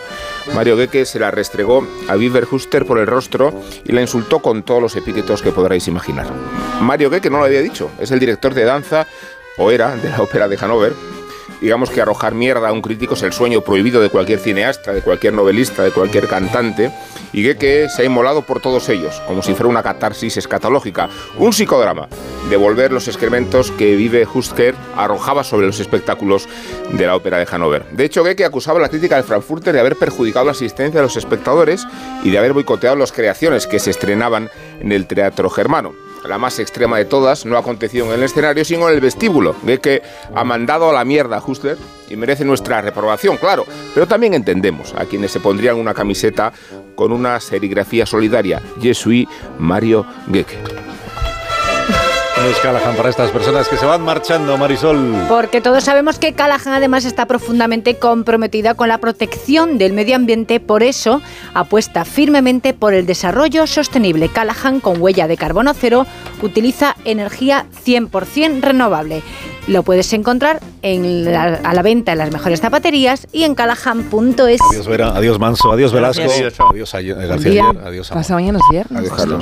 Mario 0.54 0.76
Gueque 0.78 1.06
se 1.06 1.20
la 1.20 1.32
restregó 1.32 1.88
a 2.08 2.16
Viver 2.16 2.48
Huster 2.50 2.86
por 2.86 3.00
el 3.00 3.08
rostro 3.08 3.54
y 3.86 3.92
la 3.92 4.02
insultó 4.02 4.40
con 4.40 4.64
todos 4.64 4.82
los 4.82 4.96
epítetos 4.96 5.42
que 5.42 5.52
podráis 5.52 5.88
imaginar. 5.88 6.28
Mario 6.82 7.10
Gueque 7.10 7.30
no 7.30 7.40
lo 7.40 7.46
había 7.46 7.62
dicho, 7.62 7.90
es 8.00 8.12
el 8.12 8.20
director 8.20 8.54
de 8.54 8.66
danza, 8.66 9.08
o 9.58 9.72
era, 9.72 9.96
de 9.96 10.10
la 10.10 10.22
ópera 10.22 10.48
de 10.48 10.58
Hannover. 10.58 10.94
Digamos 11.64 11.90
que 11.90 12.02
arrojar 12.02 12.36
mierda 12.36 12.68
a 12.68 12.74
un 12.74 12.82
crítico 12.82 13.14
es 13.14 13.24
el 13.24 13.32
sueño 13.32 13.62
prohibido 13.62 14.02
de 14.02 14.10
cualquier 14.10 14.40
cineasta, 14.40 14.92
de 14.92 15.02
cualquier 15.02 15.32
novelista, 15.32 15.82
de 15.82 15.92
cualquier 15.92 16.28
cantante, 16.28 16.92
y 17.32 17.42
Gueque 17.42 17.88
se 17.88 18.02
ha 18.02 18.06
inmolado 18.06 18.42
por 18.42 18.60
todos 18.60 18.90
ellos, 18.90 19.22
como 19.28 19.42
si 19.42 19.54
fuera 19.54 19.70
una 19.70 19.82
catarsis 19.82 20.36
escatológica, 20.36 21.08
un 21.38 21.54
psicodrama, 21.54 22.10
devolver 22.50 22.92
los 22.92 23.08
excrementos 23.08 23.72
que 23.72 23.96
Vive 23.96 24.28
Huster 24.28 24.76
arrojaba 24.98 25.46
sobre 25.46 25.66
los 25.66 25.80
espectáculos 25.80 26.50
de 26.92 27.08
la 27.08 27.16
ópera 27.16 27.38
de 27.38 27.46
Hannover. 27.46 27.86
De 27.92 28.04
hecho, 28.04 28.24
Goethe 28.24 28.44
acusaba 28.44 28.80
a 28.80 28.82
la 28.82 28.90
crítica 28.90 29.16
del 29.16 29.24
Frankfurter 29.24 29.74
de 29.74 29.80
haber 29.80 29.96
perjudicado 29.96 30.44
la 30.44 30.52
asistencia 30.52 31.00
de 31.00 31.08
los 31.08 31.16
espectadores 31.16 31.88
y 32.26 32.30
de 32.30 32.40
haber 32.40 32.52
boicoteado 32.52 32.98
las 32.98 33.14
creaciones 33.14 33.68
que 33.68 33.80
se 33.80 33.92
estrenaban 33.92 34.50
en 34.82 34.92
el 34.92 35.08
teatro 35.08 35.50
germano. 35.50 35.94
La 36.28 36.38
más 36.38 36.60
extrema 36.60 36.98
de 36.98 37.06
todas 37.06 37.46
no 37.46 37.58
ha 37.58 37.60
acontecido 37.60 38.06
en 38.08 38.14
el 38.14 38.24
escenario, 38.24 38.64
sino 38.64 38.88
en 38.88 38.96
el 38.96 39.02
vestíbulo. 39.02 39.56
Goethe 39.64 40.02
ha 40.34 40.44
mandado 40.44 40.90
a 40.90 40.94
la 40.94 41.04
mierda 41.06 41.38
a 41.38 41.44
Hustler 41.46 41.78
y 42.10 42.16
merece 42.16 42.46
nuestra 42.46 42.82
reprobación, 42.82 43.38
claro. 43.38 43.66
Pero 43.94 44.08
también 44.08 44.34
entendemos 44.34 44.94
a 44.96 45.06
quienes 45.06 45.32
se 45.32 45.40
pondrían 45.40 45.78
una 45.78 45.94
camiseta 45.94 46.54
con 46.96 47.12
una 47.12 47.40
serigrafía 47.40 48.06
solidaria. 48.06 48.62
Je 48.82 48.94
suis 48.94 49.28
Mario 49.60 50.06
Goethe. 50.28 50.93
Es 52.50 52.58
Callahan 52.60 52.96
para 52.98 53.10
estas 53.10 53.32
personas 53.32 53.68
que 53.70 53.78
se 53.78 53.86
van 53.86 54.02
marchando, 54.04 54.58
Marisol. 54.58 55.16
Porque 55.30 55.62
todos 55.62 55.84
sabemos 55.86 56.20
que 56.20 56.34
Callahan 56.34 56.74
además 56.74 57.06
está 57.06 57.26
profundamente 57.26 57.96
comprometida 58.00 58.74
con 58.74 58.90
la 58.90 58.98
protección 58.98 59.78
del 59.78 59.94
medio 59.94 60.16
ambiente, 60.18 60.60
por 60.60 60.84
eso 60.84 61.22
apuesta 61.54 62.04
firmemente 62.04 62.74
por 62.74 62.94
el 62.94 63.06
desarrollo 63.06 63.66
sostenible. 63.66 64.28
Callahan, 64.30 64.82
con 64.82 65.02
huella 65.02 65.28
de 65.28 65.38
carbono 65.38 65.74
cero, 65.74 66.06
utiliza 66.42 66.96
energía 67.06 67.66
100% 67.86 68.62
renovable. 68.62 69.24
Lo 69.68 69.84
puedes 69.84 70.12
encontrar 70.12 70.60
en 70.82 71.24
la- 71.32 71.62
a 71.64 71.74
la 71.74 71.82
venta 71.82 72.12
en 72.12 72.18
las 72.18 72.32
mejores 72.34 72.60
zapaterías 72.60 73.26
y 73.32 73.44
en 73.46 73.56
callahan.es. 73.56 74.60
Adiós 74.70 74.88
Vera, 74.88 75.16
adiós 75.16 75.40
Manso, 75.40 75.72
adiós 75.72 75.94
Velasco, 75.94 76.22
Gracias. 76.24 76.56
adiós 76.60 76.92
García. 76.92 77.70
Ayer, 77.70 77.82
adiós 77.88 78.12
Amor. 78.12 78.22
Pasa 78.24 78.34
mañana 78.34 78.60
es 78.60 78.66
viernes. 78.70 79.00
Adiós, 79.00 79.14
Carlos. 79.18 79.40